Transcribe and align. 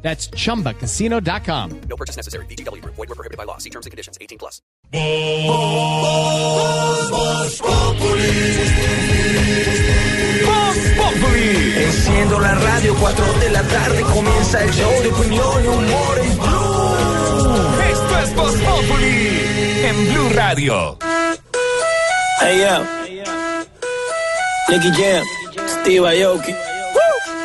That's 0.00 0.30
chumbacasino.com. 0.30 1.80
No 1.88 1.96
purchase 1.96 2.16
necessary. 2.16 2.46
BGW. 2.46 2.82
Void 2.84 2.96
were 2.96 3.06
prohibited 3.14 3.36
by 3.36 3.44
law. 3.44 3.58
See 3.58 3.70
terms 3.70 3.84
and 3.84 3.90
conditions. 3.90 4.16
18 4.20 4.38
plus. 4.38 4.62
Enciendo 11.76 12.40
la 12.40 12.54
radio, 12.54 12.94
4 12.96 13.24
de 13.40 13.50
la 13.50 13.62
tarde 13.62 14.02
comienza 14.02 14.62
el 14.62 14.70
show 14.72 15.02
de 15.02 15.08
opinión 15.08 15.64
y 15.64 15.68
humor 15.68 16.18
en 16.18 16.38
Blue. 16.38 17.82
Esto 17.90 18.18
es 18.18 18.34
Voz 18.34 18.54
Populi 18.56 19.40
en 19.84 20.12
Blue 20.12 20.28
Radio. 20.34 20.98
Hey, 22.40 22.58
yeah. 22.58 23.66
Nicky 24.68 24.90
Jam, 24.90 25.24
Steve 25.66 26.06
Aoki. 26.06 26.54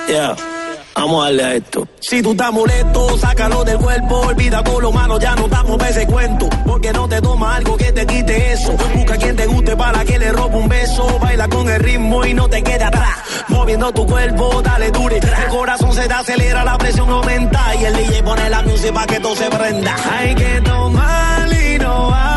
Yeah. 0.08 0.53
Vamos 0.96 1.22
a 1.22 1.26
darle 1.26 1.44
a 1.44 1.54
esto. 1.56 1.88
Si 2.00 2.22
tú 2.22 2.32
estás 2.32 2.52
molesto, 2.52 3.18
sácalo 3.18 3.64
del 3.64 3.78
cuerpo. 3.78 4.20
Olvida 4.20 4.64
con 4.64 4.82
lo 4.82 4.92
malo, 4.92 5.20
ya 5.20 5.36
no 5.36 5.48
damos 5.48 5.82
ese 5.90 6.06
cuento. 6.06 6.48
Porque 6.66 6.94
no 6.94 7.08
te 7.08 7.22
toma 7.22 7.56
algo 7.56 7.78
que 7.78 7.92
te 7.92 8.06
quite 8.06 8.54
eso. 8.54 8.76
Busca 8.96 9.18
quien 9.18 9.36
te 9.36 9.46
guste 9.48 9.76
para 9.76 10.06
que 10.06 10.20
le 10.20 10.32
robe 10.32 10.56
un 10.56 10.70
beso. 10.70 11.20
Baila 11.20 11.48
con 11.48 11.68
el 11.70 11.80
ritmo 11.80 12.26
y 12.26 12.34
no 12.34 12.48
te 12.48 12.64
quede 12.64 12.84
atrás. 12.84 13.18
Moviendo 13.48 13.92
tu 13.92 14.06
cuerpo, 14.06 14.62
dale 14.62 14.92
dure. 14.92 15.18
El 15.18 15.50
corazón 15.50 15.94
se 15.94 16.08
te 16.08 16.14
acelera, 16.14 16.64
la 16.64 16.78
presión 16.78 17.10
aumenta. 17.10 17.76
Y 17.76 17.86
el 17.86 17.96
DJ 17.96 18.24
pone 18.24 18.50
la 18.50 18.62
música 18.62 18.94
para 18.94 19.08
que 19.08 19.20
todo 19.20 19.36
se 19.36 19.50
prenda. 19.50 19.96
Hay 20.12 20.36
que 20.36 20.62
tomar 20.62 21.54
y 21.54 21.80
no 21.80 22.10
vamos 22.10 22.33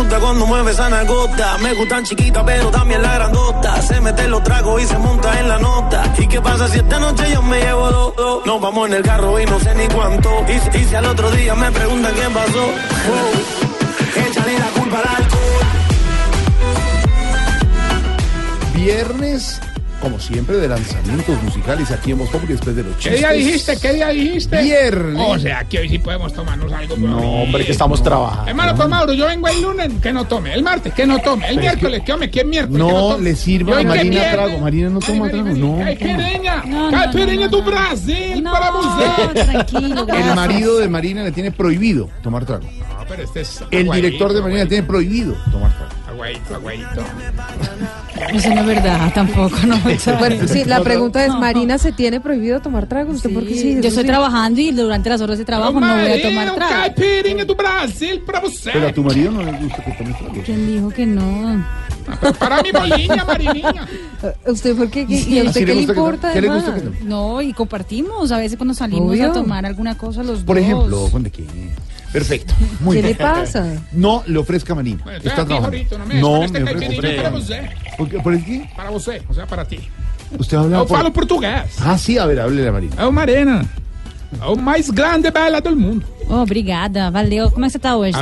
gusta 0.00 0.18
cuando 0.18 0.46
mueve 0.46 0.70
esa 0.70 0.88
nalgota. 0.88 1.58
Me 1.58 1.74
gustan 1.74 2.04
chiquitas, 2.04 2.42
pero 2.44 2.70
también 2.70 3.02
la 3.02 3.14
grandota. 3.14 3.82
Se 3.82 4.00
mete 4.00 4.28
los 4.28 4.42
tragos 4.42 4.82
y 4.82 4.86
se 4.86 4.98
monta 4.98 5.38
en 5.38 5.48
la 5.48 5.58
nota. 5.58 6.12
¿Y 6.18 6.26
qué 6.26 6.40
pasa 6.40 6.68
si 6.68 6.78
esta 6.78 6.98
noche 6.98 7.24
yo 7.32 7.42
me 7.42 7.60
llevo 7.60 7.90
dos? 7.90 8.16
dos? 8.16 8.46
Nos 8.46 8.60
vamos 8.60 8.88
en 8.88 8.94
el 8.94 9.02
carro 9.02 9.38
y 9.38 9.44
no 9.46 9.60
sé 9.60 9.74
ni 9.74 9.86
cuánto. 9.88 10.30
Y, 10.48 10.84
si 10.84 10.94
al 10.94 11.06
otro 11.06 11.30
día 11.32 11.54
me 11.54 11.70
preguntan 11.70 12.14
qué 12.14 12.28
pasó. 12.32 12.64
Wow. 13.08 14.26
Échale 14.26 14.58
la 14.58 14.66
culpa 14.68 14.98
al 14.98 15.08
alcohol. 15.22 15.66
Viernes, 18.74 19.60
como 20.00 20.18
siempre, 20.18 20.56
de 20.56 20.68
lanzamientos 20.68 21.42
musicales 21.42 21.90
aquí 21.90 22.12
en 22.12 22.18
Voz 22.18 22.30
después 22.48 22.74
de 22.74 22.82
los 22.82 22.94
¿Qué 22.96 23.00
chistes. 23.10 23.18
día 23.18 23.30
dijiste? 23.32 23.76
¿Qué 23.80 23.92
día 23.92 24.08
dijiste? 24.08 24.62
Viernes. 24.62 25.22
O 25.26 25.38
sea, 25.38 25.64
que 25.64 25.78
hoy 25.78 25.88
sí 25.88 25.98
podemos 25.98 26.32
tomarnos 26.32 26.72
algo. 26.72 26.96
No, 26.96 27.18
hombre, 27.42 27.64
que 27.64 27.72
estamos 27.72 28.02
trabajando. 28.02 28.48
Hermano, 28.48 28.74
pues 28.74 28.88
Mauro, 28.88 29.12
yo 29.12 29.26
vengo 29.26 29.48
el 29.48 29.60
lunes, 29.62 29.90
que 30.02 30.12
no 30.12 30.24
tome. 30.26 30.54
El 30.54 30.62
martes, 30.62 30.92
que 30.94 31.06
no 31.06 31.18
tome. 31.18 31.48
El 31.48 31.58
miércoles, 31.58 32.02
que 32.04 32.12
hombre, 32.12 32.30
que 32.30 32.44
miércoles. 32.44 32.82
que 32.84 32.92
No 32.92 32.98
tome. 33.12 33.24
le 33.24 33.36
sirva 33.36 33.76
a 33.76 33.80
que 33.80 33.86
Marina 33.86 34.32
trago. 34.32 34.58
Marina 34.58 34.88
no 34.88 34.98
toma 35.00 35.26
Ay, 35.26 35.30
trago, 35.32 35.48
no, 35.50 35.78
Caipirinha. 35.78 36.62
no, 36.66 36.90
Caipirinha 36.90 37.46
no, 37.46 37.50
do 37.50 37.58
no. 37.58 37.64
Brasil 37.70 38.42
No, 38.42 38.52
para 38.52 38.70
você. 38.70 39.34
tranquilo, 39.44 40.00
El 40.00 40.06
gracias. 40.06 40.36
marido 40.36 40.78
de 40.78 40.88
Marina 40.88 41.22
le 41.24 41.32
tiene 41.32 41.50
prohibido 41.52 42.08
tomar 42.22 42.44
trago. 42.46 42.64
No, 42.64 43.04
pero 43.08 43.22
este 43.22 43.40
es 43.42 43.62
El 43.70 43.90
director 43.90 44.32
de 44.32 44.40
Marina 44.40 44.60
le 44.60 44.66
tiene 44.66 44.86
prohibido 44.86 45.34
tomar 45.50 45.70
trago. 45.76 45.92
Aguadito, 46.10 46.54
aguadito. 46.56 47.02
Eso 48.32 48.54
no 48.54 48.60
es 48.62 48.66
verdad, 48.66 49.12
tampoco, 49.14 49.56
no. 49.66 49.78
Bueno, 50.18 50.48
sí, 50.48 50.64
la 50.64 50.82
pregunta 50.82 51.24
es, 51.24 51.32
¿Marina 51.34 51.78
se 51.78 51.92
tiene 51.92 52.20
prohibido 52.20 52.60
tomar 52.60 52.86
trago? 52.86 53.12
¿Usted 53.12 53.32
por 53.32 53.46
qué 53.46 53.54
sí? 53.54 53.74
yo 53.80 53.88
estoy 53.88 54.02
sí. 54.02 54.06
trabajando 54.08 54.60
y 54.60 54.72
durante 54.72 55.08
las 55.08 55.20
horas 55.20 55.38
de 55.38 55.44
trabajo 55.44 55.74
no 55.74 55.80
voy 55.80 55.88
a 55.88 56.08
Marina, 56.08 56.28
tomar 56.28 56.54
trago. 56.56 56.72
Caipirinha 56.94 57.44
do 57.44 57.54
Brasil 57.54 58.22
para 58.26 58.40
você. 58.40 58.70
Pero 58.72 58.88
a 58.88 58.92
tu 58.92 59.02
marido 59.04 59.30
no 59.30 59.42
le 59.42 59.52
gusta 59.52 59.84
que 59.84 59.92
tomes 59.92 60.18
trago. 60.18 60.34
¿Quién 60.44 60.66
dijo 60.66 60.88
que 60.90 61.06
no? 61.06 61.64
Para 62.38 62.62
mi 62.62 62.72
bolinha, 62.72 63.24
Marininha. 63.24 63.86
¿Usted 64.46 64.76
por 64.76 64.90
qué? 64.90 65.06
¿Y 65.08 65.38
a 65.38 65.44
usted 65.44 65.64
qué 65.64 65.74
le 65.74 65.82
importa 65.82 66.32
¿Qué 66.32 66.40
le 66.40 66.48
gusta 66.48 66.72
además? 66.72 66.92
que 66.92 66.98
tome? 66.98 67.08
No, 67.08 67.40
y 67.40 67.52
compartimos 67.52 68.32
a 68.32 68.38
veces 68.38 68.56
cuando 68.58 68.74
salimos 68.74 69.10
Obvio. 69.12 69.30
a 69.30 69.32
tomar 69.32 69.64
alguna 69.64 69.96
cosa 69.96 70.22
los 70.24 70.40
Por 70.42 70.56
dos. 70.56 70.64
ejemplo, 70.64 71.08
¿dónde 71.12 71.30
qué? 71.30 71.44
Perfecto. 72.12 72.54
Muy 72.80 72.96
¿Qué 72.96 73.02
bien. 73.02 73.16
le 73.18 73.24
pasa? 73.24 73.66
No 73.92 74.22
le 74.26 74.38
ofrezca 74.38 74.72
a 74.72 74.76
Marina. 74.76 75.00
Bueno, 75.04 75.18
Está 75.18 75.44
trabajando. 75.44 75.66
Jorito, 75.66 75.98
no 75.98 76.06
me 76.06 76.20
No 76.20 76.40
des 76.40 76.50
me 76.52 76.58
este 76.58 76.64
caipirinha 76.74 77.16
para 77.22 77.28
ofrezca. 77.28 77.30
você. 77.30 77.96
¿Por 77.96 78.08
qué? 78.08 78.18
¿Por 78.20 78.44
qué? 78.44 78.70
Para 78.76 78.90
você, 78.90 79.22
o 79.28 79.34
sea, 79.34 79.46
para 79.46 79.64
ti. 79.66 79.88
Usted 80.38 80.56
habla 80.56 80.78
Eu 80.78 80.86
por... 80.86 80.96
falo 80.98 81.12
português. 81.12 81.64
Ah, 81.80 81.96
sí, 81.98 82.16
a 82.18 82.24
ver, 82.26 82.40
háblele 82.40 82.68
a 82.68 82.72
Marina. 82.72 82.94
É 82.98 83.04
o 83.04 83.12
Marina. 83.12 83.64
O 84.46 84.56
mais 84.56 84.90
grande 84.90 85.30
bela 85.30 85.60
do 85.60 85.74
mundo. 85.74 86.04
Oh, 86.28 86.42
obrigada, 86.42 87.10
valeu. 87.10 87.50
Como 87.50 87.64
é 87.64 87.68
que 87.68 87.72
você 87.72 87.78
tá 87.80 87.96
hoje? 87.96 88.16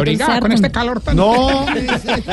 Este 0.54 0.70
calor 0.70 0.98
tan... 0.98 1.14
No, 1.14 1.66
me 1.66 1.82
dice 1.82 2.12
eso. 2.12 2.32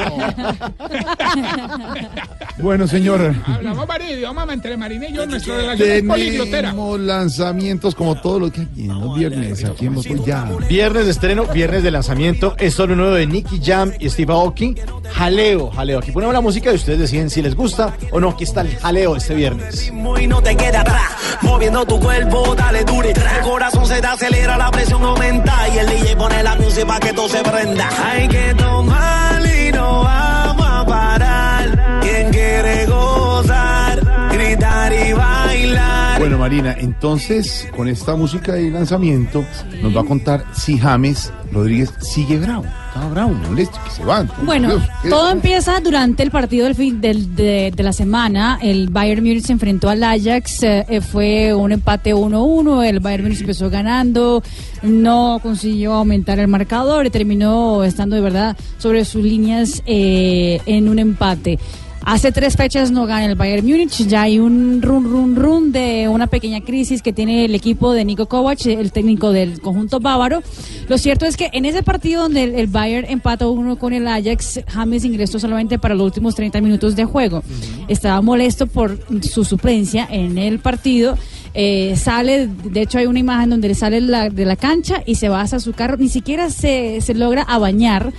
Bueno, 2.60 2.88
señor. 2.88 3.36
Hablamos 3.46 3.86
varios 3.86 4.12
idiomas 4.12 4.50
entre 4.50 4.78
Marina 4.78 5.10
y 5.10 5.14
yo. 5.14 5.26
Nuestra 5.26 5.58
relación 5.58 6.08
poliglotera. 6.08 6.70
Tenemos 6.70 7.00
lanzamientos 7.02 7.94
como 7.94 8.16
todo 8.16 8.40
lo 8.40 8.52
que 8.52 8.62
aquí 8.62 8.86
en 8.86 9.00
los 9.00 9.18
viernes. 9.18 9.66
Aquí 9.66 9.88
hemos 9.88 10.06
ya. 10.26 10.50
Viernes 10.70 11.06
de 11.06 11.12
estreno, 11.12 11.46
viernes 11.46 11.84
de 11.84 11.92
lanzamiento. 11.92 12.56
Es 12.58 12.74
solo 12.74 12.96
nuevo 12.96 13.16
de 13.16 13.28
Nicky 13.28 13.60
Jam 13.62 13.92
y 14.00 14.10
Steve 14.10 14.32
Aoki. 14.32 14.76
Jaleo, 15.12 15.72
jaleo. 15.72 16.00
Aquí 16.00 16.12
ponemos 16.12 16.34
la 16.34 16.42
música 16.42 16.72
y 16.72 16.76
ustedes 16.76 17.00
deciden 17.00 17.30
si 17.30 17.42
les 17.42 17.54
gusta 17.54 17.94
o 18.12 18.22
no. 18.22 18.30
Aquí 18.30 18.46
está 18.46 18.62
el 18.62 18.78
jaleo 18.78 19.18
este 19.18 19.36
viernes. 19.36 19.84
ritmo 19.86 20.18
y 20.18 20.28
no 20.28 20.42
te 20.42 20.56
queda 20.56 20.82
atrás. 20.82 21.15
Moviendo 21.46 21.86
tu 21.86 22.00
cuerpo, 22.00 22.56
dale 22.56 22.84
dure. 22.84 23.12
El 23.12 23.42
corazón 23.44 23.86
se 23.86 24.02
te 24.02 24.08
acelera, 24.08 24.58
la 24.58 24.72
presión 24.72 25.04
aumenta. 25.04 25.54
Y 25.74 25.78
el 25.78 25.88
DJ 25.88 26.16
pone 26.16 26.44
la 26.44 26.56
música 26.56 26.86
para 26.86 27.00
que 27.00 27.14
todo 27.14 27.30
se 27.30 27.44
prenda. 27.44 27.90
Hay 28.06 28.28
que 28.28 28.54
tomar 28.56 29.42
y 29.46 29.72
no 29.72 30.04
vamos 30.04 30.68
a 30.68 30.86
parar. 30.86 32.00
Quien 32.02 32.32
quiere 32.32 32.86
gozar, 32.86 34.30
gritar 34.32 34.94
y 34.94 35.14
bailar. 35.14 36.20
Bueno, 36.20 36.38
Marina, 36.38 36.76
entonces 36.78 37.68
con 37.76 37.88
esta 37.88 38.16
música 38.16 38.58
y 38.58 38.70
lanzamiento 38.70 39.46
nos 39.82 39.96
va 39.96 40.02
a 40.02 40.06
contar 40.06 40.44
si 40.54 40.78
James 40.78 41.32
Rodríguez 41.52 41.94
sigue 42.00 42.38
bravo. 42.38 42.66
Estaba 42.96 43.12
bravo, 43.12 43.34
molesto, 43.34 43.78
que 43.84 43.90
se 43.92 44.06
van. 44.06 44.32
Bueno, 44.46 44.70
Dios, 44.70 44.84
¿qué- 45.04 45.10
todo 45.10 45.30
empieza 45.30 45.82
durante 45.82 46.24
el 46.24 46.32
partido 46.32 46.64
del 46.64 46.76
fin 46.76 47.02
del- 47.02 47.36
de, 47.36 47.74
de 47.76 47.84
la 47.84 47.92
semana. 47.92 48.58
El 48.62 48.88
Bayern 48.88 49.22
Múnich 49.22 49.44
se 49.46 49.52
enfrentó 49.52 49.90
al 49.90 50.02
Ajax, 50.02 50.64
eh, 50.64 51.02
fue 51.02 51.54
un 51.54 51.74
empate 51.74 52.14
1-1. 52.16 52.84
El 52.88 53.02
Bayern 53.02 53.24
Múnich 53.24 53.42
empezó 53.42 53.70
ganando, 53.70 54.42
no 54.82 55.42
consiguió 55.44 55.92
aumentar 55.96 56.40
el 56.40 56.48
marcador 56.48 57.06
y 57.06 57.10
terminó 57.10 57.84
estando 57.84 58.16
de 58.16 58.22
verdad 58.22 58.56
sobre 58.78 59.04
sus 59.04 59.26
líneas 59.26 59.84
eh, 59.86 60.62
en 60.66 60.88
un 60.88 60.98
empate. 60.98 61.60
Hace 62.08 62.32
tres 62.32 62.56
fechas 62.56 62.92
no 62.92 63.08
gana 63.08 63.26
el 63.26 63.34
Bayern 63.34 63.66
Múnich, 63.66 64.06
ya 64.08 64.22
hay 64.22 64.38
un 64.38 64.80
run 64.84 65.06
run 65.06 65.36
run 65.36 65.72
de 65.72 66.08
una 66.08 66.28
pequeña 66.28 66.62
crisis 66.62 67.02
que 67.02 67.12
tiene 67.12 67.46
el 67.46 67.56
equipo 67.56 67.94
de 67.94 68.06
Nico 68.06 68.28
Kovac, 68.28 68.64
el 68.68 68.92
técnico 68.92 69.32
del 69.32 69.60
conjunto 69.60 70.00
bávaro. 70.00 70.44
Lo 70.88 71.00
cierto 71.00 71.26
es 71.26 71.36
que 71.36 71.50
en 71.52 71.66
ese 71.66 71.82
partido 71.82 72.22
donde 72.22 72.44
el, 72.44 72.54
el 72.56 72.68
Bayern 72.68 73.08
empató 73.10 73.52
uno 73.52 73.80
con 73.80 73.92
el 73.92 74.08
Ajax, 74.08 74.60
James 74.68 75.04
ingresó 75.04 75.40
solamente 75.40 75.80
para 75.80 75.96
los 75.96 76.06
últimos 76.06 76.36
30 76.36 76.62
minutos 76.62 76.96
de 76.96 77.06
juego. 77.06 77.42
Estaba 77.88 78.22
molesto 78.22 78.68
por 78.68 79.00
su 79.24 79.44
suplencia 79.44 80.08
en 80.12 80.38
el 80.38 80.60
partido. 80.60 81.18
Eh, 81.56 81.96
sale, 81.98 82.48
de 82.48 82.82
hecho 82.84 83.00
hay 83.00 83.08
una 83.08 83.18
imagen 83.18 83.50
donde 83.50 83.70
le 83.70 83.74
sale 83.76 84.00
la- 84.00 84.30
de 84.30 84.46
la 84.46 84.58
cancha 84.58 85.02
y 85.08 85.16
se 85.16 85.28
va 85.30 85.42
hacia 85.42 85.60
su 85.60 85.74
carro, 85.74 85.98
ni 85.98 86.10
siquiera 86.10 86.52
se, 86.52 87.02
se 87.02 87.16
logra 87.16 87.42
a 87.42 87.58
bañar 87.58 88.14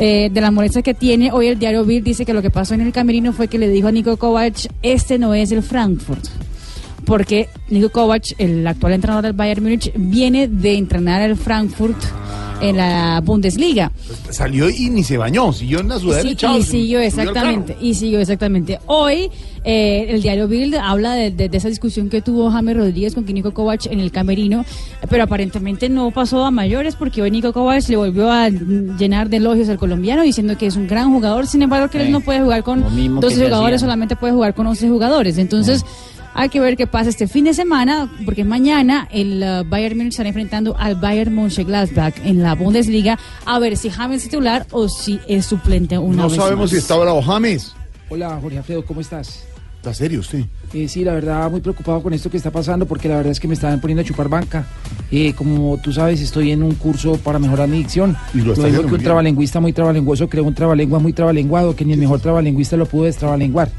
eh, 0.00 0.30
de 0.32 0.40
la 0.40 0.50
molestia 0.50 0.80
que 0.80 0.94
tiene. 0.94 1.30
Hoy 1.30 1.48
el 1.48 1.58
diario 1.58 1.84
Bild 1.84 2.04
dice 2.04 2.24
que 2.24 2.32
lo 2.32 2.40
que 2.40 2.50
pasó 2.50 2.72
en 2.72 2.80
el 2.80 2.90
camerino 2.90 3.34
fue 3.34 3.48
que 3.48 3.58
le 3.58 3.68
dijo 3.68 3.88
a 3.88 3.92
Nico 3.92 4.16
Kovac, 4.16 4.66
este 4.82 5.18
no 5.18 5.34
es 5.34 5.52
el 5.52 5.62
Frankfurt. 5.62 6.24
porque 7.04 7.48
Nico 7.68 7.90
Kovac, 7.90 8.24
el 8.38 8.66
actual 8.66 8.94
entrenador 8.94 9.24
del 9.24 9.32
Bayern 9.34 9.62
Múnich, 9.62 9.92
viene 9.94 10.48
de 10.48 10.78
entrenar 10.78 11.20
al 11.20 11.36
Frankfurt 11.36 11.98
en 12.60 12.76
la 12.76 13.20
Bundesliga. 13.24 13.92
Salió 14.30 14.68
y 14.70 14.90
ni 14.90 15.04
se 15.04 15.16
bañó, 15.16 15.52
siguió 15.52 15.80
en 15.80 15.88
la 15.88 15.98
sudadera 15.98 16.28
Sí, 16.28 16.36
y 16.58 16.62
siguió 16.62 17.00
exactamente, 17.00 17.76
y 17.80 17.94
siguió 17.94 18.20
exactamente. 18.20 18.78
Hoy 18.86 19.30
eh, 19.64 20.06
el 20.08 20.22
diario 20.22 20.48
Bild 20.48 20.74
habla 20.76 21.14
de, 21.14 21.30
de- 21.30 21.48
de 21.48 21.56
esa 21.58 21.68
discusión 21.68 22.08
que 22.08 22.22
tuvo 22.22 22.50
James 22.50 22.76
Rodríguez 22.76 23.14
con 23.14 23.24
Nico 23.26 23.52
Kovac 23.52 23.86
en 23.86 24.00
el 24.00 24.10
camerino, 24.10 24.64
pero 25.08 25.24
aparentemente 25.24 25.88
no 25.88 26.10
pasó 26.10 26.44
a 26.44 26.50
mayores 26.50 26.96
porque 26.96 27.20
hoy 27.22 27.30
Nico 27.30 27.52
Kovac 27.52 27.86
le 27.88 27.96
volvió 27.96 28.30
a 28.30 28.48
llenar 28.48 29.28
de 29.28 29.36
elogios 29.38 29.68
al 29.68 29.78
colombiano 29.78 30.22
diciendo 30.22 30.56
que 30.56 30.66
es 30.66 30.76
un 30.76 30.86
gran 30.88 31.12
jugador, 31.12 31.46
sin 31.46 31.62
embargo 31.62 31.88
que 31.90 32.00
él 32.00 32.10
no 32.12 32.20
puede 32.20 32.40
jugar 32.40 32.62
con 32.62 32.80
lo 32.80 32.90
mismo 32.90 33.20
que 33.20 33.26
12 33.26 33.36
se 33.36 33.44
jugadores, 33.44 33.80
solamente 33.80 34.16
puede 34.16 34.32
jugar 34.32 34.54
con 34.54 34.66
11 34.66 34.88
jugadores. 34.88 35.38
Entonces... 35.38 35.84
Hay 36.34 36.48
que 36.48 36.60
ver 36.60 36.76
qué 36.76 36.86
pasa 36.86 37.10
este 37.10 37.26
fin 37.26 37.44
de 37.44 37.54
semana, 37.54 38.08
porque 38.24 38.44
mañana 38.44 39.08
el 39.10 39.42
uh, 39.42 39.68
Bayern 39.68 39.96
Múnich 39.96 40.12
estará 40.12 40.28
enfrentando 40.28 40.76
al 40.78 40.94
Bayern 40.94 41.34
Mönchengladbach 41.34 42.14
en 42.24 42.42
la 42.42 42.54
Bundesliga, 42.54 43.18
a 43.44 43.58
ver 43.58 43.76
si 43.76 43.90
James 43.90 44.18
es 44.22 44.30
titular 44.30 44.66
o 44.70 44.88
si 44.88 45.18
es 45.26 45.44
suplente 45.46 45.98
una 45.98 46.22
No 46.22 46.28
vez 46.28 46.36
sabemos 46.36 46.60
más. 46.64 46.70
si 46.70 46.76
está 46.76 46.96
bravo 46.96 47.20
James. 47.20 47.74
Hola 48.08 48.38
Jorge 48.40 48.58
Alfredo, 48.58 48.84
¿cómo 48.86 49.00
estás? 49.00 49.44
¿Está 49.76 49.94
serio 49.94 50.20
usted? 50.20 50.44
Eh, 50.74 50.88
sí, 50.88 51.04
la 51.04 51.14
verdad, 51.14 51.50
muy 51.50 51.60
preocupado 51.62 52.02
con 52.02 52.12
esto 52.12 52.30
que 52.30 52.36
está 52.36 52.50
pasando 52.50 52.84
porque 52.86 53.08
la 53.08 53.16
verdad 53.16 53.32
es 53.32 53.40
que 53.40 53.48
me 53.48 53.54
estaban 53.54 53.80
poniendo 53.80 54.02
a 54.02 54.04
chupar 54.04 54.28
banca. 54.28 54.66
Eh, 55.10 55.32
como 55.32 55.78
tú 55.82 55.90
sabes, 55.92 56.20
estoy 56.20 56.52
en 56.52 56.62
un 56.62 56.74
curso 56.74 57.16
para 57.16 57.38
mejorar 57.38 57.66
mi 57.66 57.78
dicción. 57.78 58.14
Y 58.34 58.42
lo 58.42 58.52
está 58.52 58.66
digo 58.66 58.80
que 58.80 58.84
un 58.86 58.90
bien. 58.92 59.04
trabalenguista 59.04 59.58
muy 59.58 59.72
trabalenguoso 59.72 60.28
creó 60.28 60.44
un 60.44 60.54
trabalengua 60.54 60.98
muy 60.98 61.12
trabalenguado 61.14 61.74
que 61.74 61.84
ni 61.86 61.94
el 61.94 61.98
mejor 61.98 62.20
trabalenguista 62.20 62.76
lo 62.76 62.84
pudo 62.86 63.04
destrabalenguar. 63.04 63.70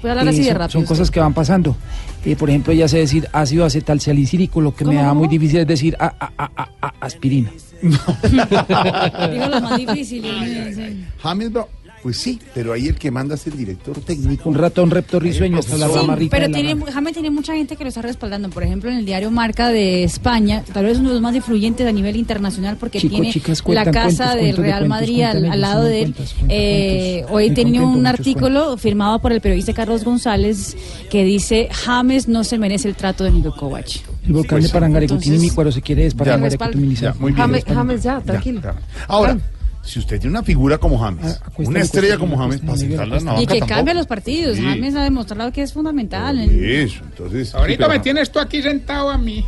Puede 0.00 0.12
hablar 0.12 0.28
así 0.28 0.38
de 0.38 0.44
son, 0.48 0.56
rápido. 0.58 0.80
son 0.80 0.84
cosas 0.86 1.10
que 1.10 1.20
van 1.20 1.34
pasando. 1.34 1.76
Eh, 2.24 2.36
por 2.36 2.48
ejemplo, 2.50 2.72
ya 2.72 2.88
sé 2.88 2.98
decir 2.98 3.28
ácido 3.32 3.64
acetalsalicílico, 3.64 4.60
lo 4.60 4.74
que 4.74 4.84
me 4.84 4.94
¿Cómo, 4.94 5.02
da 5.06 5.14
muy 5.14 5.28
difícil 5.28 5.58
es 5.60 5.66
decir 5.66 5.96
a- 5.98 6.06
a- 6.18 6.32
a- 6.36 6.50
a- 6.56 6.70
a- 6.88 6.94
aspirina. 7.00 7.50
Digo 7.82 9.46
lo 9.48 9.60
más 9.60 9.76
difícil. 9.78 10.22
bravo. 10.22 11.68
Pues 12.02 12.16
sí, 12.16 12.40
pero 12.54 12.72
ahí 12.72 12.86
el 12.86 12.94
que 12.94 13.10
manda 13.10 13.34
es 13.34 13.46
el 13.46 13.56
director 13.56 14.00
técnico. 14.00 14.48
Un 14.48 14.54
ratón 14.54 14.90
reptorrisueño 14.90 15.58
hasta 15.58 15.76
la 15.76 15.86
Sí, 15.88 15.94
rama 15.94 16.16
rica 16.16 16.36
pero 16.36 16.48
la 16.48 16.54
tiene. 16.54 16.84
James 16.90 17.12
tiene 17.12 17.30
mucha 17.30 17.54
gente 17.54 17.76
que 17.76 17.84
lo 17.84 17.88
está 17.88 18.00
respaldando. 18.00 18.48
Por 18.48 18.62
ejemplo, 18.62 18.90
en 18.90 18.96
el 18.96 19.04
diario 19.04 19.30
Marca 19.30 19.68
de 19.68 20.04
España, 20.04 20.64
tal 20.72 20.86
vez 20.86 20.98
uno 20.98 21.10
de 21.10 21.14
los 21.16 21.22
más 21.22 21.34
influyentes 21.36 21.86
a 21.86 21.92
nivel 21.92 22.16
internacional 22.16 22.76
porque 22.78 23.00
tiene 23.00 23.30
chicas, 23.30 23.62
la 23.66 23.84
casa 23.84 23.92
cuentos, 23.92 24.34
del 24.34 24.40
cuentos 24.40 24.64
Real 24.64 24.78
cuentos, 24.78 24.88
Madrid 24.88 25.22
al, 25.22 25.60
lado 25.60 25.84
de 25.84 26.02
él. 26.02 26.14
Eh, 26.48 27.24
hoy 27.28 27.50
tenía 27.50 27.82
un 27.82 28.06
artículo 28.06 28.78
firmado 28.78 29.18
por 29.18 29.32
el 29.32 29.42
periodista 29.42 29.74
Carlos 29.74 30.02
González 30.04 30.76
que 31.10 31.24
dice 31.24 31.68
James 31.70 32.28
no 32.28 32.44
se 32.44 32.58
merece 32.58 32.88
el 32.88 32.94
trato 32.94 33.24
de 33.24 33.30
Nico 33.30 33.54
Kovac. 33.54 33.88
El 34.26 34.32
volcán 34.32 34.62
de 34.62 34.68
Parangarecutini, 34.68 35.34
entonces- 35.34 35.50
mi 35.50 35.54
cuero 35.54 35.72
se 35.72 35.82
quiere 35.82 36.08
bien. 36.08 36.96
James, 37.36 37.64
James, 37.66 38.02
ya, 38.02 38.20
tranquilo. 38.20 38.60
ya. 38.62 38.74
Ahora, 39.08 39.38
si 39.82 39.98
usted 39.98 40.20
tiene 40.20 40.36
una 40.36 40.42
figura 40.44 40.78
como 40.78 40.98
James, 40.98 41.40
Ah, 41.44 41.50
una 41.56 41.80
estrella 41.80 42.18
como 42.18 42.36
James, 42.36 42.60
para 42.60 42.76
sentarla 42.76 43.16
en 43.18 43.24
la 43.24 43.32
Y 43.32 43.36
banca 43.36 43.52
que 43.54 43.58
tampoco. 43.60 43.76
cambia 43.76 43.94
los 43.94 44.06
partidos. 44.06 44.56
Sí. 44.56 44.62
James 44.62 44.94
ha 44.94 45.02
demostrado 45.04 45.50
que 45.52 45.62
es 45.62 45.72
fundamental. 45.72 46.38
Eso, 46.40 47.02
entonces. 47.04 47.54
Ahorita 47.54 47.88
me 47.88 47.98
tienes 48.00 48.30
tú 48.30 48.38
aquí 48.38 48.62
sentado 48.62 49.10
a 49.10 49.18
mí. 49.18 49.44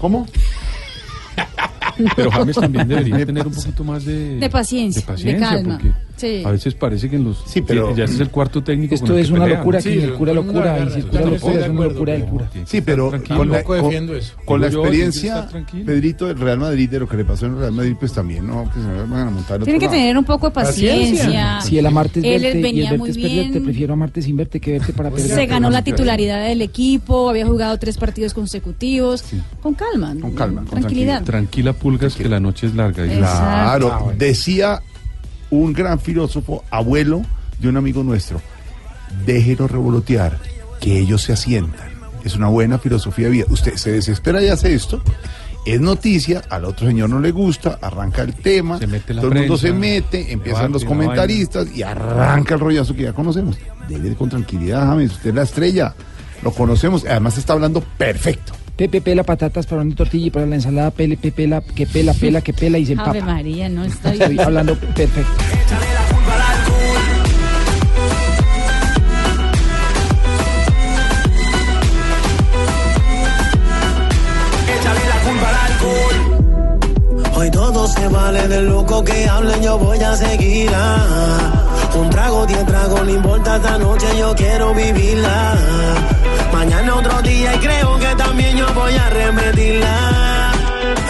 ¿Cómo? 0.00 0.26
Pero 2.16 2.30
James 2.30 2.56
también 2.56 2.88
debería 2.88 3.26
tener 3.26 3.46
un 3.46 3.52
poquito 3.52 3.84
más 3.84 4.04
de, 4.04 4.36
De 4.38 4.50
paciencia, 4.50 5.04
de 5.14 5.36
calma. 5.36 5.78
porque 5.78 5.92
Sí. 6.18 6.42
A 6.44 6.50
veces 6.50 6.74
parece 6.74 7.08
que 7.08 7.14
en 7.14 7.22
los 7.22 7.44
Sí, 7.46 7.62
pero- 7.62 7.90
que 7.90 7.98
ya 8.00 8.04
es 8.06 8.18
el 8.18 8.28
cuarto 8.28 8.60
técnico. 8.60 8.92
Esto 8.92 9.14
el 9.14 9.20
es 9.20 9.28
que 9.28 9.34
una 9.34 9.46
locura 9.46 9.78
aquí, 9.78 9.90
el 9.90 10.14
cura 10.14 10.32
locura, 10.32 10.84
y 10.84 10.90
si 10.90 10.98
el 10.98 11.06
cura 11.06 11.20
locura 11.30 11.54
es 11.60 11.68
una 11.68 11.84
locura 11.86 12.12
del 12.14 12.24
cura. 12.24 12.50
Sí, 12.64 12.80
pero 12.80 13.10
Tranquilo. 13.10 13.38
con 13.38 13.48
la, 13.52 13.62
con, 13.62 13.82
defiendo 13.84 14.14
eso. 14.16 14.32
con 14.44 14.60
la 14.60 14.68
que 14.68 14.74
experiencia. 14.74 15.48
Pedrito, 15.86 16.26
del 16.26 16.40
Real 16.40 16.58
Madrid, 16.58 16.90
de 16.90 16.98
lo 16.98 17.08
que 17.08 17.16
le 17.18 17.24
pasó 17.24 17.46
en 17.46 17.52
el 17.52 17.58
Real 17.60 17.72
Madrid, 17.72 17.94
pues 18.00 18.12
también, 18.12 18.48
¿no? 18.48 18.64
Que 18.64 18.80
se 18.80 18.86
me 18.88 19.02
van 19.02 19.28
a 19.28 19.30
montar 19.30 19.58
en 19.58 19.64
Tiene 19.64 19.78
otro 19.78 19.90
que 19.90 19.96
tener 19.96 20.18
un 20.18 20.24
poco 20.24 20.48
de 20.48 20.54
paciencia. 20.54 21.60
Si 21.60 21.78
el 21.78 21.86
amarte 21.86 22.18
es 22.18 22.24
Él 22.26 22.42
verte 22.42 22.58
y 22.58 22.62
venía 22.62 22.90
el 22.90 22.98
muy 22.98 23.10
verte 23.10 23.24
es 23.24 23.32
perderte, 23.32 23.60
prefiero 23.60 23.92
amarte 23.92 24.20
sin 24.20 24.36
verte 24.36 24.58
que 24.60 24.72
verte 24.72 24.92
para 24.92 25.10
perderte. 25.10 25.34
Se 25.36 25.46
ganó 25.46 25.70
la 25.70 25.82
titularidad 25.84 26.44
del 26.48 26.62
equipo, 26.62 27.30
había 27.30 27.46
jugado 27.46 27.78
tres 27.78 27.96
partidos 27.96 28.34
consecutivos. 28.34 29.22
Con 29.62 29.74
calma. 29.74 30.16
Con 30.20 30.32
calma, 30.32 30.62
con 30.64 30.80
tranquilidad. 30.80 31.22
Tranquila, 31.22 31.74
pulgas, 31.78 32.14
que 32.14 32.28
la 32.28 32.40
noche 32.40 32.66
es 32.66 32.74
larga. 32.74 33.06
y-. 33.06 33.18
Claro, 33.18 34.12
decía 34.16 34.82
un 35.50 35.72
gran 35.72 35.98
filósofo, 35.98 36.64
abuelo 36.70 37.22
de 37.58 37.68
un 37.68 37.76
amigo 37.76 38.02
nuestro, 38.02 38.40
déjelo 39.24 39.68
revolotear, 39.68 40.38
que 40.80 40.98
ellos 40.98 41.22
se 41.22 41.32
asientan. 41.32 41.88
Es 42.24 42.34
una 42.34 42.48
buena 42.48 42.78
filosofía 42.78 43.26
de 43.26 43.30
vida. 43.32 43.46
Usted 43.48 43.76
se 43.76 43.92
desespera 43.92 44.42
y 44.42 44.48
hace 44.48 44.74
esto, 44.74 45.02
es 45.64 45.80
noticia, 45.80 46.42
al 46.48 46.64
otro 46.64 46.86
señor 46.86 47.10
no 47.10 47.20
le 47.20 47.30
gusta, 47.30 47.78
arranca 47.80 48.22
el 48.22 48.34
tema, 48.34 48.78
Se 48.78 48.86
mete 48.86 49.12
la 49.14 49.20
todo 49.20 49.32
el 49.32 49.38
mundo 49.40 49.58
se 49.58 49.72
mete, 49.72 50.32
empiezan 50.32 50.62
debate, 50.62 50.72
los 50.72 50.84
comentaristas 50.84 51.68
y 51.74 51.82
arranca 51.82 52.54
el 52.54 52.60
rollazo 52.60 52.94
que 52.94 53.02
ya 53.02 53.12
conocemos. 53.12 53.58
Debe 53.88 54.08
ir 54.08 54.16
con 54.16 54.30
tranquilidad, 54.30 54.86
James, 54.86 55.12
usted 55.12 55.30
es 55.30 55.34
la 55.34 55.42
estrella, 55.42 55.94
lo 56.42 56.52
conocemos, 56.52 57.04
además 57.04 57.36
está 57.38 57.52
hablando 57.52 57.82
perfecto. 57.82 58.54
Pepe 58.78 59.00
pela 59.00 59.24
patatas 59.24 59.66
para 59.66 59.82
una 59.82 59.94
tortilla 59.94 60.26
y 60.28 60.30
para 60.30 60.46
la 60.46 60.54
ensalada 60.54 60.92
pele, 60.92 61.16
pepe 61.16 61.32
pela, 61.32 61.60
que 61.60 61.84
pela, 61.84 62.14
pela, 62.14 62.40
que 62.40 62.52
pela 62.52 62.78
y 62.78 62.86
se 62.86 62.92
Ave 62.98 63.18
empapa. 63.18 63.32
María, 63.34 63.68
no 63.68 63.84
está 63.84 64.12
Estoy 64.12 64.28
bien. 64.28 64.40
hablando 64.46 64.76
perfecto. 64.76 65.20
Échale 74.74 75.04
la 75.08 75.20
culpa 75.24 75.48
al 75.48 75.56
alcohol. 75.72 76.16
Hoy 77.36 77.50
todo 77.50 77.86
se 77.88 78.08
vale 78.08 78.48
del 78.48 78.66
loco 78.68 79.04
que 79.04 79.28
hablen, 79.28 79.62
yo 79.62 79.78
voy 79.78 79.98
a 79.98 80.16
seguirla. 80.16 81.67
Un 81.98 82.10
trago, 82.10 82.46
diez 82.46 82.64
tragos, 82.66 83.04
no 83.04 83.10
importa 83.10 83.56
esta 83.56 83.78
noche, 83.78 84.06
yo 84.18 84.34
quiero 84.34 84.72
vivirla. 84.72 85.54
Mañana 86.52 86.94
otro 86.94 87.20
día 87.22 87.54
y 87.56 87.58
creo 87.58 87.98
que 87.98 88.14
también 88.16 88.56
yo 88.56 88.66
voy 88.72 88.94
a 88.94 89.10
repetirla. 89.10 90.50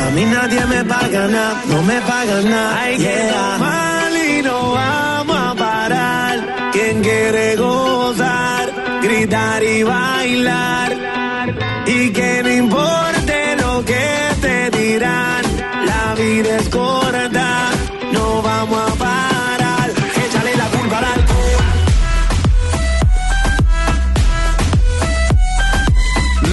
A 0.07 0.11
mí 0.15 0.25
nadie 0.25 0.65
me 0.65 0.85
paga 0.85 1.27
nada, 1.27 1.63
no 1.67 1.83
me 1.83 2.01
pagan 2.01 2.49
nada. 2.49 2.81
Ay, 2.81 2.97
yeah. 2.97 3.57
mal 3.59 4.17
y 4.17 4.43
no 4.43 4.73
vamos 4.73 5.37
a 5.37 5.55
parar. 5.55 6.71
Quien 6.73 7.03
quiere 7.03 7.57
gozar, 7.57 8.73
gritar 9.03 9.63
y 9.63 9.83
bailar. 9.83 10.97
Y 11.87 12.11
que 12.11 12.43
no 12.43 12.51
importe 12.51 13.57
lo 13.61 13.85
que 13.85 14.07
te 14.41 14.71
dirán, 14.71 15.43
la 15.85 16.15
vida 16.15 16.57
es 16.57 16.69
corta, 16.71 17.08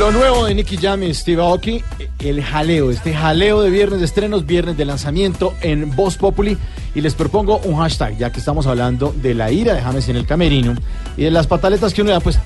Lo 0.05 0.11
nuevo 0.11 0.45
de 0.45 0.53
Nicky 0.53 0.77
Jam 0.77 1.01
y 1.01 1.11
Steve 1.15 1.41
Aoki, 1.41 1.83
el 2.19 2.43
jaleo, 2.43 2.91
este 2.91 3.11
jaleo 3.11 3.63
de 3.63 3.71
viernes 3.71 3.97
de 4.01 4.05
estrenos, 4.05 4.45
viernes 4.45 4.77
de 4.77 4.85
lanzamiento 4.85 5.55
en 5.61 5.95
Voz 5.95 6.15
Populi. 6.17 6.59
Y 6.93 7.01
les 7.01 7.15
propongo 7.15 7.57
un 7.63 7.77
hashtag, 7.77 8.15
ya 8.15 8.31
que 8.31 8.37
estamos 8.37 8.67
hablando 8.67 9.15
de 9.19 9.33
la 9.33 9.51
ira 9.51 9.73
de 9.73 9.81
James 9.81 10.07
en 10.07 10.17
el 10.17 10.27
camerino 10.27 10.75
y 11.17 11.23
de 11.23 11.31
las 11.31 11.47
pataletas 11.47 11.91
que 11.91 12.03
uno 12.03 12.11
da, 12.11 12.19
pues 12.19 12.37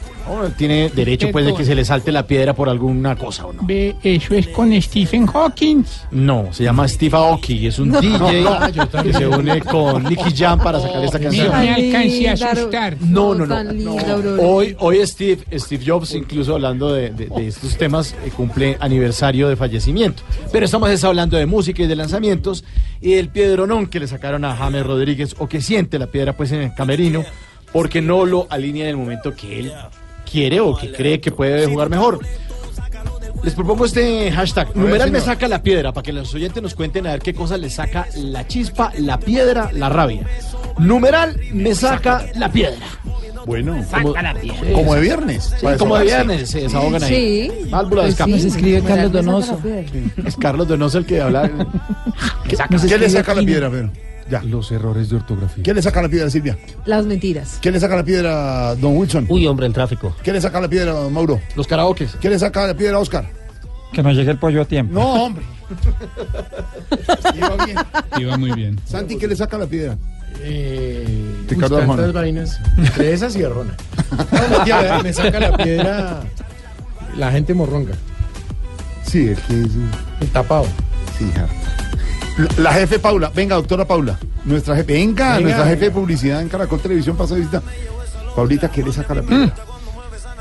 tiene 0.57 0.89
derecho 0.89 1.29
pues 1.31 1.45
de 1.45 1.53
que 1.53 1.63
se 1.65 1.75
le 1.75 1.83
salte 1.85 2.11
la 2.11 2.25
piedra 2.27 2.53
por 2.53 2.69
alguna 2.69 3.15
cosa 3.15 3.45
o 3.45 3.53
no. 3.53 3.63
Ve, 3.65 3.95
eso 4.03 4.33
es 4.33 4.47
con 4.47 4.79
Stephen 4.81 5.25
Hawking. 5.27 5.83
No, 6.11 6.47
se 6.51 6.63
llama 6.63 6.87
Steve 6.87 7.15
Aoki, 7.17 7.67
es 7.67 7.79
un 7.79 7.91
DJ 7.91 8.43
que 9.03 9.13
se 9.13 9.27
une 9.27 9.59
con 9.61 10.03
Nicky 10.03 10.31
Jam 10.35 10.59
para 10.59 10.79
sacar 10.79 11.03
esta 11.03 11.19
canción. 11.19 11.49
me 11.59 11.69
alcancé 11.73 12.29
a 12.29 12.33
asustar. 12.51 12.97
No, 13.01 13.33
no, 13.35 13.45
no. 13.45 13.61
Hoy, 14.41 14.75
hoy 14.79 15.05
Steve, 15.05 15.39
Steve 15.57 15.83
Jobs, 15.85 16.13
incluso 16.15 16.53
hablando 16.55 16.93
de, 16.93 17.09
de- 17.11 17.27
de 17.27 17.47
estos 17.47 17.77
temas, 17.77 18.15
eh, 18.25 18.31
cumple 18.35 18.77
aniversario 18.79 19.47
de 19.49 19.55
fallecimiento. 19.55 20.23
Pero 20.51 20.65
estamos 20.65 20.89
es 20.89 21.03
hablando 21.03 21.37
de 21.37 21.45
música 21.45 21.83
y 21.83 21.87
de 21.87 21.95
lanzamientos 21.95 22.63
y 23.01 23.13
del 23.13 23.29
piedronón 23.29 23.87
que 23.87 23.99
le 23.99 24.07
sacaron 24.07 24.43
a 24.45 24.55
James 24.55 24.85
Rodríguez 24.85 25.35
o 25.39 25.47
que 25.47 25.61
siente 25.61 25.97
la 25.99 26.07
piedra 26.07 26.33
pues 26.35 26.51
en 26.51 26.61
el 26.61 26.73
camerino 26.73 27.23
porque 27.71 28.01
no 28.01 28.25
lo 28.25 28.47
alinea 28.49 28.85
en 28.85 28.89
el 28.91 28.97
momento 28.97 29.35
que 29.35 29.59
él 29.59 29.71
quiere 30.29 30.59
o 30.59 30.75
que 30.75 30.91
cree 30.91 31.19
que 31.19 31.31
puede 31.31 31.65
jugar 31.67 31.89
mejor. 31.89 32.19
Les 33.43 33.53
propongo 33.53 33.85
este 33.85 34.31
hashtag. 34.31 34.75
Numeral 34.75 35.11
me 35.11 35.21
saca 35.21 35.47
la 35.47 35.63
piedra 35.63 35.93
para 35.93 36.03
que 36.03 36.11
los 36.11 36.33
oyentes 36.33 36.61
nos 36.61 36.75
cuenten 36.75 37.07
a 37.07 37.11
ver 37.11 37.21
qué 37.21 37.33
cosa 37.33 37.57
les 37.57 37.73
saca 37.73 38.05
la 38.17 38.45
chispa, 38.47 38.91
la 38.97 39.17
piedra, 39.19 39.71
la 39.73 39.87
rabia. 39.89 40.27
Numeral 40.77 41.39
me 41.53 41.73
saca 41.73 42.25
la 42.35 42.51
piedra. 42.51 42.85
Bueno, 43.45 43.83
Como- 43.91 44.13
como 44.73 44.95
de 44.95 45.01
viernes. 45.01 45.53
Sí, 45.59 45.65
como 45.77 45.97
de 45.97 46.03
viernes 46.05 46.49
se 46.49 46.61
desahogan 46.61 47.01
ahí. 47.01 47.49
Sí. 47.49 47.69
Válvula 47.69 48.01
de 48.03 48.07
Pues 48.07 48.13
escape. 48.15 48.31
Nos 48.31 48.43
escribe 48.43 48.81
Carlos 48.81 48.97
saca 48.97 49.01
la 49.03 49.21
Donoso. 49.31 49.57
piedra. 49.57 49.83
Es 50.27 50.35
Carlos 50.35 50.67
Donoso 50.67 50.97
el 50.97 51.05
que 51.05 51.21
habla. 51.21 51.49
¿Qué 52.87 52.97
le 52.97 53.09
saca 53.09 53.33
la 53.33 53.41
piedra, 53.41 53.69
pero? 53.71 53.89
Ya. 54.29 54.41
Los 54.43 54.71
errores 54.71 55.09
de 55.09 55.15
ortografía. 55.15 55.63
¿Quién 55.63 55.75
le 55.75 55.81
saca 55.81 56.01
la 56.01 56.09
piedra, 56.09 56.29
Silvia? 56.29 56.57
Las 56.85 57.05
mentiras. 57.05 57.57
¿Quién 57.61 57.73
le 57.73 57.79
saca 57.79 57.95
la 57.95 58.03
piedra, 58.03 58.75
don 58.75 58.95
Wilson? 58.97 59.25
Uy, 59.29 59.47
hombre, 59.47 59.65
el 59.65 59.73
tráfico. 59.73 60.15
¿Quién 60.23 60.35
le 60.35 60.41
saca 60.41 60.61
la 60.61 60.67
piedra, 60.67 60.91
don 60.91 61.11
Mauro? 61.11 61.39
Los 61.55 61.67
karaokes. 61.67 62.17
¿Quién 62.19 62.33
le 62.33 62.39
saca 62.39 62.67
la 62.67 62.75
piedra, 62.75 62.99
Oscar? 62.99 63.25
Que 63.91 64.03
no 64.03 64.11
llegue 64.11 64.31
el 64.31 64.37
pollo 64.37 64.61
a 64.61 64.65
tiempo. 64.65 64.93
No, 64.93 65.25
hombre. 65.25 65.43
Iba 67.35 67.65
bien. 67.65 67.77
Iba 68.19 68.37
muy 68.37 68.51
bien. 68.51 68.79
Santi, 68.85 69.17
¿quién 69.17 69.29
le 69.31 69.35
saca 69.35 69.57
la 69.57 69.65
piedra? 69.65 69.97
Eh, 70.41 71.45
Arjona. 71.51 71.85
tantas 71.87 72.13
vainas. 72.13 72.59
Entre 72.77 73.13
esas 73.13 73.35
y 73.35 73.43
Arjona. 73.43 73.75
No, 74.67 75.03
me 75.03 75.13
saca 75.13 75.39
la 75.39 75.57
piedra 75.57 76.23
la 77.17 77.31
gente 77.31 77.53
morronga. 77.53 77.93
Sí, 79.03 79.29
el 79.29 79.37
que 79.37 79.61
es... 79.61 79.69
El 80.21 80.27
tapado. 80.29 80.65
Sí, 81.17 81.29
ja. 81.35 81.47
La, 82.57 82.63
la 82.63 82.73
jefe 82.73 82.99
Paula. 82.99 83.31
Venga, 83.35 83.55
doctora 83.55 83.85
Paula. 83.85 84.17
Nuestra 84.45 84.75
jefe. 84.75 84.93
Venga, 84.93 85.35
Venga, 85.35 85.39
nuestra 85.41 85.65
jefe 85.67 85.85
de 85.85 85.91
publicidad 85.91 86.41
en 86.41 86.49
Caracol 86.49 86.79
Televisión 86.79 87.15
pasa 87.17 87.35
visita. 87.35 87.61
Paulita, 88.35 88.69
¿quién 88.69 88.87
le 88.87 88.93
saca 88.93 89.13
la 89.15 89.21
piedra? 89.21 89.53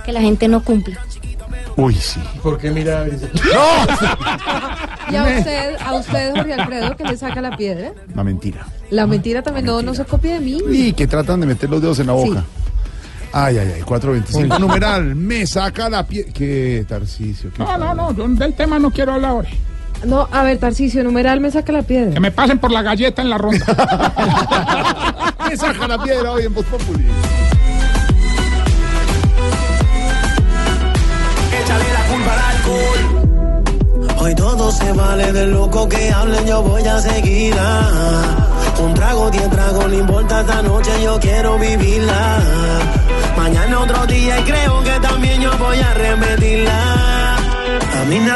Que 0.05 0.13
la 0.13 0.21
gente 0.21 0.47
no 0.49 0.63
cumple. 0.63 0.97
Uy, 1.77 1.95
sí. 1.95 2.21
¿Por 2.43 2.59
qué 2.59 2.71
mira? 2.71 3.05
dice, 3.05 3.31
Y 5.11 5.17
a 5.17 5.23
usted, 5.25 5.77
a 5.85 5.95
usted, 5.95 6.35
Jorge 6.35 6.55
Alfredo, 6.55 6.97
que 6.97 7.05
le 7.05 7.17
saca 7.17 7.41
la 7.41 7.57
piedra. 7.57 7.93
Una 8.13 8.25
mentira. 8.25 8.67
La 8.91 9.07
mentira 9.07 9.43
también, 9.43 9.67
no, 9.67 9.81
no 9.83 9.95
se 9.95 10.05
copie 10.05 10.35
de 10.35 10.41
mí. 10.41 10.61
Y 10.71 10.93
que 10.93 11.07
tratan 11.07 11.41
de 11.41 11.47
meter 11.47 11.71
los 11.71 11.81
dedos 11.81 11.99
en 12.01 12.09
la 12.09 12.15
Sí. 12.21 12.29
boca. 12.29 12.45
Ay, 13.33 13.59
ay, 13.59 13.73
ay, 13.77 13.83
425 13.83 14.59
numeral, 14.59 15.15
me 15.15 15.47
saca 15.47 15.89
la 15.89 16.07
piedra. 16.07 16.33
¿Qué, 16.33 16.85
Tarcicio? 16.89 17.51
¿Qué 17.53 17.63
No, 17.63 17.77
no, 17.79 17.95
no, 17.95 18.15
yo 18.15 18.27
del 18.29 18.55
tema 18.55 18.79
no 18.79 18.91
quiero 18.91 19.13
hablar 19.15 19.31
ahora. 19.33 19.49
No, 20.05 20.29
a 20.31 20.43
ver, 20.43 20.59
Tarcicio, 20.59 21.03
numeral 21.03 21.41
me 21.41 21.51
saca 21.51 21.73
la 21.73 21.83
piedra. 21.83 22.15
Que 22.15 22.21
me 22.21 22.31
pasen 22.31 22.59
por 22.59 22.71
la 22.71 22.83
galleta 22.83 23.23
en 23.23 23.31
la 23.31 23.39
ronda. 23.39 23.67
me 25.49 25.57
saca 25.57 25.89
la 25.89 26.03
piedra 26.03 26.33
hoy 26.33 26.45
en 26.45 26.55
Voz 26.55 26.67
Populi. 26.67 27.05
Échale 31.63 31.93
la 31.93 32.05
culpa 32.13 32.33
al 32.33 32.57
alcohol. 32.57 33.29
Hoy 34.21 34.35
todo 34.35 34.73
se 34.73 34.93
vale 34.93 35.33
de 35.33 35.47
loco 35.47 35.89
que 35.89 36.11
hablen, 36.11 36.47
yo 36.47 36.63
voy 36.63 36.83
a 36.83 37.01
seguirla. 37.01 38.39
Un 38.81 38.95
trago, 38.95 39.31
diez 39.31 39.51
tragos, 39.51 39.89
no 39.89 39.95
importa 39.95 40.41
esta 40.41 40.63
noche, 40.63 40.91
yo 41.03 41.19
quiero 41.19 41.59
vivirla. 41.59 42.39
Mañana 43.37 43.81
otro 43.81 44.07
día 44.07 44.39
y 44.39 44.43
creo 44.43 44.83
que 44.83 45.01
también 45.01 45.41
yo 45.41 45.51
voy 45.59 45.79
a 45.79 45.95
repetirla. 45.95 47.08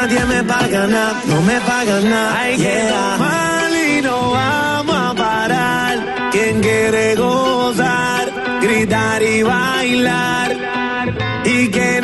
Nadie 0.03 0.25
me 0.25 0.43
paga 0.43 0.85
nada, 0.85 1.21
no 1.27 1.41
me 1.43 1.61
pagan 1.61 2.09
nada. 2.09 2.41
Hay 2.41 2.57
que 2.57 2.89
tomar 2.89 3.71
y 3.71 4.01
no 4.01 4.31
vamos 4.31 4.95
a 4.97 5.13
parar. 5.15 6.29
Quien 6.29 6.59
quiere 6.59 7.15
gozar, 7.15 8.25
gritar 8.61 9.23
y 9.23 9.43
bailar. 9.43 10.57
Y 11.45 11.69
que 11.69 12.01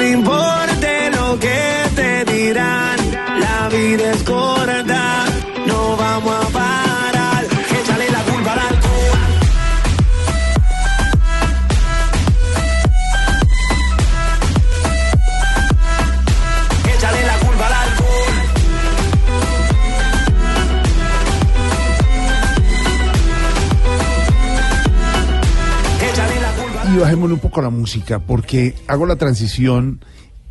bajémosle 27.09 27.33
un 27.33 27.39
poco 27.39 27.63
la 27.63 27.71
música, 27.71 28.19
porque 28.19 28.75
hago 28.85 29.07
la 29.07 29.15
transición 29.15 29.99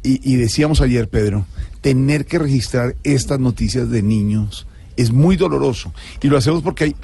y, 0.03 0.37
decíamos 0.37 0.81
ayer, 0.81 1.09
Pedro, 1.09 1.47
tener 1.83 2.25
que 2.27 2.39
registrar 2.39 2.97
estas 3.05 3.39
noticias 3.39 3.91
de 3.91 4.03
niños 4.03 4.67
es 4.97 5.13
muy 5.13 5.37
doloroso. 5.37 5.93
Y 6.21 6.29
lo 6.29 6.37
hacemos 6.37 6.63
porque 6.63 6.85
hay 6.85 6.97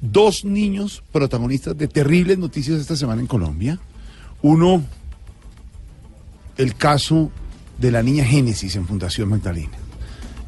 dos 0.00 0.44
niños 0.46 1.02
protagonistas 1.12 1.76
de 1.76 1.88
terribles 1.88 2.38
noticias 2.38 2.80
esta 2.80 2.96
semana 2.96 3.20
en 3.20 3.26
Colombia. 3.26 3.78
Uno, 4.40 4.82
el 6.56 6.74
caso 6.74 7.30
de 7.78 7.90
la 7.90 8.02
niña 8.02 8.24
Génesis 8.24 8.76
en 8.76 8.86
Fundación 8.86 9.28
Magdalena. 9.28 9.76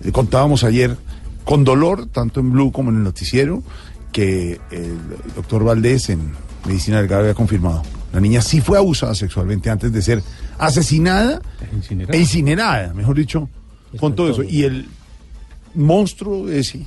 Le 0.02 0.12
contábamos 0.12 0.64
ayer 0.64 0.96
con 1.44 1.64
dolor, 1.64 2.06
tanto 2.06 2.40
en 2.40 2.50
Blue 2.50 2.72
como 2.72 2.90
en 2.90 2.96
el 2.96 3.02
noticiero, 3.02 3.62
que 4.10 4.58
el 4.70 4.98
doctor 5.34 5.64
Valdés 5.64 6.08
en 6.08 6.32
Medicina 6.66 6.98
Delgado 6.98 7.22
había 7.22 7.34
confirmado. 7.34 7.82
La 8.12 8.20
niña 8.20 8.40
sí 8.42 8.60
fue 8.60 8.78
abusada 8.78 9.14
sexualmente 9.14 9.70
antes 9.70 9.92
de 9.92 10.02
ser 10.02 10.22
asesinada 10.58 11.40
Incinerada. 11.72 12.16
e 12.16 12.20
incinerada, 12.20 12.94
mejor 12.94 13.16
dicho, 13.16 13.48
con 13.98 14.14
todo 14.14 14.30
eso. 14.30 14.42
Y 14.42 14.64
el 14.64 14.86
monstruo 15.74 16.48
ese, 16.50 16.86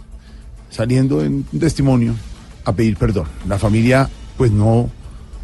saliendo 0.69 1.23
en 1.23 1.43
testimonio 1.59 2.13
a 2.63 2.73
pedir 2.73 2.97
perdón. 2.97 3.25
La 3.47 3.57
familia, 3.59 4.09
pues 4.37 4.51
no 4.51 4.89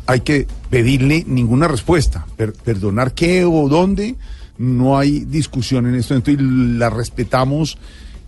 hay 0.08 0.22
que 0.22 0.48
pedirle 0.70 1.24
ninguna 1.28 1.68
respuesta. 1.68 2.26
Per- 2.36 2.54
perdonar 2.54 3.14
qué 3.14 3.46
o 3.46 3.68
dónde, 3.70 4.16
no 4.58 4.98
hay 4.98 5.22
discusión 5.22 5.88
en 5.88 5.96
esto. 5.96 6.16
Entonces 6.16 6.44
la 6.44 6.90
respetamos 6.90 7.78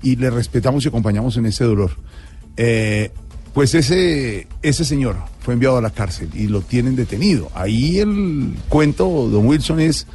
y 0.02 0.16
le 0.16 0.30
respetamos 0.30 0.86
y 0.86 0.88
acompañamos 0.88 1.38
en 1.38 1.46
ese 1.46 1.64
dolor. 1.64 1.92
Eh, 2.58 3.12
pues 3.54 3.76
ese, 3.76 4.48
ese 4.62 4.86
señor 4.86 5.18
fue 5.40 5.54
enviado 5.54 5.78
a 5.78 5.82
la 5.82 5.92
cárcel 5.92 6.30
y 6.34 6.48
lo 6.48 6.62
tienen 6.62 6.96
detenido. 6.96 7.50
Ahí 7.54 8.00
el 8.00 8.56
cuento, 8.68 9.28
don 9.30 9.48
Wilson, 9.48 9.80
es, 9.80 10.08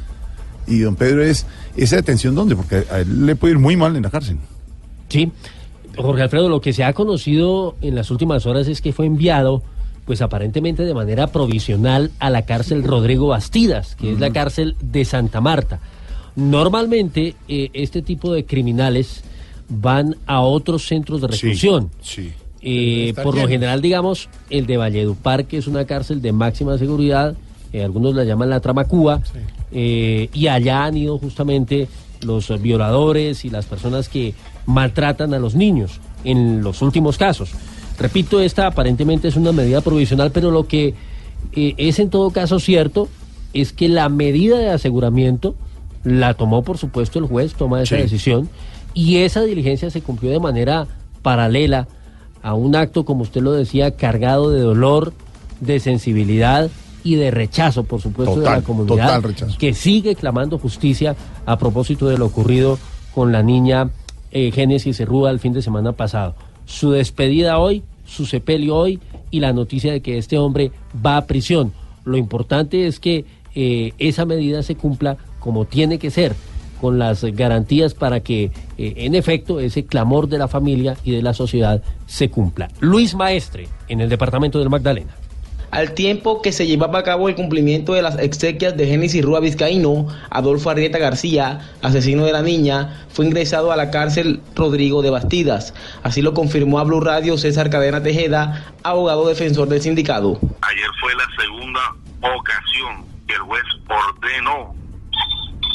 y 0.67 0.79
don 0.79 0.95
Pedro 0.95 1.23
es, 1.23 1.45
esa 1.77 1.95
detención 1.95 2.35
dónde, 2.35 2.55
porque 2.55 2.83
a 2.91 2.99
él 2.99 3.25
le 3.25 3.35
puede 3.35 3.53
ir 3.53 3.59
muy 3.59 3.77
mal 3.77 3.95
en 3.95 4.03
la 4.03 4.09
cárcel. 4.09 4.37
Sí, 5.07 5.31
Jorge 5.95 6.23
Alfredo, 6.23 6.49
lo 6.49 6.61
que 6.61 6.73
se 6.73 6.83
ha 6.83 6.93
conocido 6.93 7.75
en 7.81 7.95
las 7.95 8.11
últimas 8.11 8.45
horas 8.45 8.67
es 8.67 8.81
que 8.81 8.93
fue 8.93 9.05
enviado, 9.05 9.63
pues 10.05 10.21
aparentemente 10.21 10.83
de 10.83 10.93
manera 10.93 11.27
provisional, 11.27 12.11
a 12.19 12.29
la 12.29 12.45
cárcel 12.45 12.83
Rodrigo 12.83 13.27
Bastidas, 13.27 13.95
que 13.95 14.13
es 14.13 14.19
la 14.19 14.31
cárcel 14.31 14.75
de 14.81 15.05
Santa 15.05 15.39
Marta. 15.39 15.79
Normalmente, 16.35 17.35
eh, 17.47 17.69
este 17.73 18.01
tipo 18.01 18.33
de 18.33 18.45
criminales 18.45 19.23
van 19.67 20.15
a 20.25 20.41
otros 20.41 20.87
centros 20.87 21.21
de 21.21 21.27
reclusión. 21.27 21.89
Sí. 22.01 22.31
Eh, 22.61 23.13
por 23.23 23.35
lo 23.37 23.47
general, 23.47 23.81
digamos, 23.81 24.29
el 24.49 24.65
de 24.65 24.77
Valledupar, 24.77 25.45
que 25.45 25.57
es 25.57 25.67
una 25.67 25.85
cárcel 25.85 26.21
de 26.21 26.31
máxima 26.31 26.77
seguridad, 26.77 27.35
eh, 27.71 27.83
algunos 27.83 28.15
la 28.15 28.23
llaman 28.23 28.49
la 28.49 28.59
trama 28.59 28.85
Cuba, 28.85 29.21
eh, 29.71 30.29
y 30.33 30.47
allá 30.47 30.85
han 30.85 30.97
ido 30.97 31.17
justamente 31.17 31.87
los 32.21 32.61
violadores 32.61 33.45
y 33.45 33.49
las 33.49 33.65
personas 33.65 34.09
que 34.09 34.33
maltratan 34.65 35.33
a 35.33 35.39
los 35.39 35.55
niños 35.55 36.01
en 36.25 36.61
los 36.63 36.81
últimos 36.81 37.17
casos. 37.17 37.51
Repito, 37.97 38.41
esta 38.41 38.67
aparentemente 38.67 39.27
es 39.29 39.35
una 39.35 39.51
medida 39.51 39.81
provisional, 39.81 40.31
pero 40.31 40.51
lo 40.51 40.67
que 40.67 40.93
eh, 41.53 41.73
es 41.77 41.99
en 41.99 42.09
todo 42.09 42.31
caso 42.31 42.59
cierto 42.59 43.07
es 43.53 43.71
que 43.71 43.87
la 43.87 44.09
medida 44.09 44.57
de 44.57 44.69
aseguramiento 44.69 45.55
la 46.03 46.33
tomó, 46.33 46.61
por 46.63 46.77
supuesto, 46.77 47.19
el 47.19 47.25
juez, 47.25 47.53
toma 47.53 47.81
esa 47.81 47.95
Sí. 47.95 48.01
decisión, 48.01 48.49
y 48.93 49.17
esa 49.17 49.43
diligencia 49.43 49.89
se 49.89 50.01
cumplió 50.01 50.31
de 50.31 50.39
manera 50.39 50.87
paralela 51.21 51.87
a 52.41 52.53
un 52.53 52.75
acto, 52.75 53.05
como 53.05 53.23
usted 53.23 53.41
lo 53.41 53.51
decía, 53.51 53.95
cargado 53.95 54.49
de 54.49 54.61
dolor, 54.61 55.13
de 55.59 55.79
sensibilidad 55.79 56.69
y 57.03 57.15
de 57.15 57.31
rechazo, 57.31 57.83
por 57.83 58.01
supuesto, 58.01 58.39
de 58.39 58.45
la 58.45 58.61
comunidad, 58.61 59.23
que 59.57 59.73
sigue 59.73 60.15
clamando 60.15 60.57
justicia 60.57 61.15
a 61.45 61.57
propósito 61.57 62.07
de 62.07 62.17
lo 62.17 62.25
ocurrido 62.25 62.77
con 63.13 63.31
la 63.31 63.43
niña 63.43 63.89
eh, 64.31 64.51
Génesis 64.51 64.97
Cerrúa 64.97 65.31
el 65.31 65.39
fin 65.39 65.53
de 65.53 65.61
semana 65.61 65.93
pasado. 65.93 66.35
Su 66.65 66.91
despedida 66.91 67.57
hoy, 67.57 67.83
su 68.05 68.25
sepelio 68.25 68.75
hoy 68.75 68.99
y 69.31 69.39
la 69.39 69.53
noticia 69.53 69.91
de 69.91 70.01
que 70.01 70.17
este 70.17 70.37
hombre 70.37 70.71
va 71.05 71.17
a 71.17 71.25
prisión. 71.25 71.73
Lo 72.05 72.17
importante 72.17 72.87
es 72.87 72.99
que 72.99 73.25
eh, 73.55 73.93
esa 73.97 74.25
medida 74.25 74.61
se 74.63 74.75
cumpla 74.75 75.17
como 75.39 75.65
tiene 75.65 75.99
que 75.99 76.11
ser, 76.11 76.35
con 76.79 76.99
las 76.99 77.23
garantías 77.23 77.93
para 77.93 78.19
que, 78.21 78.51
eh, 78.77 78.93
en 78.97 79.15
efecto, 79.15 79.59
ese 79.59 79.85
clamor 79.85 80.27
de 80.27 80.37
la 80.37 80.47
familia 80.47 80.97
y 81.03 81.11
de 81.11 81.21
la 81.21 81.33
sociedad 81.33 81.81
se 82.05 82.29
cumpla. 82.29 82.69
Luis 82.79 83.15
Maestre, 83.15 83.67
en 83.87 84.01
el 84.01 84.09
departamento 84.09 84.59
del 84.59 84.69
Magdalena. 84.69 85.15
Al 85.71 85.93
tiempo 85.93 86.41
que 86.41 86.51
se 86.51 86.65
llevaba 86.65 86.99
a 86.99 87.03
cabo 87.03 87.29
el 87.29 87.35
cumplimiento 87.35 87.93
de 87.93 88.01
las 88.01 88.17
exequias 88.17 88.75
de 88.75 88.87
Génesis 88.87 89.23
Rúa 89.23 89.39
Vizcaíno, 89.39 90.07
Adolfo 90.31 90.71
Arrieta 90.71 90.97
García, 90.97 91.69
asesino 91.83 92.25
de 92.25 92.33
la 92.33 92.41
niña, 92.41 93.05
fue 93.09 93.27
ingresado 93.27 93.71
a 93.71 93.75
la 93.75 93.91
cárcel 93.91 94.41
Rodrigo 94.55 95.03
de 95.03 95.11
Bastidas. 95.11 95.75
Así 96.01 96.23
lo 96.23 96.33
confirmó 96.33 96.79
a 96.79 96.85
Blue 96.85 97.01
Radio 97.01 97.37
César 97.37 97.69
Cadena 97.69 98.01
Tejeda, 98.01 98.73
abogado 98.81 99.27
defensor 99.27 99.67
del 99.67 99.81
sindicato. 99.81 100.39
Ayer 100.61 100.89
fue 100.99 101.13
la 101.13 101.27
segunda 101.39 101.81
ocasión 102.35 103.05
que 103.27 103.35
el 103.35 103.41
juez 103.41 103.63
ordenó 103.89 104.73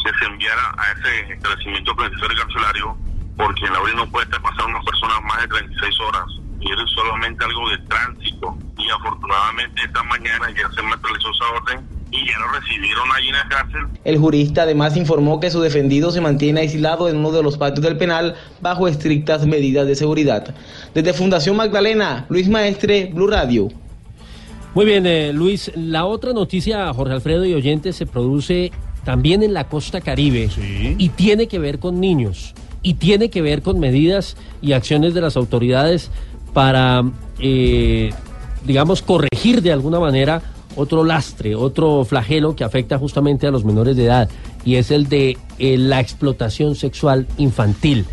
que 0.04 0.10
se 0.18 0.24
enviara 0.26 0.74
a 0.76 0.92
ese 0.92 1.32
establecimiento 1.32 1.96
penitenciario 1.96 2.38
carcelario 2.44 2.96
porque 3.36 3.66
en 3.66 3.72
la 3.72 3.80
orilla 3.80 3.96
no 3.96 4.10
puede 4.10 4.26
estar 4.26 4.42
pasando 4.42 4.68
una 4.68 4.82
persona 4.82 5.20
más 5.20 5.42
de 5.42 5.48
36 5.48 6.00
horas 6.00 6.44
constituir 6.64 6.88
solamente 6.94 7.44
algo 7.44 7.70
de 7.70 7.78
tránsito. 7.78 8.56
Y 8.78 8.90
afortunadamente 8.90 9.82
esta 9.84 10.02
mañana 10.04 10.50
ya 10.50 10.70
se 10.74 10.82
materializó 10.82 11.30
esa 11.30 11.50
orden 11.56 11.88
y 12.10 12.26
ya 12.26 12.38
lo 12.38 12.60
recibieron 12.60 13.08
ahí 13.14 13.28
en 13.28 13.34
la 13.34 13.48
cárcel. 13.48 13.86
El 14.04 14.18
jurista 14.18 14.62
además 14.62 14.96
informó 14.96 15.40
que 15.40 15.50
su 15.50 15.60
defendido 15.60 16.10
se 16.10 16.20
mantiene 16.20 16.60
aislado 16.60 17.08
en 17.08 17.16
uno 17.16 17.32
de 17.32 17.42
los 17.42 17.58
patios 17.58 17.82
del 17.82 17.96
penal 17.96 18.36
bajo 18.60 18.88
estrictas 18.88 19.46
medidas 19.46 19.86
de 19.86 19.94
seguridad. 19.94 20.54
Desde 20.94 21.12
Fundación 21.12 21.56
Magdalena, 21.56 22.26
Luis 22.28 22.48
Maestre, 22.48 23.10
Blue 23.12 23.26
Radio. 23.26 23.68
Muy 24.74 24.86
bien, 24.86 25.06
eh, 25.06 25.32
Luis. 25.32 25.70
La 25.76 26.04
otra 26.04 26.32
noticia, 26.32 26.92
Jorge 26.92 27.14
Alfredo 27.14 27.44
y 27.44 27.54
oyentes, 27.54 27.94
se 27.94 28.06
produce 28.06 28.72
también 29.04 29.42
en 29.42 29.54
la 29.54 29.68
costa 29.68 30.00
caribe 30.00 30.48
y 30.98 31.08
tiene 31.10 31.46
que 31.46 31.58
ver 31.58 31.78
con 31.78 32.00
niños 32.00 32.54
y 32.82 32.94
tiene 32.94 33.30
que 33.30 33.42
ver 33.42 33.62
con 33.62 33.80
medidas 33.80 34.36
y 34.60 34.72
acciones 34.72 35.14
de 35.14 35.20
las 35.20 35.36
autoridades 35.36 36.10
para, 36.52 37.02
eh, 37.40 38.10
digamos, 38.64 39.02
corregir 39.02 39.62
de 39.62 39.72
alguna 39.72 40.00
manera 40.00 40.42
otro 40.76 41.04
lastre, 41.04 41.54
otro 41.54 42.04
flagelo 42.04 42.56
que 42.56 42.64
afecta 42.64 42.98
justamente 42.98 43.46
a 43.46 43.50
los 43.50 43.64
menores 43.64 43.96
de 43.96 44.04
edad 44.04 44.28
y 44.64 44.76
es 44.76 44.90
el 44.90 45.08
de 45.08 45.36
eh, 45.58 45.78
la 45.78 46.00
explotación 46.00 46.74
sexual 46.74 47.26
infantil. 47.38 48.04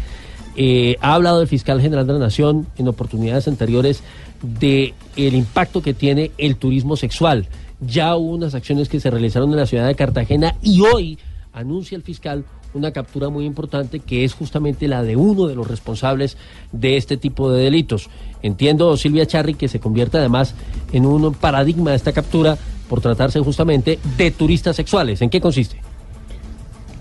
Eh, 0.55 0.97
ha 1.01 1.15
hablado 1.15 1.41
el 1.41 1.47
fiscal 1.47 1.81
general 1.81 2.05
de 2.05 2.13
la 2.13 2.19
Nación 2.19 2.67
en 2.77 2.87
oportunidades 2.87 3.47
anteriores 3.47 4.03
de 4.41 4.93
el 5.15 5.35
impacto 5.35 5.81
que 5.81 5.93
tiene 5.93 6.31
el 6.37 6.55
turismo 6.57 6.97
sexual. 6.97 7.47
Ya 7.81 8.15
hubo 8.15 8.35
unas 8.35 8.53
acciones 8.55 8.89
que 8.89 8.99
se 8.99 9.09
realizaron 9.09 9.49
en 9.51 9.57
la 9.57 9.65
ciudad 9.65 9.87
de 9.87 9.95
Cartagena 9.95 10.55
y 10.61 10.81
hoy 10.81 11.17
anuncia 11.51 11.95
el 11.95 12.03
fiscal 12.03 12.45
una 12.73 12.91
captura 12.91 13.29
muy 13.29 13.45
importante 13.45 13.99
que 13.99 14.23
es 14.23 14.33
justamente 14.33 14.87
la 14.87 15.03
de 15.03 15.15
uno 15.15 15.47
de 15.47 15.55
los 15.55 15.67
responsables 15.67 16.37
de 16.71 16.95
este 16.95 17.17
tipo 17.17 17.51
de 17.51 17.63
delitos. 17.63 18.09
Entiendo, 18.43 18.95
Silvia 18.97 19.25
Charri, 19.25 19.55
que 19.55 19.67
se 19.67 19.79
convierte 19.79 20.17
además 20.17 20.55
en 20.93 21.05
un 21.05 21.33
paradigma 21.33 21.91
de 21.91 21.97
esta 21.97 22.13
captura 22.13 22.57
por 22.87 23.01
tratarse 23.01 23.39
justamente 23.39 23.99
de 24.17 24.31
turistas 24.31 24.75
sexuales. 24.75 25.21
¿En 25.21 25.29
qué 25.29 25.41
consiste? 25.41 25.90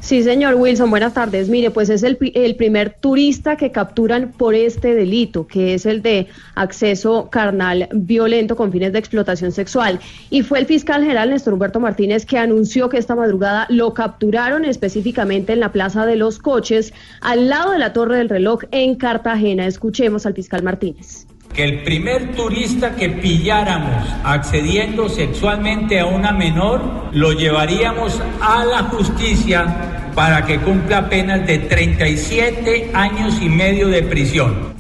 Sí, 0.01 0.23
señor 0.23 0.55
Wilson, 0.55 0.89
buenas 0.89 1.13
tardes. 1.13 1.51
Mire, 1.51 1.71
pues 1.71 1.91
es 1.91 2.03
el, 2.03 2.17
el 2.35 2.57
primer 2.57 2.95
turista 2.95 3.57
que 3.57 3.71
capturan 3.71 4.33
por 4.33 4.55
este 4.55 4.95
delito, 4.95 5.47
que 5.47 5.75
es 5.75 5.85
el 5.85 6.01
de 6.01 6.27
acceso 6.55 7.29
carnal 7.31 7.87
violento 7.93 8.57
con 8.57 8.73
fines 8.73 8.95
de 8.95 8.99
explotación 8.99 9.53
sexual. 9.53 10.01
Y 10.31 10.43
fue 10.43 10.59
el 10.59 10.67
fiscal 10.67 11.03
general 11.03 11.31
Néstor 11.31 11.53
Humberto 11.53 11.81
Martínez 11.81 12.25
que 12.25 12.39
anunció 12.39 12.89
que 12.89 12.97
esta 12.97 13.15
madrugada 13.15 13.67
lo 13.69 13.93
capturaron 13.93 14.65
específicamente 14.65 15.53
en 15.53 15.61
la 15.61 15.71
Plaza 15.71 16.07
de 16.07 16.17
los 16.17 16.39
Coches, 16.39 16.95
al 17.21 17.51
lado 17.51 17.73
de 17.73 17.79
la 17.79 17.93
Torre 17.93 18.17
del 18.17 18.31
Reloj 18.31 18.63
en 18.71 18.95
Cartagena. 18.95 19.67
Escuchemos 19.67 20.25
al 20.25 20.35
fiscal 20.35 20.63
Martínez. 20.63 21.30
Que 21.53 21.65
el 21.65 21.83
primer 21.83 22.33
turista 22.33 22.95
que 22.95 23.09
pilláramos 23.09 24.07
accediendo 24.25 25.09
sexualmente 25.09 25.99
a 25.99 26.07
una 26.07 26.33
menor 26.33 26.81
lo 27.13 27.33
llevaríamos 27.33 28.21
a 28.41 28.65
la 28.65 28.85
justicia 28.85 30.11
para 30.15 30.45
que 30.45 30.59
cumpla 30.61 31.09
penas 31.09 31.47
de 31.47 31.59
37 31.59 32.91
años 32.95 33.41
y 33.41 33.49
medio 33.49 33.89
de 33.89 34.03
prisión. 34.03 34.80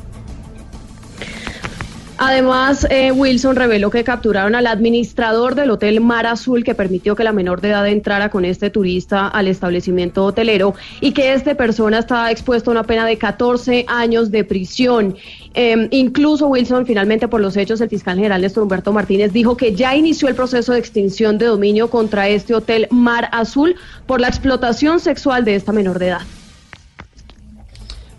Además, 2.22 2.86
eh, 2.90 3.12
Wilson 3.12 3.56
reveló 3.56 3.88
que 3.88 4.04
capturaron 4.04 4.54
al 4.54 4.66
administrador 4.66 5.54
del 5.54 5.70
Hotel 5.70 6.02
Mar 6.02 6.26
Azul 6.26 6.64
que 6.64 6.74
permitió 6.74 7.16
que 7.16 7.24
la 7.24 7.32
menor 7.32 7.62
de 7.62 7.70
edad 7.70 7.88
entrara 7.88 8.28
con 8.28 8.44
este 8.44 8.68
turista 8.68 9.26
al 9.26 9.48
establecimiento 9.48 10.26
hotelero 10.26 10.74
y 11.00 11.12
que 11.12 11.32
esta 11.32 11.54
persona 11.54 12.00
estaba 12.00 12.30
expuesto 12.30 12.70
a 12.70 12.72
una 12.72 12.84
pena 12.84 13.06
de 13.06 13.16
14 13.16 13.86
años 13.88 14.30
de 14.30 14.44
prisión. 14.44 15.16
Eh, 15.54 15.88
incluso 15.92 16.48
Wilson, 16.48 16.84
finalmente 16.84 17.26
por 17.26 17.40
los 17.40 17.56
hechos, 17.56 17.80
el 17.80 17.88
fiscal 17.88 18.16
general 18.16 18.42
Néstor 18.42 18.64
Humberto 18.64 18.92
Martínez 18.92 19.32
dijo 19.32 19.56
que 19.56 19.74
ya 19.74 19.96
inició 19.96 20.28
el 20.28 20.34
proceso 20.34 20.74
de 20.74 20.78
extinción 20.78 21.38
de 21.38 21.46
dominio 21.46 21.88
contra 21.88 22.28
este 22.28 22.54
Hotel 22.54 22.86
Mar 22.90 23.30
Azul 23.32 23.76
por 24.04 24.20
la 24.20 24.28
explotación 24.28 25.00
sexual 25.00 25.46
de 25.46 25.54
esta 25.54 25.72
menor 25.72 25.98
de 25.98 26.08
edad. 26.08 26.39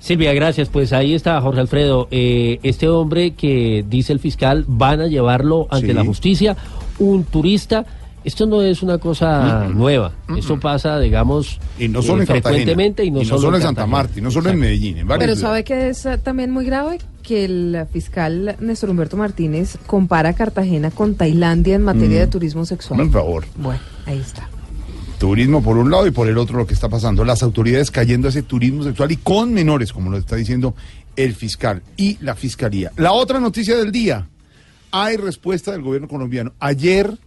Silvia, 0.01 0.33
gracias. 0.33 0.67
Pues 0.67 0.91
ahí 0.93 1.13
está 1.13 1.39
Jorge 1.39 1.61
Alfredo. 1.61 2.07
Eh, 2.11 2.59
este 2.63 2.89
hombre 2.89 3.31
que 3.35 3.85
dice 3.87 4.11
el 4.11 4.19
fiscal 4.19 4.65
van 4.67 4.99
a 4.99 5.07
llevarlo 5.07 5.67
ante 5.69 5.87
Sí. 5.87 5.93
la 5.93 6.03
justicia, 6.03 6.57
un 6.99 7.23
turista. 7.23 7.85
Esto 8.23 8.45
no 8.45 8.61
es 8.61 8.83
una 8.83 8.99
cosa 8.99 9.67
nueva. 9.73 10.11
Esto 10.37 10.59
pasa, 10.59 10.99
digamos, 10.99 11.59
Y 11.79 11.87
no 11.87 12.01
solo 12.03 12.19
eh, 12.19 12.23
en 12.23 12.27
frecuentemente 12.27 13.03
y 13.03 13.09
no, 13.09 13.23
solo, 13.25 13.55
en 13.57 13.63
Santa. 13.63 13.87
Marta, 13.87 14.19
y 14.19 14.21
no 14.21 14.29
solo 14.29 14.49
en 14.51 14.59
Medellín, 14.59 14.97
en 14.99 15.07
Pero. 15.07 15.35
¿sabe 15.35 15.63
que 15.63 15.89
es 15.89 16.05
eh, 16.05 16.19
también 16.19 16.51
muy 16.51 16.63
grave? 16.65 16.99
Que 17.23 17.45
el 17.45 17.85
fiscal 17.91 18.57
Néstor 18.59 18.91
Humberto 18.91 19.17
Martínez 19.17 19.77
compara 19.87 20.33
Cartagena 20.33 20.91
con 20.91 21.15
Tailandia 21.15 21.75
en 21.75 21.83
materia 21.83 22.17
Mm. 22.17 22.21
de 22.21 22.27
turismo 22.27 22.65
sexual. 22.65 22.99
Por 22.99 23.09
favor. 23.11 23.45
Bueno, 23.55 23.79
ahí 24.05 24.19
está. 24.19 24.47
Turismo 25.21 25.61
por 25.61 25.77
un 25.77 25.91
lado 25.91 26.07
y 26.07 26.11
por 26.11 26.27
el 26.27 26.39
otro 26.39 26.57
lo 26.57 26.65
que 26.65 26.73
está 26.73 26.89
pasando. 26.89 27.23
Las 27.23 27.43
autoridades 27.43 27.91
cayendo 27.91 28.27
a 28.27 28.29
ese 28.31 28.41
turismo 28.41 28.83
sexual 28.83 29.11
y 29.11 29.17
con 29.17 29.53
menores, 29.53 29.93
como 29.93 30.09
lo 30.09 30.17
está 30.17 30.35
diciendo 30.35 30.73
el 31.15 31.35
fiscal 31.35 31.83
y 31.95 32.17
la 32.21 32.33
fiscalía. 32.33 32.91
La 32.95 33.11
otra 33.11 33.39
noticia 33.39 33.77
del 33.77 33.91
día. 33.91 34.27
Hay 34.89 35.17
respuesta 35.17 35.73
del 35.73 35.83
gobierno 35.83 36.07
colombiano. 36.07 36.53
Ayer, 36.59 37.19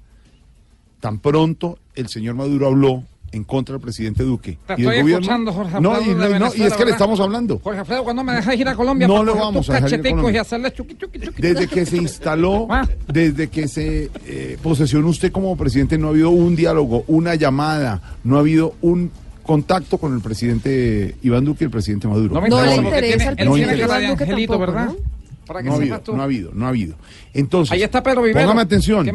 tan 0.98 1.20
pronto, 1.20 1.78
el 1.94 2.08
señor 2.08 2.34
Maduro 2.34 2.66
habló 2.66 3.04
en 3.34 3.44
contra 3.44 3.74
del 3.74 3.80
presidente 3.82 4.22
Duque. 4.22 4.58
Te 4.66 4.74
y 4.74 4.82
el 4.82 4.88
estoy 4.88 5.00
gobierno- 5.02 5.20
escuchando, 5.20 5.52
Jorge 5.52 5.80
No, 5.80 5.94
Alfredo, 5.94 6.12
y, 6.12 6.14
no, 6.30 6.36
y 6.36 6.38
no, 6.38 6.52
y 6.54 6.62
es 6.62 6.72
que 6.74 6.84
le 6.84 6.90
estamos 6.92 7.20
hablando. 7.20 7.58
Jorge 7.62 7.80
Alfredo, 7.80 8.04
¿cuándo 8.04 8.24
me 8.24 8.32
dejas 8.34 8.56
ir 8.58 8.68
a 8.68 8.74
Colombia 8.74 9.06
No 9.08 9.22
lo 9.24 9.34
vamos 9.34 9.68
a 9.68 9.74
dejar 9.74 9.88
ir 9.88 9.94
a 9.94 9.96
cacheticos 9.98 10.10
Colombia. 10.20 10.38
y 10.38 10.40
hacerle 10.40 10.72
chuqui, 10.72 10.94
chuqui, 10.96 11.18
chuqui? 11.20 11.42
Desde 11.42 11.66
que 11.68 11.84
se 11.86 11.96
instaló, 11.96 12.68
desde 13.08 13.48
que 13.48 13.68
se 13.68 14.10
eh, 14.26 14.58
posesionó 14.62 15.08
usted 15.08 15.32
como 15.32 15.56
presidente, 15.56 15.98
no 15.98 16.06
ha 16.08 16.10
habido 16.10 16.30
un 16.30 16.56
diálogo, 16.56 17.04
una 17.08 17.34
llamada, 17.34 18.00
no 18.24 18.36
ha 18.36 18.40
habido 18.40 18.74
un 18.82 19.10
contacto 19.42 19.98
con 19.98 20.14
el 20.14 20.20
presidente 20.20 21.16
Iván 21.22 21.44
Duque 21.44 21.64
y 21.64 21.66
el 21.66 21.70
presidente 21.70 22.08
Maduro. 22.08 22.34
No 22.34 22.40
me 22.40 22.48
No 22.48 22.56
le 22.64 22.76
interesa 22.76 22.82
porque 22.82 22.96
interesa 22.98 23.18
tiene- 23.36 23.42
al 23.42 23.48
presidente 23.50 23.82
Iván 23.84 24.10
Duque 24.10 24.22
angelito, 24.24 24.52
tampoco, 24.54 24.72
¿verdad? 24.72 24.86
¿no? 24.86 25.14
Para 25.46 25.60
que 25.62 25.68
No 25.68 25.74
ha 25.74 25.76
habido, 25.76 26.00
tú. 26.00 26.16
no 26.16 26.22
ha 26.22 26.24
habido, 26.24 26.50
no 26.54 26.64
ha 26.64 26.68
habido. 26.70 26.94
Entonces, 27.34 27.72
Ahí 27.72 27.82
está 27.82 28.02
Pedro 28.02 28.22
Vivero, 28.22 28.40
póngame 28.46 28.62
atención. 28.62 29.06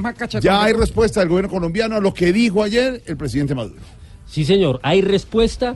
Ya 0.42 0.62
hay 0.64 0.74
respuesta 0.74 1.22
del 1.22 1.30
gobierno 1.30 1.50
colombiano 1.50 1.96
a 1.96 2.00
lo 2.00 2.14
que 2.14 2.32
dijo 2.32 2.62
ayer 2.62 3.02
el 3.08 3.18
presidente 3.18 3.56
Maduro. 3.56 3.82
Sí, 4.30 4.46
señor, 4.46 4.80
hay 4.84 5.02
respuesta, 5.02 5.76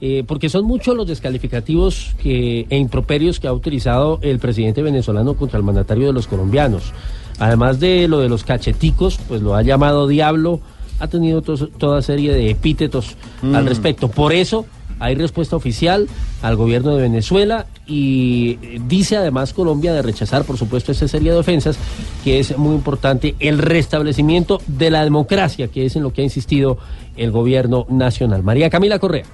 eh, 0.00 0.24
porque 0.26 0.48
son 0.48 0.64
muchos 0.64 0.96
los 0.96 1.06
descalificativos 1.06 2.14
que, 2.22 2.66
e 2.68 2.76
improperios 2.76 3.38
que 3.38 3.46
ha 3.46 3.52
utilizado 3.52 4.18
el 4.22 4.38
presidente 4.40 4.82
venezolano 4.82 5.34
contra 5.34 5.58
el 5.58 5.64
mandatario 5.64 6.08
de 6.08 6.12
los 6.12 6.26
colombianos. 6.26 6.92
Además 7.38 7.78
de 7.80 8.08
lo 8.08 8.18
de 8.18 8.28
los 8.28 8.42
cacheticos, 8.44 9.18
pues 9.28 9.40
lo 9.42 9.54
ha 9.54 9.62
llamado 9.62 10.08
diablo, 10.08 10.60
ha 10.98 11.06
tenido 11.08 11.42
toda 11.42 12.02
serie 12.02 12.32
de 12.32 12.50
epítetos 12.50 13.16
al 13.42 13.64
Mm. 13.64 13.68
respecto. 13.68 14.08
Por 14.08 14.32
eso 14.32 14.66
hay 15.02 15.16
respuesta 15.16 15.56
oficial 15.56 16.08
al 16.42 16.56
gobierno 16.56 16.94
de 16.94 17.02
Venezuela 17.02 17.66
y 17.86 18.58
eh, 18.62 18.80
dice 18.86 19.16
además 19.16 19.52
Colombia 19.52 19.92
de 19.92 20.00
rechazar, 20.00 20.44
por 20.44 20.56
supuesto, 20.56 20.92
esa 20.92 21.08
serie 21.08 21.32
de 21.32 21.38
ofensas, 21.38 21.76
que 22.22 22.38
es 22.38 22.56
muy 22.56 22.74
importante 22.74 23.34
el 23.40 23.58
restablecimiento 23.58 24.60
de 24.68 24.90
la 24.90 25.02
democracia, 25.02 25.66
que 25.68 25.86
es 25.86 25.96
en 25.96 26.04
lo 26.04 26.12
que 26.12 26.22
ha 26.22 26.24
insistido 26.24 26.78
el 27.16 27.32
gobierno 27.32 27.84
nacional. 27.90 28.44
María 28.44 28.70
Camila 28.70 29.00
Correa. 29.00 29.24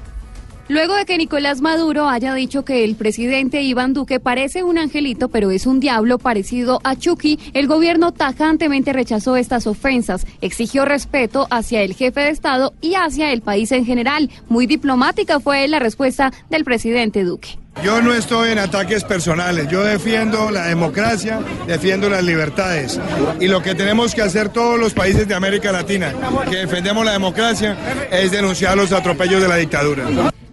Luego 0.68 0.96
de 0.96 1.07
que 1.07 1.16
Nicolás 1.16 1.62
Maduro 1.62 2.11
haya 2.11 2.35
dicho 2.35 2.62
que 2.62 2.85
el 2.85 2.94
presidente 2.94 3.62
Iván 3.62 3.94
Duque 3.94 4.20
parece 4.20 4.62
un 4.62 4.76
angelito, 4.76 5.31
pero 5.31 5.50
es 5.50 5.66
un 5.66 5.81
diablo 5.81 6.18
parecido 6.18 6.81
a 6.85 6.94
Chucky, 6.94 7.38
el 7.54 7.66
gobierno 7.66 8.12
tajantemente 8.12 8.92
rechazó 8.92 9.38
estas 9.38 9.66
ofensas, 9.66 10.26
exigió 10.42 10.85
respeto 10.85 11.46
hacia 11.50 11.81
el 11.81 11.94
jefe 11.94 12.20
de 12.20 12.28
Estado 12.28 12.74
y 12.83 12.96
hacia 12.96 13.33
el 13.33 13.40
país 13.40 13.72
en 13.72 13.87
general. 13.87 14.28
Muy 14.50 14.66
diplomática 14.66 15.40
fue 15.40 15.66
la 15.68 15.78
respuesta 15.78 16.35
del 16.50 16.64
presidente 16.64 17.24
Duque. 17.24 17.59
Yo 17.83 18.02
no 18.02 18.12
estoy 18.12 18.50
en 18.50 18.59
ataques 18.59 19.04
personales, 19.04 19.68
yo 19.70 19.83
defiendo 19.85 20.50
la 20.50 20.66
democracia, 20.66 21.40
defiendo 21.66 22.11
las 22.11 22.24
libertades. 22.24 23.00
Y 23.40 23.46
lo 23.46 23.62
que 23.62 23.74
tenemos 23.74 24.14
que 24.14 24.20
hacer 24.20 24.50
todos 24.50 24.78
los 24.78 24.92
países 24.92 25.26
de 25.26 25.35
América 25.35 25.72
Latina 25.72 26.12
que 26.50 26.57
defendemos 26.57 27.07
la 27.07 27.12
democracia 27.12 28.09
es 28.11 28.33
denunciar 28.33 28.76
los 28.76 28.92
atropellos 28.92 29.40
de 29.40 29.48
la 29.48 29.57
dictadura. 29.57 30.04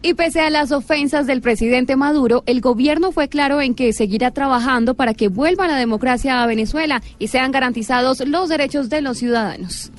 Y 0.05 0.13
pese 0.13 0.39
a 0.41 0.51
las 0.51 0.71
ofensas 0.71 1.25
del 1.25 1.41
presidente 1.41 1.95
Maduro, 1.95 2.43
el 2.45 2.61
gobierno 2.61 3.11
fue 3.11 3.27
claro 3.27 3.59
en 3.59 3.73
que 3.73 3.91
seguirá 3.91 4.29
trabajando 4.29 4.93
para 4.93 5.15
que 5.15 5.29
vuelva 5.29 5.67
la 5.67 5.77
democracia 5.77 6.43
a 6.43 6.45
Venezuela 6.45 7.01
y 7.17 7.29
sean 7.29 7.51
garantizados 7.51 8.19
los 8.27 8.47
derechos 8.47 8.87
de 8.89 9.01
los 9.01 9.17
ciudadanos. 9.17 9.89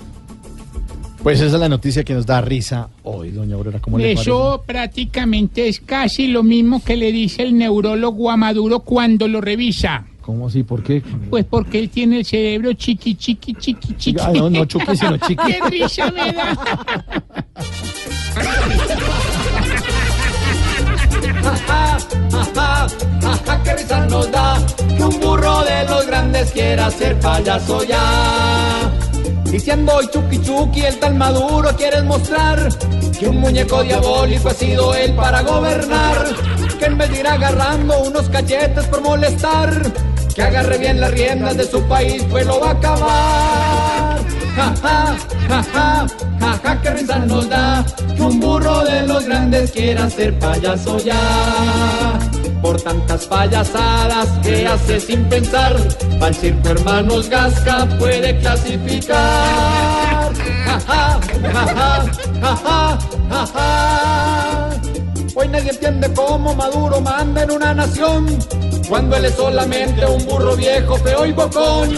Pues 1.24 1.40
esa 1.40 1.56
es 1.56 1.60
la 1.60 1.68
noticia 1.68 2.04
que 2.04 2.14
nos 2.14 2.24
da 2.24 2.40
risa 2.40 2.88
hoy, 3.02 3.32
doña 3.32 3.56
Aurora. 3.56 3.80
¿Cómo 3.80 3.98
le 3.98 4.14
parece? 4.14 4.30
Eso 4.30 4.62
prácticamente 4.64 5.66
es 5.66 5.80
casi 5.80 6.28
lo 6.28 6.44
mismo 6.44 6.84
que 6.84 6.94
le 6.94 7.10
dice 7.10 7.42
el 7.42 7.58
neurólogo 7.58 8.30
a 8.30 8.36
Maduro 8.36 8.84
cuando 8.84 9.26
lo 9.26 9.40
revisa. 9.40 10.06
¿Cómo 10.20 10.46
así? 10.46 10.62
¿Por 10.62 10.84
qué? 10.84 11.02
Pues 11.30 11.44
porque 11.46 11.80
él 11.80 11.90
tiene 11.90 12.18
el 12.18 12.24
cerebro 12.24 12.72
chiqui, 12.74 13.16
chiqui, 13.16 13.54
chiqui, 13.54 13.96
chiqui. 13.96 14.20
Ah, 14.22 14.30
no, 14.32 14.48
no 14.50 14.66
Chucky, 14.66 14.96
sino 14.96 15.16
chiqui. 15.26 15.44
¡Qué 15.46 15.58
risa 15.68 16.12
me 16.12 16.32
da! 16.32 16.56
¡Qué 23.66 23.74
risa 23.74 24.06
nos 24.06 24.30
da 24.30 24.64
que 24.96 25.02
un 25.02 25.18
burro 25.18 25.64
de 25.64 25.84
los 25.86 26.06
grandes 26.06 26.52
quiera 26.52 26.88
ser 26.88 27.18
payaso 27.18 27.82
ya. 27.82 28.92
Diciendo 29.44 29.92
hoy 29.96 30.08
Chucky 30.08 30.40
Chucky, 30.40 30.82
el 30.82 30.98
tal 31.00 31.16
Maduro 31.16 31.74
quieres 31.76 32.04
mostrar 32.04 32.68
que 33.18 33.28
un 33.28 33.40
muñeco 33.40 33.82
diabólico 33.82 34.50
ha 34.50 34.54
sido 34.54 34.94
él 34.94 35.14
para 35.16 35.42
gobernar. 35.42 36.26
Que 36.78 36.84
en 36.84 36.96
vez 36.96 37.10
de 37.10 37.18
ir 37.18 37.26
agarrando 37.26 37.98
unos 38.04 38.28
cachetes 38.28 38.84
por 38.86 39.00
molestar, 39.00 39.82
que 40.32 40.42
agarre 40.42 40.78
bien 40.78 41.00
las 41.00 41.10
riendas 41.10 41.56
de 41.56 41.64
su 41.66 41.82
país, 41.88 42.24
pues 42.30 42.46
lo 42.46 42.60
va 42.60 42.68
a 42.68 42.72
acabar. 42.72 44.05
Ja, 44.56 44.74
ja, 44.82 45.16
ja, 45.48 46.06
ja, 46.40 46.60
ja, 46.64 46.80
qué 46.82 46.90
risa 46.90 47.18
nos 47.18 47.46
da 47.48 47.84
que 48.16 48.22
un 48.22 48.40
burro 48.40 48.84
de 48.84 49.06
los 49.06 49.26
grandes 49.26 49.70
quiera 49.70 50.08
ser 50.08 50.38
payaso 50.38 50.98
ya. 50.98 52.18
Por 52.62 52.80
tantas 52.80 53.26
payasadas 53.26 54.28
que 54.42 54.66
hace 54.66 54.98
sin 54.98 55.24
pensar, 55.28 55.76
al 56.22 56.34
circo 56.34 56.70
hermanos 56.70 57.28
Gasca 57.28 57.86
puede 57.98 58.38
clasificar. 58.38 60.32
Ja, 60.64 60.80
ja, 60.88 61.20
ja, 61.52 61.66
ja, 61.66 62.06
ja, 62.40 62.98
ja, 63.30 63.46
ja. 63.54 64.70
Hoy 65.34 65.48
nadie 65.48 65.70
entiende 65.70 66.10
cómo 66.14 66.54
Maduro 66.54 66.98
manda 67.02 67.42
en 67.42 67.50
una 67.50 67.74
nación, 67.74 68.26
cuando 68.88 69.16
él 69.16 69.24
es 69.24 69.34
solamente 69.34 70.06
un 70.06 70.24
burro 70.26 70.54
viejo, 70.56 70.96
feo 70.96 71.26
y 71.26 71.32
bocón. 71.32 71.90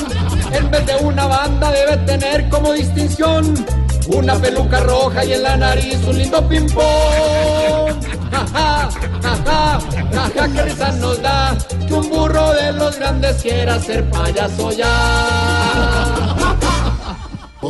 En 0.53 0.70
vez 0.70 0.87
de 0.87 0.96
una 0.96 1.27
banda 1.27 1.70
debe 1.70 1.96
tener 1.98 2.48
como 2.48 2.72
distinción 2.72 3.55
una 4.09 4.35
peluca 4.37 4.81
roja 4.81 5.24
y 5.24 5.35
en 5.35 5.42
la 5.42 5.57
nariz 5.57 5.98
un 6.07 6.18
lindo 6.18 6.48
ping-pong. 6.48 6.85
Ja, 8.31 8.46
ja, 8.53 8.88
ja, 9.22 9.81
ja, 10.12 10.31
ja, 10.35 10.48
qué 10.48 10.62
risa 10.62 10.92
nos 10.92 11.20
da 11.20 11.57
que 11.87 11.94
un 11.94 12.09
burro 12.09 12.53
de 12.53 12.72
los 12.72 12.98
grandes 12.98 13.42
quiera 13.42 13.79
ser 13.81 14.09
payaso 14.11 14.72
ya. 14.72 16.35
No 17.62 17.68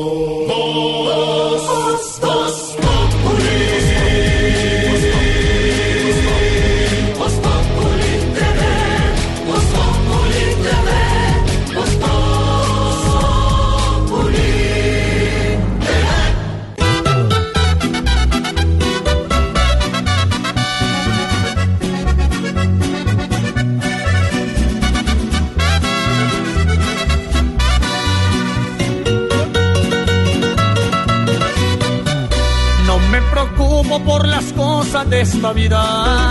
de 35.11 35.21
esta 35.23 35.53
vida, 35.53 36.31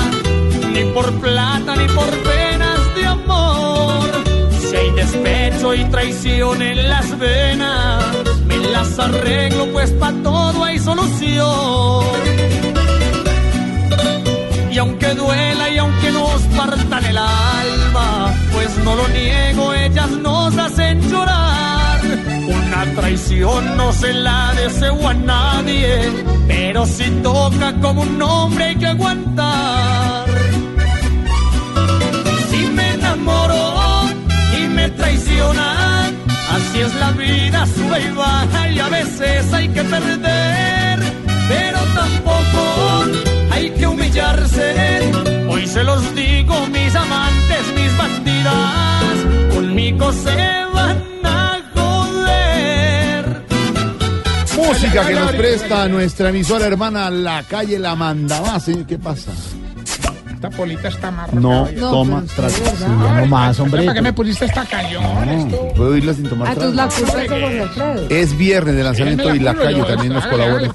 ni 0.71 0.83
por 0.93 1.11
plata 1.19 1.75
ni 1.75 1.87
por 1.87 2.09
penas 2.09 2.95
de 2.95 3.05
amor. 3.05 4.09
Si 4.59 4.75
hay 4.75 4.91
despecho 4.91 5.73
y 5.73 5.83
traición 5.85 6.61
en 6.61 6.89
las 6.89 7.17
venas, 7.17 8.05
me 8.45 8.57
las 8.57 8.99
arreglo 8.99 9.67
pues 9.71 9.91
para 9.91 10.17
todo 10.21 10.63
hay 10.63 10.77
solución. 10.79 12.05
Y 14.71 14.77
aunque 14.77 15.13
duela 15.15 15.69
y 15.69 15.77
aunque 15.77 16.11
nos 16.11 16.41
partan 16.55 17.05
el 17.05 17.17
alma, 17.17 18.33
pues 18.53 18.77
no 18.83 18.95
lo 18.95 19.07
niego, 19.07 19.73
ellas 19.73 20.09
nos 20.11 20.55
hacen 20.57 21.01
llorar. 21.09 21.76
Una 22.79 22.93
traición 22.93 23.75
no 23.75 23.91
se 23.91 24.13
la 24.13 24.53
deseo 24.53 25.07
a 25.07 25.13
nadie, 25.15 26.13
pero 26.47 26.85
si 26.85 27.09
toca 27.23 27.73
como 27.81 28.03
un 28.03 28.21
hombre 28.21 28.65
hay 28.65 28.75
que 28.75 28.85
aguantar. 28.85 30.25
Si 32.51 32.57
me 32.67 32.93
enamoro 32.93 34.03
y 34.59 34.67
me 34.67 34.89
traicionan, 34.89 36.17
así 36.51 36.81
es 36.81 36.93
la 36.99 37.11
vida, 37.13 37.65
sube 37.65 37.99
y 37.99 38.11
baja 38.15 38.69
y 38.69 38.79
a 38.79 38.89
veces 38.89 39.51
hay 39.53 39.69
que 39.69 39.83
perder, 39.83 40.99
pero 41.49 41.79
tampoco 41.95 43.05
hay 43.53 43.71
que 43.71 43.87
humillarse. 43.87 45.11
Hoy 45.49 45.65
se 45.65 45.83
los 45.83 46.13
digo, 46.13 46.67
mis 46.67 46.93
amantes, 46.93 47.63
mis 47.75 47.97
bandidas, 47.97 49.55
conmigo 49.55 50.11
se 50.11 50.35
van 50.75 51.06
Música 54.67 55.07
que 55.07 55.13
nos 55.13 55.31
presta 55.33 55.87
nuestra 55.87 56.29
emisora 56.29 56.65
hermana 56.67 57.09
La 57.09 57.43
Calle 57.43 57.79
La 57.79 57.95
Manda 57.95 58.41
Más. 58.41 58.67
¿eh? 58.67 58.85
¿Qué 58.87 58.97
pasa? 58.97 59.31
Esta 60.33 60.49
polita 60.51 60.89
está 60.89 61.09
marrón. 61.09 61.41
No, 61.41 61.67
toma, 61.79 62.23
trata. 62.35 62.87
No 62.87 63.25
más, 63.25 63.59
hombre. 63.59 63.83
¿Para 63.83 63.95
qué 63.95 64.01
me 64.03 64.13
pusiste 64.13 64.45
esta 64.45 64.65
canción? 64.65 65.03
No, 65.49 65.57
puedo 65.75 65.91
oírla 65.91 66.13
sin 66.13 66.29
tomar 66.29 66.49
A 66.49 66.53
tus 66.53 66.59
trago. 66.59 66.75
la 66.75 66.87
culpa 66.87 67.23
es 67.23 67.29
de 67.29 67.41
Jorge 67.41 67.61
Alfredo. 67.61 68.07
Es 68.09 68.37
viernes 68.37 68.75
de 68.75 68.83
lanzamiento 68.83 69.33
y 69.35 69.39
La 69.39 69.55
Calle 69.55 69.77
yo, 69.79 69.85
también 69.85 70.13
nos 70.13 70.27
colabora. 70.27 70.71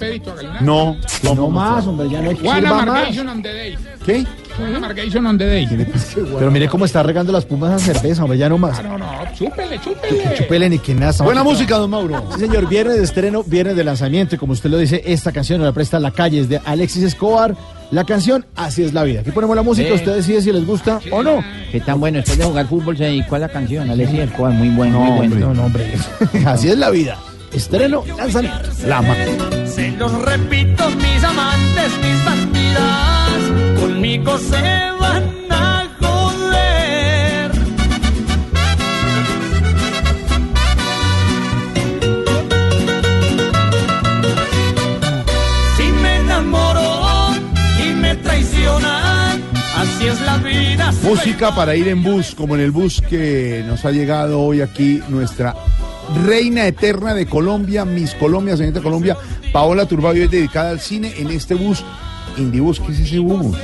No, 0.61 0.97
No 1.23 1.49
más, 1.49 1.87
hombre, 1.87 2.09
ya 2.11 2.23
no 2.23 2.31
hay 2.31 2.37
que 2.37 2.49
One 2.49 2.61
sirva 2.61 2.75
más. 2.75 2.89
Amargation 2.89 3.29
on 3.29 3.43
the 3.43 3.53
day. 3.53 3.79
¿Qué? 4.05 4.27
Amargation 4.77 5.27
on 5.27 5.39
the 5.39 5.47
day. 5.47 5.67
Pero 6.39 6.51
mire 6.51 6.69
cómo 6.69 6.85
está 6.85 7.03
regando 7.03 7.33
las 7.33 7.45
pumas 7.45 7.73
a 7.73 7.79
cerveza, 7.79 8.23
hombre, 8.25 8.39
ya 8.39 8.49
no 8.49 8.59
más. 8.59 8.83
No, 8.83 8.99
no, 8.99 9.07
chúpele, 9.37 9.79
chúpele. 9.81 10.35
Chupele 10.37 10.69
ni 10.71 10.79
que 10.79 10.95
nada. 10.95 11.13
Buena 11.25 11.43
música, 11.43 11.77
don 11.79 11.91
Mauro. 11.91 12.25
Sí, 12.35 12.41
señor, 12.41 12.69
viernes 12.69 12.99
de 12.99 13.05
estreno, 13.05 13.43
viernes 13.45 13.77
de 13.77 13.85
lanzamiento. 13.85 14.35
Y 14.35 14.39
como 14.39 14.53
usted 14.53 14.71
lo 14.71 14.79
dice, 14.79 15.03
esta 15.07 15.33
canción 15.33 15.59
nos 15.59 15.67
la 15.67 15.73
presta 15.73 15.99
La 15.99 16.11
Calle, 16.11 16.41
es 16.41 16.49
de 16.49 16.61
Alexis 16.65 17.03
Escobar. 17.05 17.55
La 17.91 18.05
canción 18.05 18.47
Así 18.57 18.83
es 18.83 18.95
la 18.95 19.03
vida. 19.05 19.21
Aquí 19.21 19.33
ponemos 19.33 19.55
la 19.55 19.63
música, 19.63 19.89
Sí. 19.89 19.95
usted 19.97 20.15
decide 20.17 20.41
si 20.41 20.51
les 20.53 20.65
gusta 20.67 20.99
o 21.11 21.23
no. 21.23 21.45
Que 21.71 21.79
tan 21.81 22.01
bueno, 22.01 22.17
después 22.19 22.39
de 22.39 22.45
jugar 22.45 22.67
fútbol 22.67 22.97
se 22.97 23.05
dedicó 23.05 23.35
a 23.37 23.41
la 23.41 23.49
canción, 23.51 23.91
Alexis 23.91 24.19
Escobar, 24.21 24.53
muy 24.53 24.71
bueno, 24.71 24.99
muy 25.01 25.29
bueno. 25.29 25.49
No, 25.49 25.55
no, 25.55 25.65
hombre. 25.67 25.93
Así 26.47 26.69
es 26.71 26.79
la 26.79 26.89
vida. 26.91 27.19
Estreno, 27.53 28.03
lanzamiento. 28.17 28.71
La 28.87 29.03
Se 29.67 29.91
los 29.91 30.11
repito, 30.23 30.89
mis 30.91 31.23
amantes, 31.23 31.93
mis 32.03 32.25
bandidas, 32.25 33.12
conmigo 34.03 34.37
se 34.37 34.91
van 34.99 35.31
a 35.49 35.89
joder. 36.01 37.53
Si 45.77 45.85
me 45.85 46.17
enamoro 46.17 47.31
y 47.79 47.95
me 47.95 48.17
traicionan, 48.17 49.41
así 49.77 50.07
es 50.09 50.21
la 50.23 50.37
vida. 50.39 50.93
Música 51.05 51.55
para 51.55 51.77
ir 51.77 51.87
en 51.87 52.03
bus, 52.03 52.35
como 52.35 52.57
en 52.57 52.63
el 52.63 52.73
bus 52.73 53.01
que 53.09 53.63
nos 53.69 53.85
ha 53.85 53.93
llegado 53.93 54.41
hoy 54.41 54.63
aquí 54.63 55.01
nuestra 55.11 55.55
reina 56.27 56.67
eterna 56.67 57.15
de 57.15 57.27
Colombia, 57.27 57.85
Miss 57.85 58.17
Colombia, 58.17 58.57
señorita 58.57 58.81
Colombia, 58.81 59.17
Paola 59.53 59.87
Turbay, 59.87 60.23
hoy 60.23 60.27
dedicada 60.27 60.71
al 60.71 60.81
cine 60.81 61.15
en 61.19 61.31
este 61.31 61.55
bus. 61.55 61.85
Indibus, 62.37 62.81
¿qué 62.81 62.91
es 62.91 62.99
ese 62.99 63.21
bus? 63.21 63.57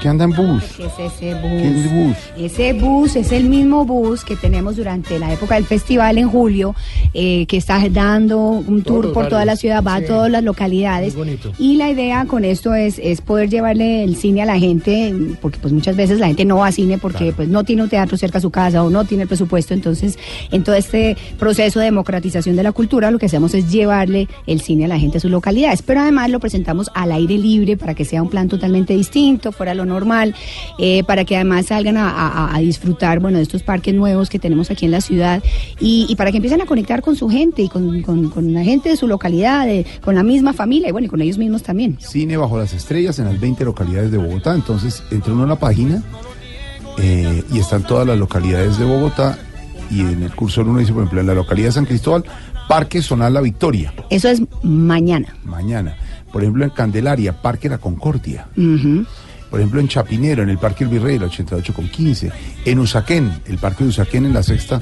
¿Qué 0.00 0.08
anda 0.08 0.24
en 0.24 0.30
bus? 0.30 0.64
¿Qué 0.78 0.86
es 0.86 1.12
ese 1.12 1.34
bus? 1.34 1.60
¿Qué 1.60 1.68
es 1.68 1.92
bus? 1.92 2.16
Ese 2.38 2.72
bus 2.72 3.16
es 3.16 3.32
el 3.32 3.44
mismo 3.44 3.84
bus 3.84 4.24
que 4.24 4.34
tenemos 4.34 4.76
durante 4.76 5.18
la 5.18 5.30
época 5.30 5.56
del 5.56 5.66
festival 5.66 6.16
en 6.16 6.28
julio, 6.28 6.74
eh, 7.12 7.44
que 7.44 7.58
está 7.58 7.86
dando 7.90 8.38
un 8.40 8.82
tour 8.82 9.12
por 9.12 9.28
toda 9.28 9.44
la 9.44 9.56
ciudad, 9.56 9.84
va 9.84 9.96
a 9.96 10.04
todas 10.04 10.30
las 10.30 10.42
localidades. 10.42 11.14
Muy 11.14 11.26
bonito. 11.26 11.52
Y 11.58 11.76
la 11.76 11.90
idea 11.90 12.24
con 12.24 12.46
esto 12.46 12.74
es, 12.74 12.98
es 12.98 13.20
poder 13.20 13.50
llevarle 13.50 14.02
el 14.02 14.16
cine 14.16 14.40
a 14.40 14.46
la 14.46 14.58
gente, 14.58 15.14
porque 15.42 15.58
pues 15.58 15.72
muchas 15.72 15.96
veces 15.96 16.18
la 16.18 16.28
gente 16.28 16.46
no 16.46 16.56
va 16.56 16.68
a 16.68 16.72
cine 16.72 16.96
porque 16.96 17.34
pues 17.34 17.48
no 17.48 17.64
tiene 17.64 17.82
un 17.82 17.90
teatro 17.90 18.16
cerca 18.16 18.38
a 18.38 18.40
su 18.40 18.50
casa 18.50 18.82
o 18.82 18.88
no 18.88 19.04
tiene 19.04 19.24
el 19.24 19.28
presupuesto. 19.28 19.74
Entonces, 19.74 20.18
en 20.50 20.64
todo 20.64 20.76
este 20.76 21.18
proceso 21.38 21.78
de 21.78 21.84
democratización 21.86 22.56
de 22.56 22.62
la 22.62 22.72
cultura, 22.72 23.10
lo 23.10 23.18
que 23.18 23.26
hacemos 23.26 23.52
es 23.52 23.70
llevarle 23.70 24.28
el 24.46 24.62
cine 24.62 24.86
a 24.86 24.88
la 24.88 24.98
gente 24.98 25.18
a 25.18 25.20
sus 25.20 25.30
localidades. 25.30 25.82
Pero 25.82 26.00
además 26.00 26.30
lo 26.30 26.40
presentamos 26.40 26.90
al 26.94 27.12
aire 27.12 27.36
libre 27.36 27.76
para 27.76 27.94
que 27.94 28.06
sea 28.06 28.22
un 28.22 28.30
plan 28.30 28.48
totalmente 28.48 28.94
distinto, 28.94 29.52
fuera 29.52 29.74
lo 29.74 29.89
normal, 29.90 30.34
eh, 30.78 31.04
para 31.04 31.24
que 31.26 31.36
además 31.36 31.66
salgan 31.66 31.98
a, 31.98 32.08
a- 32.10 32.56
a 32.56 32.58
disfrutar, 32.60 33.20
bueno, 33.20 33.36
de 33.36 33.42
estos 33.42 33.62
parques 33.62 33.94
nuevos 33.94 34.30
que 34.30 34.38
tenemos 34.38 34.70
aquí 34.70 34.86
en 34.86 34.92
la 34.92 35.02
ciudad 35.02 35.42
y, 35.78 36.06
y 36.08 36.16
para 36.16 36.30
que 36.30 36.38
empiecen 36.38 36.62
a 36.62 36.66
conectar 36.66 37.02
con 37.02 37.14
su 37.16 37.28
gente 37.28 37.60
y 37.62 37.68
con, 37.68 38.00
con- 38.02 38.30
con 38.30 38.54
la 38.54 38.64
gente 38.64 38.88
de 38.88 38.96
su 38.96 39.06
localidad, 39.06 39.66
de- 39.66 39.84
con 40.02 40.14
la 40.14 40.22
misma 40.22 40.54
familia 40.54 40.88
y 40.88 40.92
bueno, 40.92 41.06
y 41.06 41.10
con 41.10 41.20
ellos 41.20 41.36
mismos 41.36 41.62
también. 41.62 41.98
Cine 42.00 42.38
bajo 42.38 42.56
las 42.56 42.72
estrellas 42.72 43.18
en 43.18 43.26
las 43.26 43.38
20 43.38 43.64
localidades 43.66 44.10
de 44.10 44.16
Bogotá. 44.18 44.54
Entonces, 44.54 45.02
entra 45.10 45.32
uno 45.34 45.44
a 45.44 45.46
la 45.48 45.58
página 45.58 46.02
eh, 46.98 47.42
y 47.52 47.58
están 47.58 47.82
todas 47.82 48.06
las 48.06 48.18
localidades 48.18 48.78
de 48.78 48.84
Bogotá. 48.84 49.38
Y 49.90 50.00
en 50.00 50.22
el 50.22 50.34
cursor 50.34 50.68
uno 50.68 50.78
dice, 50.78 50.92
por 50.92 51.02
ejemplo, 51.02 51.20
en 51.20 51.26
la 51.26 51.34
localidad 51.34 51.68
de 51.68 51.72
San 51.72 51.84
Cristóbal, 51.84 52.24
Parque 52.68 53.02
Zonal 53.02 53.34
La 53.34 53.40
Victoria, 53.40 53.92
Eso 54.10 54.28
es 54.28 54.40
mañana. 54.62 55.34
mañana. 55.44 55.96
Por 56.32 56.42
ejemplo, 56.42 56.62
en 56.64 56.70
Candelaria, 56.70 57.42
Parque 57.42 57.68
La 57.68 57.78
Concordia. 57.78 58.46
Por 59.50 59.60
ejemplo, 59.60 59.80
en 59.80 59.88
Chapinero, 59.88 60.42
en 60.42 60.50
el 60.50 60.58
Parque 60.58 60.84
El 60.84 60.90
Virrey, 60.90 61.16
el 61.16 61.24
88 61.24 61.74
con 61.74 61.88
15. 61.88 62.30
En 62.64 62.78
Usaquén, 62.78 63.42
el 63.46 63.58
Parque 63.58 63.84
de 63.84 63.90
Usaquén 63.90 64.26
en 64.26 64.32
la 64.32 64.42
sexta 64.42 64.80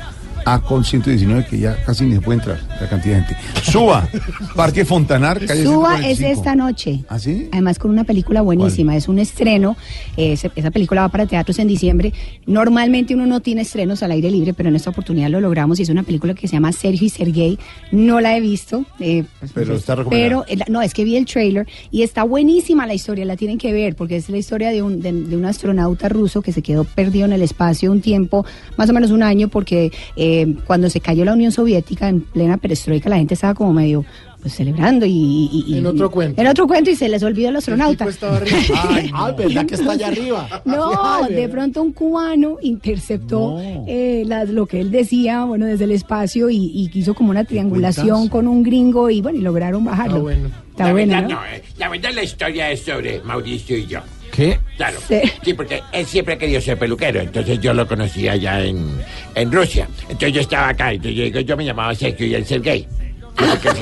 A 0.51 0.61
con 0.63 0.83
119, 0.83 1.45
que 1.45 1.59
ya 1.59 1.77
casi 1.85 2.07
ni 2.07 2.15
se 2.15 2.21
puede 2.23 2.39
entrar 2.39 2.59
la 2.81 2.89
cantidad 2.89 3.17
de 3.19 3.23
gente. 3.25 3.37
Suba, 3.71 4.09
Parque 4.57 4.87
Fontanar, 4.87 5.45
calle 5.45 5.63
Suba 5.63 5.97
es 5.97 6.17
145. 6.17 6.39
esta 6.41 6.55
noche. 6.55 7.05
¿Ah, 7.11 7.19
sí? 7.19 7.49
Además 7.53 7.79
con 7.79 7.91
una 7.91 8.05
película 8.05 8.41
buenísima, 8.41 8.97
es 8.97 9.09
un 9.09 9.19
estreno, 9.19 9.77
esa 10.17 10.71
película 10.71 11.03
va 11.03 11.09
para 11.11 11.27
teatros 11.27 11.59
en 11.59 11.69
diciembre. 11.69 12.15
Normalmente 12.47 13.15
uno 13.15 13.27
no 13.27 13.41
tiene 13.41 13.61
estrenos 13.61 14.03
al 14.03 14.13
aire 14.13 14.31
libre, 14.31 14.55
pero 14.55 14.71
en 14.71 14.77
esta 14.77 14.89
oportunidad 14.89 15.29
lo 15.29 15.41
logramos 15.43 15.81
y 15.81 15.83
es 15.83 15.91
una 15.91 16.03
película 16.03 16.33
que 16.33 16.49
se 16.49 16.55
llama 16.55 16.73
Sergio 16.73 17.07
y 17.07 17.11
Sergey. 17.11 17.59
No 17.93 18.21
la 18.21 18.35
he 18.35 18.41
visto. 18.41 18.87
eh, 19.01 19.25
Pero 19.53 19.75
está 19.75 19.97
recomendada. 19.97 20.45
pero 20.47 20.61
eh, 20.61 20.65
no, 20.71 20.81
es 20.81 20.95
que 20.95 21.05
vi 21.05 21.17
el 21.17 21.27
trailer 21.27 21.67
y 21.91 22.03
está 22.05 22.23
buenísima 22.23 22.87
la 22.87 22.95
historia, 22.95 23.27
la 23.27 23.37
tienen 23.37 23.59
que 23.59 23.73
ver 23.75 23.97
porque 23.97 24.17
es 24.17 24.31
la 24.31 24.39
historia 24.39 24.71
de 24.71 24.81
un, 24.81 25.01
de, 25.03 25.13
de 25.13 25.37
un 25.37 25.45
astronauta 25.45 26.09
ruso 26.09 26.41
que 26.41 26.53
se 26.53 26.63
quedó 26.63 26.85
perdido 26.85 27.27
en 27.27 27.35
el 27.35 27.43
espacio 27.43 27.93
un 27.93 28.01
tiempo, 28.01 28.47
más 28.79 28.89
o 28.89 28.95
menos 28.95 29.11
un 29.11 29.23
año, 29.23 29.49
porque 29.49 29.93
eh, 30.17 30.38
cuando 30.67 30.91
se 30.91 31.01
cayó 31.01 31.25
la 31.25 31.33
Unión 31.33 31.53
Soviética 31.53 32.09
en 32.09 32.21
plena 32.21 32.57
perestroika 32.57 33.09
la 33.09 33.17
gente 33.17 33.35
estaba 33.35 33.55
como 33.55 33.73
medio 33.73 34.05
pues 34.41 34.55
celebrando 34.55 35.05
y, 35.05 35.11
y- 35.11 35.65
y- 35.67 35.79
En 35.79 35.87
otro 35.87 36.11
cuento. 36.13 36.41
en 36.41 36.47
otro 36.47 36.69
cuento 36.69 36.91
y 36.91 36.95
se 36.95 37.09
les 37.09 37.21
olvidó 37.25 37.49
el 37.49 37.57
astronauta. 37.57 38.07
Ay, 38.89 39.11
no. 39.11 39.35
¿verdad 39.35 39.67
que 39.67 39.75
está 39.75 39.93
allá 39.93 40.07
arriba? 40.09 40.49
No, 40.65 40.93
Ay, 41.03 41.35
de 41.35 41.49
pronto 41.49 41.83
un 41.83 41.93
cubano 41.93 42.57
interceptó 42.63 43.59
eh, 43.89 44.23
las- 44.27 44.49
lo 44.49 44.67
que 44.67 44.81
él 44.81 44.91
decía, 44.93 45.43
bueno, 45.45 45.67
desde 45.67 45.85
el 45.85 45.91
espacio 45.91 46.51
y, 46.51 46.57
y 46.57 46.91
hizo 46.95 47.15
como 47.15 47.31
una 47.31 47.43
triangulación 47.45 48.29
con 48.29 48.47
un 48.47 48.63
gringo 48.63 49.11
y 49.11 49.21
bueno, 49.21 49.39
y 49.39 49.43
lograron 49.43 49.85
bajarlo. 49.85 50.17
Ah, 50.19 50.21
bueno. 50.21 50.49
Está 50.71 50.85
la 50.87 50.93
buena, 50.93 51.21
verdad, 51.23 51.29
¿no? 51.35 51.41
no, 51.41 51.47
eh, 51.47 51.63
la 51.77 51.89
verdad 51.89 52.11
la 52.15 52.23
historia 52.23 52.71
es 52.71 52.83
sobre 52.83 53.21
Mauricio 53.23 53.77
y 53.77 53.87
yo. 53.87 53.99
¿Qué? 54.39 54.57
Claro. 54.77 55.01
Sí. 55.09 55.21
Sí. 55.43 55.53
porque 55.53 55.83
él 55.91 56.07
siempre 56.07 56.35
ha 56.35 56.39
querido 56.39 56.61
ser 56.61 56.79
peluquero, 56.79 57.21
entonces 57.21 57.59
yo 57.59 57.75
lo 57.75 57.89
conocí 57.89 58.29
allá 58.29 58.65
en, 58.65 59.01
en 59.35 59.51
Rusia. 59.51 59.89
Entonces 60.03 60.33
yo 60.33 60.41
estaba 60.43 60.69
acá, 60.69 60.93
entonces 60.93 61.17
yo, 61.17 61.25
digo, 61.25 61.41
yo 61.41 61.57
me 61.57 61.65
llamaba 61.65 61.93
Sergio 61.93 62.25
y 62.25 62.35
él 62.37 62.47
Sergey. 62.47 62.87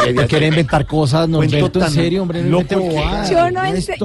Quería 0.04 0.26
Quiere 0.26 0.48
inventar 0.48 0.86
cosas, 0.86 1.28
Cuento 1.28 1.38
Norberto, 1.56 1.78
en 1.78 1.84
tan 1.84 1.92
serio, 1.94 2.22
hombre, 2.22 2.42
no 2.42 2.60
loco 2.60 2.78
bobadas. 2.78 3.30
Yo 3.30 3.50
no 3.50 3.62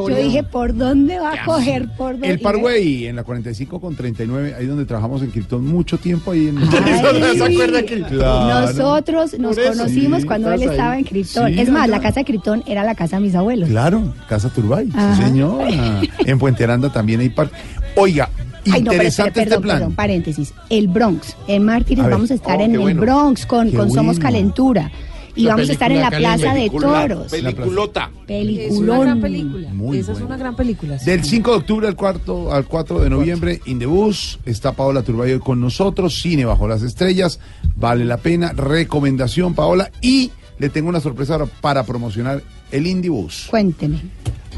yo 0.07 0.15
dije, 0.15 0.43
¿por 0.43 0.75
dónde 0.75 1.19
va 1.19 1.33
a 1.33 1.45
coger? 1.45 1.89
¿Por 1.97 2.11
dónde? 2.13 2.29
El 2.29 2.39
Parway, 2.39 3.07
en 3.07 3.15
la 3.17 3.23
45 3.23 3.79
con 3.81 3.95
39, 3.95 4.55
ahí 4.57 4.65
donde 4.65 4.85
trabajamos 4.85 5.21
en 5.21 5.31
Krypton 5.31 5.65
mucho 5.65 5.97
tiempo 5.97 6.31
ahí 6.31 6.47
en 6.47 6.57
Ay, 6.57 6.67
¿Se 7.37 7.43
acuerda 7.43 7.83
que- 7.83 8.01
Claro. 8.01 8.67
Nosotros 8.71 9.37
nos 9.39 9.57
eso. 9.57 9.69
conocimos 9.71 10.21
Sí, 10.21 10.27
cuando 10.27 10.51
él 10.53 10.61
ahí. 10.61 10.67
estaba 10.69 10.97
en 10.97 11.03
Krypton. 11.03 11.53
Sí, 11.53 11.59
es 11.59 11.69
más, 11.69 11.83
allá. 11.83 11.91
la 11.97 12.01
casa 12.01 12.19
de 12.21 12.25
Krypton 12.25 12.63
era 12.65 12.83
la 12.83 12.95
casa 12.95 13.17
de 13.17 13.23
mis 13.23 13.35
abuelos. 13.35 13.69
Claro, 13.69 14.13
Casa 14.29 14.49
Turbay, 14.49 14.87
sí, 14.87 15.23
señora. 15.23 16.01
En 16.25 16.39
Puente 16.39 16.63
Aranda 16.63 16.89
también 16.91 17.19
hay 17.19 17.29
parque. 17.29 17.55
Oiga, 17.95 18.29
Ay, 18.71 18.81
no, 18.83 18.91
pero 18.91 19.03
espere, 19.03 19.07
interesante 19.07 19.31
perdón, 19.41 19.53
este 19.53 19.61
plan. 19.61 19.77
perdón, 19.79 19.95
paréntesis. 19.95 20.53
El 20.69 20.87
Bronx, 20.87 21.35
en 21.47 21.65
Mártires 21.65 22.05
A 22.05 22.09
vamos 22.09 22.31
a 22.31 22.35
estar 22.35 22.57
Oh, 22.59 22.63
en 22.63 22.71
el 22.73 22.79
bueno. 22.79 23.01
Bronx 23.01 23.45
con, 23.45 23.69
Qué 23.69 23.75
con 23.77 23.89
Somos 23.89 24.15
bueno. 24.17 24.21
Calentura. 24.21 24.91
Y 25.35 25.43
La 25.43 25.51
vamos 25.55 25.69
a 25.69 25.71
estar 25.73 25.91
en 25.91 26.01
la 26.01 26.09
Plaza 26.11 26.53
de 26.53 26.69
Toros. 26.69 27.31
Peliculota. 27.31 28.11
Es 28.21 28.25
Peliculón. 28.27 28.89
una 28.89 28.99
gran 28.99 29.21
película. 29.21 29.73
Muy 29.73 29.97
Esa 29.99 30.11
es 30.11 30.21
una 30.21 30.37
gran 30.37 30.55
película. 30.55 30.99
sí. 30.99 31.05
Del 31.05 31.23
5 31.23 31.51
de 31.51 31.57
octubre 31.57 31.87
al, 31.87 31.95
cuarto, 31.95 32.53
al 32.53 32.65
4 32.65 32.99
de 32.99 33.09
noviembre, 33.09 33.61
In 33.65 33.79
the 33.79 33.85
Bus, 33.85 34.39
está 34.45 34.73
Paola 34.73 35.01
Turbay 35.03 35.33
hoy 35.33 35.39
con 35.39 35.59
nosotros, 35.61 36.19
Cine 36.21 36.45
Bajo 36.45 36.67
las 36.67 36.81
Estrellas, 36.81 37.39
vale 37.75 38.05
la 38.05 38.17
pena, 38.17 38.51
recomendación 38.53 39.53
Paola, 39.53 39.89
y 40.01 40.31
le 40.59 40.69
tengo 40.69 40.89
una 40.89 40.99
sorpresa 40.99 41.33
ahora 41.33 41.45
para 41.61 41.83
promocionar 41.83 42.43
el 42.71 42.85
Indie 42.87 43.09
Bus. 43.09 43.47
Cuénteme. 43.49 43.99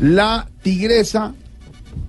La 0.02 0.50
tigresa 0.62 1.34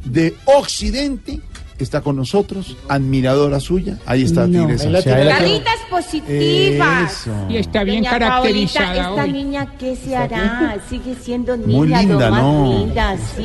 de 0.04 0.34
Occidente 0.46 1.40
está 1.78 2.00
con 2.00 2.16
nosotros, 2.16 2.76
admiradora 2.88 3.58
suya, 3.60 3.98
ahí 4.06 4.22
está 4.22 4.46
No. 4.46 4.66
tigresa. 4.66 4.90
La 4.90 5.02
Caritas 5.02 5.74
positivas. 5.90 7.12
Eso. 7.22 7.30
Y 7.48 7.56
está 7.56 7.84
bien 7.84 7.98
Doña 8.02 8.10
caracterizada 8.10 8.86
Paolita, 8.86 9.10
esta 9.10 9.24
hoy. 9.24 9.32
niña, 9.32 9.66
¿qué 9.78 9.96
se 9.96 10.16
hará? 10.16 10.76
Sigue 10.88 11.14
siendo 11.20 11.56
Muy 11.56 11.88
niña, 11.88 12.00
linda, 12.02 12.26
lo 12.26 12.30
más 12.30 12.42
¿no? 12.42 12.78
linda, 12.78 13.16
sí. 13.36 13.44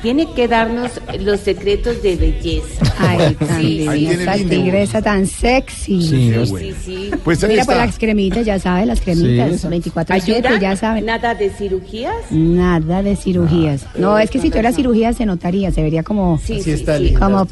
Tiene 0.00 0.32
que 0.32 0.46
darnos 0.46 0.92
los 1.18 1.40
secretos 1.40 2.00
de 2.04 2.14
belleza. 2.14 2.84
Ay, 3.00 3.34
tan 3.34 3.60
Sí, 3.60 3.84
tiene 3.92 4.12
esa 4.22 4.34
tigresa 4.36 5.02
tan 5.02 5.26
sexy. 5.26 6.00
Sí, 6.02 6.30
es- 6.32 6.50
bueno. 6.50 6.68
Sí, 6.68 6.74
sí. 6.84 7.10
Pues 7.24 7.42
Mira, 7.42 7.64
pues 7.64 7.68
está. 7.68 7.74
las 7.86 7.98
cremitas, 7.98 8.46
ya 8.46 8.60
sabe, 8.60 8.86
las 8.86 9.00
cremitas, 9.00 9.50
esa. 9.50 9.68
24-7, 9.68 10.46
¿Ayuda? 10.46 10.60
ya 10.60 10.76
saben. 10.76 11.04
¿Nada 11.04 11.34
de 11.34 11.50
cirugías? 11.50 12.14
Nada 12.30 13.02
de 13.02 13.16
cirugías. 13.16 13.86
No, 13.96 14.16
es 14.20 14.30
que 14.30 14.38
si 14.40 14.50
tuviera 14.50 14.70
cirugía 14.72 15.12
se 15.12 15.26
notaría, 15.26 15.72
se 15.72 15.82
vería 15.82 16.04
como, 16.04 16.38
Sí, 16.44 16.62
sí, 16.62 16.70
está 16.70 16.96
sí. 16.98 17.04
linda. 17.04 17.18
como 17.20 17.44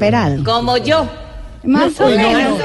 Como 0.43 0.77
yo. 0.77 1.05
Más 1.63 1.99
o 1.99 2.07
menos. 2.07 2.59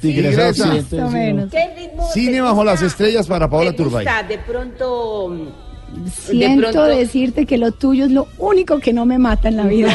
Tigresa. 0.00 0.48
Occidente, 0.48 0.96
Más 0.96 1.04
o 1.04 1.10
sí, 1.10 1.14
menos. 1.16 1.50
¿Qué 1.50 1.70
ritmo 1.76 2.08
Cine 2.12 2.40
bajo 2.40 2.64
las 2.64 2.82
estrellas 2.82 3.26
para 3.28 3.48
Paola 3.48 3.70
¿Te 3.72 3.76
Turbay. 3.76 4.06
de 4.28 4.38
pronto? 4.38 5.32
Siento 6.12 6.70
pronto- 6.70 6.84
decirte 6.84 7.46
que 7.46 7.56
lo 7.56 7.72
tuyo 7.72 8.04
es 8.04 8.10
lo 8.10 8.26
único 8.38 8.78
que 8.78 8.92
no 8.92 9.06
me 9.06 9.18
mata 9.18 9.48
en 9.48 9.56
la 9.56 9.64
vida. 9.64 9.88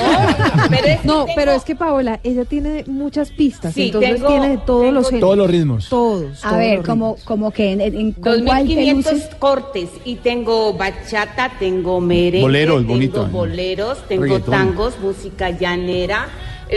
Pero 0.69 0.87
es 0.87 0.99
que 1.01 1.07
No, 1.07 1.25
tengo- 1.25 1.35
pero 1.35 1.51
es 1.51 1.63
que 1.63 1.75
Paola, 1.75 2.19
ella 2.23 2.45
tiene 2.45 2.83
muchas 2.87 3.29
pistas, 3.29 3.73
Sí, 3.75 3.87
entonces 3.87 4.15
tengo- 4.15 4.27
tiene 4.27 4.49
de 4.49 4.57
todos 4.59 4.91
los 4.93 5.09
Todos 5.19 5.37
los 5.37 5.49
ritmos. 5.49 5.89
Todos. 5.89 6.43
A 6.45 6.49
todos 6.49 6.57
ver, 6.59 6.81
como, 6.83 7.15
como 7.25 7.51
que 7.51 7.73
en, 7.73 7.81
en- 7.81 8.11
¿con 8.13 8.21
cuál 8.23 8.67
te 8.67 8.73
2500 8.75 9.13
luces? 9.13 9.29
cortes 9.37 9.89
y 10.03 10.15
tengo 10.15 10.73
bachata, 10.73 11.51
tengo 11.59 11.99
merengue, 12.01 12.41
Bolero, 12.41 12.73
es 12.73 12.79
tengo 12.79 12.93
bonito, 12.93 13.27
boleros, 13.27 14.07
tengo 14.07 14.23
Reggaetón. 14.23 14.51
tangos, 14.51 14.93
música 14.99 15.51
llanera, 15.51 16.27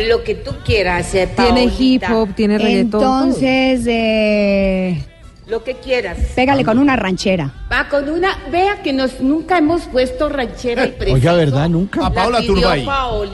lo 0.09 0.25
que 0.25 0.35
tú 0.35 0.53
quieras 0.65 1.07
hacer, 1.07 1.31
Tiene 1.35 1.71
hip 1.79 2.03
hop, 2.11 2.35
tiene 2.35 2.59
reggaetón. 2.59 3.03
Entonces, 3.03 3.87
eh, 3.87 5.03
lo 5.47 5.63
que 5.63 5.75
quieras. 5.75 6.19
pégale 6.35 6.65
con 6.65 6.79
una 6.79 6.97
ranchera. 6.97 7.53
Va 7.71 7.89
con 7.89 8.09
una, 8.09 8.37
vea 8.51 8.83
que 8.83 8.93
nos 8.93 9.21
nunca 9.21 9.59
hemos 9.59 9.83
puesto 9.83 10.29
ranchera 10.29 10.87
y. 10.87 11.13
Oiga, 11.13 11.35
¿verdad? 11.35 11.69
Nunca. 11.69 12.01
A 12.01 12.11
La 12.11 12.15
Paola 12.15 12.43
Turbay, 12.43 12.85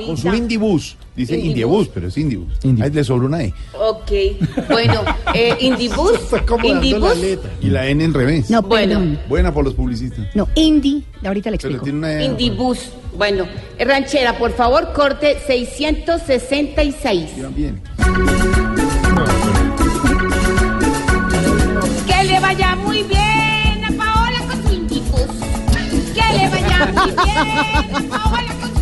con 0.07 0.17
su 0.17 0.29
Indie 0.29 0.59
Bus. 0.59 0.97
Dice 1.15 1.35
Indie 1.35 1.51
Indie 1.51 1.65
Bus. 1.67 1.79
Bus, 1.87 1.89
pero 1.95 2.09
es 2.09 2.17
Indie 2.17 2.39
Bus. 2.39 2.53
Indie. 2.63 2.85
Ahí 2.85 2.91
le 2.91 3.05
sobra 3.05 3.27
una 3.27 3.43
E. 3.43 3.53
Ok, 3.79 4.11
bueno, 4.69 5.03
eh, 5.35 5.55
Indibus, 5.61 6.13
Indibus, 6.65 7.19
letra. 7.19 7.51
Y 7.61 7.67
la 7.69 7.87
N 7.87 8.03
en 8.05 8.15
revés. 8.15 8.49
No, 8.51 8.63
Bueno. 8.63 8.99
perdón. 8.99 9.19
Buena 9.29 9.53
por 9.53 9.65
los 9.65 9.75
publicistas. 9.75 10.27
No, 10.35 10.49
indie. 10.55 11.03
Ahorita 11.25 11.51
le 11.51 11.59
Pero 11.59 11.75
explico. 11.75 11.85
tiene 11.85 11.99
una 11.99 12.13
E. 12.15 12.25
Indibus. 12.25 12.79
Bueno, 13.17 13.47
eh, 13.79 13.85
ranchera, 13.85 14.39
por 14.39 14.53
favor, 14.53 14.93
corte 14.95 15.37
666. 15.47 17.31
Iban 17.37 17.55
bien. 17.55 17.81
Que 22.07 22.25
le 22.25 22.41
vaya 22.41 22.75
muy 22.77 23.03
bien 23.03 23.85
a 23.85 23.91
Paola 23.97 24.39
con 24.49 24.63
su 24.67 24.73
Indibus. 24.75 25.27
Que 26.15 26.39
le 26.39 26.49
vaya 26.49 26.87
muy 26.87 27.11
bien 27.11 28.07
a 28.13 28.19
Paola 28.19 28.55
con 28.61 28.71
su 28.75 28.82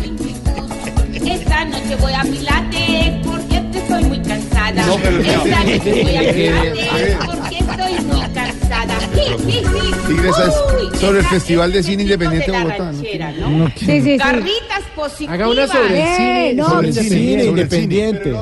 Esta 1.25 1.65
noche 1.65 1.95
voy 1.99 2.13
a 2.13 2.21
Pilates 2.21 3.25
porque 3.25 3.57
estoy 3.77 4.03
muy 4.05 4.19
cansada. 4.21 4.85
No, 4.85 4.95
pero- 4.97 5.19
Esta 5.21 5.63
noche 5.63 6.03
voy 6.03 6.15
a 6.15 6.21
Eh, 6.23 6.33
Pilates 6.33 7.17
porque 7.25 7.57
estoy 7.59 8.05
muy 8.05 8.21
cansada. 8.33 8.99
Sí, 9.13 9.21
sí, 9.45 9.61
sí. 9.63 9.91
Tigresa 10.07 10.47
es 10.47 10.99
sobre 10.99 11.19
el 11.19 11.25
Festival 11.25 11.71
de 11.71 11.83
Cine 11.83 12.03
Independiente 12.03 12.51
de 12.51 12.57
Bogotá. 12.57 12.77
¿no? 12.77 12.83
ranchera, 12.91 13.31
No, 13.31 13.49
¿no? 13.49 13.67
Sí, 13.75 13.85
sí, 13.85 14.01
sí. 14.01 14.17
Carritas 14.17 14.81
positivas. 14.95 15.33
Haga 15.35 15.49
una 15.49 15.67
sobre 15.67 15.87
el 15.87 15.93
Eh, 15.93 16.13
cine. 16.17 16.53
no. 16.55 16.69
sobre 16.69 16.87
el 16.87 16.93
Cine 16.93 17.09
cine. 17.09 17.31
sobre 17.31 17.41
el 17.41 17.47
independiente. 17.49 18.33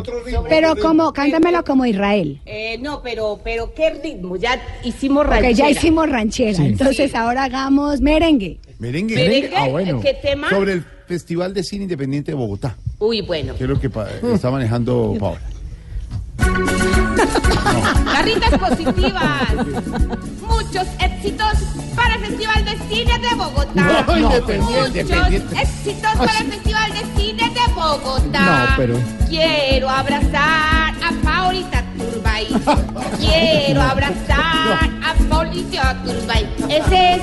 Pero 0.50 0.76
como, 0.78 1.14
cántamelo 1.14 1.64
como 1.64 1.86
Israel. 1.86 2.42
Eh, 2.46 2.78
no, 2.82 3.02
pero, 3.02 3.40
pero 3.44 3.74
¿qué 3.74 3.90
ritmo? 4.04 4.36
Ya 4.38 4.60
hicimos 4.84 5.26
ranchera. 5.26 5.52
ya 5.52 5.70
hicimos 5.70 6.10
ranchera. 6.10 6.64
Entonces 6.64 7.14
ahora 7.16 7.44
hagamos 7.46 8.02
merengue. 8.02 8.60
Merengue. 8.80 9.16
¿Merengue? 9.16 9.52
Ah, 9.56 9.68
bueno. 9.68 10.00
¿Qué 10.02 10.14
tema? 10.22 10.50
Sobre 10.50 10.74
el 10.74 10.86
Festival 11.10 11.56
de 11.56 11.64
Cine 11.64 11.84
Independiente 11.86 12.32
de 12.32 12.38
Bogotá, 12.38 12.76
Uy, 13.00 13.22
bueno. 13.22 13.56
que 13.56 13.64
es 13.64 13.70
lo 13.70 13.80
que 13.80 13.90
está 14.32 14.52
manejando 14.52 15.16
Paola. 15.20 15.42
Carritas 18.06 18.60
positivas. 18.60 19.54
Muchos 20.48 20.88
éxitos 21.00 21.54
para 21.96 22.14
el 22.16 22.26
Festival 22.26 22.64
de 22.66 22.78
Cine 22.96 23.20
de 23.20 23.36
Bogotá. 23.36 24.04
No, 24.06 24.18
independiente, 24.18 25.04
Muchos 25.04 25.54
éxitos 25.60 26.12
para 26.16 26.38
el 26.40 26.52
Festival 26.52 26.92
de 26.94 27.22
Cine 27.22 27.44
de 27.50 27.74
Bogotá. 27.74 28.68
No, 28.70 28.76
pero- 28.78 29.00
Quiero 29.28 29.90
abrazar 29.90 30.79
a 31.50 31.52
Paulita 31.52 31.84
Turbay. 31.98 32.48
Quiero 33.20 33.82
abrazar 33.82 34.90
a 35.04 35.16
Paulita 35.30 35.98
Turbay. 36.06 36.48
Ese 36.70 37.14
es, 37.16 37.22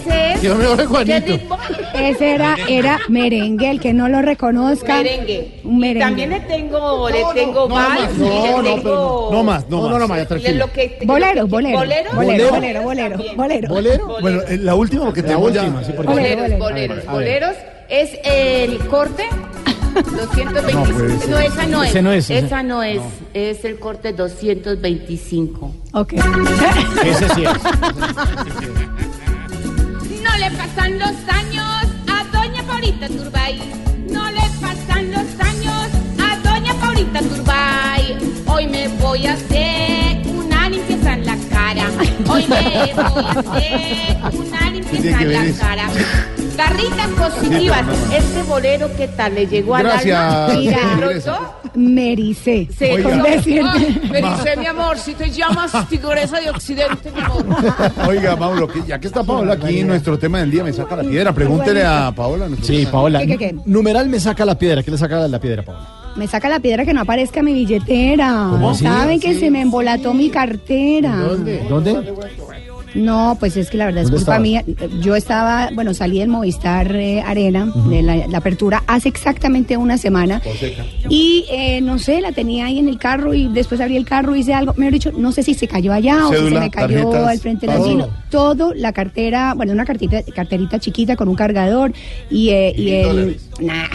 ese 0.00 0.32
es. 0.32 0.42
Yo 0.42 0.56
me 0.56 0.66
voy, 0.66 0.76
¿Qué 0.78 0.86
Juanito. 0.86 1.38
Ese 1.94 2.34
era, 2.34 2.56
era 2.68 2.98
merengue, 3.08 3.70
el 3.70 3.80
que 3.80 3.92
no 3.92 4.08
lo 4.08 4.22
reconozca. 4.22 4.96
Merengue. 4.96 5.60
Un 5.64 5.78
merengue. 5.78 6.00
También 6.00 6.30
le 6.30 6.40
tengo, 6.40 7.08
le 7.10 7.24
tengo 7.34 7.68
no 7.68 7.74
vals, 7.74 8.18
no, 8.18 8.26
no, 8.56 8.62
tengo... 8.62 8.82
pero 8.82 9.28
no 9.32 9.42
más, 9.44 9.68
no 9.68 9.88
No, 9.88 9.98
no, 9.98 10.08
más. 10.08 10.18
no, 10.18 10.26
tranquilo. 10.26 10.66
lo 10.66 10.72
que- 10.72 10.98
Bolero, 11.04 11.46
bolero. 11.46 11.78
¿Bolero? 11.78 12.10
Bolero, 12.14 12.82
Bolero 13.36 13.68
bolero. 13.68 14.18
Bueno, 14.20 14.40
eh, 14.48 14.58
la 14.58 14.74
última 14.74 15.04
porque 15.04 15.22
La 15.22 15.28
tenemos 15.28 15.52
ya. 15.52 15.62
Boleros, 15.62 15.96
bolero. 15.96 16.58
boleros, 16.58 17.06
boleros. 17.06 17.56
Es 17.88 18.18
el 18.24 18.78
corte 18.86 19.24
225. 19.94 20.72
No, 20.72 20.84
puede 20.84 21.18
ser. 21.18 21.28
No, 21.28 21.38
esa 21.40 21.66
no 21.66 21.82
es. 21.82 22.02
No 22.02 22.12
es, 22.12 22.30
Esa 22.30 22.62
no 22.62 22.82
es. 22.82 23.00
Es 23.34 23.64
el 23.64 23.78
corte 23.78 24.12
225. 24.12 25.74
Ok. 25.92 26.12
Ese 27.04 27.28
sí 27.34 27.44
es. 27.44 27.52
No 30.22 30.36
le 30.38 30.50
pasan 30.56 30.98
los 30.98 31.12
años 31.28 31.86
a 32.08 32.24
doña 32.32 32.62
Paulita 32.64 33.08
Turbay. 33.08 33.58
No 34.08 34.30
le 34.30 34.39
Hoy 42.30 42.46
me 42.46 42.56
voy 42.62 42.74
a 42.74 43.40
hacer 43.40 44.18
una 44.34 44.70
limpieza 44.70 45.02
tiene 45.02 45.16
que 45.18 45.22
en 45.24 45.28
ver 45.28 45.38
la 45.38 45.44
eso? 45.46 45.60
cara. 45.60 45.88
Garritas 46.56 47.08
positivas. 47.08 47.82
Este 48.12 48.42
bolero, 48.42 48.90
¿qué 48.96 49.08
tal? 49.08 49.34
¿Le 49.34 49.46
llegó 49.46 49.74
al 49.76 49.84
Gracias, 49.84 50.18
alma? 50.18 50.54
Mira. 50.58 50.78
¿brotó? 50.96 51.54
Mericé. 51.74 52.68
Sí, 52.76 52.84
me 54.10 54.20
dice 54.22 54.56
mi 54.58 54.66
amor, 54.66 54.98
si 54.98 55.14
te 55.14 55.30
llamas 55.30 55.72
Tigresa 55.88 56.40
de 56.40 56.50
Occidente, 56.50 57.10
mi 57.14 57.20
amor. 57.20 57.44
Oiga, 58.08 58.36
Mauro, 58.36 58.66
que- 58.68 58.82
ya 58.86 58.98
que 58.98 59.06
está 59.06 59.22
Paola 59.22 59.54
aquí, 59.54 59.82
nuestro 59.84 60.18
tema 60.18 60.38
del 60.40 60.50
día 60.50 60.64
me 60.64 60.72
saca 60.72 60.96
la 60.96 61.02
piedra. 61.04 61.32
Pregúntele 61.32 61.84
a 61.84 62.12
Paola. 62.14 62.48
Sí. 62.62 62.86
Paola. 62.90 63.20
¿Qué, 63.20 63.26
qué, 63.28 63.38
qué? 63.38 63.54
Numeral 63.64 64.08
me 64.08 64.18
saca 64.20 64.44
la 64.44 64.58
piedra. 64.58 64.82
¿Qué 64.82 64.90
le 64.90 64.98
saca 64.98 65.16
la 65.28 65.38
piedra, 65.38 65.62
Paola? 65.62 65.88
Me 66.16 66.26
saca 66.26 66.48
la 66.48 66.60
piedra 66.60 66.84
que 66.84 66.92
no 66.92 67.00
aparezca 67.02 67.42
mi 67.42 67.52
billetera. 67.54 68.50
¿Saben 68.74 69.20
que 69.20 69.34
se 69.34 69.50
me 69.50 69.62
embolató 69.62 70.12
mi 70.14 70.30
cartera? 70.30 71.16
¿Dónde? 71.16 71.62
No, 72.94 73.36
pues 73.38 73.56
es 73.56 73.70
que 73.70 73.76
la 73.76 73.86
verdad 73.86 74.02
es 74.02 74.10
¿Dónde 74.10 74.24
culpa 74.24 74.44
estabas? 74.44 74.66
mía. 74.66 75.00
Yo 75.00 75.14
estaba, 75.14 75.70
bueno, 75.74 75.94
salí 75.94 76.18
del 76.18 76.28
Movistar 76.28 76.94
eh, 76.96 77.22
Arena, 77.22 77.72
de 77.88 78.02
la, 78.02 78.26
la 78.26 78.38
apertura, 78.38 78.82
hace 78.88 79.08
exactamente 79.08 79.76
una 79.76 79.96
semana. 79.96 80.42
Y 81.08 81.44
eh, 81.50 81.80
no 81.82 82.00
sé, 82.00 82.20
la 82.20 82.32
tenía 82.32 82.66
ahí 82.66 82.80
en 82.80 82.88
el 82.88 82.98
carro 82.98 83.32
y 83.32 83.46
después 83.46 83.80
abrí 83.80 83.96
el 83.96 84.04
carro, 84.04 84.34
hice 84.34 84.54
algo. 84.54 84.74
Me 84.76 84.90
dicho, 84.90 85.12
no 85.12 85.30
sé 85.30 85.44
si 85.44 85.54
se 85.54 85.68
cayó 85.68 85.92
allá 85.92 86.26
o 86.26 86.32
si 86.32 86.48
se 86.48 86.50
me 86.58 86.70
cayó 86.70 87.02
tarjetas, 87.02 87.28
al 87.28 87.38
frente 87.38 87.66
del 87.68 87.78
vecino. 87.78 88.08
Todo, 88.28 88.74
la 88.74 88.92
cartera, 88.92 89.54
bueno, 89.54 89.72
una 89.72 89.84
cartita, 89.84 90.22
carterita 90.34 90.80
chiquita 90.80 91.14
con 91.14 91.28
un 91.28 91.36
cargador 91.36 91.92
y, 92.28 92.48
eh, 92.50 92.74
y 92.76 92.90
el. 92.90 93.38
Nah, 93.60 93.86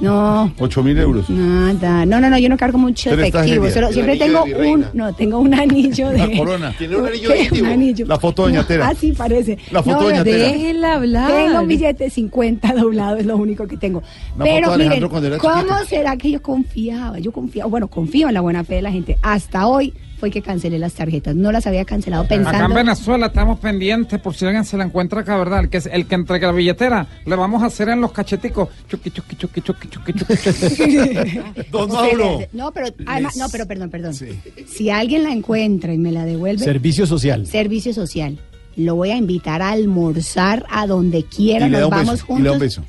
no. 0.00 0.52
Ocho 0.58 0.82
mil 0.82 0.96
euros. 0.98 1.28
Nada, 1.30 2.04
no, 2.06 2.20
no, 2.20 2.30
no, 2.30 2.38
yo 2.38 2.48
no 2.48 2.56
cargo 2.56 2.78
mucho 2.78 3.10
efectivo, 3.10 3.68
solo- 3.70 3.92
siempre 3.92 4.16
tengo 4.16 4.44
un, 4.44 4.84
no, 4.94 5.12
tengo 5.14 5.38
un 5.38 5.54
anillo 5.54 6.08
de... 6.10 6.18
La 6.18 6.36
corona. 6.36 6.74
Tiene 6.76 6.96
un 6.96 7.06
anillo 7.08 7.30
de 7.30 7.66
anillo. 7.72 8.06
La 8.06 8.18
foto 8.18 8.46
de 8.46 8.52
Doña 8.52 8.66
Tera. 8.66 8.88
Ah, 8.88 8.94
sí, 8.94 9.12
parece. 9.12 9.58
La 9.70 9.82
foto 9.82 10.00
de 10.00 10.04
Doña 10.10 10.24
Tera. 10.24 10.48
Déjenla 10.52 10.94
hablar. 10.94 11.30
Tengo 11.32 11.60
un 11.60 11.68
billete 11.68 12.04
de 12.04 12.10
50 12.10 12.72
doblado, 12.74 13.16
es 13.16 13.26
lo 13.26 13.36
único 13.36 13.66
que 13.66 13.76
tengo. 13.76 14.02
Una 14.36 14.44
Pero 14.44 14.76
miren, 14.76 15.08
¿cómo 15.38 15.84
será 15.88 16.16
que 16.16 16.30
yo 16.30 16.42
confiaba? 16.42 17.18
Yo 17.18 17.32
confiaba, 17.32 17.68
bueno, 17.70 17.88
confío 17.88 18.28
en 18.28 18.34
la 18.34 18.40
buena 18.40 18.64
fe 18.64 18.76
de 18.76 18.82
la 18.82 18.92
gente. 18.92 19.18
Hasta 19.22 19.66
hoy 19.66 19.92
fue 20.18 20.30
que 20.30 20.42
cancelé 20.42 20.78
las 20.78 20.94
tarjetas. 20.94 21.34
No 21.36 21.52
las 21.52 21.66
había 21.66 21.84
cancelado 21.84 22.24
Acá 22.24 22.34
en 22.34 22.44
pensando... 22.44 22.74
Venezuela 22.74 23.26
estamos 23.26 23.58
pendientes 23.60 24.20
por 24.20 24.34
si 24.34 24.44
alguien 24.44 24.64
se 24.64 24.76
la 24.76 24.84
encuentra 24.84 25.20
acá, 25.20 25.36
¿verdad? 25.36 25.60
El 25.60 25.68
que, 25.70 25.78
el 25.90 26.06
que 26.06 26.14
entregue 26.14 26.46
la 26.46 26.52
billetera, 26.52 27.06
le 27.24 27.36
vamos 27.36 27.62
a 27.62 27.66
hacer 27.66 27.88
en 27.88 28.00
los 28.00 28.12
cacheticos. 28.12 28.68
Chuqui, 28.88 29.10
chuqui, 29.10 29.36
chuqui, 29.36 29.60
chuqui, 29.60 29.88
chuqui, 29.88 30.12
chuqui. 30.12 31.40
Don 31.70 31.90
Ustedes- 31.90 32.48
No, 32.52 32.72
pero 32.72 32.88
además, 33.06 33.36
no, 33.36 33.48
pero 33.50 33.66
perdón, 33.66 33.90
perdón. 33.90 34.14
Si 34.14 34.90
alguien 34.90 35.22
la 35.22 35.30
encuentra 35.32 35.92
y 35.92 35.98
me 35.98 36.12
la 36.12 36.24
devuelve, 36.24 36.64
Servicio 36.64 37.06
social. 37.06 37.46
servicio 37.46 37.92
social. 37.92 38.38
Lo 38.76 38.94
voy 38.94 39.10
a 39.10 39.16
invitar 39.16 39.60
a 39.62 39.70
almorzar 39.70 40.64
a 40.70 40.86
donde 40.86 41.24
quiera, 41.24 41.66
Y 41.66 41.70
le 41.70 41.78
da 41.78 41.82
nos 41.82 41.90
un 41.90 41.96
vamos 41.96 42.12
beso. 42.12 42.26
juntos. 42.26 42.40
Y 42.40 42.42
le 42.42 42.48
da 42.48 42.52
un 42.54 42.58
beso. 42.60 42.82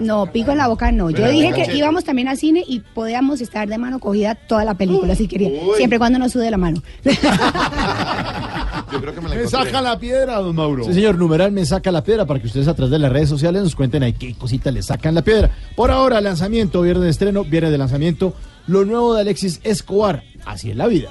No, 0.00 0.26
pico 0.30 0.52
en 0.52 0.58
la 0.58 0.68
boca 0.68 0.92
no. 0.92 1.10
Yo 1.10 1.28
dije 1.28 1.52
que 1.52 1.76
íbamos 1.76 2.04
también 2.04 2.28
al 2.28 2.36
cine 2.36 2.64
y 2.66 2.80
podíamos 2.80 3.40
estar 3.40 3.68
de 3.68 3.78
mano 3.78 3.98
cogida 3.98 4.34
toda 4.34 4.64
la 4.64 4.74
película 4.74 5.14
si 5.14 5.26
quería. 5.28 5.48
Uy. 5.48 5.76
Siempre 5.76 5.96
y 5.96 5.98
cuando 5.98 6.18
no 6.18 6.28
sude 6.28 6.50
la 6.50 6.58
mano. 6.58 6.82
Yo 8.92 9.00
creo 9.00 9.14
que 9.14 9.20
me 9.20 9.46
saca 9.46 9.82
la 9.82 9.98
piedra, 9.98 10.36
don 10.36 10.56
Mauro. 10.56 10.84
Sí, 10.84 10.94
señor, 10.94 11.16
numeral 11.18 11.52
me 11.52 11.64
saca 11.66 11.92
la 11.92 12.02
piedra 12.02 12.24
para 12.26 12.40
que 12.40 12.46
ustedes 12.46 12.68
a 12.68 12.74
través 12.74 12.90
de 12.90 12.98
las 12.98 13.12
redes 13.12 13.28
sociales 13.28 13.62
nos 13.62 13.74
cuenten 13.74 14.02
ahí 14.02 14.14
qué 14.14 14.34
cosita 14.34 14.70
le 14.70 14.82
sacan 14.82 15.14
la 15.14 15.22
piedra. 15.22 15.50
Por 15.76 15.90
ahora, 15.90 16.20
lanzamiento, 16.20 16.82
viernes 16.82 17.04
de 17.04 17.10
estreno, 17.10 17.44
viernes 17.44 17.72
de 17.72 17.78
lanzamiento, 17.78 18.34
lo 18.66 18.84
nuevo 18.84 19.14
de 19.14 19.22
Alexis 19.22 19.60
Escobar. 19.62 20.22
Así 20.46 20.70
es 20.70 20.76
la 20.76 20.86
vida. 20.86 21.10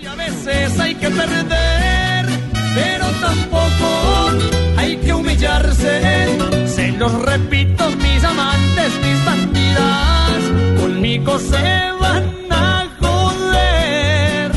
Y 0.00 0.06
a 0.06 0.14
veces 0.14 0.78
hay 0.78 0.94
que 0.94 1.08
perder, 1.08 2.26
pero 2.74 3.06
tampoco 3.20 4.38
hay 4.76 4.96
que 4.96 5.12
humillarse. 5.12 6.57
Los 6.98 7.12
repito, 7.22 7.88
mis 8.02 8.24
amantes, 8.24 8.92
mis 9.04 9.24
bandidas, 9.24 10.42
conmigo 10.80 11.38
se 11.38 11.92
van 12.00 12.24
a 12.50 12.88
joder. 13.00 14.50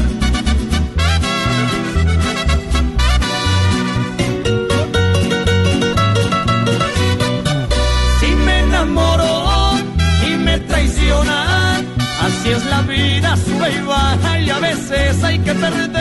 Si 8.20 8.36
me 8.46 8.60
enamoro 8.62 9.74
y 10.28 10.38
me 10.38 10.58
traicionan, 10.62 11.86
así 12.22 12.50
es 12.50 12.66
la 12.66 12.82
vida, 12.82 13.38
sube 13.38 13.70
y 13.72 13.82
baja 13.86 14.40
y 14.40 14.50
a 14.50 14.58
veces 14.58 15.24
hay 15.24 15.38
que 15.38 15.54
perder, 15.54 16.01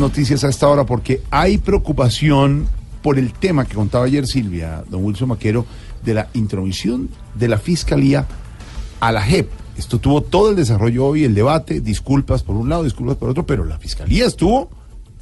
Noticias 0.00 0.42
a 0.44 0.48
esta 0.48 0.66
hora 0.68 0.84
porque 0.84 1.20
hay 1.30 1.58
preocupación 1.58 2.66
por 3.02 3.18
el 3.18 3.32
tema 3.32 3.64
que 3.66 3.74
contaba 3.74 4.06
ayer 4.06 4.26
Silvia, 4.26 4.82
don 4.88 5.04
Wilson 5.04 5.28
Maquero, 5.28 5.66
de 6.02 6.14
la 6.14 6.28
intromisión 6.34 7.08
de 7.34 7.48
la 7.48 7.58
Fiscalía 7.58 8.26
a 9.00 9.12
la 9.12 9.22
JEP. 9.22 9.48
Esto 9.76 9.98
tuvo 9.98 10.22
todo 10.22 10.50
el 10.50 10.56
desarrollo 10.56 11.06
hoy, 11.06 11.24
el 11.24 11.34
debate, 11.34 11.80
disculpas 11.80 12.42
por 12.42 12.56
un 12.56 12.68
lado, 12.68 12.82
disculpas 12.84 13.16
por 13.16 13.28
otro, 13.30 13.44
pero 13.46 13.64
la 13.64 13.78
Fiscalía 13.78 14.26
estuvo 14.26 14.70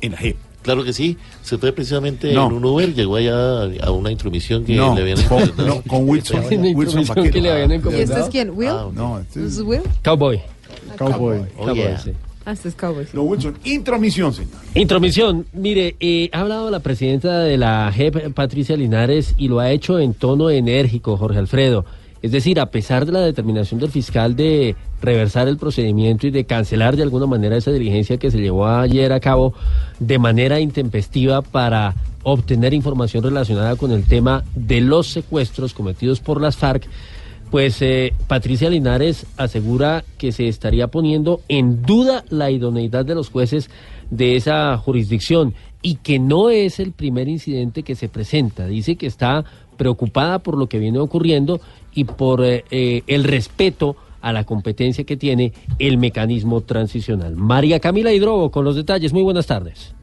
en 0.01 0.13
la 0.13 0.19
JEP. 0.19 0.37
Claro 0.63 0.85
que 0.85 0.93
sí, 0.93 1.17
se 1.43 1.57
fue 1.59 1.73
precisamente 1.73 2.33
No. 2.33 2.47
en 2.49 2.53
un 2.55 2.65
Uber, 2.65 2.93
llegó 2.95 3.17
allá 3.17 3.63
a 3.83 3.91
una 3.91 4.11
intromisión 4.11 4.65
que 4.65 4.75
No, 4.77 4.95
le 4.95 5.03
habían 5.03 5.23
con- 5.29 5.39
encomendado. 5.43 5.69
no, 5.77 5.83
con 5.83 6.09
Wilson- 6.09 6.45
Wilson 6.75 7.05
habían 7.11 7.71
¿Y 7.73 8.01
este 8.01 8.21
es 8.21 8.29
quién? 8.29 8.51
¿Will? 8.55 8.69
Ah, 8.69 8.87
No, 8.93 9.19
este 9.19 9.41
¿This 9.43 9.55
is 9.55 9.61
Will? 9.61 9.83
Cowboy. 10.03 10.41
Cowboy. 10.97 11.39
Oh, 11.57 11.67
Cowboy, 11.67 11.97
sí. 12.05 12.13
Ah, 12.49 12.53
este 12.53 12.71
es 12.71 12.75
Cowboy. 12.77 13.07
No, 13.13 13.25
Wilson, 13.25 13.59
intromisión, 13.65 14.33
señor. 14.33 14.53
Intromisión. 14.75 15.45
Mire, 15.53 15.97
eh, 16.01 16.31
ha 16.33 16.41
hablado 16.41 16.71
la 16.71 16.81
presidenta 16.81 17.41
de 17.41 17.59
la 17.59 17.93
JEP, 17.95 18.33
Patricia 18.33 18.75
Linares, 18.75 19.35
y 19.37 19.49
lo 19.49 19.61
ha 19.61 19.71
hecho 19.71 19.99
en 19.99 20.15
tono 20.15 20.49
enérgico, 20.49 21.19
Jorge 21.19 21.41
Alfredo. 21.41 21.85
Es 22.23 22.33
decir, 22.33 22.59
a 22.59 22.71
pesar 22.71 23.05
de 23.05 23.13
la 23.13 23.21
determinación 23.21 23.79
del 23.81 23.91
fiscal 23.91 24.35
de 24.35 24.77
reversar 25.03 25.47
el 25.47 25.59
procedimiento 25.59 26.27
y 26.27 26.31
de 26.31 26.47
cancelar 26.47 26.97
de 26.97 27.03
alguna 27.03 27.27
manera 27.27 27.55
esa 27.55 27.71
diligencia 27.71 28.17
que 28.17 28.31
se 28.31 28.39
llevó 28.39 28.67
ayer 28.67 29.13
a 29.13 29.21
cabo 29.21 29.53
de 29.99 30.19
manera 30.19 30.59
intempestiva 30.59 31.43
para 31.43 31.97
obtener 32.23 32.73
información 32.73 33.25
relacionada 33.25 33.77
con 33.77 33.93
el 33.93 34.05
tema 34.05 34.43
de 34.55 34.81
los 34.81 35.09
secuestros 35.09 35.75
cometidos 35.75 36.21
por 36.21 36.41
las 36.41 36.57
FARC, 36.57 36.89
pues 37.51 37.81
eh, 37.83 38.13
Patricia 38.27 38.71
Linares 38.71 39.27
asegura 39.37 40.05
que 40.19 40.33
se 40.33 40.49
estaría 40.49 40.89
poniendo 40.89 41.41
en 41.49 41.83
duda 41.83 42.25
la 42.29 42.51
idoneidad 42.51 43.05
de 43.05 43.15
los 43.15 43.31
jueces 43.31 43.71
de 44.11 44.37
esa 44.37 44.77
jurisdicción 44.77 45.55
y 45.83 45.97
que 45.97 46.19
no 46.19 46.51
es 46.51 46.81
el 46.81 46.93
primer 46.93 47.29
incidente 47.29 47.83
que 47.83 47.95
se 47.95 48.09
presenta. 48.09 48.67
Dice 48.67 48.97
que 48.97 49.07
está 49.07 49.45
preocupada 49.77 50.41
por 50.41 50.59
lo 50.59 50.69
que 50.69 50.79
viene 50.79 50.99
ocurriendo 50.99 51.61
y 51.95 52.05
por 52.05 52.45
eh, 52.45 52.65
eh, 52.71 53.03
el 53.07 53.25
respeto 53.25 53.97
a 54.21 54.33
la 54.33 54.45
competencia 54.45 55.05
que 55.05 55.17
tiene 55.17 55.53
el 55.79 55.97
mecanismo 55.97 56.61
transicional. 56.63 57.37
María 57.37 57.81
Camila 57.81 58.13
Hidrobo 58.13 58.51
con 58.51 58.65
los 58.65 58.77
detalles. 58.77 59.13
Muy 59.13 59.23
buenas 59.23 59.47
tardes. 59.47 59.95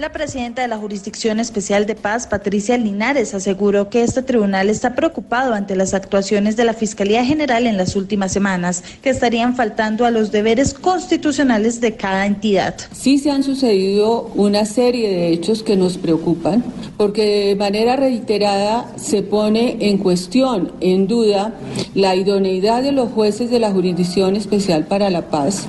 La 0.00 0.12
presidenta 0.12 0.62
de 0.62 0.68
la 0.68 0.78
Jurisdicción 0.78 1.40
Especial 1.40 1.84
de 1.84 1.94
Paz, 1.94 2.26
Patricia 2.26 2.78
Linares, 2.78 3.34
aseguró 3.34 3.90
que 3.90 4.02
este 4.02 4.22
tribunal 4.22 4.70
está 4.70 4.94
preocupado 4.94 5.52
ante 5.52 5.76
las 5.76 5.92
actuaciones 5.92 6.56
de 6.56 6.64
la 6.64 6.72
Fiscalía 6.72 7.22
General 7.22 7.66
en 7.66 7.76
las 7.76 7.96
últimas 7.96 8.32
semanas, 8.32 8.82
que 9.02 9.10
estarían 9.10 9.56
faltando 9.56 10.06
a 10.06 10.10
los 10.10 10.32
deberes 10.32 10.72
constitucionales 10.72 11.82
de 11.82 11.96
cada 11.96 12.24
entidad. 12.24 12.76
Sí 12.92 13.18
se 13.18 13.30
han 13.30 13.42
sucedido 13.42 14.30
una 14.36 14.64
serie 14.64 15.10
de 15.10 15.34
hechos 15.34 15.62
que 15.62 15.76
nos 15.76 15.98
preocupan, 15.98 16.64
porque 16.96 17.48
de 17.48 17.56
manera 17.56 17.96
reiterada 17.96 18.90
se 18.96 19.20
pone 19.20 19.76
en 19.80 19.98
cuestión, 19.98 20.72
en 20.80 21.08
duda, 21.08 21.52
la 21.92 22.16
idoneidad 22.16 22.82
de 22.82 22.92
los 22.92 23.12
jueces 23.12 23.50
de 23.50 23.58
la 23.58 23.70
Jurisdicción 23.70 24.34
Especial 24.34 24.86
para 24.86 25.10
la 25.10 25.28
Paz 25.28 25.66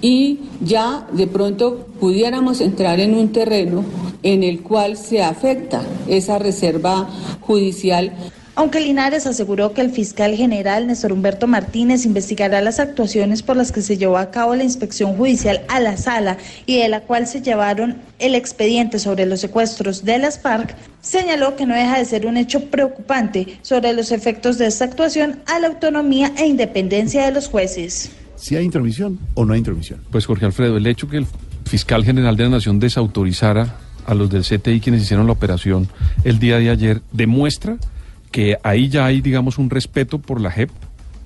y 0.00 0.40
ya 0.60 1.06
de 1.12 1.26
pronto 1.26 1.86
pudiéramos 1.98 2.60
entrar 2.60 3.00
en 3.00 3.14
un 3.14 3.32
terreno 3.32 3.84
en 4.22 4.42
el 4.42 4.60
cual 4.60 4.96
se 4.96 5.22
afecta 5.22 5.82
esa 6.08 6.38
reserva 6.38 7.08
judicial. 7.40 8.12
Aunque 8.56 8.80
Linares 8.80 9.26
aseguró 9.26 9.72
que 9.72 9.80
el 9.80 9.90
fiscal 9.90 10.34
general 10.34 10.86
Néstor 10.86 11.12
Humberto 11.12 11.46
Martínez 11.46 12.04
investigará 12.04 12.60
las 12.60 12.78
actuaciones 12.78 13.42
por 13.42 13.56
las 13.56 13.72
que 13.72 13.80
se 13.80 13.96
llevó 13.96 14.18
a 14.18 14.30
cabo 14.30 14.54
la 14.54 14.64
inspección 14.64 15.16
judicial 15.16 15.62
a 15.68 15.80
la 15.80 15.96
sala 15.96 16.36
y 16.66 16.78
de 16.78 16.88
la 16.88 17.00
cual 17.00 17.26
se 17.26 17.40
llevaron 17.40 17.96
el 18.18 18.34
expediente 18.34 18.98
sobre 18.98 19.24
los 19.24 19.40
secuestros 19.40 20.04
de 20.04 20.18
las 20.18 20.38
FARC, 20.40 20.74
señaló 21.00 21.56
que 21.56 21.64
no 21.64 21.74
deja 21.74 21.96
de 21.96 22.04
ser 22.04 22.26
un 22.26 22.36
hecho 22.36 22.66
preocupante 22.66 23.58
sobre 23.62 23.94
los 23.94 24.12
efectos 24.12 24.58
de 24.58 24.66
esta 24.66 24.84
actuación 24.84 25.40
a 25.46 25.58
la 25.58 25.68
autonomía 25.68 26.32
e 26.36 26.46
independencia 26.46 27.24
de 27.24 27.32
los 27.32 27.48
jueces. 27.48 28.10
¿Si 28.40 28.56
hay 28.56 28.64
intromisión 28.64 29.18
o 29.34 29.44
no 29.44 29.52
hay 29.52 29.58
intromisión? 29.58 30.00
Pues 30.10 30.24
Jorge 30.24 30.46
Alfredo, 30.46 30.78
el 30.78 30.86
hecho 30.86 31.08
que 31.08 31.18
el 31.18 31.26
fiscal 31.66 32.04
general 32.04 32.36
de 32.36 32.44
la 32.44 32.50
Nación 32.50 32.80
desautorizara 32.80 33.76
a 34.06 34.14
los 34.14 34.30
del 34.30 34.42
CTI 34.42 34.80
quienes 34.80 35.02
hicieron 35.02 35.26
la 35.26 35.32
operación 35.32 35.88
el 36.24 36.38
día 36.38 36.58
de 36.58 36.70
ayer 36.70 37.02
demuestra 37.12 37.76
que 38.30 38.56
ahí 38.62 38.88
ya 38.88 39.04
hay, 39.04 39.20
digamos, 39.20 39.58
un 39.58 39.68
respeto 39.68 40.18
por 40.18 40.40
la 40.40 40.50
JEP, 40.50 40.70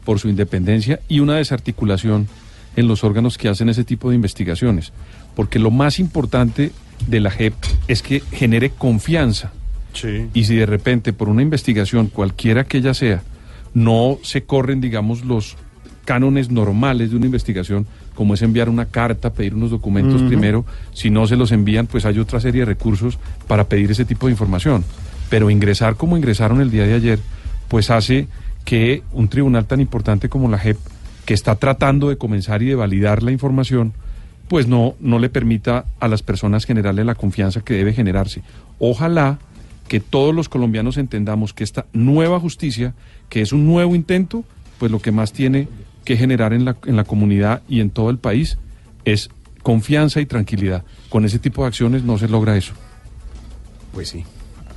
por 0.05 0.19
su 0.19 0.29
independencia 0.29 1.01
y 1.09 1.21
una 1.21 1.37
desarticulación 1.37 2.27
en 2.77 2.89
los 2.89 3.05
órganos 3.05 3.39
que 3.39 3.49
hacen 3.49 3.69
ese 3.69 3.85
tipo 3.85 4.11
de 4.11 4.17
investigaciones. 4.17 4.93
Porque 5.37 5.61
lo 5.61 5.71
más 5.71 6.01
importante 6.01 6.73
de 7.07 7.21
la 7.21 7.31
JEP 7.31 7.55
es 7.87 8.03
que 8.03 8.21
genere 8.33 8.71
confianza. 8.71 9.53
Y 10.35 10.45
si 10.45 10.57
de 10.57 10.67
repente 10.67 11.13
por 11.13 11.29
una 11.29 11.43
investigación, 11.43 12.09
cualquiera 12.09 12.65
que 12.65 12.79
ella 12.79 12.95
sea, 12.95 13.23
no 13.73 14.19
se 14.23 14.43
corren, 14.43 14.81
digamos, 14.81 15.25
los 15.25 15.57
cánones 16.05 16.51
normales 16.51 17.11
de 17.11 17.17
una 17.17 17.27
investigación, 17.27 17.87
como 18.15 18.35
es 18.35 18.43
enviar 18.43 18.69
una 18.69 18.87
carta, 18.87 19.33
pedir 19.33 19.55
unos 19.55 19.71
documentos 19.71 20.23
primero, 20.23 20.65
si 20.93 21.11
no 21.11 21.27
se 21.27 21.37
los 21.37 21.53
envían, 21.53 21.87
pues 21.87 22.05
hay 22.05 22.19
otra 22.19 22.41
serie 22.41 22.61
de 22.61 22.67
recursos 22.67 23.19
para 23.47 23.65
pedir 23.65 23.91
ese 23.91 24.05
tipo 24.05 24.27
de 24.27 24.33
información. 24.33 24.85
Pero 25.31 25.51
ingresar 25.51 25.97
como 25.97 26.17
ingresaron 26.17 26.61
el 26.61 26.71
día 26.71 26.87
de 26.87 26.95
ayer, 26.95 27.19
pues 27.69 27.91
hace 27.91 28.29
que 28.65 29.03
un 29.13 29.29
tribunal 29.29 29.67
tan 29.67 29.81
importante 29.81 30.29
como 30.29 30.49
la 30.49 30.59
JEP, 30.59 30.79
que 31.25 31.35
está 31.35 31.57
tratando 31.57 32.09
de 32.09 32.19
comenzar 32.19 32.63
y 32.63 32.67
de 32.67 32.75
validar 32.75 33.23
la 33.23 33.33
información, 33.33 33.95
pues 34.49 34.67
no, 34.67 34.95
no 35.01 35.19
le 35.19 35.31
permita 35.31 35.87
a 36.01 36.09
las 36.09 36.23
personas 36.23 36.67
generarle 36.67 37.05
la 37.05 37.15
confianza 37.15 37.63
que 37.63 37.75
debe 37.75 37.95
generarse. 37.95 38.43
Ojalá 38.79 39.39
que 39.89 40.01
todos 40.01 40.35
los 40.35 40.49
colombianos 40.49 40.97
entendamos 40.97 41.53
que 41.53 41.65
esta 41.65 41.87
nueva 41.93 42.41
justicia, 42.41 42.95
que 43.29 43.41
es 43.41 43.53
un 43.53 43.67
nuevo 43.67 43.95
intento, 43.95 44.45
pues 44.79 44.91
lo 44.91 45.01
que 45.01 45.13
más 45.13 45.33
tiene 45.33 45.69
que 46.05 46.17
generar 46.17 46.53
en 46.53 46.65
la, 46.65 46.77
en 46.87 46.97
la 46.97 47.05
comunidad 47.05 47.63
y 47.69 47.81
en 47.81 47.91
todo 47.91 48.11
el 48.11 48.19
país 48.19 48.59
es 49.05 49.31
confianza 49.63 50.21
y 50.21 50.27
tranquilidad. 50.27 50.85
Con 51.09 51.25
ese 51.25 51.39
tipo 51.39 51.63
de 51.63 51.69
acciones 51.69 52.03
no 52.05 52.19
se 52.19 52.29
logra 52.29 52.57
eso. 52.57 52.75
Pues 53.93 54.09
sí. 54.11 54.25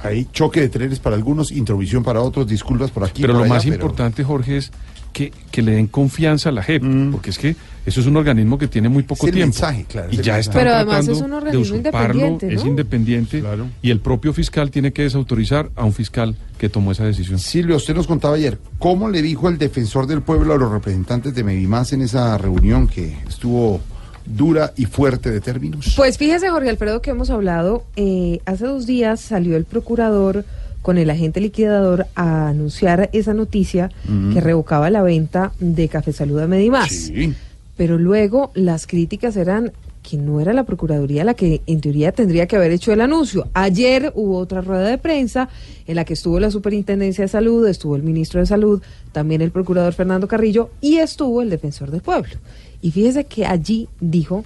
Hay 0.04 0.26
choque 0.32 0.62
de 0.62 0.70
trenes 0.70 1.00
para 1.00 1.16
algunos, 1.16 1.52
introvisión 1.52 2.04
para 2.04 2.22
otros, 2.22 2.48
disculpas 2.48 2.92
por 2.92 3.04
aquí. 3.04 3.22
pero 3.22 3.34
por 3.34 3.40
lo 3.40 3.46
allá, 3.46 3.54
más 3.56 3.64
pero- 3.64 3.76
importante, 3.76 4.24
Jorge, 4.24 4.58
es 4.58 4.72
que, 5.14 5.32
que 5.52 5.62
le 5.62 5.74
den 5.74 5.88
confianza 5.88 6.50
a 6.50 6.52
la 6.52 6.64
JEP, 6.64 6.84
porque 7.12 7.30
es 7.30 7.38
que 7.38 7.56
eso 7.86 8.02
es 8.02 8.08
un 8.08 8.18
organismo 8.18 8.58
que 8.58 8.68
tiene 8.68 8.90
muy 8.90 9.04
poco 9.04 9.26
Mm. 9.26 9.30
Es 9.30 9.30
el 9.30 9.34
tiempo. 9.36 9.56
mensaje, 9.56 9.86
claro, 9.90 10.10
es 10.10 10.16
y 10.16 10.18
el 10.18 10.24
ya 10.24 10.34
además 10.36 10.52
tratando 10.52 11.12
es 11.12 11.22
un 11.22 11.30
de 11.30 11.38
organismo 11.38 11.62
usurparlo, 11.62 12.28
independiente, 12.28 12.54
es 12.54 12.66
independiente 12.66 13.44
y 13.82 13.92
el 13.92 14.00
propio 14.00 14.34
fiscal 14.34 14.72
tiene 14.72 14.92
que 14.92 15.04
desautorizar 15.04 15.70
a 15.76 15.86
un 15.86 15.94
fiscal 15.94 16.36
que 16.58 16.70
tomó 16.70 16.92
esa 16.92 17.06
decisión. 17.06 17.40
Silvia, 17.40 17.76
usted 17.78 17.96
nos 17.96 18.08
contaba 18.08 18.36
ayer, 18.36 18.58
¿cómo 18.78 19.10
le 19.10 19.22
dijo 19.22 19.48
el 19.48 19.58
defensor 19.58 20.06
del 20.06 20.22
pueblo 20.22 20.54
a 20.54 20.58
los 20.58 20.72
representantes 20.72 21.34
de 21.34 21.44
Medimás 21.44 21.94
en 21.94 22.02
esa 22.02 22.38
reunión 22.38 22.88
que 22.88 23.18
estuvo 23.28 23.80
dura 24.26 24.74
y 24.76 24.86
fuerte 24.86 25.32
de 25.32 25.40
términos? 25.40 25.94
Pues 25.96 26.18
fíjese, 26.18 26.50
Jorge 26.50 26.70
Alfredo, 26.70 27.02
que 27.02 27.12
hemos 27.12 27.30
hablado, 27.30 27.86
eh, 27.96 28.40
hace 28.46 28.66
dos 28.66 28.86
días 28.86 29.22
salió 29.22 29.56
el 29.56 29.64
procurador 29.64 30.44
con 30.88 30.98
el 30.98 31.10
agente 31.10 31.42
liquidador 31.42 32.06
a 32.16 32.48
anunciar 32.48 33.10
esa 33.12 33.34
noticia 33.34 33.92
que 34.34 34.40
revocaba 34.40 34.90
la 34.90 35.04
venta 35.04 35.52
de 35.60 35.90
Café 35.90 36.14
Salud 36.14 36.40
a 36.40 36.48
Medimás. 36.48 36.92
Sí. 36.92 37.34
Pero 37.76 37.98
luego 37.98 38.52
las 38.54 38.88
críticas 38.88 39.36
eran 39.36 39.74
que 40.02 40.16
no 40.16 40.40
era 40.40 40.54
la 40.54 40.64
Procuraduría 40.64 41.26
la 41.26 41.34
que 41.34 41.60
en 41.68 41.82
teoría 41.82 42.14
tendría 42.14 42.48
que 42.48 42.56
haber 42.56 42.72
hecho 42.72 42.94
el 42.94 43.02
anuncio. 43.02 43.50
Ayer 43.54 44.14
hubo 44.16 44.38
otra 44.38 44.62
rueda 44.62 44.88
de 44.88 44.98
prensa 44.98 45.50
en 45.88 45.98
la 45.98 46.06
que 46.06 46.14
estuvo 46.14 46.40
la 46.40 46.52
Superintendencia 46.52 47.26
de 47.26 47.28
Salud, 47.28 47.68
estuvo 47.68 47.98
el 47.98 48.04
Ministro 48.04 48.40
de 48.40 48.46
Salud, 48.46 48.82
también 49.12 49.42
el 49.42 49.52
Procurador 49.52 49.92
Fernando 49.92 50.30
Carrillo 50.30 50.70
y 50.80 51.00
estuvo 51.00 51.42
el 51.42 51.50
Defensor 51.50 51.92
del 51.92 52.00
Pueblo. 52.00 52.36
Y 52.82 52.92
fíjese 52.92 53.26
que 53.26 53.46
allí 53.46 53.90
dijo 54.00 54.46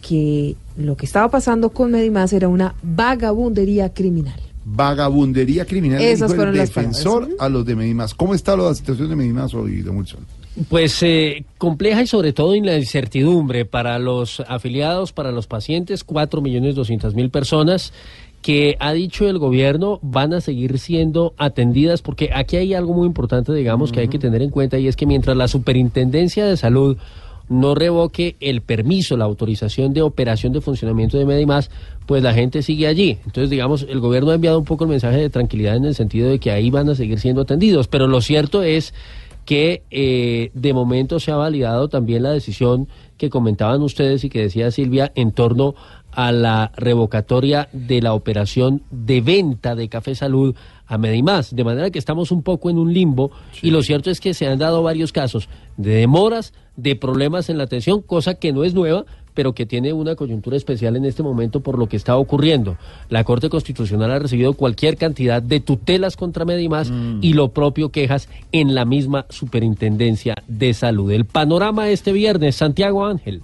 que 0.00 0.56
lo 0.78 0.96
que 0.96 1.04
estaba 1.04 1.30
pasando 1.30 1.68
con 1.68 1.90
Medimás 1.90 2.32
era 2.32 2.48
una 2.48 2.76
vagabundería 2.82 3.92
criminal. 3.92 4.40
Vagabundería 4.64 5.64
criminal, 5.64 5.98
le 5.98 6.12
Esas 6.12 6.30
dijo 6.30 6.36
fueron 6.36 6.54
el 6.54 6.58
las 6.60 6.68
defensor 6.68 7.22
palabras. 7.22 7.40
a 7.40 7.48
los 7.48 7.64
de 7.64 7.76
Medimás. 7.76 8.14
¿Cómo 8.14 8.34
está 8.34 8.56
la 8.56 8.74
situación 8.74 9.08
de 9.08 9.16
Medimás 9.16 9.54
hoy, 9.54 9.82
don 9.82 9.96
Wilson? 9.96 10.20
Pues 10.68 11.02
eh, 11.02 11.44
compleja 11.58 12.02
y 12.02 12.06
sobre 12.06 12.32
todo 12.32 12.54
en 12.54 12.66
la 12.66 12.76
incertidumbre 12.76 13.64
para 13.64 13.98
los 13.98 14.40
afiliados, 14.46 15.12
para 15.12 15.32
los 15.32 15.46
pacientes, 15.46 16.04
cuatro 16.04 16.42
millones 16.42 16.74
doscientas 16.74 17.14
mil 17.14 17.30
personas 17.30 17.92
que 18.42 18.76
ha 18.80 18.92
dicho 18.92 19.28
el 19.28 19.38
gobierno 19.38 19.98
van 20.02 20.34
a 20.34 20.40
seguir 20.40 20.78
siendo 20.78 21.32
atendidas 21.38 22.02
porque 22.02 22.30
aquí 22.34 22.56
hay 22.56 22.74
algo 22.74 22.92
muy 22.92 23.06
importante, 23.06 23.54
digamos, 23.54 23.92
que 23.92 24.00
hay 24.00 24.08
que 24.08 24.18
tener 24.18 24.42
en 24.42 24.50
cuenta 24.50 24.78
y 24.78 24.88
es 24.88 24.96
que 24.96 25.06
mientras 25.06 25.36
la 25.36 25.46
Superintendencia 25.48 26.44
de 26.44 26.56
Salud 26.56 26.96
no 27.52 27.74
revoque 27.74 28.36
el 28.40 28.62
permiso, 28.62 29.16
la 29.16 29.24
autorización 29.24 29.92
de 29.92 30.02
operación 30.02 30.52
de 30.52 30.60
funcionamiento 30.60 31.18
de 31.18 31.26
Medimás, 31.26 31.70
pues 32.06 32.22
la 32.22 32.34
gente 32.34 32.62
sigue 32.62 32.86
allí. 32.86 33.18
Entonces, 33.24 33.50
digamos, 33.50 33.86
el 33.88 34.00
gobierno 34.00 34.30
ha 34.30 34.34
enviado 34.34 34.58
un 34.58 34.64
poco 34.64 34.84
el 34.84 34.90
mensaje 34.90 35.18
de 35.18 35.30
tranquilidad 35.30 35.76
en 35.76 35.84
el 35.84 35.94
sentido 35.94 36.28
de 36.28 36.38
que 36.38 36.50
ahí 36.50 36.70
van 36.70 36.88
a 36.88 36.94
seguir 36.94 37.20
siendo 37.20 37.42
atendidos, 37.42 37.88
pero 37.88 38.06
lo 38.06 38.20
cierto 38.20 38.62
es 38.62 38.94
que 39.44 39.82
eh, 39.90 40.50
de 40.54 40.72
momento 40.72 41.18
se 41.18 41.32
ha 41.32 41.36
validado 41.36 41.88
también 41.88 42.22
la 42.22 42.30
decisión 42.30 42.88
que 43.16 43.30
comentaban 43.30 43.82
ustedes 43.82 44.24
y 44.24 44.30
que 44.30 44.42
decía 44.42 44.70
Silvia 44.70 45.12
en 45.14 45.32
torno 45.32 45.74
a 46.12 46.30
la 46.30 46.72
revocatoria 46.76 47.68
de 47.72 48.02
la 48.02 48.14
operación 48.14 48.82
de 48.90 49.20
venta 49.20 49.74
de 49.74 49.88
Café 49.88 50.14
Salud 50.14 50.54
a 50.92 50.98
Medimás, 50.98 51.56
de 51.56 51.64
manera 51.64 51.90
que 51.90 51.98
estamos 51.98 52.30
un 52.30 52.42
poco 52.42 52.68
en 52.68 52.76
un 52.76 52.92
limbo 52.92 53.30
y 53.62 53.70
lo 53.70 53.82
cierto 53.82 54.10
es 54.10 54.20
que 54.20 54.34
se 54.34 54.46
han 54.46 54.58
dado 54.58 54.82
varios 54.82 55.10
casos 55.10 55.48
de 55.78 55.94
demoras, 55.94 56.52
de 56.76 56.96
problemas 56.96 57.48
en 57.48 57.56
la 57.56 57.64
atención, 57.64 58.02
cosa 58.02 58.34
que 58.34 58.52
no 58.52 58.62
es 58.62 58.74
nueva, 58.74 59.06
pero 59.32 59.54
que 59.54 59.64
tiene 59.64 59.94
una 59.94 60.16
coyuntura 60.16 60.54
especial 60.54 60.94
en 60.96 61.06
este 61.06 61.22
momento 61.22 61.60
por 61.60 61.78
lo 61.78 61.88
que 61.88 61.96
está 61.96 62.18
ocurriendo. 62.18 62.76
La 63.08 63.24
Corte 63.24 63.48
Constitucional 63.48 64.10
ha 64.10 64.18
recibido 64.18 64.52
cualquier 64.52 64.98
cantidad 64.98 65.40
de 65.40 65.60
tutelas 65.60 66.18
contra 66.18 66.44
Medimás 66.44 66.92
y 67.22 67.32
lo 67.32 67.52
propio 67.52 67.88
quejas 67.88 68.28
en 68.52 68.74
la 68.74 68.84
misma 68.84 69.24
Superintendencia 69.30 70.34
de 70.46 70.74
Salud. 70.74 71.10
El 71.10 71.24
panorama 71.24 71.88
este 71.88 72.12
viernes, 72.12 72.56
Santiago 72.56 73.06
Ángel. 73.06 73.40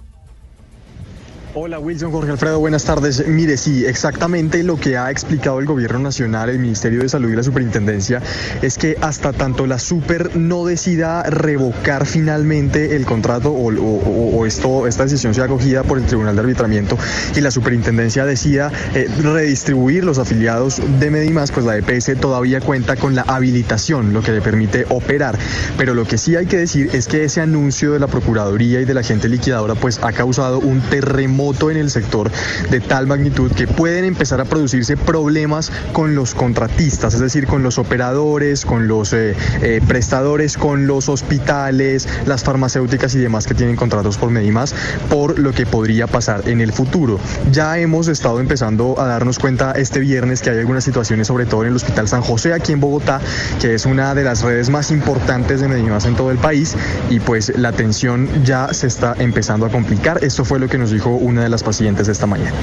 Hola 1.55 1.79
Wilson, 1.79 2.11
Jorge 2.11 2.29
Alfredo, 2.29 2.59
buenas 2.59 2.83
tardes. 2.83 3.25
Mire, 3.27 3.57
sí, 3.57 3.83
exactamente 3.83 4.61
lo 4.61 4.77
que 4.77 4.97
ha 4.97 5.09
explicado 5.09 5.57
el 5.57 5.65
Gobierno 5.65 5.97
Nacional, 5.97 6.47
el 6.47 6.59
Ministerio 6.59 7.01
de 7.01 7.09
Salud 7.09 7.31
y 7.31 7.35
la 7.35 7.41
Superintendencia 7.41 8.21
es 8.61 8.77
que 8.77 8.97
hasta 9.01 9.33
tanto 9.33 9.65
la 9.65 9.79
Super 9.79 10.35
no 10.35 10.63
decida 10.63 11.23
revocar 11.23 12.05
finalmente 12.05 12.95
el 12.95 13.07
contrato 13.07 13.51
o, 13.51 14.45
esta 14.45 15.03
decisión 15.03 15.33
sea 15.33 15.45
acogida 15.45 15.81
por 15.81 15.97
el 15.97 16.05
Tribunal 16.05 16.35
de 16.35 16.41
Arbitramiento 16.41 16.99
y 17.35 17.41
la 17.41 17.49
Superintendencia 17.49 18.27
decida 18.27 18.71
eh, 18.93 19.09
redistribuir 19.19 20.05
los 20.05 20.19
afiliados 20.19 20.79
de 20.99 21.09
Medimás, 21.09 21.51
pues 21.51 21.65
la 21.65 21.77
EPS 21.77 22.21
todavía 22.21 22.61
cuenta 22.61 22.95
con 22.95 23.15
la 23.15 23.23
habilitación, 23.23 24.13
lo 24.13 24.21
que 24.21 24.33
le 24.33 24.41
permite 24.41 24.85
operar. 24.89 25.39
Pero 25.79 25.95
lo 25.95 26.05
que 26.05 26.19
sí 26.19 26.35
hay 26.35 26.45
que 26.45 26.57
decir 26.57 26.91
es 26.93 27.07
que 27.07 27.23
ese 27.23 27.41
anuncio 27.41 27.91
de 27.93 27.99
la 27.99 28.05
Procuraduría 28.05 28.81
y 28.81 28.85
de 28.85 28.93
la 28.93 29.01
gente 29.01 29.27
liquidadora 29.27 29.73
pues 29.73 29.99
ha 30.03 30.11
causado 30.11 30.59
un 30.59 30.79
terremoto 30.81 31.38
terremoto 31.39 31.71
en 31.71 31.77
el 31.77 31.89
sector 31.89 32.29
de 32.69 32.81
tal 32.81 33.07
magnitud 33.07 33.51
que 33.51 33.65
pueden 33.65 34.03
empezar 34.03 34.41
a 34.41 34.45
producirse 34.45 34.97
problemas 34.97 35.71
con 35.93 36.13
los 36.13 36.35
contratistas, 36.35 37.13
es 37.13 37.19
decir, 37.21 37.47
con 37.47 37.63
los 37.63 37.77
operadores, 37.77 38.65
con 38.65 38.87
los 38.87 39.13
eh, 39.13 39.35
eh, 39.61 39.81
prestadores, 39.87 40.57
con 40.57 40.85
los 40.85 41.07
hospitales, 41.07 42.07
las 42.25 42.43
farmacéuticas 42.43 43.15
y 43.15 43.19
demás 43.19 43.47
que 43.47 43.53
tienen 43.53 43.77
contratos 43.77 44.17
por 44.17 44.31
Medimás, 44.31 44.75
por 45.09 45.39
lo 45.39 45.53
que 45.53 45.65
podría 45.65 46.07
pasar 46.07 46.47
en 46.47 46.59
el 46.59 46.73
futuro. 46.73 47.19
Ya 47.51 47.77
hemos 47.77 48.07
estado 48.09 48.39
empezando 48.39 48.99
a 48.99 49.07
darnos 49.07 49.39
cuenta 49.39 49.71
este 49.71 49.99
viernes 49.99 50.41
que 50.41 50.49
hay 50.49 50.59
algunas 50.59 50.83
situaciones, 50.83 51.27
sobre 51.27 51.45
todo 51.45 51.63
en 51.63 51.69
el 51.69 51.75
Hospital 51.75 52.07
San 52.07 52.21
José 52.21 52.53
aquí 52.53 52.73
en 52.73 52.81
Bogotá, 52.81 53.21
que 53.61 53.75
es 53.75 53.85
una 53.85 54.13
de 54.13 54.23
las 54.23 54.41
redes 54.41 54.69
más 54.69 54.91
importantes 54.91 55.61
de 55.61 55.67
Medimás 55.69 56.05
en 56.05 56.15
todo 56.15 56.31
el 56.31 56.37
país 56.37 56.75
y 57.09 57.19
pues 57.19 57.55
la 57.55 57.69
atención 57.69 58.27
ya 58.43 58.73
se 58.73 58.87
está 58.87 59.15
empezando 59.19 59.65
a 59.65 59.69
complicar. 59.69 60.23
Esto 60.23 60.43
fue 60.43 60.59
lo 60.59 60.67
que 60.67 60.77
nos 60.77 60.91
dijo 60.91 61.11
una 61.29 61.43
de 61.43 61.49
las 61.49 61.63
pacientes 61.63 62.07
esta 62.07 62.25
mañana. 62.25 62.57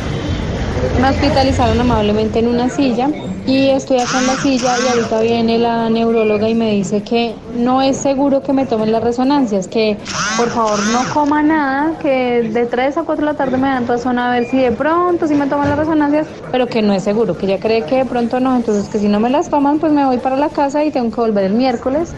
Me 1.01 1.11
hospitalizaron 1.11 1.81
amablemente 1.81 2.39
en 2.39 2.49
una 2.49 2.69
silla 2.69 3.09
y 3.47 3.69
estoy 3.69 3.99
acá 3.99 4.19
en 4.19 4.27
la 4.27 4.37
silla 4.37 4.75
y 4.79 4.89
ahorita 4.89 5.21
viene 5.21 5.59
la 5.59 5.89
neuróloga 5.89 6.49
y 6.49 6.55
me 6.55 6.73
dice 6.73 7.03
que 7.03 7.35
no 7.55 7.81
es 7.81 7.97
seguro 7.97 8.43
que 8.43 8.53
me 8.53 8.67
tomen 8.67 8.93
las 8.93 9.03
resonancias, 9.03 9.69
que 9.69 9.97
por 10.37 10.49
favor 10.51 10.79
no 10.89 11.03
coma 11.15 11.43
nada, 11.43 11.99
que 12.01 12.51
de 12.53 12.67
3 12.67 12.99
a 12.99 13.03
4 13.03 13.25
de 13.25 13.33
la 13.33 13.37
tarde 13.37 13.57
me 13.57 13.69
dan 13.69 13.87
razón 13.87 14.19
a 14.19 14.31
ver 14.31 14.47
si 14.51 14.59
de 14.59 14.73
pronto 14.73 15.29
sí 15.29 15.35
me 15.35 15.47
toman 15.47 15.69
las 15.69 15.79
resonancias, 15.79 16.27
pero 16.51 16.67
que 16.67 16.83
no 16.83 16.93
es 16.93 17.05
seguro, 17.05 17.37
que 17.37 17.47
ella 17.47 17.61
cree 17.61 17.85
que 17.85 17.97
de 17.99 18.05
pronto 18.05 18.41
no, 18.41 18.57
entonces 18.57 18.89
que 18.89 18.99
si 18.99 19.09
no 19.09 19.21
me 19.21 19.31
las 19.31 19.49
toman 19.49 19.79
pues 19.79 19.93
me 19.93 20.05
voy 20.05 20.19
para 20.19 20.37
la 20.37 20.49
casa 20.49 20.83
y 20.85 20.91
tengo 20.91 21.11
que 21.11 21.21
volver 21.21 21.45
el 21.45 21.53
miércoles. 21.53 22.15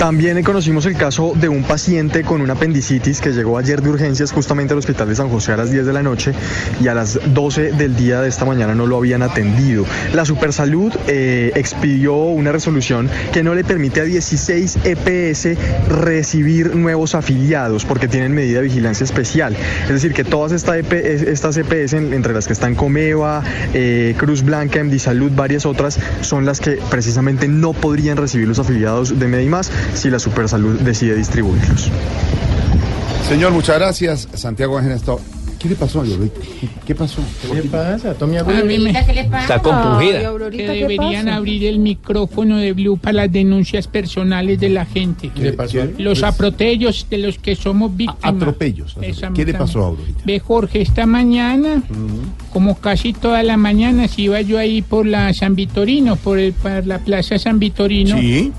También 0.00 0.42
conocimos 0.42 0.86
el 0.86 0.96
caso 0.96 1.34
de 1.36 1.50
un 1.50 1.62
paciente 1.62 2.22
con 2.24 2.40
una 2.40 2.54
apendicitis 2.54 3.20
que 3.20 3.32
llegó 3.32 3.58
ayer 3.58 3.82
de 3.82 3.90
urgencias 3.90 4.32
justamente 4.32 4.72
al 4.72 4.78
hospital 4.78 5.06
de 5.10 5.14
San 5.14 5.28
José 5.28 5.52
a 5.52 5.58
las 5.58 5.70
10 5.70 5.84
de 5.84 5.92
la 5.92 6.02
noche 6.02 6.32
y 6.82 6.88
a 6.88 6.94
las 6.94 7.20
12 7.34 7.72
del 7.72 7.94
día 7.96 8.22
de 8.22 8.30
esta 8.30 8.46
mañana 8.46 8.74
no 8.74 8.86
lo 8.86 8.96
habían 8.96 9.22
atendido. 9.22 9.84
La 10.14 10.24
Supersalud 10.24 10.90
eh, 11.06 11.52
expidió 11.54 12.14
una 12.16 12.50
resolución 12.50 13.10
que 13.30 13.42
no 13.42 13.54
le 13.54 13.62
permite 13.62 14.00
a 14.00 14.04
16 14.04 14.78
EPS 14.84 15.48
recibir 15.90 16.74
nuevos 16.76 17.14
afiliados 17.14 17.84
porque 17.84 18.08
tienen 18.08 18.32
medida 18.32 18.60
de 18.60 18.64
vigilancia 18.68 19.04
especial. 19.04 19.54
Es 19.82 19.90
decir, 19.90 20.14
que 20.14 20.24
todas 20.24 20.64
EP 20.64 20.92
estas 21.30 21.58
EPS, 21.58 21.92
en- 21.92 22.14
entre 22.14 22.32
las 22.32 22.46
que 22.46 22.54
están 22.54 22.74
Comeva, 22.74 23.42
eh, 23.74 24.14
Cruz 24.16 24.42
Blanca, 24.44 24.80
MD 24.82 24.98
Salud, 24.98 25.30
varias 25.36 25.66
otras, 25.66 25.98
son 26.22 26.46
las 26.46 26.58
que 26.58 26.78
precisamente 26.90 27.48
no 27.48 27.74
podrían 27.74 28.16
recibir 28.16 28.48
los 28.48 28.58
afiliados 28.58 29.18
de 29.18 29.28
Medimás 29.28 29.70
si 29.94 30.10
la 30.10 30.18
Supersalud 30.18 30.80
decide 30.80 31.16
distribuirlos. 31.16 31.88
Señor, 33.28 33.52
muchas 33.52 33.78
gracias. 33.78 34.28
Santiago 34.34 34.78
Ángel 34.78 34.98
¿Qué 35.60 35.68
le 35.68 35.74
pasó 35.74 36.00
a 36.00 36.06
Llorito? 36.06 36.40
¿Qué 36.86 36.94
pasó? 36.94 37.20
¿Qué 37.46 37.54
le 37.56 37.62
pasa? 37.64 38.14
Tome 38.14 38.38
A 38.38 38.44
mí 38.44 38.78
me- 38.78 38.94
¿qué 39.04 39.12
le 39.12 39.24
pasa? 39.24 39.56
Está 39.56 39.58
compungida. 39.60 40.28
Aurorita, 40.28 40.56
que 40.64 40.72
¿qué 40.72 40.78
deberían 40.80 41.26
pasa? 41.26 41.36
abrir 41.36 41.66
el 41.66 41.80
micrófono 41.80 42.56
de 42.56 42.72
Blue 42.72 42.96
para 42.96 43.12
las 43.12 43.32
denuncias 43.32 43.86
personales 43.86 44.58
de 44.58 44.70
la 44.70 44.86
gente. 44.86 45.30
¿Qué 45.34 45.42
le 45.42 45.52
pasó? 45.52 45.76
Los 45.98 46.22
aprotellos 46.22 47.06
de 47.10 47.18
los 47.18 47.36
que 47.36 47.56
somos 47.56 47.94
víctimas. 47.94 48.24
Atropellos. 48.36 48.96
¿Qué 49.34 49.44
le 49.44 49.52
pasó 49.52 49.82
a 49.82 49.86
Aurorita? 49.88 50.22
Ve, 50.24 50.40
Jorge, 50.40 50.80
esta 50.80 51.04
mañana, 51.04 51.82
como 52.54 52.78
casi 52.80 53.12
toda 53.12 53.42
la 53.42 53.58
mañana, 53.58 54.08
si 54.08 54.22
iba 54.22 54.40
yo 54.40 54.56
ahí 54.56 54.80
por 54.80 55.04
la 55.04 55.34
San 55.34 55.56
Vitorino, 55.56 56.16
por, 56.16 56.38
el, 56.38 56.54
por 56.54 56.86
la 56.86 57.00
Plaza 57.00 57.38
San 57.38 57.58
Vitorino. 57.58 58.18
Sí. 58.18 58.50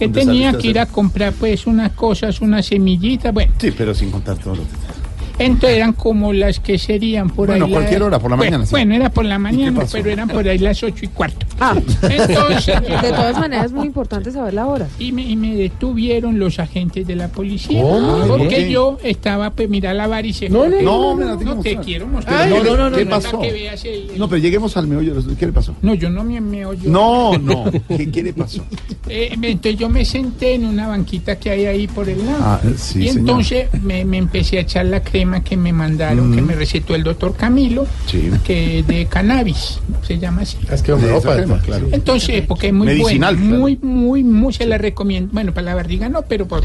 Que 0.00 0.06
¿Dónde 0.06 0.24
tenía 0.24 0.54
que 0.54 0.68
ir 0.68 0.78
a 0.78 0.86
comprar 0.86 1.34
pues 1.34 1.66
unas 1.66 1.92
cosas, 1.92 2.40
unas 2.40 2.64
semillitas, 2.64 3.34
bueno. 3.34 3.52
Sí, 3.58 3.70
pero 3.76 3.94
sin 3.94 4.10
contar 4.10 4.38
todo 4.38 4.54
lo 4.56 4.62
que 4.62 4.99
Entonces 5.40 5.76
eran 5.78 5.92
como 5.94 6.32
las 6.32 6.60
que 6.60 6.78
serían 6.78 7.30
por 7.30 7.48
Bueno, 7.48 7.64
ahí. 7.66 7.72
cualquier 7.72 8.02
hora, 8.02 8.18
por 8.18 8.30
la 8.30 8.36
Bueno, 8.36 8.50
mañana, 8.50 8.66
sí. 8.66 8.70
Bueno, 8.70 8.94
era 8.94 9.10
por 9.10 9.24
la 9.24 9.38
mañana, 9.38 9.80
pero 9.90 10.10
eran 10.10 10.28
por 10.28 10.46
ahí 10.48 10.58
las 10.58 10.82
ocho 10.82 11.04
y 11.04 11.08
cuarto. 11.08 11.46
Ah, 11.58 11.74
Entonces, 12.02 12.66
de 13.02 13.08
todas 13.10 13.38
maneras 13.38 13.66
es 13.66 13.72
muy 13.72 13.86
importante 13.86 14.30
saber 14.30 14.54
la 14.54 14.66
hora. 14.66 14.86
y 14.98 15.12
me, 15.12 15.22
y 15.22 15.36
me 15.36 15.54
detuvieron 15.56 16.38
los 16.38 16.58
agentes 16.58 17.06
de 17.06 17.16
la 17.16 17.28
policía. 17.28 17.82
¿Cómo? 17.82 18.26
Porque 18.26 18.70
yo 18.70 18.98
estaba, 19.02 19.50
pues, 19.50 19.68
mira 19.68 19.94
la 19.94 20.06
var 20.06 20.26
y 20.26 20.32
se 20.32 20.48
No, 20.48 20.66
no, 20.68 21.16
no, 21.16 21.36
no 21.36 21.60
te 21.60 21.76
quiero 21.78 22.06
mostrar. 22.06 22.42
Ay, 22.42 22.50
No, 22.50 22.62
no, 22.62 22.76
no, 22.76 22.90
no, 22.90 22.96
¿qué 22.96 23.06
pasó? 23.06 23.40
que 23.40 23.52
veas 23.52 23.84
el- 23.84 24.10
el- 24.10 24.18
No, 24.18 24.28
pero 24.28 24.40
lleguemos 24.42 24.76
al 24.76 24.86
meollo. 24.86 25.14
¿Qué 25.38 25.46
le 25.46 25.52
pasó? 25.52 25.74
No, 25.82 25.94
yo 25.94 26.10
no 26.10 26.22
me, 26.24 26.40
me 26.40 26.66
oyo. 26.66 26.90
No, 26.90 27.36
no. 27.38 27.64
¿Qué, 27.88 28.10
qué 28.10 28.22
le 28.22 28.32
pasó? 28.32 28.62
Eh, 29.12 29.30
entonces 29.42 29.76
yo 29.76 29.88
me 29.88 30.04
senté 30.04 30.54
en 30.54 30.64
una 30.64 30.86
banquita 30.86 31.36
que 31.36 31.50
hay 31.50 31.66
ahí 31.66 31.88
por 31.88 32.08
el 32.08 32.24
lado. 32.24 32.38
Ah, 32.42 32.60
sí, 32.76 33.02
y 33.02 33.08
entonces 33.08 33.66
me, 33.82 34.04
me 34.04 34.18
empecé 34.18 34.58
a 34.58 34.60
echar 34.60 34.86
la 34.86 35.02
crema 35.02 35.29
que 35.38 35.56
me 35.56 35.72
mandaron, 35.72 36.30
Mm. 36.30 36.34
que 36.34 36.42
me 36.42 36.54
recetó 36.56 36.96
el 36.96 37.04
doctor 37.04 37.36
Camilo, 37.36 37.86
Sí. 38.06 38.28
que 38.44 38.82
de 38.82 39.06
cannabis, 39.06 39.78
se 40.04 40.18
llama 40.18 40.42
así. 40.42 40.58
Es 40.68 40.82
que 40.82 40.92
crema, 40.94 41.60
claro. 41.60 41.86
Entonces, 41.92 42.42
porque 42.48 42.66
es 42.66 42.72
muy 42.72 42.88
Medicinal, 42.88 43.36
claro. 43.36 43.56
muy, 43.58 43.78
muy, 43.80 44.24
muy 44.24 44.52
se 44.52 44.66
la 44.66 44.76
recomiendo. 44.78 45.30
Bueno, 45.32 45.54
para 45.54 45.66
la 45.66 45.74
barriga 45.76 46.08
no, 46.08 46.22
pero 46.22 46.48
por... 46.48 46.62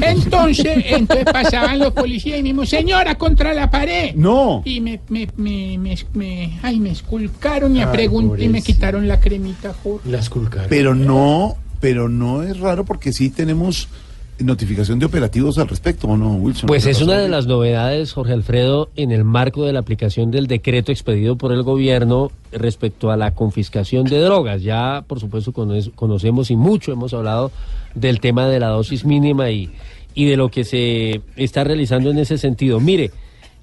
Entonces, 0.00 0.84
entonces 0.86 1.24
pasaban 1.24 1.78
los 1.80 1.92
policías 1.92 2.38
y 2.38 2.42
me 2.42 2.50
dijo, 2.50 2.66
señora, 2.66 3.16
contra 3.16 3.52
la 3.54 3.70
pared. 3.70 4.14
No. 4.14 4.62
Y 4.64 4.80
me, 4.80 5.00
me, 5.08 5.28
me, 5.36 5.76
me, 5.78 5.96
me- 6.14 6.58
ay, 6.62 6.78
me 6.80 6.90
esculcaron 6.90 7.74
y 7.76 7.80
Ay, 7.82 7.88
y 8.38 8.48
me 8.48 8.62
quitaron 8.62 9.08
la 9.08 9.18
cremita, 9.20 9.74
Jorge. 9.82 10.08
Las 10.08 10.30
culcaron. 10.30 10.68
Pero 10.68 10.94
no, 10.94 11.56
pero 11.80 12.08
no 12.08 12.42
es 12.42 12.58
raro 12.60 12.84
porque 12.84 13.12
sí 13.12 13.30
tenemos 13.30 13.88
notificación 14.40 14.98
de 14.98 15.06
operativos 15.06 15.58
al 15.58 15.68
respecto, 15.68 16.06
¿o 16.08 16.16
no, 16.16 16.34
Wilson? 16.34 16.66
Pues 16.66 16.84
¿Qué 16.84 16.90
es 16.90 17.02
una 17.02 17.18
de 17.18 17.28
las 17.28 17.46
novedades, 17.46 18.12
Jorge 18.12 18.32
Alfredo, 18.32 18.88
en 18.96 19.10
el 19.10 19.24
marco 19.24 19.64
de 19.64 19.72
la 19.72 19.80
aplicación 19.80 20.30
del 20.30 20.46
decreto 20.46 20.92
expedido 20.92 21.36
por 21.36 21.52
el 21.52 21.62
gobierno 21.62 22.30
respecto 22.52 23.10
a 23.10 23.16
la 23.16 23.34
confiscación 23.34 24.04
de 24.04 24.20
drogas. 24.20 24.62
Ya, 24.62 25.04
por 25.06 25.20
supuesto, 25.20 25.52
cono- 25.52 25.74
conocemos 25.94 26.50
y 26.50 26.56
mucho 26.56 26.92
hemos 26.92 27.12
hablado 27.14 27.50
del 27.94 28.20
tema 28.20 28.46
de 28.48 28.60
la 28.60 28.68
dosis 28.68 29.04
mínima 29.04 29.50
y, 29.50 29.70
y 30.14 30.26
de 30.26 30.36
lo 30.36 30.50
que 30.50 30.64
se 30.64 31.20
está 31.36 31.64
realizando 31.64 32.10
en 32.10 32.18
ese 32.18 32.38
sentido. 32.38 32.80
Mire, 32.80 33.10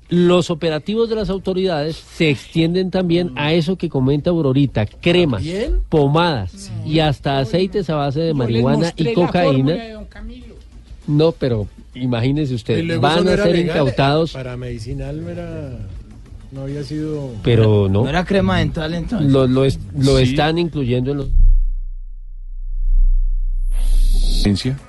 los 0.08 0.52
operativos 0.52 1.10
de 1.10 1.16
las 1.16 1.32
autoridades 1.32 1.96
se 1.96 2.30
extienden 2.30 2.92
también 2.92 3.32
a 3.36 3.54
eso 3.54 3.76
que 3.76 3.90
comenta 3.90 4.30
Aurorita, 4.30 4.86
cremas, 4.86 5.42
pomadas 5.90 6.72
y 6.86 7.00
hasta 7.00 7.40
aceites 7.40 7.90
a 7.90 7.96
base 7.96 8.20
de 8.20 8.34
marihuana 8.36 8.94
y 8.96 9.04
la 9.04 9.14
cocaína. 9.14 9.74
No, 11.08 11.32
pero 11.32 11.68
imagínese 11.94 12.54
usted, 12.56 12.78
Y 12.78 12.82
luego 12.84 13.08
eso 13.08 13.16
van 13.24 13.28
a 13.28 13.32
ser 13.44 13.52
legal, 13.56 13.60
incautados, 13.60 14.34
Para 14.34 14.58
medicinal 14.58 15.22
no 15.24 15.30
era. 15.30 15.78
No 16.52 16.62
había 16.62 16.84
sido. 16.84 17.32
pero 17.44 17.88
no. 17.90 18.04
¿No 18.04 18.10
era 18.10 18.24
crema 18.24 18.60
dental 18.60 18.94
entonces? 18.94 19.30
Lo, 19.32 19.46
lo, 19.48 19.66
es- 19.66 19.80
lo 19.98 20.18
Sí. 20.18 20.24
están 20.24 20.58
incluyendo 20.58 21.12
en 21.12 21.18
los... 21.18 21.28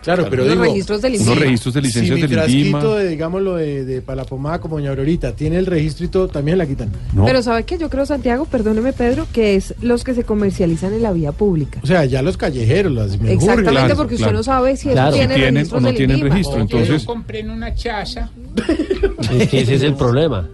Claro, 0.03 0.27
pero 0.29 0.45
Los 0.45 0.53
digo. 0.53 0.65
registros 0.65 1.03
de 1.03 1.11
licencia. 1.11 1.33
Unos 1.33 1.45
registros 1.45 1.75
de 1.75 1.83
licencias 1.83 2.17
si 2.17 2.23
mi 2.23 2.29
del 2.29 2.39
frasquito 2.39 2.95
de, 2.97 3.09
digámoslo, 3.09 3.57
de, 3.57 3.85
de 3.85 4.03
para 4.03 4.17
la 4.17 4.25
pomada 4.25 4.61
como 4.61 4.77
doña 4.77 4.91
Aurorita, 4.91 5.33
tiene 5.33 5.57
el 5.59 5.67
registro 5.67 6.05
y 6.05 6.09
todo, 6.09 6.29
también 6.29 6.59
la 6.59 6.67
quitan. 6.67 6.91
Pero 7.25 7.43
¿sabe 7.43 7.65
qué? 7.65 7.79
Yo 7.79 7.89
creo, 7.89 8.05
Santiago, 8.07 8.45
perdóneme 8.45 8.93
Pedro, 8.93 9.27
que 9.33 9.57
es 9.57 9.75
los 9.81 10.05
que 10.05 10.15
se 10.15 10.25
comercializan 10.25 10.93
en 10.93 11.03
la 11.03 11.13
vía 11.13 11.33
pública. 11.33 11.81
O 11.83 11.87
sea, 11.87 12.05
ya 12.05 12.23
los 12.23 12.37
callejeros, 12.37 12.93
las 12.93 13.15
Exactamente, 13.15 13.71
menjurjes. 13.73 13.97
porque 13.97 14.15
usted 14.17 14.33
no 14.33 14.43
sabe 14.43 14.77
si 14.77 14.91
Claro. 14.91 15.15
tiene 15.17 15.35
Si 15.35 15.41
tienen 15.41 15.67
o 15.73 15.81
no 15.81 15.93
tienen 15.95 16.21
registro, 16.21 16.57
Yo 16.57 16.63
entonces- 16.63 17.03
lo 17.05 17.07
compré 17.15 17.41
en 17.41 17.51
una 17.51 17.75
chaza. 17.75 18.31
Es 19.39 19.49
que 19.49 19.61
ese 19.61 19.75
es 19.77 19.83
el 19.83 19.95
problema. 19.95 20.49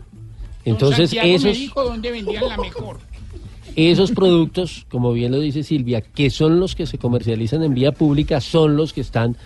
Entonces, 0.64 1.11
Santiago 1.11 1.28
me 1.28 1.34
esos, 1.34 1.59
dijo 1.59 1.82
dónde 1.84 2.11
vendían 2.12 2.48
la 2.48 2.57
mejor. 2.57 2.98
Esos 3.77 4.12
productos, 4.12 4.87
como 4.91 5.12
bien 5.12 5.33
lo 5.33 5.41
dice 5.41 5.62
Silvia, 5.62 6.01
que 6.01 6.31
son 6.31 6.61
los 6.61 6.75
que 6.75 6.87
se 6.87 6.99
comercializan 6.99 7.62
en 7.62 7.75
vía 7.75 7.93
pública, 7.93 8.41
son 8.41 8.77
los 8.77 8.93
que 8.93 9.01
están 9.01 9.37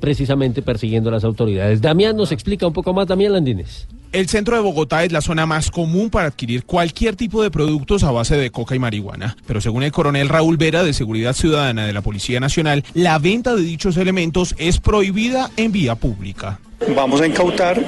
precisamente 0.00 0.62
persiguiendo 0.62 1.10
a 1.10 1.12
las 1.12 1.24
autoridades. 1.24 1.80
Damián 1.80 2.16
nos 2.16 2.32
explica 2.32 2.66
un 2.66 2.72
poco 2.72 2.92
más, 2.92 3.06
Damián 3.06 3.32
Landines. 3.34 3.86
El 4.12 4.28
centro 4.28 4.56
de 4.56 4.62
Bogotá 4.62 5.04
es 5.04 5.12
la 5.12 5.20
zona 5.20 5.46
más 5.46 5.70
común 5.70 6.10
para 6.10 6.26
adquirir 6.26 6.64
cualquier 6.64 7.14
tipo 7.14 7.42
de 7.44 7.50
productos 7.50 8.02
a 8.02 8.10
base 8.10 8.36
de 8.36 8.50
coca 8.50 8.74
y 8.74 8.80
marihuana. 8.80 9.36
Pero 9.46 9.60
según 9.60 9.84
el 9.84 9.92
coronel 9.92 10.28
Raúl 10.28 10.56
Vera 10.56 10.82
de 10.82 10.92
Seguridad 10.92 11.32
Ciudadana 11.32 11.86
de 11.86 11.92
la 11.92 12.02
Policía 12.02 12.40
Nacional, 12.40 12.82
la 12.94 13.20
venta 13.20 13.54
de 13.54 13.62
dichos 13.62 13.96
elementos 13.98 14.56
es 14.58 14.80
prohibida 14.80 15.50
en 15.56 15.70
vía 15.70 15.94
pública. 15.94 16.58
Vamos 16.96 17.20
a 17.20 17.26
incautar 17.26 17.80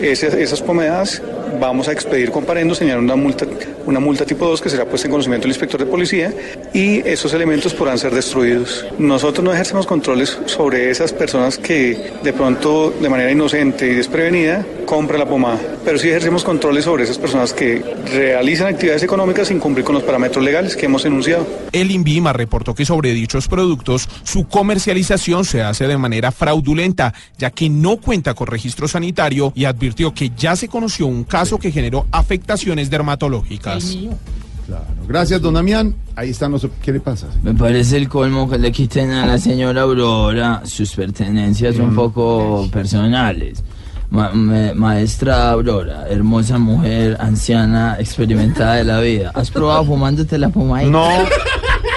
esas, 0.00 0.32
esas 0.32 0.62
pomadas 0.62 1.20
vamos 1.58 1.88
a 1.88 1.92
expedir 1.92 2.30
comparendo, 2.30 2.74
señalar 2.74 3.00
una 3.00 3.16
multa, 3.16 3.46
una 3.86 4.00
multa 4.00 4.24
tipo 4.24 4.46
2 4.46 4.60
que 4.60 4.70
será 4.70 4.84
puesta 4.84 5.06
en 5.06 5.12
conocimiento 5.12 5.44
del 5.44 5.50
inspector 5.50 5.80
de 5.80 5.86
policía 5.86 6.32
y 6.72 7.06
esos 7.06 7.32
elementos 7.32 7.74
podrán 7.74 7.98
ser 7.98 8.14
destruidos. 8.14 8.86
Nosotros 8.98 9.44
no 9.44 9.52
ejercemos 9.52 9.86
controles 9.86 10.38
sobre 10.46 10.90
esas 10.90 11.12
personas 11.12 11.58
que 11.58 12.12
de 12.22 12.32
pronto 12.32 12.90
de 12.90 13.08
manera 13.08 13.30
inocente 13.30 13.86
y 13.86 13.94
desprevenida 13.94 14.64
compran 14.84 15.20
la 15.20 15.26
pomada, 15.28 15.58
pero 15.84 15.98
sí 15.98 16.08
ejercemos 16.08 16.44
controles 16.44 16.84
sobre 16.84 17.04
esas 17.04 17.18
personas 17.18 17.52
que 17.52 17.82
realizan 18.12 18.68
actividades 18.68 19.02
económicas 19.02 19.48
sin 19.48 19.58
cumplir 19.58 19.84
con 19.84 19.94
los 19.94 20.04
parámetros 20.04 20.44
legales 20.44 20.76
que 20.76 20.86
hemos 20.86 21.04
enunciado. 21.04 21.46
El 21.72 21.90
INVIMA 21.90 22.32
reportó 22.32 22.74
que 22.74 22.84
sobre 22.84 23.12
dichos 23.12 23.48
productos 23.48 24.08
su 24.22 24.46
comercialización 24.48 25.44
se 25.44 25.62
hace 25.62 25.86
de 25.86 25.96
manera 25.96 26.32
fraudulenta, 26.32 27.14
ya 27.38 27.50
que 27.50 27.68
no 27.68 27.96
cuenta 27.96 28.34
con 28.34 28.46
registro 28.46 28.88
sanitario 28.88 29.52
y 29.54 29.64
advirtió 29.64 30.14
que 30.14 30.30
ya 30.36 30.56
se 30.56 30.68
conoció 30.68 31.06
un 31.06 31.24
caso 31.24 31.45
que 31.58 31.70
generó 31.70 32.06
afectaciones 32.10 32.90
dermatológicas. 32.90 33.96
Gracias, 35.06 35.40
don 35.40 35.54
Damián. 35.54 35.94
Ahí 36.16 36.30
están 36.30 36.50
los... 36.50 36.66
¿Qué 36.82 36.92
le 36.92 36.98
pasa? 37.00 37.28
Me 37.42 37.54
parece 37.54 37.96
el 37.96 38.08
colmo 38.08 38.50
que 38.50 38.58
le 38.58 38.72
quiten 38.72 39.12
a 39.12 39.24
la 39.24 39.38
señora 39.38 39.82
Aurora 39.82 40.62
sus 40.64 40.92
pertenencias 40.94 41.76
un 41.76 41.94
poco 41.94 42.68
personales. 42.72 43.62
Ma- 44.10 44.30
me- 44.32 44.74
maestra 44.74 45.50
Aurora, 45.50 46.06
hermosa 46.08 46.58
mujer, 46.58 47.16
anciana, 47.20 47.96
experimentada 48.00 48.74
de 48.74 48.84
la 48.84 49.00
vida. 49.00 49.30
¿Has 49.34 49.50
probado 49.50 49.84
fumándote 49.84 50.36
la 50.38 50.48
pomadita? 50.48 50.90
No. 50.90 51.08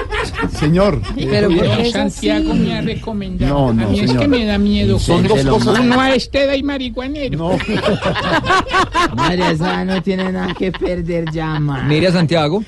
Señor. 0.60 1.02
Pero 1.16 1.50
Santiago 1.92 2.54
me 2.54 2.76
ha 2.78 2.82
recomendado. 2.82 3.54
No, 3.54 3.74
no, 3.74 3.88
a 3.88 3.90
mí 3.90 4.00
es 4.00 4.14
que 4.14 4.28
me 4.28 4.46
da 4.46 4.58
miedo. 4.58 5.00
Son 5.00 5.26
dos 5.28 5.44
cosas- 5.44 5.80
Uno 5.80 6.00
a 6.00 6.14
este 6.14 6.56
y 6.58 6.64
marihuanero. 6.64 7.38
No. 7.38 7.58
María, 9.16 9.86
no 9.86 10.02
tiene 10.02 10.32
nada 10.32 10.54
que 10.54 10.72
perder 10.72 11.32
ya, 11.32 11.60
ma. 11.60 11.84
Mire 11.84 12.08
a 12.08 12.12
Santiago. 12.12 12.64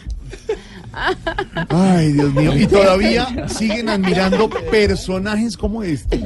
Ay, 1.70 2.14
Dios 2.14 2.34
mío. 2.34 2.58
Y 2.58 2.68
todavía 2.68 3.48
siguen 3.48 3.90
admirando 3.90 4.50
personajes 4.50 5.58
como 5.58 5.84
este. 5.84 6.22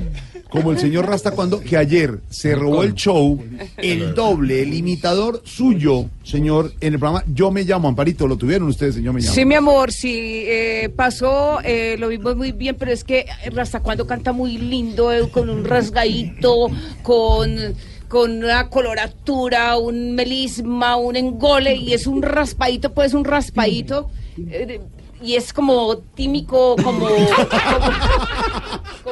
Como 0.49 0.72
el 0.72 0.80
señor 0.80 1.07
Rasta 1.07 1.32
cuando 1.32 1.59
que 1.59 1.76
ayer 1.76 2.20
se 2.30 2.55
robó 2.55 2.84
el 2.84 2.93
show, 2.93 3.43
el 3.76 4.16
doble, 4.16 4.61
el 4.61 4.74
imitador 4.74 5.41
suyo, 5.43 6.05
señor, 6.24 6.72
en 6.80 6.93
el 6.93 6.99
programa 6.99 7.26
Yo 7.28 7.51
me 7.51 7.63
llamo 7.63 7.89
Amparito. 7.89 8.26
Lo 8.26 8.38
tuvieron 8.38 8.70
ustedes, 8.70 8.95
señor 8.95 9.16
me 9.16 9.22
llamo. 9.22 9.34
Sí, 9.34 9.43
mi 9.43 9.55
amor, 9.55 9.91
sí, 9.91 10.43
eh, 10.45 10.89
pasó, 10.95 11.59
eh, 11.61 11.97
lo 11.99 12.07
vimos 12.07 12.38
muy 12.38 12.53
bien, 12.53 12.78
pero 12.80 12.91
es 12.91 13.03
que 13.03 13.26
hasta 13.57 13.82
cuando 13.82 14.07
canta 14.07 14.32
muy 14.32 14.57
lindo, 14.57 15.11
eh, 15.11 15.28
con 15.30 15.49
un 15.49 15.66
rasgadito, 15.66 16.68
con, 17.01 17.76
con 18.07 18.38
una 18.43 18.70
coloratura, 18.70 19.78
un 19.78 20.16
melisma, 20.16 20.95
un 20.95 21.18
engole, 21.18 21.76
y 21.76 21.93
es 21.93 22.07
un 22.07 22.22
raspadito, 22.22 22.93
pues 22.93 23.13
un 23.13 23.26
raspadito, 23.26 24.09
eh, 24.38 24.81
y 25.21 25.36
es 25.36 25.53
como 25.53 25.97
tímico, 26.13 26.75
como... 26.83 27.07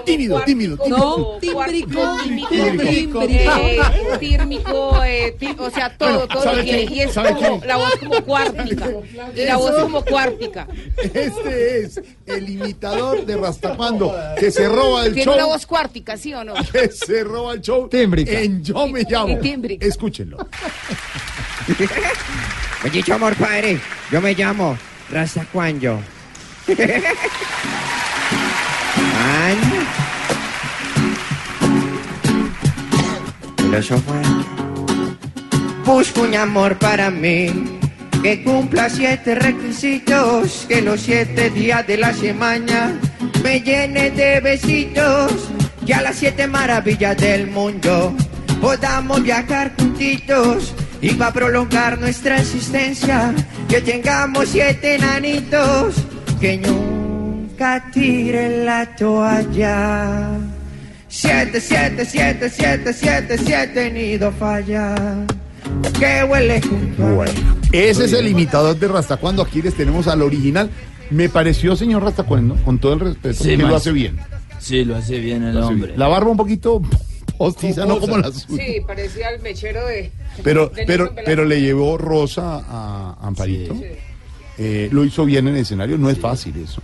Tímido, 0.05 0.41
tímido, 0.41 0.76
como 0.78 1.38
tímido. 1.39 1.39
tímbrico, 1.39 2.17
tímico, 2.24 2.49
Tímbrico. 2.49 3.21
eh, 3.21 3.80
tírmico, 4.19 5.03
eh, 5.03 5.36
tí- 5.39 5.55
o 5.57 5.69
sea, 5.69 5.95
todo, 5.97 6.09
Bueno, 6.09 6.28
todo 6.28 6.43
¿sabe 6.43 6.57
lo 6.57 6.63
tiene. 6.63 6.93
Y 6.95 6.99
es 7.01 7.13
¿Sabe 7.13 7.34
como, 7.36 7.61
la 7.65 7.78
voz 7.78 7.95
como 7.99 8.21
cuártica, 8.26 8.89
y 9.36 9.45
la 9.45 9.57
voz 9.57 9.71
como 9.82 10.03
cuártica. 10.03 10.67
Este 10.97 11.80
es 11.86 12.01
el 12.26 12.49
imitador 12.49 13.26
de 13.26 13.38
Rastacuando 13.38 14.13
que 14.38 14.51
se 14.51 14.67
roba 14.67 15.05
el 15.05 15.13
Tiene 15.13 15.26
show. 15.26 15.36
una 15.36 15.45
voz 15.45 15.65
cuártica, 15.65 16.17
¿sí 16.17 16.34
o 16.34 16.43
no? 16.43 16.53
Que 16.71 16.89
se 16.89 17.24
roba 17.24 17.53
el 17.53 17.61
show 17.61 17.88
en 17.91 18.63
Yo 18.63 18.88
me 18.88 19.03
llamo. 19.03 19.38
Escúchenlo. 19.80 20.38
Bendito 22.84 23.13
amor, 23.13 23.36
padre. 23.36 23.80
Yo 24.11 24.19
me 24.21 24.34
llamo 24.34 24.78
Rastacuanyo. 25.14 25.99
Filósofo. 33.57 34.14
Busco 35.86 36.22
un 36.22 36.36
amor 36.36 36.80
para 36.80 37.11
mí 37.11 37.80
que 38.24 38.43
cumpla 38.43 38.89
siete 38.89 39.36
requisitos, 39.36 40.66
que 40.68 40.82
los 40.82 41.01
siete 41.01 41.51
días 41.51 41.86
de 41.86 41.97
la 41.97 42.14
semana 42.14 42.99
me 43.43 43.61
llene 43.61 44.09
de 44.09 44.39
besitos, 44.39 45.49
que 45.86 45.93
a 45.93 46.01
las 46.01 46.16
siete 46.16 46.47
maravillas 46.47 47.18
del 47.18 47.51
mundo 47.51 48.16
podamos 48.59 49.22
viajar 49.22 49.74
juntitos 49.78 50.74
y 51.04 51.10
para 51.16 51.34
prolongar 51.34 51.99
nuestra 51.99 52.38
existencia 52.39 53.34
que 53.68 53.82
tengamos 53.82 54.47
siete 54.49 54.95
enanitos 54.95 55.95
que 56.39 56.58
nunca 56.58 57.84
tiren 57.91 58.66
la 58.66 58.95
toalla. 58.95 60.30
Siete, 61.10 61.62
siete, 61.62 62.06
siete, 62.06 62.49
siete, 62.49 62.93
siete, 62.93 63.38
siete 63.38 63.91
nido 63.91 64.32
falla. 64.32 64.95
Que 65.99 66.24
huele 66.24 66.62
junto 66.62 67.04
a 67.04 67.08
mí. 67.10 67.16
Bueno, 67.16 67.32
ese 67.72 68.06
es 68.06 68.14
el 68.14 68.28
imitador 68.28 68.78
de 68.80 68.88
Rastacuando. 68.88 69.41
Aquí 69.43 69.62
les 69.62 69.74
tenemos 69.76 70.08
al 70.08 70.22
original. 70.22 70.70
Me 71.10 71.30
pareció, 71.30 71.76
señor 71.76 72.04
Rastacuando, 72.04 72.56
con 72.64 72.80
todo 72.80 72.93
el 72.93 72.99
respeto, 73.01 73.43
Sí, 73.43 73.51
que 73.51 73.58
lo 73.58 73.76
hace 73.76 73.91
bien. 73.91 74.18
Sí, 74.60 74.86
lo 74.86 74.95
hace 74.95 75.20
bien 75.20 75.43
el 75.43 75.56
Lo 75.56 75.68
hombre. 75.68 75.88
bien. 75.88 75.99
La 75.99 76.08
barba 76.08 76.32
un 76.32 76.38
poquito 76.38 76.82
postiza, 77.43 77.85
no 77.85 77.99
como 77.99 78.17
la 78.17 78.31
suya. 78.31 78.63
Sí, 78.63 78.79
parecía 78.85 79.29
el 79.29 79.41
mechero 79.41 79.85
de. 79.85 80.11
Pero, 80.43 80.69
de 80.69 80.85
pero, 80.85 81.13
pero 81.25 81.45
le 81.45 81.61
llevó 81.61 81.97
rosa 81.97 82.63
a 82.67 83.17
Amparito. 83.21 83.75
Eh, 84.57 84.89
lo 84.91 85.03
hizo 85.03 85.25
bien 85.25 85.47
en 85.47 85.55
el 85.55 85.61
escenario. 85.61 85.97
No 85.97 86.09
es 86.09 86.17
fácil 86.19 86.55
eso. 86.57 86.81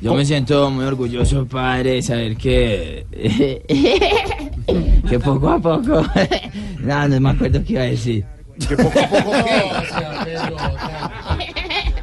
Yo 0.00 0.14
me 0.14 0.24
siento 0.24 0.70
muy 0.70 0.84
orgulloso, 0.84 1.46
padre, 1.46 1.94
de 1.94 2.02
saber 2.02 2.36
que. 2.36 3.06
que 5.08 5.18
poco 5.18 5.50
a 5.50 5.60
poco. 5.60 6.02
no, 6.80 7.08
no 7.08 7.20
me 7.20 7.30
acuerdo 7.30 7.62
qué 7.64 7.72
iba 7.74 7.82
a 7.82 7.86
decir. 7.86 8.24
Que 8.66 8.76
poco 8.76 8.98
a 8.98 9.08
poco 9.08 9.32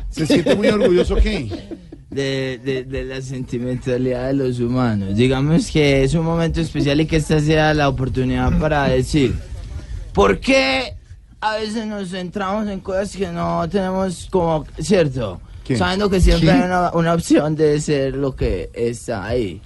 ¿Se 0.09 0.25
siente 0.25 0.55
muy 0.55 0.67
orgulloso 0.67 1.15
qué? 1.15 1.49
De, 2.18 2.86
de, 2.89 3.03
la 3.03 3.22
sentimentalidad 3.22 4.28
de 4.28 4.34
los 4.34 4.59
humanos. 4.59 5.15
Digamos 5.15 5.70
que 5.70 6.03
es 6.03 6.15
un 6.15 6.26
momento 6.26 6.59
especial 6.59 6.99
y 6.99 7.05
que 7.05 7.18
esta 7.18 7.39
sea 7.39 7.76
la 7.76 7.88
oportunidad 7.88 8.57
para 8.59 8.86
decir. 8.88 9.36
¿Por 10.13 10.39
qué 10.39 10.95
a 11.39 11.57
veces 11.57 11.86
nos 11.86 12.09
centramos 12.09 12.68
en 12.68 12.80
cosas 12.80 13.15
que 13.15 13.28
no 13.28 13.70
tenemos 13.70 14.28
como. 14.32 14.65
¿Cierto? 14.80 15.39
¿Quién? 15.68 15.78
Sabiendo 15.80 16.09
que 16.09 16.22
siempre 16.22 16.47
¿Quién? 16.49 16.61
hay 16.61 16.65
una, 16.68 16.91
una 16.93 17.13
opción 17.13 17.55
de 17.55 17.80
ser 17.82 18.15
lo 18.15 18.34
que 18.36 18.70
está 18.74 19.26
ahí. 19.26 19.61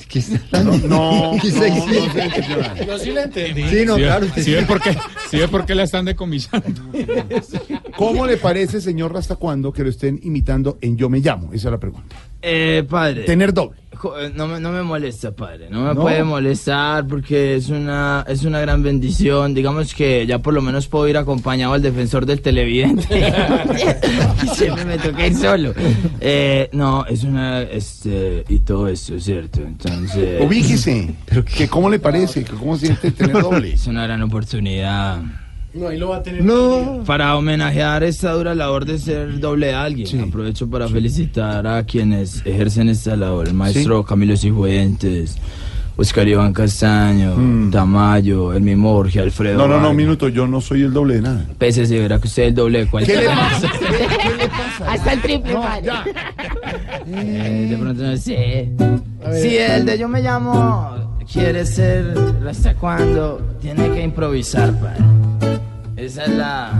No, 0.51 0.63
no, 0.63 1.37
¿Qué 1.41 1.49
no, 1.51 1.59
se- 1.59 1.69
no. 1.69 2.85
Yo 2.85 2.97
sí 2.99 3.11
la 3.11 3.23
entendí. 3.23 3.63
Sí, 3.69 3.85
no, 3.85 3.95
¿Sí 3.97 4.01
claro. 4.01 4.27
¿Sí 4.35 4.51
ve 4.53 4.63
por 4.63 4.81
qué, 4.81 4.97
sí 5.29 5.37
ve 5.37 5.47
por 5.47 5.65
qué 5.65 5.75
la 5.75 5.83
están 5.83 6.05
decomisando? 6.05 6.81
¿Cómo 7.97 8.25
le 8.25 8.37
parece, 8.37 8.81
señor 8.81 9.13
Rastacuando, 9.13 9.71
que 9.71 9.83
lo 9.83 9.89
estén 9.89 10.19
imitando 10.23 10.77
en 10.81 10.97
Yo 10.97 11.09
me 11.09 11.19
llamo? 11.19 11.53
Esa 11.53 11.67
es 11.67 11.71
la 11.71 11.79
pregunta. 11.79 12.15
Eh, 12.41 12.83
padre. 12.89 13.23
Tener 13.23 13.53
doble. 13.53 13.79
Eh, 14.19 14.31
No 14.35 14.47
me, 14.47 14.59
no 14.59 14.71
me 14.71 14.81
molesta, 14.83 15.31
padre. 15.31 15.67
No 15.69 15.81
me 15.81 15.93
¿No? 15.93 16.01
puede 16.01 16.23
molestar 16.23 17.05
porque 17.07 17.55
es 17.55 17.69
una, 17.69 18.25
es 18.27 18.43
una 18.43 18.59
gran 18.59 18.83
bendición. 18.83 19.53
Digamos 19.53 19.93
que 19.93 20.25
ya 20.25 20.39
por 20.39 20.53
lo 20.53 20.61
menos 20.61 20.87
puedo 20.87 21.07
ir 21.07 21.17
acompañado 21.17 21.73
al 21.73 21.81
defensor 21.81 22.25
del 22.25 22.41
televidente. 22.41 23.07
Y 24.43 24.47
Siempre 24.47 24.85
me 24.85 24.97
toca 24.97 25.27
ir 25.27 25.35
solo. 25.35 25.73
Eh, 26.19 26.69
no, 26.73 27.05
es 27.05 27.23
una. 27.23 27.61
Este, 27.61 28.43
y 28.49 28.59
todo 28.59 28.87
esto, 28.87 29.19
¿cierto? 29.19 29.61
Entonces. 29.61 30.41
Ubíquese. 30.41 31.13
¿Que 31.55 31.67
¿Cómo 31.67 31.89
le 31.89 31.99
parece? 31.99 32.43
¿Que 32.43 32.53
¿Cómo 32.53 32.75
siente 32.77 33.11
tener 33.11 33.41
doble? 33.41 33.73
Es 33.73 33.87
una 33.87 34.03
gran 34.03 34.21
oportunidad. 34.23 35.21
No, 35.73 35.87
ahí 35.87 35.97
lo 35.97 36.09
va 36.09 36.17
a 36.17 36.23
tener. 36.23 36.43
No. 36.43 37.03
Para 37.05 37.35
homenajear 37.37 38.03
esta 38.03 38.33
dura 38.33 38.53
labor 38.53 38.85
de 38.85 38.97
ser 38.99 39.39
doble 39.39 39.67
de 39.67 39.73
alguien, 39.73 40.21
aprovecho 40.21 40.69
para 40.69 40.87
felicitar 40.89 41.65
a 41.65 41.83
quienes 41.85 42.45
ejercen 42.45 42.89
esta 42.89 43.15
labor. 43.15 43.47
El 43.47 43.53
maestro 43.53 44.03
Camilo 44.03 44.35
Cifuentes, 44.35 45.37
Oscar 45.95 46.27
Iván 46.27 46.51
Castaño, 46.51 47.69
Tamayo, 47.71 48.51
el 48.53 48.63
mismo 48.63 48.91
Jorge 48.93 49.21
Alfredo. 49.21 49.55
Mm. 49.55 49.57
No, 49.59 49.67
no, 49.67 49.73
no, 49.75 49.79
Vargas. 49.83 49.95
minuto. 49.95 50.27
Yo 50.27 50.45
no 50.45 50.59
soy 50.59 50.81
el 50.81 50.91
doble 50.91 51.15
de 51.15 51.21
nada. 51.21 51.45
Pese 51.57 51.85
si 51.85 51.97
verá 51.97 52.19
que 52.19 52.27
usted 52.27 52.43
es 52.43 52.49
el 52.49 52.55
doble 52.55 52.79
de 52.79 52.85
¿Qué 52.85 52.91
cualquier 52.91 53.19
le 53.21 53.25
pasa? 53.27 53.71
¿Qué, 53.79 53.85
qué 54.27 54.35
le 54.37 54.47
pasa? 54.49 54.91
Hasta 54.91 55.13
el 55.13 55.21
triple, 55.21 55.53
No, 55.53 55.61
padre. 55.61 55.85
ya. 55.85 56.03
Eh, 57.07 57.67
de 57.69 57.77
pronto 57.77 58.03
no 58.03 58.17
sé. 58.17 58.69
Si 59.41 59.57
el 59.57 59.85
de 59.85 59.97
yo 59.97 60.07
me 60.09 60.21
llamo 60.21 61.19
quiere 61.31 61.65
ser 61.65 62.13
hasta 62.49 62.73
cuando 62.75 63.39
tiene 63.61 63.89
que 63.91 64.03
improvisar, 64.03 64.73
padre. 64.77 65.03
Esa 66.01 66.23
es 66.23 66.29
la 66.29 66.71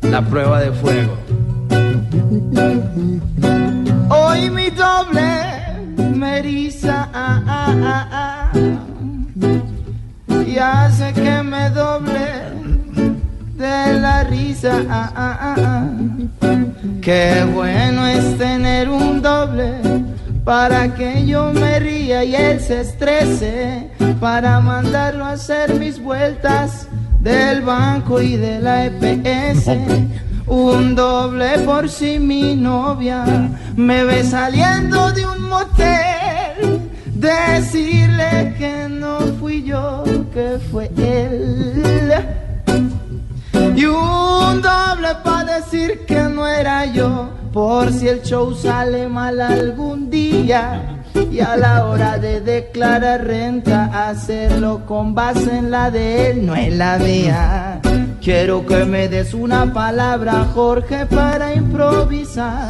la 0.00 0.22
prueba 0.22 0.60
de 0.60 0.72
fuego. 0.72 1.14
Hoy 4.08 4.48
mi 4.48 4.70
doble 4.70 5.30
me 6.14 6.38
eriza 6.38 7.10
ah, 7.12 7.42
ah, 7.46 7.74
ah, 7.82 8.08
ah, 8.10 8.58
y 10.46 10.56
hace 10.56 11.12
que 11.12 11.42
me 11.42 11.68
doble 11.68 12.28
de 13.58 14.00
la 14.00 14.24
risa. 14.24 14.86
Ah, 14.88 15.12
ah, 15.14 15.38
ah, 15.42 15.54
ah. 15.62 15.88
Qué 17.02 17.44
bueno 17.52 18.06
es 18.06 18.38
tener 18.38 18.88
un 18.88 19.20
doble 19.20 19.74
para 20.44 20.94
que 20.94 21.26
yo 21.26 21.52
me 21.52 21.78
ría 21.78 22.24
y 22.24 22.34
él 22.34 22.58
se 22.58 22.80
estrese, 22.80 23.90
para 24.18 24.60
mandarlo 24.60 25.26
a 25.26 25.32
hacer 25.32 25.74
mis 25.74 26.02
vueltas 26.02 26.88
del 27.28 27.60
banco 27.60 28.22
y 28.22 28.36
de 28.36 28.58
la 28.58 28.86
EPS. 28.86 29.66
Un 30.46 30.94
doble 30.94 31.58
por 31.58 31.90
si 31.90 32.18
mi 32.18 32.56
novia 32.56 33.22
me 33.76 34.02
ve 34.04 34.24
saliendo 34.24 35.12
de 35.12 35.26
un 35.26 35.42
motel. 35.42 36.80
Decirle 37.14 38.54
que 38.56 38.88
no 38.88 39.18
fui 39.38 39.62
yo, 39.62 40.04
que 40.32 40.58
fue 40.70 40.90
él. 40.96 42.14
Y 43.76 43.84
un 43.84 44.62
doble 44.62 45.10
para 45.22 45.58
decir 45.60 46.06
que 46.06 46.22
no 46.22 46.46
era 46.46 46.86
yo, 46.86 47.28
por 47.52 47.92
si 47.92 48.08
el 48.08 48.22
show 48.22 48.54
sale 48.54 49.06
mal 49.08 49.38
algún 49.40 50.08
día. 50.08 50.97
Y 51.30 51.40
a 51.40 51.56
la 51.56 51.86
hora 51.86 52.18
de 52.18 52.40
declarar 52.40 53.24
renta, 53.24 54.08
hacerlo 54.08 54.82
con 54.86 55.14
base 55.14 55.56
en 55.56 55.70
la 55.70 55.90
de 55.90 56.30
él, 56.30 56.46
no 56.46 56.56
en 56.56 56.78
la 56.78 56.98
mía. 56.98 57.80
Quiero 58.20 58.66
que 58.66 58.84
me 58.84 59.08
des 59.08 59.34
una 59.34 59.72
palabra, 59.72 60.46
Jorge, 60.54 61.06
para 61.06 61.54
improvisar. 61.54 62.68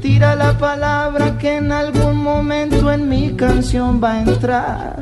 Tira 0.00 0.34
la 0.34 0.56
palabra 0.56 1.36
que 1.38 1.56
en 1.56 1.70
algún 1.70 2.16
momento 2.16 2.90
en 2.90 3.08
mi 3.08 3.32
canción 3.34 4.02
va 4.02 4.14
a 4.14 4.22
entrar. 4.22 4.96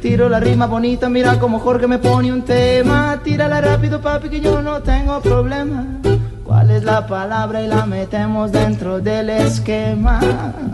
Tiro 0.00 0.28
la 0.28 0.40
rima 0.40 0.66
bonita, 0.66 1.08
mira 1.08 1.38
como 1.38 1.60
Jorge 1.60 1.86
me 1.86 1.98
pone 1.98 2.32
un 2.32 2.42
tema. 2.42 3.20
Tírala 3.22 3.60
rápido, 3.60 4.00
papi, 4.00 4.28
que 4.28 4.40
yo 4.40 4.62
no 4.62 4.82
tengo 4.82 5.20
problema. 5.20 5.86
¿Cuál 6.72 6.80
es 6.80 6.86
la 6.86 7.06
palabra 7.06 7.62
y 7.62 7.66
la 7.66 7.84
metemos 7.84 8.50
dentro 8.50 8.98
del 8.98 9.28
esquema? 9.28 10.20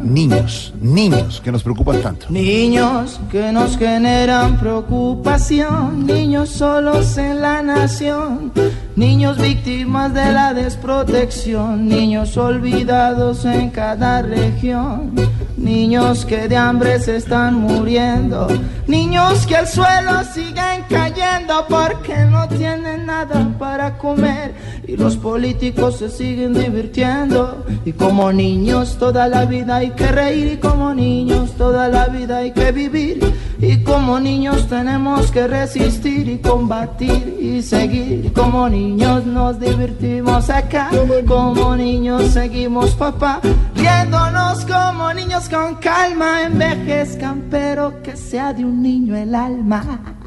Niños, 0.01 0.72
niños 0.80 1.40
que 1.40 1.51
nos 1.51 1.64
preocupan 1.64 2.01
tanto. 2.01 2.26
Niños 2.30 3.18
que 3.28 3.51
nos 3.51 3.76
generan 3.76 4.59
preocupación, 4.59 6.07
niños 6.07 6.51
solos 6.51 7.18
en 7.18 7.40
la 7.40 7.62
nación, 7.62 8.53
niños 8.94 9.38
víctimas 9.38 10.14
de 10.14 10.32
la 10.32 10.55
desprotección, 10.55 11.88
niños 11.88 12.36
olvidados 12.36 13.44
en 13.44 13.70
cada 13.70 14.22
región, 14.22 15.14
niños 15.57 16.24
que 16.24 16.46
de 16.46 16.57
hambre 16.57 17.01
se 17.01 17.16
están 17.16 17.55
muriendo, 17.55 18.46
niños 18.86 19.44
que 19.49 19.57
al 19.57 19.66
suelo 19.66 20.22
siguen 20.32 20.84
cayendo 20.88 21.66
porque 21.68 22.18
no 22.30 22.46
tienen 22.46 23.07
nada 23.07 23.49
para 23.59 23.99
comer. 23.99 24.78
Y 24.86 24.96
los 24.96 25.16
políticos 25.16 25.88
se 25.93 26.09
siguen 26.09 26.55
divirtiendo. 26.55 27.64
Y 27.84 27.93
como 27.93 28.32
niños 28.32 28.97
toda 28.99 29.28
la 29.28 29.45
vida 29.45 29.76
hay 29.76 29.91
que 29.91 30.09
reír 30.09 30.53
y 30.53 30.57
como 30.57 30.95
niños 30.95 31.53
toda 31.53 31.89
la 31.89 32.07
vida 32.07 32.39
hay 32.39 32.53
que 32.53 32.72
vivir. 32.72 33.20
Y 33.61 33.82
como 33.82 34.20
niños 34.20 34.68
tenemos 34.68 35.30
que 35.30 35.47
resistir 35.47 36.28
y 36.28 36.39
combatir 36.39 37.39
y 37.41 37.62
seguir. 37.62 38.32
Como 38.32 38.68
niños 38.68 39.26
nos 39.26 39.59
divertimos 39.59 40.51
acá 40.51 40.91
como 41.26 41.76
niños 41.76 42.22
seguimos 42.32 42.91
papá 42.95 43.41
riéndonos 43.74 44.64
como 44.64 45.12
niños 45.12 45.49
con 45.49 45.76
calma. 45.76 46.43
Envejezcan 46.43 47.45
pero 47.51 48.03
que 48.03 48.16
sea 48.16 48.53
de 48.53 48.64
un 48.64 48.82
niño 48.82 49.16
el 49.16 49.34
alma 49.34 50.18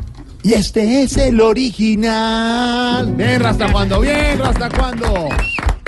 Y 0.43 0.53
este 0.53 1.03
es 1.03 1.17
el 1.17 1.39
original. 1.39 3.13
Bien, 3.15 3.45
¿hasta 3.45 3.71
cuándo? 3.71 4.01
Bien, 4.01 4.41
¿hasta 4.41 4.69
cuándo? 4.69 5.29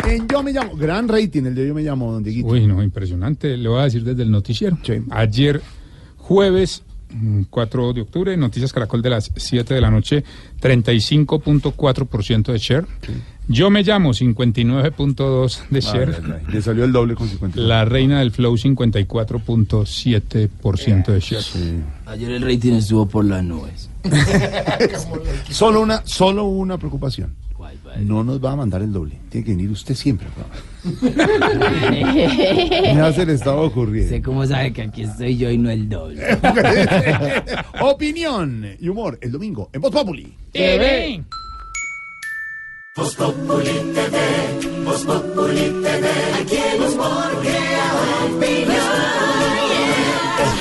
En 0.07 0.27
Yo 0.27 0.43
Me 0.43 0.53
Llamo. 0.53 0.75
Gran 0.75 1.07
rating 1.07 1.45
el 1.45 1.55
de 1.55 1.67
Yo 1.67 1.73
Me 1.73 1.81
Llamo, 1.81 2.11
don 2.11 2.23
Dieguito. 2.23 2.49
Uy, 2.49 2.67
no, 2.67 2.83
impresionante. 2.83 3.57
Le 3.57 3.67
voy 3.67 3.79
a 3.79 3.85
decir 3.85 4.03
desde 4.03 4.21
el 4.21 4.29
noticiero. 4.29 4.77
Ayer, 5.09 5.59
jueves 6.17 6.83
mm, 7.09 7.45
4 7.49 7.93
de 7.93 8.01
octubre, 8.01 8.37
Noticias 8.37 8.71
Caracol 8.71 9.01
de 9.01 9.09
las 9.09 9.31
7 9.35 9.73
de 9.73 9.81
la 9.81 9.89
noche, 9.89 10.23
35.4% 10.61 12.51
de 12.51 12.59
share. 12.59 12.85
Yo 13.47 13.71
me 13.71 13.81
llamo 13.81 14.11
59.2 14.11 15.69
de 15.69 15.81
share. 15.81 16.09
Ay, 16.09 16.15
ay, 16.25 16.31
ay. 16.47 16.53
Le 16.53 16.61
salió 16.61 16.85
el 16.85 16.91
doble 16.91 17.15
con 17.15 17.27
50. 17.27 17.59
La 17.59 17.85
reina 17.85 18.19
del 18.19 18.29
flow 18.29 18.55
54.7% 18.55 21.05
de 21.07 21.19
share. 21.19 21.43
ayer 22.05 22.31
el 22.31 22.43
rating 22.43 22.73
estuvo 22.73 23.07
por 23.07 23.25
las 23.25 23.43
nubes 23.43 23.89
Solo 25.49 25.81
una, 25.81 26.01
solo 26.05 26.45
una 26.45 26.77
preocupación. 26.77 27.35
No 27.99 28.23
nos 28.23 28.43
va 28.43 28.53
a 28.53 28.55
mandar 28.55 28.81
el 28.81 28.91
doble. 28.91 29.19
Tiene 29.29 29.45
que 29.45 29.51
venir 29.51 29.69
usted 29.69 29.95
siempre. 29.95 30.27
Ya 32.95 33.13
se 33.13 33.25
le 33.25 33.33
estaba 33.33 33.61
ocurriendo. 33.61 34.09
sé 34.09 34.21
cómo 34.21 34.45
sabe 34.45 34.73
que 34.73 34.81
aquí 34.81 35.03
estoy 35.03 35.37
yo 35.37 35.49
y 35.49 35.57
no 35.57 35.69
el 35.69 35.87
doble 35.87 36.21
Opinión 37.81 38.65
y 38.79 38.89
humor 38.89 39.17
el 39.21 39.31
domingo 39.31 39.69
en 39.71 39.81
Voz 39.81 39.91
Populi. 39.91 40.35
TV. 40.51 41.23
Voz 42.95 43.15
Populi 43.15 43.71
TV, 43.93 44.83
Voz 44.85 45.03
Populi 45.03 45.81
TV, 45.81 46.07
aquí 46.41 46.55
el 46.55 46.81
humor 46.93 47.41
crea 47.41 47.73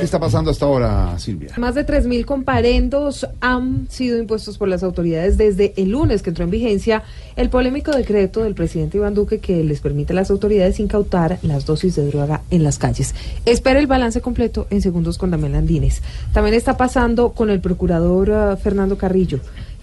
¿Qué 0.00 0.06
está 0.06 0.18
pasando 0.18 0.50
hasta 0.50 0.64
ahora, 0.64 1.18
Silvia? 1.18 1.52
Más 1.58 1.74
de 1.74 1.84
3.000 1.86 2.24
comparendos 2.24 3.26
han 3.40 3.86
sido 3.90 4.16
impuestos 4.18 4.56
por 4.56 4.66
las 4.66 4.82
autoridades 4.82 5.36
desde 5.36 5.74
el 5.76 5.90
lunes 5.90 6.22
que 6.22 6.30
entró 6.30 6.44
en 6.44 6.50
vigencia 6.50 7.02
el 7.36 7.50
polémico 7.50 7.90
decreto 7.90 8.42
del 8.42 8.54
presidente 8.54 8.96
Iván 8.96 9.12
Duque 9.12 9.40
que 9.40 9.62
les 9.62 9.80
permite 9.80 10.14
a 10.14 10.16
las 10.16 10.30
autoridades 10.30 10.80
incautar 10.80 11.38
las 11.42 11.66
dosis 11.66 11.96
de 11.96 12.06
droga 12.06 12.40
en 12.50 12.62
las 12.62 12.78
calles. 12.78 13.14
Espera 13.44 13.78
el 13.78 13.86
balance 13.86 14.22
completo 14.22 14.66
en 14.70 14.80
segundos 14.80 15.18
con 15.18 15.32
Damián 15.32 15.52
Landines. 15.52 16.00
También 16.32 16.54
está 16.54 16.78
pasando 16.78 17.32
con 17.32 17.50
el 17.50 17.60
procurador 17.60 18.30
eh, 18.30 18.56
Fernando 18.56 18.96
Carrillo 18.96 19.40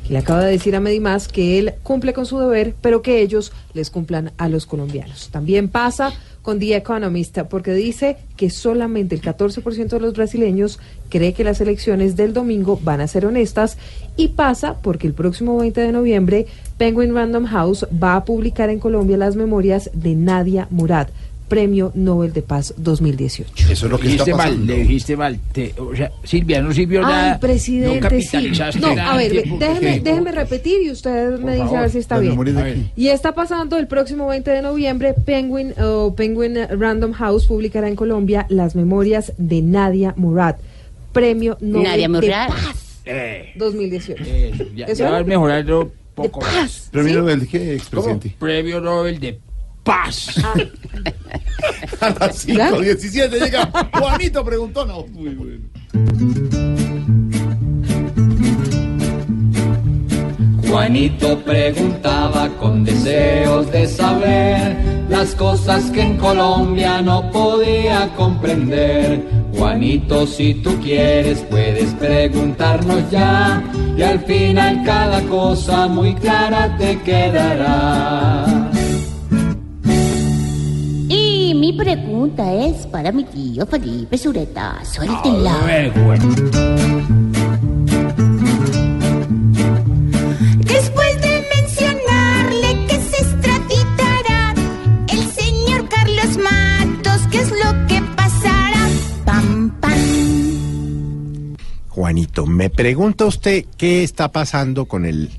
que 0.07 0.13
le 0.13 0.19
acaba 0.19 0.43
de 0.43 0.51
decir 0.51 0.75
a 0.75 0.79
Medimás 0.79 1.27
que 1.27 1.59
él 1.59 1.73
cumple 1.83 2.13
con 2.13 2.25
su 2.25 2.39
deber, 2.39 2.73
pero 2.81 3.01
que 3.01 3.21
ellos 3.21 3.51
les 3.73 3.89
cumplan 3.89 4.31
a 4.37 4.47
los 4.47 4.65
colombianos. 4.65 5.29
También 5.31 5.67
pasa 5.67 6.13
con 6.47 6.59
The 6.59 6.77
Economist, 6.77 7.39
porque 7.49 7.73
dice 7.73 8.15
que 8.37 8.49
solamente 8.49 9.13
el 9.13 9.21
14% 9.21 9.89
de 9.89 9.99
los 9.99 10.13
brasileños 10.13 10.79
cree 11.09 11.33
que 11.33 11.43
las 11.43 11.59
elecciones 11.59 12.15
del 12.15 12.31
domingo 12.31 12.79
van 12.81 13.01
a 13.01 13.07
ser 13.09 13.25
honestas 13.25 13.77
y 14.15 14.29
pasa 14.29 14.77
porque 14.81 15.07
el 15.07 15.13
próximo 15.13 15.57
20 15.57 15.81
de 15.81 15.91
noviembre 15.91 16.45
Penguin 16.77 17.13
Random 17.13 17.43
House 17.47 17.85
va 18.01 18.15
a 18.15 18.23
publicar 18.23 18.69
en 18.69 18.79
Colombia 18.79 19.17
las 19.17 19.35
memorias 19.35 19.89
de 19.93 20.15
Nadia 20.15 20.69
Murad, 20.71 21.09
Premio 21.47 21.91
Nobel 21.95 22.33
de 22.33 22.41
Paz 22.41 22.73
2018. 22.77 23.51
Eso 23.71 23.85
es 23.85 23.91
lo 23.91 23.97
que 23.97 24.07
dijiste 24.07 24.31
está 24.31 24.37
mal, 24.37 24.49
pasando. 24.49 24.73
le 24.73 24.79
dijiste 24.79 25.17
mal. 25.17 25.39
Te- 25.53 25.73
o 25.77 25.95
sea, 25.95 26.11
Silvia, 26.23 26.61
no 26.61 26.73
sirvió 26.73 27.01
nada. 27.01 27.33
Ay, 27.33 27.39
presidente, 27.39 27.87
no 27.87 27.93
sí. 28.19 28.25
capitalizaste 28.25 28.79
No, 28.79 28.95
nada 28.95 29.13
a 29.13 29.17
ver, 29.17 29.31
tiempo 29.31 29.57
déjeme, 29.59 29.99
déjeme 30.01 30.31
repetir 30.31 30.81
y 30.83 30.91
usted 30.91 31.39
me 31.39 31.55
dice 31.55 31.75
a 31.75 31.81
ver 31.81 31.89
si 31.89 31.99
está 31.99 32.19
bien. 32.19 32.37
de. 32.37 32.85
Y 32.95 33.07
está 33.09 33.33
pasando 33.33 33.77
el 33.77 33.87
próximo 33.87 34.27
20 34.27 34.51
de 34.51 34.61
noviembre, 34.61 35.13
Penguin, 35.13 35.73
o 35.81 36.13
Penguin 36.15 36.57
Random 36.69 37.13
House 37.13 37.45
publicará 37.45 37.87
en 37.87 37.95
Colombia 37.95 38.45
las 38.49 38.75
memorias 38.75 39.33
de 39.37 39.61
Nadia 39.61 40.13
Murad, 40.17 40.55
Premio 41.13 41.57
Nobel 41.61 41.83
Nadia 41.83 42.01
de 42.03 42.09
Murad. 42.09 42.47
Paz 42.49 43.01
Eh, 43.05 43.53
2018. 43.55 44.23
eso, 44.23 44.65
ya, 44.75 45.09
vas 45.09 45.25
mejorando 45.25 45.79
un 45.81 45.91
poco 46.13 46.41
paz, 46.41 46.53
más. 46.53 46.89
Premio 46.91 47.13
¿sí? 47.13 47.19
Nobel, 47.19 47.47
¿qué 47.47 47.75
expresidente? 47.75 48.35
Premio 48.37 48.81
Nobel 48.81 49.19
de 49.19 49.39
Paz. 49.87 50.35
A 52.01 52.09
las 52.09 52.45
¿Ya? 52.45 52.71
5.17 52.71 53.39
llega 53.39 53.71
Juanito 53.93 54.43
preguntó, 54.43 54.85
no. 54.85 55.05
Muy 55.07 55.29
bueno. 55.29 55.63
Juanito 60.69 61.39
preguntaba 61.45 62.49
con 62.59 62.83
deseos 62.83 63.71
de 63.71 63.87
saber 63.87 64.75
las 65.07 65.33
cosas 65.35 65.89
que 65.91 66.01
en 66.01 66.17
Colombia 66.17 67.01
no 67.01 67.31
podía 67.31 68.09
comprender. 68.17 69.23
Juanito, 69.57 70.27
si 70.27 70.55
tú 70.55 70.77
quieres, 70.81 71.39
puedes 71.49 71.93
preguntarnos 71.93 73.09
ya 73.09 73.63
y 73.97 74.01
al 74.01 74.19
final 74.19 74.83
cada 74.83 75.21
cosa 75.21 75.87
muy 75.87 76.13
clara 76.15 76.75
te 76.77 76.99
quedará. 77.03 78.76
Mi 81.67 81.73
pregunta 81.73 82.53
es 82.53 82.87
para 82.87 83.11
mi 83.11 83.25
tío 83.25 83.65
Felipe 83.65 84.17
Sureta. 84.17 84.85
Suéltenla. 84.85 85.51
A 85.51 85.59
ah, 85.59 85.65
ver. 85.65 85.91
Después 90.63 91.21
de 91.21 91.45
mencionarle 91.53 92.85
que 92.87 93.01
se 93.01 93.21
extraditará 93.21 94.53
el 95.09 95.29
señor 95.31 95.89
Carlos 95.89 96.37
Matos, 96.37 97.27
¿qué 97.31 97.39
es 97.39 97.51
lo 97.51 97.87
que 97.87 98.01
pasará? 98.15 98.87
Pam, 99.25 99.71
pam. 99.81 101.57
Juanito, 101.89 102.45
me 102.45 102.69
pregunta 102.69 103.25
usted 103.25 103.65
qué 103.75 104.03
está 104.05 104.31
pasando 104.31 104.85
con 104.85 105.05
el 105.05 105.31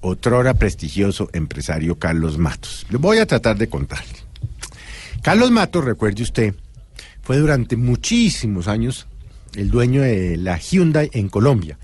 otrora 0.00 0.54
prestigioso 0.54 1.28
empresario 1.34 1.98
Carlos 1.98 2.38
Matos. 2.38 2.86
Le 2.88 2.96
voy 2.96 3.18
a 3.18 3.26
tratar 3.26 3.58
de 3.58 3.68
contarle. 3.68 4.29
Carlos 5.22 5.50
Matos, 5.50 5.84
recuerde 5.84 6.22
usted, 6.22 6.54
fue 7.20 7.36
durante 7.36 7.76
muchísimos 7.76 8.68
años 8.68 9.06
el 9.54 9.70
dueño 9.70 10.00
de 10.00 10.38
la 10.38 10.56
Hyundai 10.56 11.10
en 11.12 11.28
Colombia. 11.28 11.78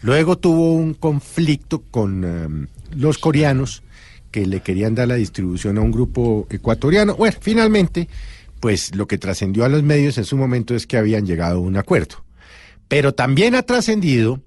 Luego 0.00 0.38
tuvo 0.38 0.72
un 0.72 0.94
conflicto 0.94 1.82
con 1.90 2.24
em, 2.24 2.66
los 2.96 3.18
coreanos 3.18 3.82
que 4.30 4.46
le 4.46 4.60
querían 4.60 4.94
dar 4.94 5.08
la 5.08 5.16
distribución 5.16 5.76
a 5.76 5.82
un 5.82 5.92
grupo 5.92 6.46
ecuatoriano. 6.48 7.14
Bueno, 7.14 7.36
finalmente, 7.40 8.08
pues 8.58 8.94
lo 8.94 9.06
que 9.06 9.18
trascendió 9.18 9.66
a 9.66 9.68
los 9.68 9.82
medios 9.82 10.16
en 10.16 10.24
su 10.24 10.38
momento 10.38 10.74
es 10.74 10.86
que 10.86 10.96
habían 10.96 11.26
llegado 11.26 11.58
a 11.58 11.60
un 11.60 11.76
acuerdo. 11.76 12.24
Pero 12.88 13.12
también 13.12 13.54
ha 13.54 13.62
trascendido 13.64 14.40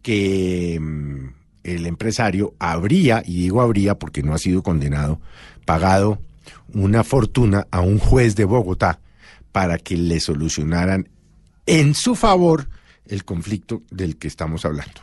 que 0.00 0.78
mm, 0.80 1.28
el 1.64 1.86
empresario 1.86 2.54
habría, 2.58 3.22
y 3.24 3.42
digo 3.42 3.60
habría 3.60 3.98
porque 3.98 4.22
no 4.22 4.32
ha 4.32 4.38
sido 4.38 4.62
condenado, 4.62 5.20
pagado 5.66 6.22
una 6.72 7.04
fortuna 7.04 7.66
a 7.70 7.80
un 7.80 7.98
juez 7.98 8.36
de 8.36 8.44
Bogotá 8.44 9.00
para 9.52 9.78
que 9.78 9.96
le 9.96 10.20
solucionaran 10.20 11.08
en 11.66 11.94
su 11.94 12.14
favor 12.14 12.68
el 13.06 13.24
conflicto 13.24 13.82
del 13.90 14.16
que 14.16 14.28
estamos 14.28 14.64
hablando. 14.64 15.00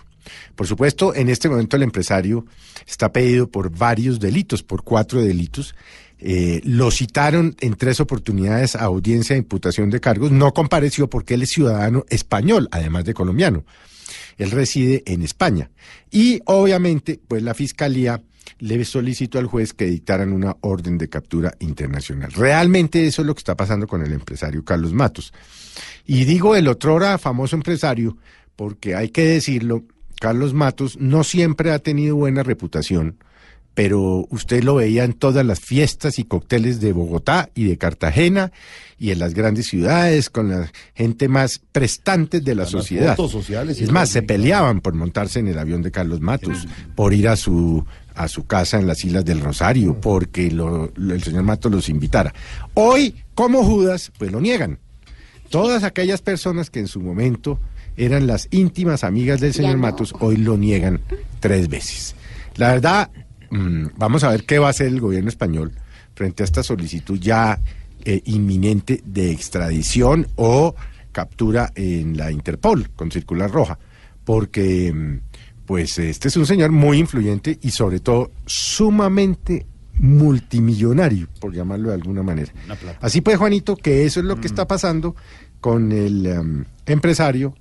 Por 0.55 0.67
supuesto, 0.67 1.15
en 1.15 1.29
este 1.29 1.49
momento 1.49 1.77
el 1.77 1.83
empresario 1.83 2.45
está 2.85 3.11
pedido 3.11 3.49
por 3.49 3.69
varios 3.69 4.19
delitos, 4.19 4.63
por 4.63 4.83
cuatro 4.83 5.21
delitos. 5.21 5.75
Eh, 6.19 6.61
lo 6.63 6.89
citaron 6.89 7.55
en 7.59 7.75
tres 7.75 7.99
oportunidades 7.99 8.75
a 8.75 8.85
audiencia 8.85 9.35
de 9.35 9.39
imputación 9.39 9.89
de 9.89 9.99
cargos. 9.99 10.31
No 10.31 10.53
compareció 10.53 11.09
porque 11.09 11.35
él 11.35 11.43
es 11.43 11.51
ciudadano 11.51 12.05
español, 12.09 12.67
además 12.71 13.05
de 13.05 13.13
colombiano. 13.13 13.63
Él 14.37 14.51
reside 14.51 15.03
en 15.05 15.21
España. 15.21 15.69
Y 16.11 16.41
obviamente, 16.45 17.19
pues 17.27 17.43
la 17.43 17.53
fiscalía 17.53 18.21
le 18.59 18.83
solicitó 18.85 19.39
al 19.39 19.45
juez 19.45 19.73
que 19.73 19.85
dictaran 19.85 20.33
una 20.33 20.57
orden 20.61 20.97
de 20.97 21.09
captura 21.09 21.53
internacional. 21.59 22.31
Realmente 22.31 23.05
eso 23.05 23.21
es 23.21 23.25
lo 23.27 23.35
que 23.35 23.39
está 23.39 23.55
pasando 23.55 23.87
con 23.87 24.03
el 24.03 24.13
empresario 24.13 24.63
Carlos 24.63 24.93
Matos. 24.93 25.33
Y 26.05 26.25
digo 26.25 26.55
el 26.55 26.67
otrora 26.67 27.17
famoso 27.17 27.55
empresario 27.55 28.17
porque 28.55 28.95
hay 28.95 29.09
que 29.09 29.23
decirlo, 29.23 29.83
Carlos 30.19 30.53
Matos 30.53 30.97
no 30.97 31.23
siempre 31.23 31.71
ha 31.71 31.79
tenido 31.79 32.15
buena 32.15 32.43
reputación, 32.43 33.17
pero 33.77 34.25
usted 34.31 34.63
lo 34.63 34.73
veía 34.73 35.03
en 35.03 35.13
todas 35.13 35.45
las 35.45 35.59
fiestas 35.59 36.17
y 36.17 36.23
cócteles 36.23 36.81
de 36.81 36.93
Bogotá 36.93 37.51
y 37.53 37.65
de 37.65 37.77
Cartagena 37.77 38.51
y 38.97 39.11
en 39.11 39.19
las 39.19 39.35
grandes 39.35 39.67
ciudades 39.67 40.31
con 40.31 40.49
la 40.49 40.71
gente 40.95 41.27
más 41.27 41.61
prestante 41.71 42.39
de 42.39 42.55
la 42.55 42.65
sociedad. 42.65 43.15
sociales 43.15 43.79
es 43.79 43.91
más, 43.91 44.09
se 44.09 44.23
peleaban 44.23 44.81
por 44.81 44.95
montarse 44.95 45.37
en 45.37 45.47
el 45.47 45.59
avión 45.59 45.83
de 45.83 45.91
Carlos 45.91 46.21
Matos, 46.21 46.67
por 46.95 47.13
ir 47.13 47.27
a 47.27 47.35
su 47.35 47.85
a 48.18 48.28
su 48.28 48.45
casa 48.45 48.80
en 48.80 48.88
las 48.88 49.03
Islas 49.05 49.24
del 49.26 49.39
Rosario, 49.41 49.99
porque 50.01 50.51
lo- 50.51 50.91
lo- 50.95 51.13
el 51.13 51.24
señor 51.24 51.43
Matos 51.43 51.72
los 51.72 51.89
invitara. 51.89 52.34
Hoy, 52.74 53.15
como 53.36 53.63
Judas, 53.63 54.11
pues 54.18 54.32
lo 54.32 54.41
niegan. 54.41 54.80
Todas 55.49 55.84
aquellas 55.84 56.22
personas 56.22 56.70
que 56.70 56.80
en 56.80 56.88
su 56.88 56.99
momento 56.99 57.59
eran 57.95 58.28
las 58.28 58.47
íntimas 58.51 59.03
amigas 59.03 59.39
del 59.39 59.53
señor 59.53 59.78
Matos, 59.78 60.13
hoy 60.20 60.38
lo 60.38 60.57
niegan 60.57 60.99
tres 61.39 61.70
veces. 61.70 62.15
La 62.57 62.70
verdad, 62.74 63.09
mm, 63.49 63.88
vamos 63.97 64.24
a 64.24 64.30
ver 64.30 64.43
qué 64.45 64.59
va 64.59 64.68
a 64.68 64.72
hacer 64.72 64.88
el 64.88 64.99
gobierno 64.99 65.30
español 65.30 65.72
frente 66.15 66.43
a 66.43 66.45
esta 66.45 66.63
solicitud 66.63 67.20
ya 67.20 67.59
eh, 68.05 68.22
inminente 68.26 69.01
de 69.05 69.32
extradición 69.32 70.28
o 70.36 70.76
captura 71.11 71.72
en 71.76 72.15
la 72.18 72.32
Interpol 72.32 72.89
con 72.95 73.11
circular 73.11 73.49
roja, 73.51 73.80
porque 74.24 74.93
mm, 74.93 75.20
pues 75.68 75.99
este 75.99 76.30
es 76.30 76.38
un 76.38 76.45
señor 76.47 76.72
muy 76.72 76.97
influyente 76.97 77.59
y 77.61 77.72
sobre 77.72 77.99
todo 77.99 78.32
sumamente 78.45 79.68
multimillonario, 79.99 81.28
por 81.41 81.53
llamarlo 81.53 81.89
de 81.89 81.95
alguna 81.95 82.24
manera. 82.24 82.51
Así 83.01 83.20
pues, 83.22 83.38
Juanito, 83.38 83.76
que 83.76 84.05
eso 84.05 84.22
es 84.22 84.26
lo 84.26 84.39
que 84.39 84.47
está 84.47 84.65
pasando 84.65 85.15
con 85.59 85.91
el 85.91 86.26
em, 86.26 86.65
empresario, 86.86 87.53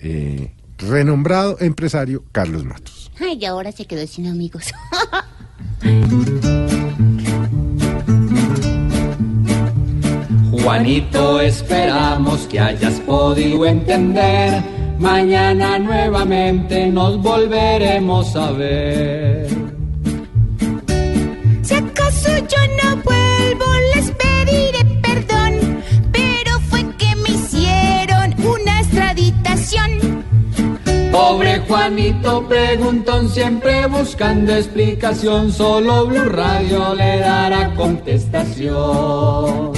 eh, 0.00 0.52
renombrado 0.76 1.56
empresario 1.60 2.24
Carlos 2.30 2.64
Matos. 2.64 3.10
Ay, 3.18 3.38
y 3.40 3.46
ahora 3.46 3.72
se 3.72 3.86
quedó 3.86 4.06
sin 4.06 4.26
amigos. 4.26 4.74
Juanito, 10.50 11.40
esperamos 11.40 12.46
que 12.48 12.60
hayas 12.60 13.00
podido 13.00 13.64
entender. 13.64 14.75
Mañana 14.98 15.78
nuevamente 15.78 16.86
nos 16.86 17.20
volveremos 17.20 18.34
a 18.34 18.50
ver. 18.52 19.46
Si 21.62 21.74
acaso 21.74 22.30
yo 22.36 22.58
no 22.82 22.96
vuelvo, 23.02 23.66
les 23.94 24.10
pediré 24.12 24.84
perdón. 25.02 25.82
Pero 26.12 26.58
fue 26.70 26.86
que 26.96 27.14
me 27.16 27.30
hicieron 27.30 28.34
una 28.42 28.80
extraditación. 28.80 30.24
Pobre 31.12 31.58
Juanito 31.68 32.48
preguntón, 32.48 33.28
siempre 33.28 33.86
buscando 33.86 34.54
explicación. 34.54 35.52
Solo 35.52 36.06
Blue 36.06 36.24
Radio 36.24 36.94
le 36.94 37.18
dará 37.18 37.74
contestación. 37.74 39.75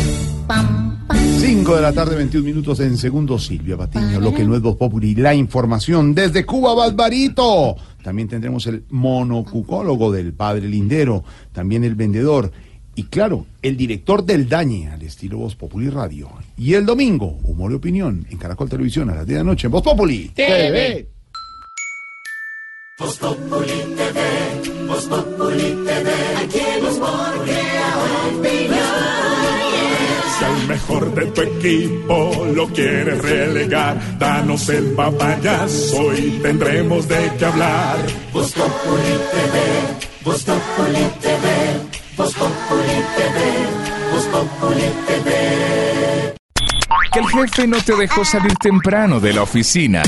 5 1.39 1.77
de 1.77 1.83
la 1.83 1.93
tarde, 1.93 2.17
21 2.17 2.45
minutos 2.45 2.81
en 2.81 2.97
segundo. 2.97 3.39
Silvia 3.39 3.77
Patiño, 3.77 4.19
lo 4.19 4.35
que 4.35 4.45
no 4.45 4.57
es 4.57 4.61
Voz 4.61 4.75
Populi, 4.75 5.15
la 5.15 5.37
información 5.37 6.13
desde 6.13 6.45
Cuba, 6.45 6.75
Barbarito. 6.75 7.77
También 8.03 8.27
tendremos 8.27 8.67
el 8.67 8.83
monocucólogo 8.91 10.11
del 10.11 10.33
padre 10.33 10.69
Lindero, 10.69 11.23
también 11.53 11.85
el 11.85 11.95
vendedor. 11.95 12.51
Y 12.97 13.05
claro, 13.05 13.47
el 13.63 13.77
director 13.77 14.25
del 14.25 14.49
Dañe, 14.49 14.89
al 14.89 15.03
estilo 15.03 15.39
Voz 15.39 15.55
Populi 15.55 15.89
Radio. 15.91 16.29
Y 16.57 16.75
el 16.75 16.85
domingo, 16.85 17.39
humor 17.45 17.71
y 17.71 17.77
opinión 17.77 18.27
en 18.29 18.37
Caracol 18.37 18.69
Televisión 18.69 19.09
a 19.11 19.15
las 19.15 19.25
10 19.25 19.39
de 19.39 19.45
la 19.45 19.51
noche 19.51 19.69
en 19.69 19.71
Voz 19.71 19.83
Populi 19.83 20.31
TV. 20.35 21.09
Voz 22.99 23.17
Populi 23.17 23.95
TV, 23.97 24.87
Voz 24.89 25.07
Populi 25.07 25.85
TV, 25.87 26.11
aquí 26.43 26.59
el 26.59 26.85
humor 26.85 27.45
crea 27.45 28.78
Si 30.39 30.45
al 30.45 30.69
mejor 30.69 31.15
de 31.15 31.27
tu 31.27 31.41
equipo 31.41 32.47
lo 32.55 32.69
quieres 32.69 33.21
relegar, 33.21 34.19
danos 34.19 34.69
el 34.69 34.93
papayazo 34.93 36.15
y 36.15 36.39
tendremos 36.41 37.09
de 37.09 37.33
qué 37.39 37.45
hablar. 37.45 37.97
Voz 38.33 38.53
Populi 38.53 39.19
TV, 39.33 39.59
Voz 40.25 40.45
Populi 40.45 41.07
TV, 41.21 41.49
Voz 42.17 42.35
Populi 42.35 43.03
TV, 43.17 44.13
Voz 44.13 44.25
Populi 44.27 44.91
TV. 45.09 46.35
Que 47.13 47.19
el 47.19 47.27
jefe 47.27 47.67
no 47.67 47.79
te 47.79 47.97
dejó 47.97 48.25
salir 48.25 48.55
temprano 48.63 49.19
de 49.19 49.33
la 49.33 49.43
oficina. 49.43 50.03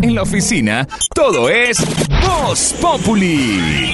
En 0.00 0.14
la 0.14 0.22
oficina, 0.22 0.88
todo 1.14 1.50
es 1.50 1.76
Voz 2.22 2.74
Populi. 2.80 3.92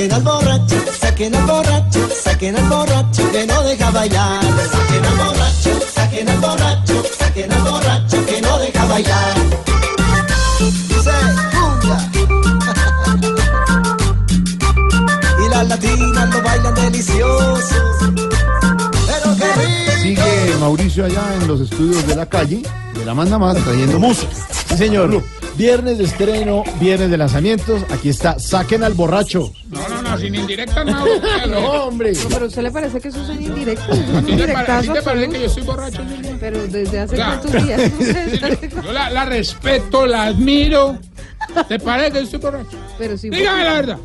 Saquen 0.00 0.14
al 0.14 0.22
borracho, 0.22 0.76
saquen 0.98 1.34
al 1.34 1.44
borracho, 1.44 2.08
saquen 2.24 2.56
al 2.56 2.64
borracho 2.70 3.30
que 3.32 3.46
no 3.46 3.62
deja 3.64 3.90
bailar. 3.90 4.40
Saquen 4.72 5.04
al 5.04 5.16
borracho, 5.16 5.78
saquen 5.94 6.26
al 6.28 6.38
borracho, 6.38 7.02
saquen 7.18 7.52
al 7.52 7.62
borracho 7.62 8.26
que 8.26 8.40
no 8.40 8.58
deja 8.58 8.86
bailar. 8.86 9.34
Y 15.44 15.48
las 15.48 15.68
latinas 15.68 16.34
lo 16.34 16.42
bailan 16.42 16.74
delicioso. 16.74 17.74
Pero 19.06 19.36
qué. 19.36 19.92
Sigue 20.00 20.56
Mauricio 20.60 21.04
allá 21.04 21.34
en 21.34 21.46
los 21.46 21.60
estudios 21.60 22.06
de 22.06 22.16
la 22.16 22.24
calle, 22.26 22.62
que 22.94 23.04
la 23.04 23.12
manda 23.14 23.38
más 23.38 23.56
trayendo 23.64 23.98
música. 23.98 24.32
Sí, 24.68 24.78
señor. 24.78 25.22
Viernes 25.60 25.98
de 25.98 26.04
estreno, 26.04 26.64
viernes 26.80 27.10
de 27.10 27.18
lanzamientos. 27.18 27.82
Aquí 27.90 28.08
está, 28.08 28.38
saquen 28.38 28.82
al 28.82 28.94
borracho. 28.94 29.52
No, 29.68 29.86
no, 29.90 30.00
no, 30.00 30.16
sin 30.18 30.34
indirectas 30.34 30.86
no. 30.86 31.04
No, 31.48 31.58
hombre. 31.84 32.12
No, 32.14 32.28
pero 32.30 32.44
a 32.46 32.48
usted 32.48 32.62
le 32.62 32.70
parece 32.70 32.98
que 32.98 33.08
eso 33.08 33.26
son 33.26 33.42
indirectos. 33.42 33.98
Es 33.98 34.14
¿A 34.14 34.22
ti 34.22 34.36
te 34.90 35.02
parece 35.02 35.28
que 35.28 35.38
yo 35.40 35.44
estoy 35.46 35.62
borracho? 35.64 36.02
Pero 36.40 36.66
desde 36.66 37.00
hace 37.00 37.14
Claro. 37.14 37.42
cuántos 37.42 37.66
días. 37.66 37.80
Yo 38.84 38.90
la, 38.92 39.10
la 39.10 39.24
respeto, 39.26 40.06
la 40.06 40.22
admiro. 40.28 40.98
¿Te 41.68 41.78
parece 41.78 42.12
que 42.12 42.18
yo 42.20 42.24
estoy 42.24 42.40
borracho? 42.40 42.78
Pero 42.98 43.18
sí. 43.18 43.28
Dígame 43.28 43.64
la 43.64 43.72
verdad. 43.74 43.98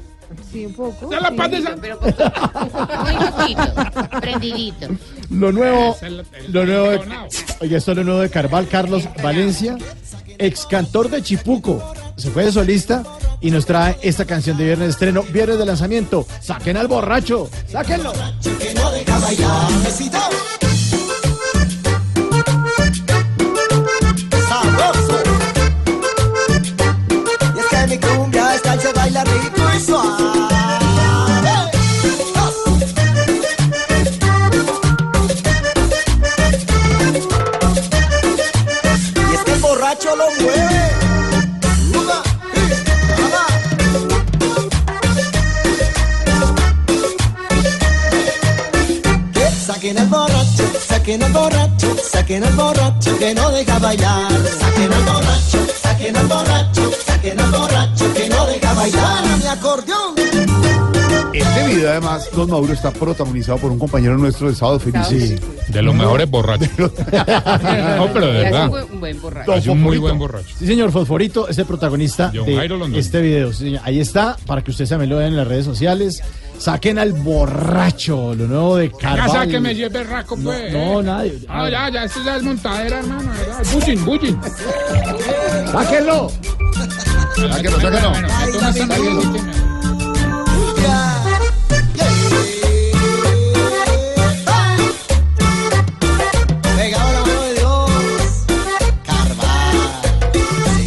Sí, 0.51 0.65
un 0.65 0.73
poco. 0.73 1.05
¿Está 1.11 1.19
la 1.21 1.29
sí. 1.29 1.35
paz 1.35 1.51
de 1.51 1.61
San- 1.61 1.79
Muy 1.79 3.25
poquito, 3.27 4.19
prendidito. 4.21 4.87
Lo 5.29 5.51
nuevo, 5.51 5.97
el 6.01 6.25
lo 6.49 6.65
nuevo, 6.65 6.89
de, 6.91 6.99
oiga, 7.61 7.77
esto 7.77 7.91
es 7.91 7.97
lo 7.97 8.03
nuevo 8.03 8.19
de 8.21 8.29
Carval, 8.29 8.67
Carlos 8.67 9.07
Valencia, 9.23 9.77
ex 10.37 10.65
cantor 10.65 11.09
de 11.09 11.21
Chipuco. 11.23 11.93
Se 12.15 12.29
fue 12.31 12.45
de 12.45 12.51
solista 12.51 13.03
y 13.41 13.51
nos 13.51 13.65
trae 13.65 13.97
esta 14.01 14.25
canción 14.25 14.57
de 14.57 14.65
viernes 14.65 14.87
de 14.87 14.91
estreno, 14.91 15.23
viernes 15.23 15.57
de 15.57 15.65
lanzamiento. 15.65 16.25
Saquen 16.41 16.77
al 16.77 16.87
borracho, 16.87 17.49
sáquenlo. 17.67 18.13
Saquen 49.85 49.99
al 49.99 50.07
borracho, 50.07 50.63
saquen 50.87 51.23
al 51.23 51.31
borracho, 51.31 51.95
saquen 52.11 52.43
al 52.43 52.53
borracho 52.53 53.19
que 53.19 53.35
no 53.35 53.51
deja 53.51 53.77
bailar. 53.77 54.31
Saquen 54.59 54.93
al 54.93 55.03
borracho, 55.03 55.59
saquen 55.83 56.17
al 56.17 56.27
borracho, 56.27 56.91
borracho 57.33 58.13
que 58.13 58.29
no 58.29 58.45
deja 58.45 58.73
bailar. 58.73 59.37
Mi 59.37 59.45
acordeón. 59.47 60.15
Este 61.33 61.67
video, 61.67 61.89
además, 61.91 62.29
Don 62.33 62.49
Mauro 62.49 62.71
está 62.71 62.91
protagonizado 62.91 63.57
por 63.57 63.71
un 63.71 63.79
compañero 63.79 64.17
nuestro 64.17 64.49
de 64.49 64.55
Sábado 64.55 64.79
Feliz. 64.79 65.05
Sí. 65.07 65.35
De 65.69 65.81
los 65.81 65.93
mejores 65.93 66.29
borrachos. 66.29 66.69
no, 66.79 68.09
pero 68.13 68.27
de 68.27 68.43
verdad. 68.43 68.65
un 68.65 68.69
buen, 68.69 68.91
un 68.91 68.99
buen 68.99 69.21
borracho. 69.21 69.53
Es 69.53 69.67
un 69.67 69.81
muy 69.81 69.97
buen 69.97 70.17
borracho. 70.17 70.55
Sí, 70.57 70.65
señor 70.65 70.91
Fosforito 70.91 71.47
es 71.49 71.57
el 71.57 71.65
protagonista 71.65 72.31
John 72.33 72.45
de 72.45 72.55
Jairo 72.55 72.85
este 72.95 73.21
video. 73.21 73.51
Sí, 73.51 73.65
señor. 73.65 73.81
Ahí 73.83 73.99
está, 73.99 74.37
para 74.45 74.63
que 74.63 74.71
ustedes 74.71 74.89
también 74.89 75.09
lo 75.09 75.17
vean 75.17 75.31
en 75.31 75.37
las 75.37 75.47
redes 75.47 75.65
sociales. 75.65 76.21
Saquen 76.57 76.99
al 76.99 77.11
borracho, 77.11 78.33
lo 78.33 78.47
nuevo 78.47 78.77
de 78.77 78.89
Ya 78.89 78.97
Carval. 78.97 79.31
sáqueme 79.31 79.71
es 79.71 79.91
berraco, 79.91 80.37
pues. 80.37 80.71
No, 80.71 81.01
nadie. 81.01 81.39
No, 81.47 81.69
ya, 81.69 81.89
ya, 81.89 82.05
esto 82.05 82.19
ya 82.23 82.37
es 82.37 82.43
montadera, 82.43 82.99
hermano. 82.99 83.31
Bullying, 83.73 84.05
bullying. 84.05 84.35
¡Sáquenlo! 85.71 86.31
De 87.35 87.47
Dios. 87.61 87.75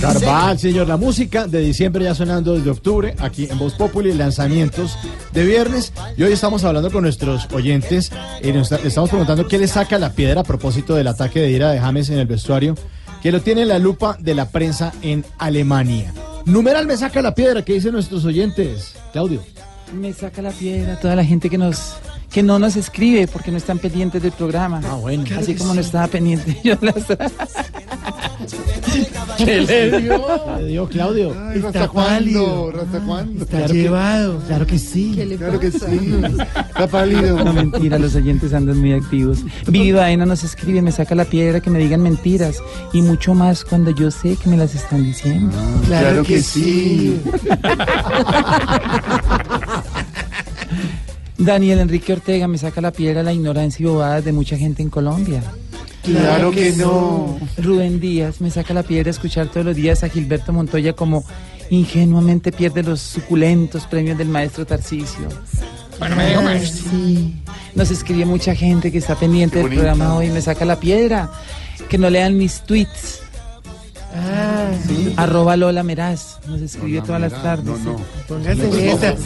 Carval. 0.00 0.58
Señor, 0.58 0.88
la 0.88 0.96
música 0.96 1.46
de 1.46 1.60
diciembre 1.60 2.04
ya 2.04 2.14
sonando 2.14 2.54
desde 2.54 2.70
octubre, 2.70 3.14
aquí 3.18 3.46
en 3.50 3.58
Voz 3.58 3.74
Populi, 3.74 4.14
lanzamientos 4.14 4.96
de 5.32 5.44
viernes. 5.44 5.92
Y 6.16 6.22
hoy 6.22 6.32
estamos 6.32 6.64
hablando 6.64 6.90
con 6.90 7.02
nuestros 7.02 7.46
oyentes 7.52 8.10
y 8.42 8.52
nos 8.52 8.72
estamos 8.72 9.10
preguntando 9.10 9.46
qué 9.46 9.58
le 9.58 9.68
saca 9.68 9.98
la 9.98 10.12
piedra 10.12 10.40
a 10.40 10.44
propósito 10.44 10.94
del 10.94 11.08
ataque 11.08 11.40
de 11.40 11.50
ira 11.50 11.70
de 11.72 11.80
James 11.80 12.08
en 12.08 12.18
el 12.18 12.26
vestuario, 12.26 12.74
que 13.22 13.32
lo 13.32 13.42
tiene 13.42 13.62
en 13.62 13.68
la 13.68 13.78
lupa 13.78 14.16
de 14.18 14.34
la 14.34 14.48
prensa 14.48 14.94
en 15.02 15.26
Alemania. 15.36 16.14
Numeral 16.48 16.86
me 16.86 16.96
saca 16.96 17.20
la 17.20 17.34
piedra, 17.34 17.62
¿qué 17.62 17.74
dicen 17.74 17.92
nuestros 17.92 18.24
oyentes? 18.24 18.94
Claudio. 19.12 19.42
Me 19.92 20.14
saca 20.14 20.40
la 20.40 20.50
piedra 20.50 20.98
toda 20.98 21.14
la 21.14 21.22
gente 21.22 21.50
que 21.50 21.58
nos 21.58 21.96
que 22.30 22.42
no 22.42 22.58
nos 22.58 22.76
escribe 22.76 23.26
porque 23.26 23.50
no 23.50 23.56
están 23.56 23.78
pendientes 23.78 24.22
del 24.22 24.32
programa. 24.32 24.80
Ah, 24.84 24.94
bueno. 24.94 25.24
Así 25.38 25.54
como 25.54 25.74
no 25.74 25.80
estaba 25.80 26.06
pendiente 26.08 26.58
yo 26.64 26.76
las... 26.80 27.04
¿Qué 29.36 29.60
le 29.62 30.00
dio? 30.00 30.26
¿Qué 30.26 30.62
le 30.62 30.68
dio 30.68 30.88
Claudio? 30.88 31.34
Ay, 31.48 31.62
¿Hasta 31.64 31.88
cuándo? 31.88 32.72
¿Hasta 32.74 33.00
cuándo? 33.00 33.44
Está 33.44 33.66
llevado. 33.66 34.38
Claro 34.46 34.66
que 34.66 34.78
sí. 34.78 35.36
Claro 35.38 35.60
que 35.60 35.70
sí. 35.70 36.20
Está 36.68 36.86
pálido. 36.88 37.42
No, 37.44 37.52
mentira, 37.52 37.98
los 37.98 38.14
oyentes 38.14 38.52
andan 38.52 38.78
muy 38.78 38.92
activos. 38.92 39.38
Vivi 39.66 39.92
Baena 39.92 40.26
nos 40.26 40.44
escribe, 40.44 40.82
me 40.82 40.92
saca 40.92 41.14
la 41.14 41.24
piedra 41.24 41.60
que 41.60 41.70
me 41.70 41.78
digan 41.78 42.02
mentiras 42.02 42.58
y 42.92 43.02
mucho 43.02 43.34
más 43.34 43.64
cuando 43.64 43.90
yo 43.90 44.10
sé 44.10 44.36
que 44.36 44.48
me 44.48 44.56
las 44.56 44.74
están 44.74 45.04
diciendo. 45.04 45.56
Claro 45.86 46.22
que 46.24 46.42
sí. 46.42 47.20
Daniel 51.38 51.78
Enrique 51.78 52.12
Ortega 52.12 52.48
me 52.48 52.58
saca 52.58 52.80
la 52.80 52.92
piedra 52.92 53.22
la 53.22 53.32
ignorancia 53.32 53.84
y 53.84 53.86
bobadas 53.86 54.24
de 54.24 54.32
mucha 54.32 54.56
gente 54.56 54.82
en 54.82 54.90
Colombia. 54.90 55.42
Claro 56.02 56.50
que 56.50 56.72
no. 56.72 57.38
Rubén 57.58 58.00
Díaz 58.00 58.40
me 58.40 58.50
saca 58.50 58.74
la 58.74 58.82
piedra 58.82 59.10
escuchar 59.10 59.48
todos 59.48 59.64
los 59.64 59.76
días 59.76 60.02
a 60.02 60.08
Gilberto 60.08 60.52
Montoya 60.52 60.94
como 60.94 61.24
ingenuamente 61.70 62.50
pierde 62.50 62.82
los 62.82 63.00
suculentos 63.00 63.86
premios 63.86 64.18
del 64.18 64.28
maestro 64.28 64.66
Tarcisio. 64.66 65.28
Bueno, 65.98 66.16
me 66.16 66.28
dijo 66.28 66.42
maestro. 66.42 66.90
Sí. 66.90 67.36
Nos 67.74 67.90
escribe 67.90 68.24
mucha 68.24 68.54
gente 68.54 68.90
que 68.90 68.98
está 68.98 69.14
pendiente 69.14 69.58
del 69.58 69.68
programa 69.68 70.14
hoy. 70.14 70.30
Me 70.30 70.40
saca 70.40 70.64
la 70.64 70.80
piedra. 70.80 71.30
Que 71.88 71.98
no 71.98 72.10
lean 72.10 72.36
mis 72.36 72.62
tweets. 72.62 73.17
Ah, 74.14 74.70
Arroba 75.16 75.56
Lola 75.56 75.82
Meraz. 75.82 76.38
Nos 76.46 76.60
escribe 76.60 77.02
todas 77.02 77.20
las 77.20 77.42
tardes. 77.42 77.66
No, 77.80 77.92
no. 77.92 78.00
Póngase 78.26 78.68
netas. 78.68 79.20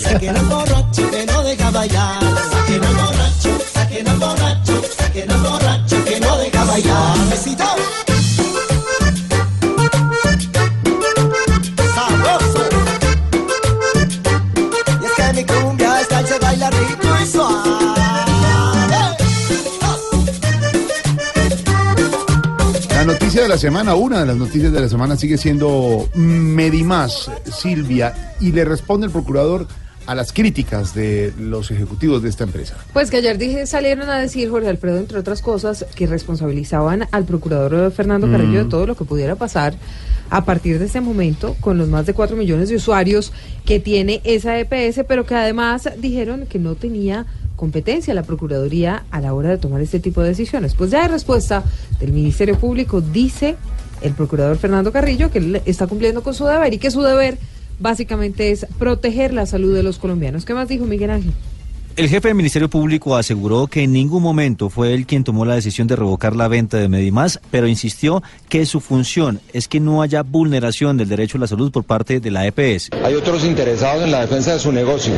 Saquen 0.00 0.36
al 0.36 0.46
borracho 0.46 1.10
que 1.10 1.26
no 1.26 1.42
deja 1.42 1.70
bailar. 1.70 2.20
Saquen 2.50 2.84
al 2.84 2.94
borracho, 2.94 3.58
saquen 3.72 4.08
al 4.08 4.18
borracho, 4.18 4.82
saquen 4.96 5.30
al 5.30 5.40
borracho 5.40 6.04
que 6.04 6.20
no 6.20 6.36
deja 6.38 6.64
bailar. 6.64 7.18
Besito. 7.30 7.64
Noticia 23.14 23.42
de 23.42 23.48
la 23.48 23.58
semana, 23.58 23.94
una 23.94 24.18
de 24.20 24.26
las 24.26 24.36
noticias 24.36 24.72
de 24.72 24.80
la 24.80 24.88
semana 24.88 25.16
sigue 25.16 25.38
siendo 25.38 26.08
Medimás, 26.16 27.30
Silvia, 27.44 28.34
y 28.40 28.50
le 28.50 28.64
responde 28.64 29.06
el 29.06 29.12
procurador 29.12 29.68
a 30.06 30.16
las 30.16 30.32
críticas 30.32 30.94
de 30.96 31.32
los 31.38 31.70
ejecutivos 31.70 32.24
de 32.24 32.28
esta 32.28 32.42
empresa. 32.42 32.76
Pues 32.92 33.12
que 33.12 33.18
ayer 33.18 33.38
dije, 33.38 33.66
salieron 33.66 34.10
a 34.10 34.18
decir, 34.18 34.50
Jorge 34.50 34.68
Alfredo, 34.68 34.98
entre 34.98 35.16
otras 35.18 35.42
cosas, 35.42 35.86
que 35.94 36.08
responsabilizaban 36.08 37.06
al 37.12 37.24
procurador 37.24 37.92
Fernando 37.92 38.28
Carrillo 38.28 38.64
de 38.64 38.68
todo 38.68 38.84
lo 38.84 38.96
que 38.96 39.04
pudiera 39.04 39.36
pasar 39.36 39.74
a 40.28 40.44
partir 40.44 40.80
de 40.80 40.86
este 40.86 41.00
momento 41.00 41.54
con 41.60 41.78
los 41.78 41.88
más 41.88 42.06
de 42.06 42.14
4 42.14 42.36
millones 42.36 42.68
de 42.68 42.76
usuarios 42.76 43.32
que 43.64 43.78
tiene 43.78 44.22
esa 44.24 44.58
EPS, 44.58 45.04
pero 45.06 45.24
que 45.24 45.36
además 45.36 45.88
dijeron 45.98 46.46
que 46.46 46.58
no 46.58 46.74
tenía 46.74 47.26
competencia 47.56 48.14
la 48.14 48.22
Procuraduría 48.22 49.04
a 49.10 49.20
la 49.20 49.34
hora 49.34 49.50
de 49.50 49.58
tomar 49.58 49.80
este 49.80 50.00
tipo 50.00 50.22
de 50.22 50.28
decisiones. 50.28 50.74
Pues 50.74 50.90
ya 50.90 51.02
de 51.02 51.08
respuesta 51.08 51.64
del 52.00 52.12
Ministerio 52.12 52.58
Público 52.58 53.00
dice 53.00 53.56
el 54.02 54.12
procurador 54.12 54.56
Fernando 54.58 54.92
Carrillo 54.92 55.30
que 55.30 55.38
él 55.38 55.62
está 55.64 55.86
cumpliendo 55.86 56.22
con 56.22 56.34
su 56.34 56.44
deber 56.44 56.74
y 56.74 56.78
que 56.78 56.90
su 56.90 57.02
deber 57.02 57.38
básicamente 57.78 58.50
es 58.50 58.66
proteger 58.78 59.32
la 59.32 59.46
salud 59.46 59.74
de 59.74 59.82
los 59.82 59.98
colombianos. 59.98 60.44
¿Qué 60.44 60.54
más 60.54 60.68
dijo 60.68 60.84
Miguel 60.84 61.10
Ángel? 61.10 61.32
El 61.96 62.08
jefe 62.08 62.26
del 62.26 62.34
Ministerio 62.34 62.68
Público 62.68 63.14
aseguró 63.14 63.68
que 63.68 63.84
en 63.84 63.92
ningún 63.92 64.20
momento 64.20 64.68
fue 64.68 64.94
él 64.94 65.06
quien 65.06 65.22
tomó 65.22 65.44
la 65.44 65.54
decisión 65.54 65.86
de 65.86 65.94
revocar 65.94 66.34
la 66.34 66.48
venta 66.48 66.76
de 66.76 66.88
Medimás, 66.88 67.38
pero 67.52 67.68
insistió 67.68 68.20
que 68.48 68.66
su 68.66 68.80
función 68.80 69.40
es 69.52 69.68
que 69.68 69.78
no 69.78 70.02
haya 70.02 70.24
vulneración 70.24 70.96
del 70.96 71.08
derecho 71.08 71.38
a 71.38 71.42
la 71.42 71.46
salud 71.46 71.70
por 71.70 71.84
parte 71.84 72.18
de 72.18 72.30
la 72.32 72.48
EPS. 72.48 72.90
Hay 73.04 73.14
otros 73.14 73.44
interesados 73.44 74.02
en 74.02 74.10
la 74.10 74.22
defensa 74.22 74.54
de 74.54 74.58
su 74.58 74.72
negocio, 74.72 75.12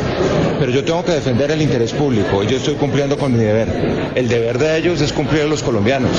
pero 0.61 0.71
yo 0.71 0.85
tengo 0.85 1.03
que 1.03 1.13
defender 1.13 1.51
el 1.51 1.63
interés 1.63 1.95
público 1.95 2.45
y 2.45 2.49
yo 2.49 2.59
estoy 2.59 2.75
cumpliendo 2.75 3.17
con 3.17 3.33
mi 3.33 3.39
deber. 3.39 4.13
El 4.15 4.29
deber 4.29 4.59
de 4.59 4.77
ellos 4.77 5.01
es 5.01 5.15
cumplir 5.15 5.43
a 5.43 5.47
los 5.47 5.63
colombianos. 5.63 6.11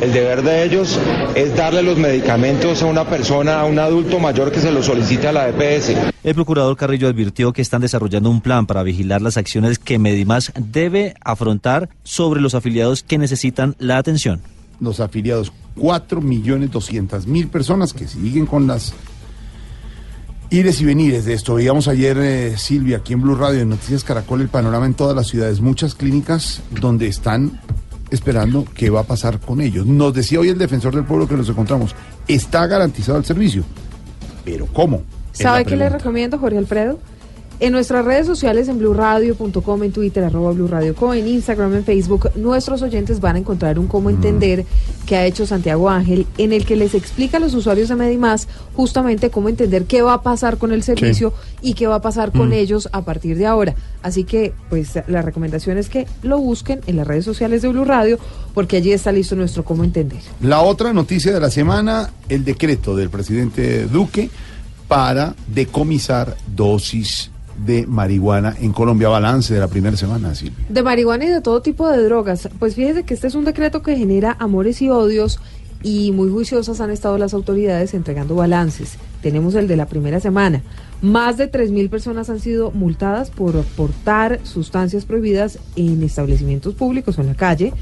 El 0.00 0.12
deber 0.12 0.42
de 0.42 0.62
ellos 0.62 1.00
es 1.34 1.56
darle 1.56 1.82
los 1.82 1.98
medicamentos 1.98 2.80
a 2.80 2.86
una 2.86 3.08
persona, 3.08 3.58
a 3.58 3.64
un 3.64 3.80
adulto 3.80 4.20
mayor 4.20 4.52
que 4.52 4.60
se 4.60 4.70
lo 4.70 4.84
solicite 4.84 5.26
a 5.26 5.32
la 5.32 5.48
EPS. 5.48 5.96
El 6.22 6.34
procurador 6.34 6.76
Carrillo 6.76 7.08
advirtió 7.08 7.52
que 7.52 7.62
están 7.62 7.80
desarrollando 7.80 8.30
un 8.30 8.40
plan 8.40 8.66
para 8.66 8.82
vigilar 8.82 9.22
las 9.22 9.36
acciones 9.36 9.78
que 9.78 9.95
Medimás 9.98 10.52
debe 10.58 11.14
afrontar 11.22 11.88
sobre 12.02 12.40
los 12.40 12.54
afiliados 12.54 13.02
que 13.02 13.18
necesitan 13.18 13.74
la 13.78 13.98
atención. 13.98 14.40
Los 14.80 15.00
afiliados, 15.00 15.52
4 15.76 16.20
millones 16.20 16.70
200 16.70 17.26
mil 17.26 17.48
personas 17.48 17.92
que 17.92 18.06
siguen 18.06 18.46
con 18.46 18.66
las 18.66 18.92
ires 20.50 20.80
y 20.80 20.84
venires 20.84 21.24
de 21.24 21.34
esto. 21.34 21.54
Veíamos 21.54 21.88
ayer, 21.88 22.16
eh, 22.18 22.56
Silvia, 22.56 22.98
aquí 22.98 23.12
en 23.12 23.22
Blue 23.22 23.34
Radio, 23.34 23.60
en 23.60 23.70
Noticias 23.70 24.04
Caracol, 24.04 24.40
el 24.40 24.48
panorama 24.48 24.86
en 24.86 24.94
todas 24.94 25.16
las 25.16 25.28
ciudades. 25.28 25.60
Muchas 25.60 25.94
clínicas 25.94 26.62
donde 26.80 27.06
están 27.06 27.60
esperando 28.10 28.64
qué 28.74 28.90
va 28.90 29.00
a 29.00 29.04
pasar 29.04 29.40
con 29.40 29.60
ellos. 29.60 29.86
Nos 29.86 30.14
decía 30.14 30.40
hoy 30.40 30.48
el 30.48 30.58
defensor 30.58 30.94
del 30.94 31.04
pueblo 31.04 31.26
que 31.26 31.36
nos 31.36 31.48
encontramos, 31.48 31.94
está 32.28 32.66
garantizado 32.66 33.18
el 33.18 33.24
servicio. 33.24 33.64
Pero 34.44 34.66
¿cómo? 34.66 35.02
Es 35.32 35.40
¿Sabe 35.40 35.64
qué 35.64 35.76
le 35.76 35.88
recomiendo, 35.88 36.38
Jorge 36.38 36.58
Alfredo? 36.58 36.98
En 37.58 37.72
nuestras 37.72 38.04
redes 38.04 38.26
sociales, 38.26 38.68
en 38.68 38.78
blurradio.com, 38.78 39.82
en 39.82 39.90
Twitter, 39.90 40.22
arroba 40.24 40.52
blurradio.com, 40.52 41.14
en 41.14 41.26
Instagram, 41.26 41.74
en 41.74 41.84
Facebook, 41.84 42.30
nuestros 42.36 42.82
oyentes 42.82 43.18
van 43.18 43.36
a 43.36 43.38
encontrar 43.38 43.78
un 43.78 43.86
cómo 43.86 44.10
entender 44.10 44.66
que 45.06 45.16
ha 45.16 45.24
hecho 45.24 45.46
Santiago 45.46 45.88
Ángel, 45.88 46.26
en 46.36 46.52
el 46.52 46.66
que 46.66 46.76
les 46.76 46.94
explica 46.94 47.38
a 47.38 47.40
los 47.40 47.54
usuarios 47.54 47.88
de 47.88 47.94
Medimás 47.94 48.46
justamente 48.74 49.30
cómo 49.30 49.48
entender 49.48 49.84
qué 49.84 50.02
va 50.02 50.12
a 50.12 50.22
pasar 50.22 50.58
con 50.58 50.70
el 50.70 50.82
servicio 50.82 51.32
y 51.62 51.72
qué 51.72 51.86
va 51.86 51.94
a 51.94 52.02
pasar 52.02 52.30
con 52.30 52.50
Mm. 52.50 52.52
ellos 52.52 52.88
a 52.92 53.02
partir 53.06 53.38
de 53.38 53.46
ahora. 53.46 53.74
Así 54.02 54.24
que, 54.24 54.52
pues, 54.68 54.90
la 55.08 55.22
recomendación 55.22 55.78
es 55.78 55.88
que 55.88 56.06
lo 56.22 56.38
busquen 56.38 56.80
en 56.86 56.96
las 56.96 57.06
redes 57.06 57.24
sociales 57.24 57.62
de 57.62 57.68
Blue 57.68 57.86
Radio, 57.86 58.18
porque 58.52 58.76
allí 58.76 58.92
está 58.92 59.12
listo 59.12 59.34
nuestro 59.34 59.64
cómo 59.64 59.82
entender. 59.82 60.20
La 60.42 60.60
otra 60.60 60.92
noticia 60.92 61.32
de 61.32 61.40
la 61.40 61.50
semana, 61.50 62.10
el 62.28 62.44
decreto 62.44 62.94
del 62.94 63.08
presidente 63.08 63.86
Duque 63.86 64.28
para 64.88 65.34
decomisar 65.52 66.36
dosis 66.54 67.30
de 67.64 67.86
marihuana 67.86 68.56
en 68.60 68.72
Colombia. 68.72 69.08
Balance 69.08 69.54
de 69.54 69.60
la 69.60 69.68
primera 69.68 69.96
semana, 69.96 70.34
Silvia. 70.34 70.64
De 70.68 70.82
marihuana 70.82 71.24
y 71.24 71.28
de 71.28 71.40
todo 71.40 71.62
tipo 71.62 71.88
de 71.88 72.02
drogas. 72.02 72.48
Pues 72.58 72.74
fíjese 72.74 73.04
que 73.04 73.14
este 73.14 73.26
es 73.26 73.34
un 73.34 73.44
decreto 73.44 73.82
que 73.82 73.96
genera 73.96 74.36
amores 74.38 74.82
y 74.82 74.88
odios 74.88 75.40
y 75.82 76.12
muy 76.12 76.30
juiciosas 76.30 76.80
han 76.80 76.90
estado 76.90 77.18
las 77.18 77.34
autoridades 77.34 77.94
entregando 77.94 78.34
balances. 78.34 78.96
Tenemos 79.22 79.54
el 79.54 79.68
de 79.68 79.76
la 79.76 79.86
primera 79.86 80.20
semana. 80.20 80.62
Más 81.02 81.36
de 81.36 81.50
3.000 81.50 81.90
personas 81.90 82.30
han 82.30 82.40
sido 82.40 82.70
multadas 82.70 83.30
por 83.30 83.62
portar 83.62 84.40
sustancias 84.42 85.04
prohibidas 85.04 85.58
en 85.76 86.02
establecimientos 86.02 86.74
públicos 86.74 87.18
o 87.18 87.20
en 87.20 87.28
la 87.28 87.34
calle. 87.34 87.72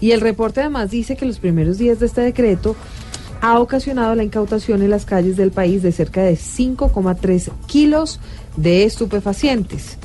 Y 0.00 0.10
el 0.10 0.20
reporte 0.20 0.60
además 0.60 0.90
dice 0.90 1.16
que 1.16 1.24
los 1.24 1.38
primeros 1.38 1.78
días 1.78 2.00
de 2.00 2.06
este 2.06 2.20
decreto 2.20 2.76
ha 3.40 3.58
ocasionado 3.58 4.14
la 4.14 4.24
incautación 4.24 4.82
en 4.82 4.90
las 4.90 5.04
calles 5.04 5.36
del 5.36 5.50
país 5.50 5.82
de 5.82 5.92
cerca 5.92 6.22
de 6.22 6.34
5,3 6.34 7.50
kilos 7.66 8.20
de 8.56 8.84
estupefacientes. 8.84 9.98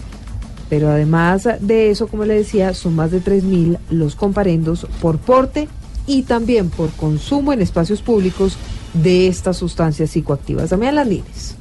Pero 0.70 0.90
además 0.90 1.48
de 1.60 1.92
eso, 1.92 2.08
como 2.08 2.26
le 2.26 2.36
decía, 2.36 2.74
son 2.74 2.96
más 2.96 3.12
de 3.12 3.22
3.000 3.22 3.78
los 3.90 4.16
comparendos 4.16 4.88
por 5.02 5.18
porte 5.18 5.68
y 6.08 6.24
también 6.24 6.70
por 6.70 6.90
consumo 6.92 7.54
en 7.54 7.62
espacios 7.62 8.02
públicos 8.02 8.58
de 8.94 9.28
estas 9.28 9.58
sustancias 9.58 10.12
psicoactivas. 10.12 10.70
Damián 10.70 10.96
Landines. 10.96 11.56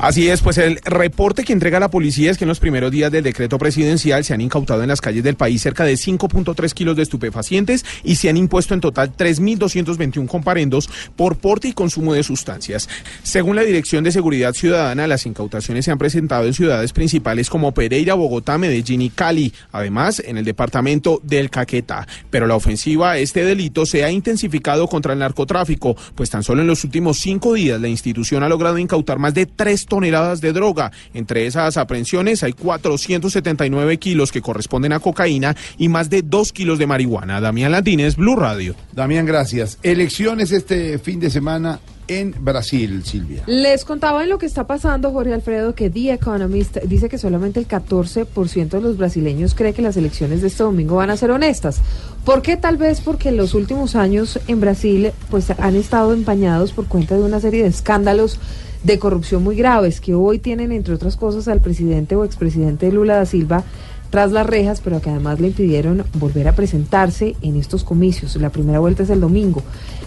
Así 0.00 0.30
es, 0.30 0.40
pues 0.40 0.56
el 0.56 0.80
reporte 0.82 1.44
que 1.44 1.52
entrega 1.52 1.78
la 1.78 1.90
policía 1.90 2.30
es 2.30 2.38
que 2.38 2.44
en 2.44 2.48
los 2.48 2.58
primeros 2.58 2.90
días 2.90 3.12
del 3.12 3.22
decreto 3.22 3.58
presidencial 3.58 4.24
se 4.24 4.32
han 4.32 4.40
incautado 4.40 4.80
en 4.82 4.88
las 4.88 5.02
calles 5.02 5.22
del 5.22 5.36
país 5.36 5.60
cerca 5.60 5.84
de 5.84 5.92
5.3 5.92 6.72
kilos 6.72 6.96
de 6.96 7.02
estupefacientes 7.02 7.84
y 8.02 8.14
se 8.14 8.30
han 8.30 8.38
impuesto 8.38 8.72
en 8.72 8.80
total 8.80 9.14
3.221 9.14 10.26
comparendos 10.26 10.88
por 11.16 11.36
porte 11.36 11.68
y 11.68 11.74
consumo 11.74 12.14
de 12.14 12.22
sustancias. 12.22 12.88
Según 13.22 13.56
la 13.56 13.62
Dirección 13.62 14.02
de 14.02 14.10
Seguridad 14.10 14.54
Ciudadana, 14.54 15.06
las 15.06 15.26
incautaciones 15.26 15.84
se 15.84 15.90
han 15.90 15.98
presentado 15.98 16.46
en 16.46 16.54
ciudades 16.54 16.94
principales 16.94 17.50
como 17.50 17.74
Pereira, 17.74 18.14
Bogotá, 18.14 18.56
Medellín 18.56 19.02
y 19.02 19.10
Cali, 19.10 19.52
además 19.70 20.22
en 20.24 20.38
el 20.38 20.46
departamento 20.46 21.20
del 21.24 21.50
Caquetá. 21.50 22.08
Pero 22.30 22.46
la 22.46 22.56
ofensiva 22.56 23.10
a 23.10 23.18
este 23.18 23.44
delito 23.44 23.84
se 23.84 24.02
ha 24.02 24.10
intensificado 24.10 24.88
contra 24.88 25.12
el 25.12 25.18
narcotráfico, 25.18 25.94
pues 26.14 26.30
tan 26.30 26.42
solo 26.42 26.62
en 26.62 26.68
los 26.68 26.84
últimos 26.84 27.18
cinco 27.18 27.52
días 27.52 27.78
la 27.78 27.88
institución 27.88 28.42
ha 28.42 28.48
logrado 28.48 28.78
incautar 28.78 29.18
más 29.18 29.34
de 29.34 29.44
3 29.44 29.89
toneladas 29.90 30.40
de 30.40 30.54
droga. 30.54 30.90
Entre 31.12 31.44
esas 31.44 31.76
aprehensiones 31.76 32.42
hay 32.42 32.54
479 32.54 33.98
kilos 33.98 34.32
que 34.32 34.40
corresponden 34.40 34.94
a 34.94 35.00
cocaína 35.00 35.54
y 35.76 35.90
más 35.90 36.08
de 36.08 36.22
2 36.22 36.52
kilos 36.52 36.78
de 36.78 36.86
marihuana. 36.86 37.42
Damián 37.42 37.72
Landines, 37.72 38.16
Blue 38.16 38.36
Radio. 38.36 38.74
Damián, 38.92 39.26
gracias. 39.26 39.78
Elecciones 39.82 40.52
este 40.52 40.98
fin 40.98 41.20
de 41.20 41.28
semana 41.28 41.80
en 42.10 42.34
Brasil, 42.40 43.04
Silvia. 43.04 43.44
Les 43.46 43.84
contaba 43.84 44.24
en 44.24 44.28
lo 44.28 44.38
que 44.38 44.46
está 44.46 44.66
pasando, 44.66 45.12
Jorge 45.12 45.32
Alfredo, 45.32 45.76
que 45.76 45.90
The 45.90 46.14
Economist 46.14 46.78
dice 46.78 47.08
que 47.08 47.18
solamente 47.18 47.60
el 47.60 47.68
14% 47.68 48.68
de 48.68 48.80
los 48.80 48.96
brasileños 48.96 49.54
cree 49.54 49.72
que 49.72 49.80
las 49.80 49.96
elecciones 49.96 50.40
de 50.40 50.48
este 50.48 50.64
domingo 50.64 50.96
van 50.96 51.10
a 51.10 51.16
ser 51.16 51.30
honestas. 51.30 51.80
¿Por 52.24 52.42
qué? 52.42 52.56
Tal 52.56 52.78
vez 52.78 53.00
porque 53.00 53.28
en 53.28 53.36
los 53.36 53.54
últimos 53.54 53.94
años 53.94 54.40
en 54.48 54.60
Brasil 54.60 55.12
pues 55.30 55.50
han 55.50 55.76
estado 55.76 56.12
empañados 56.12 56.72
por 56.72 56.86
cuenta 56.86 57.16
de 57.16 57.22
una 57.22 57.38
serie 57.38 57.62
de 57.62 57.68
escándalos 57.68 58.40
de 58.82 58.98
corrupción 58.98 59.42
muy 59.42 59.56
graves 59.56 60.00
que 60.00 60.14
hoy 60.14 60.38
tienen, 60.38 60.72
entre 60.72 60.94
otras 60.94 61.16
cosas, 61.16 61.48
al 61.48 61.60
presidente 61.60 62.16
o 62.16 62.24
expresidente 62.24 62.90
Lula 62.90 63.16
da 63.16 63.26
Silva 63.26 63.64
tras 64.10 64.32
las 64.32 64.46
rejas, 64.46 64.80
pero 64.80 65.00
que 65.00 65.08
además 65.08 65.38
le 65.40 65.48
impidieron 65.48 66.04
volver 66.14 66.48
a 66.48 66.54
presentarse 66.56 67.36
en 67.42 67.56
estos 67.56 67.84
comicios. 67.84 68.34
La 68.36 68.50
primera 68.50 68.80
vuelta 68.80 69.04
es 69.04 69.10
el 69.10 69.20
domingo. 69.20 69.62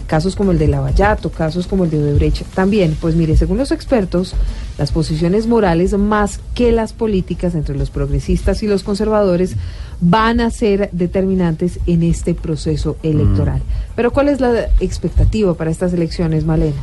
Casos 0.06 0.36
como 0.36 0.52
el 0.52 0.58
de 0.58 0.68
Lavallato, 0.68 1.30
casos 1.30 1.66
como 1.66 1.84
el 1.84 1.90
de 1.90 1.98
Odebrecht 1.98 2.44
también. 2.54 2.96
Pues 3.00 3.16
mire, 3.16 3.36
según 3.38 3.56
los 3.56 3.72
expertos, 3.72 4.34
las 4.76 4.92
posiciones 4.92 5.46
morales 5.46 5.96
más 5.96 6.38
que 6.54 6.70
las 6.70 6.92
políticas 6.92 7.54
entre 7.54 7.76
los 7.76 7.88
progresistas 7.88 8.62
y 8.62 8.66
los 8.66 8.82
conservadores 8.82 9.56
van 10.02 10.40
a 10.40 10.50
ser 10.50 10.90
determinantes 10.92 11.80
en 11.86 12.02
este 12.02 12.34
proceso 12.34 12.98
electoral. 13.02 13.62
Pero 13.96 14.12
¿cuál 14.12 14.28
es 14.28 14.38
la 14.38 14.68
expectativa 14.80 15.54
para 15.54 15.70
estas 15.70 15.94
elecciones, 15.94 16.44
Malena? 16.44 16.76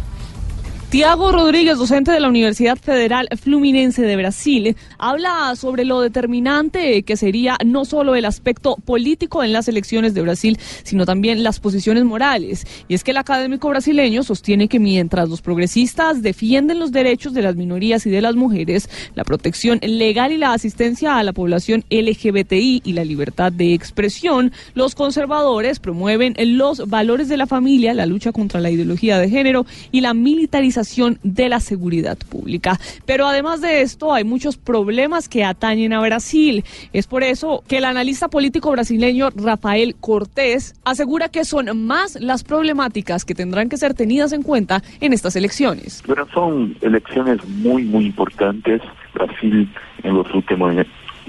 Tiago 0.91 1.31
Rodríguez, 1.31 1.77
docente 1.77 2.11
de 2.11 2.19
la 2.19 2.27
Universidad 2.27 2.77
Federal 2.77 3.29
Fluminense 3.41 4.01
de 4.01 4.17
Brasil, 4.17 4.75
habla 4.97 5.55
sobre 5.55 5.85
lo 5.85 6.01
determinante 6.01 7.03
que 7.03 7.15
sería 7.15 7.57
no 7.65 7.85
solo 7.85 8.13
el 8.13 8.25
aspecto 8.25 8.75
político 8.75 9.41
en 9.41 9.53
las 9.53 9.69
elecciones 9.69 10.13
de 10.13 10.21
Brasil, 10.21 10.59
sino 10.83 11.05
también 11.05 11.43
las 11.43 11.61
posiciones 11.61 12.03
morales. 12.03 12.67
Y 12.89 12.95
es 12.95 13.05
que 13.05 13.11
el 13.11 13.17
académico 13.17 13.69
brasileño 13.69 14.21
sostiene 14.23 14.67
que 14.67 14.79
mientras 14.79 15.29
los 15.29 15.41
progresistas 15.41 16.21
defienden 16.21 16.79
los 16.79 16.91
derechos 16.91 17.33
de 17.33 17.43
las 17.43 17.55
minorías 17.55 18.05
y 18.05 18.09
de 18.09 18.19
las 18.19 18.35
mujeres, 18.35 18.89
la 19.15 19.23
protección 19.23 19.79
legal 19.81 20.33
y 20.33 20.37
la 20.37 20.51
asistencia 20.51 21.15
a 21.15 21.23
la 21.23 21.31
población 21.31 21.85
LGBTI 21.89 22.81
y 22.83 22.91
la 22.91 23.05
libertad 23.05 23.53
de 23.53 23.73
expresión, 23.73 24.51
los 24.73 24.93
conservadores 24.95 25.79
promueven 25.79 26.35
los 26.37 26.89
valores 26.89 27.29
de 27.29 27.37
la 27.37 27.47
familia, 27.47 27.93
la 27.93 28.05
lucha 28.05 28.33
contra 28.33 28.59
la 28.59 28.71
ideología 28.71 29.19
de 29.19 29.29
género 29.29 29.65
y 29.93 30.01
la 30.01 30.13
militarización 30.13 30.80
de 31.23 31.49
la 31.49 31.59
seguridad 31.59 32.17
pública. 32.17 32.79
Pero 33.05 33.27
además 33.27 33.61
de 33.61 33.81
esto, 33.81 34.13
hay 34.13 34.23
muchos 34.23 34.57
problemas 34.57 35.29
que 35.29 35.43
atañen 35.43 35.93
a 35.93 36.01
Brasil. 36.01 36.63
Es 36.93 37.07
por 37.07 37.23
eso 37.23 37.63
que 37.67 37.77
el 37.77 37.85
analista 37.85 38.27
político 38.27 38.71
brasileño 38.71 39.29
Rafael 39.35 39.95
Cortés 39.99 40.75
asegura 40.83 41.29
que 41.29 41.45
son 41.45 41.85
más 41.85 42.19
las 42.19 42.43
problemáticas 42.43 43.25
que 43.25 43.35
tendrán 43.35 43.69
que 43.69 43.77
ser 43.77 43.93
tenidas 43.93 44.33
en 44.33 44.43
cuenta 44.43 44.81
en 44.99 45.13
estas 45.13 45.35
elecciones. 45.35 46.03
Pero 46.05 46.27
son 46.33 46.75
elecciones 46.81 47.43
muy, 47.47 47.83
muy 47.83 48.05
importantes. 48.05 48.81
Brasil 49.13 49.69
en 50.03 50.13
los 50.15 50.33
últimos, 50.33 50.73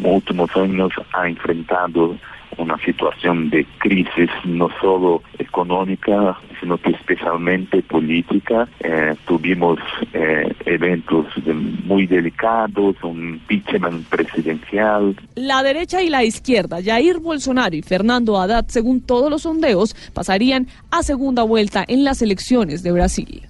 últimos 0.03 0.57
años 0.57 0.93
ha 1.13 1.29
enfrentado 1.29 2.17
una 2.59 2.77
situación 2.85 3.51
de 3.51 3.67
crisis 3.79 4.31
no 4.45 4.69
solo 4.81 5.23
económica, 5.39 6.39
sino 6.61 6.79
que 6.79 6.91
especialmente 6.91 7.83
política. 7.83 8.69
Eh, 8.81 9.15
tuvimos 9.27 9.79
eh, 10.13 10.53
eventos 10.67 11.27
de- 11.45 11.55
muy 11.55 12.07
delicados, 12.07 12.97
un 13.03 13.41
impeachment 13.49 14.07
presidencial, 14.09 15.17
La 15.35 15.63
derecha 15.63 16.03
y 16.03 16.09
la 16.11 16.25
izquierda, 16.25 16.79
Jair 16.83 17.19
Bolsonaro 17.19 17.75
y 17.77 17.83
Fernando 17.83 18.39
Haddad, 18.41 18.67
según 18.69 19.01
todos 19.01 19.31
los 19.31 19.43
sondeos, 19.43 19.95
pasarían 20.13 20.67
a 20.91 21.03
segunda 21.03 21.43
vuelta 21.43 21.85
en 21.87 22.05
las 22.05 22.23
elecciones 22.23 22.83
de 22.83 22.93
Brasil. 22.93 23.43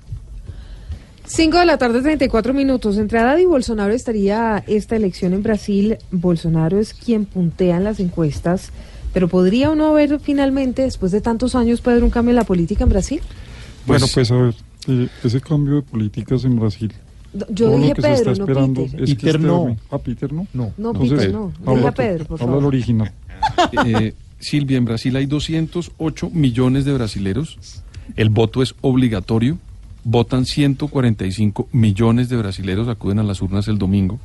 5 1.24 1.58
de 1.58 1.66
la 1.66 1.78
tarde, 1.78 2.02
34 2.02 2.52
minutos. 2.52 2.98
Entre 2.98 3.18
Haddad 3.18 3.38
y 3.38 3.46
Bolsonaro 3.46 3.92
estaría 3.94 4.62
esta 4.66 4.96
elección 4.96 5.32
en 5.32 5.42
Brasil. 5.42 5.96
Bolsonaro 6.10 6.78
es 6.78 6.92
quien 6.92 7.24
puntea 7.26 7.76
en 7.76 7.84
las 7.84 8.00
encuestas. 8.00 8.72
Pero 9.12 9.28
¿podría 9.28 9.70
o 9.70 9.74
no 9.74 9.88
haber 9.88 10.20
finalmente, 10.20 10.82
después 10.82 11.12
de 11.12 11.20
tantos 11.20 11.54
años, 11.54 11.80
puede 11.80 11.96
haber 11.96 12.04
un 12.04 12.10
cambio 12.10 12.30
en 12.30 12.36
la 12.36 12.44
política 12.44 12.84
en 12.84 12.90
Brasil? 12.90 13.20
Bueno, 13.86 14.06
pues 14.12 14.30
a 14.30 14.36
ver, 14.36 14.54
eh, 14.88 15.08
ese 15.22 15.40
cambio 15.40 15.76
de 15.76 15.82
políticas 15.82 16.44
en 16.44 16.58
Brasil. 16.58 16.92
Yo 17.32 17.66
todo 17.66 17.76
dije 17.78 17.88
lo 17.88 17.94
que 17.94 18.02
se 18.02 18.08
Pedro, 18.08 18.32
está 18.32 18.44
no 18.44 18.50
esperando 18.50 18.82
Peter. 18.82 19.02
es 19.02 19.14
Peter 19.14 19.34
este 19.36 19.46
no. 19.46 19.76
¿A 19.90 19.98
Peter 19.98 20.32
no? 20.32 20.46
No. 20.52 20.72
No, 20.76 20.92
Peter, 20.92 21.32
no. 21.32 21.52
Dile 21.66 21.86
a 21.86 21.92
Pedro, 21.92 22.24
por 22.26 22.42
habla 22.42 22.46
favor. 22.46 22.62
el 22.62 22.66
original. 22.66 23.12
Eh, 23.86 24.14
Silvia, 24.38 24.76
en 24.76 24.84
Brasil 24.84 25.16
hay 25.16 25.26
208 25.26 26.30
millones 26.30 26.84
de 26.84 26.92
brasileros. 26.92 27.58
El 28.16 28.28
voto 28.28 28.62
es 28.62 28.74
obligatorio. 28.80 29.58
votan 30.04 30.46
145 30.46 31.68
millones 31.72 32.28
de 32.28 32.36
brasileros, 32.36 32.88
acuden 32.88 33.20
a 33.20 33.22
las 33.22 33.40
urnas 33.40 33.68
el 33.68 33.78
domingo, 33.78 34.18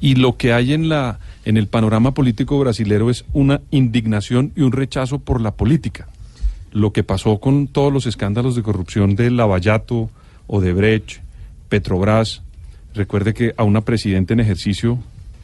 y 0.00 0.14
lo 0.14 0.36
que 0.36 0.52
hay 0.52 0.72
en, 0.72 0.88
la, 0.88 1.18
en 1.48 1.56
el 1.56 1.66
panorama 1.66 2.12
político 2.12 2.58
brasilero 2.58 3.08
es 3.08 3.24
una 3.32 3.62
indignación 3.70 4.52
y 4.54 4.60
un 4.60 4.72
rechazo 4.72 5.18
por 5.18 5.40
la 5.40 5.52
política. 5.52 6.06
Lo 6.72 6.92
que 6.92 7.04
pasó 7.04 7.40
con 7.40 7.68
todos 7.68 7.90
los 7.90 8.04
escándalos 8.04 8.54
de 8.54 8.62
corrupción 8.62 9.16
de 9.16 9.30
Lavallato, 9.30 10.10
Odebrecht, 10.46 11.22
Petrobras, 11.70 12.42
recuerde 12.92 13.32
que 13.32 13.54
a 13.56 13.64
una 13.64 13.80
presidenta 13.80 14.34
en 14.34 14.40
ejercicio 14.40 14.98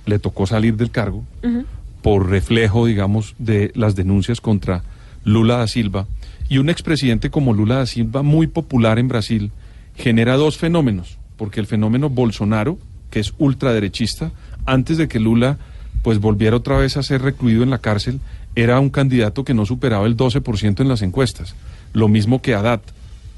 le 0.04 0.18
tocó 0.18 0.46
salir 0.46 0.76
del 0.76 0.90
cargo 0.90 1.24
por 2.02 2.28
reflejo, 2.28 2.84
digamos, 2.84 3.34
de 3.38 3.72
las 3.74 3.96
denuncias 3.96 4.42
contra 4.42 4.84
Lula 5.24 5.56
da 5.56 5.66
Silva. 5.66 6.06
Y 6.50 6.58
un 6.58 6.68
expresidente 6.68 7.30
como 7.30 7.54
Lula 7.54 7.76
da 7.76 7.86
Silva, 7.86 8.22
muy 8.22 8.46
popular 8.46 8.98
en 8.98 9.08
Brasil, 9.08 9.52
genera 9.96 10.36
dos 10.36 10.58
fenómenos, 10.58 11.16
porque 11.38 11.60
el 11.60 11.66
fenómeno 11.66 12.10
Bolsonaro, 12.10 12.78
que 13.08 13.20
es 13.20 13.32
ultraderechista, 13.38 14.32
antes 14.66 14.98
de 14.98 15.08
que 15.08 15.18
Lula 15.18 15.56
pues 16.04 16.20
volviera 16.20 16.56
otra 16.56 16.76
vez 16.76 16.98
a 16.98 17.02
ser 17.02 17.22
recluido 17.22 17.62
en 17.62 17.70
la 17.70 17.78
cárcel, 17.78 18.20
era 18.54 18.78
un 18.78 18.90
candidato 18.90 19.42
que 19.42 19.54
no 19.54 19.64
superaba 19.64 20.06
el 20.06 20.18
12% 20.18 20.80
en 20.80 20.88
las 20.88 21.00
encuestas, 21.00 21.54
lo 21.94 22.08
mismo 22.08 22.42
que 22.42 22.54
Haddad. 22.54 22.82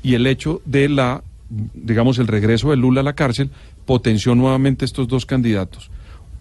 Y 0.02 0.14
el 0.14 0.26
hecho 0.26 0.60
de 0.64 0.88
la, 0.88 1.22
digamos, 1.48 2.18
el 2.18 2.26
regreso 2.26 2.70
de 2.70 2.76
Lula 2.76 3.02
a 3.02 3.04
la 3.04 3.14
cárcel 3.14 3.50
potenció 3.86 4.34
nuevamente 4.34 4.84
estos 4.84 5.06
dos 5.06 5.26
candidatos. 5.26 5.90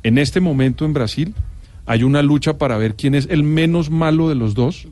En 0.01 0.17
este 0.17 0.41
momento 0.41 0.83
en 0.83 0.93
Brasil 0.93 1.35
hay 1.85 2.01
una 2.01 2.23
lucha 2.23 2.57
para 2.57 2.77
ver 2.77 2.95
quién 2.95 3.13
es 3.13 3.27
el 3.29 3.43
menos 3.43 3.91
malo 3.91 4.27
de 4.27 4.33
los 4.33 4.55
dos 4.55 4.87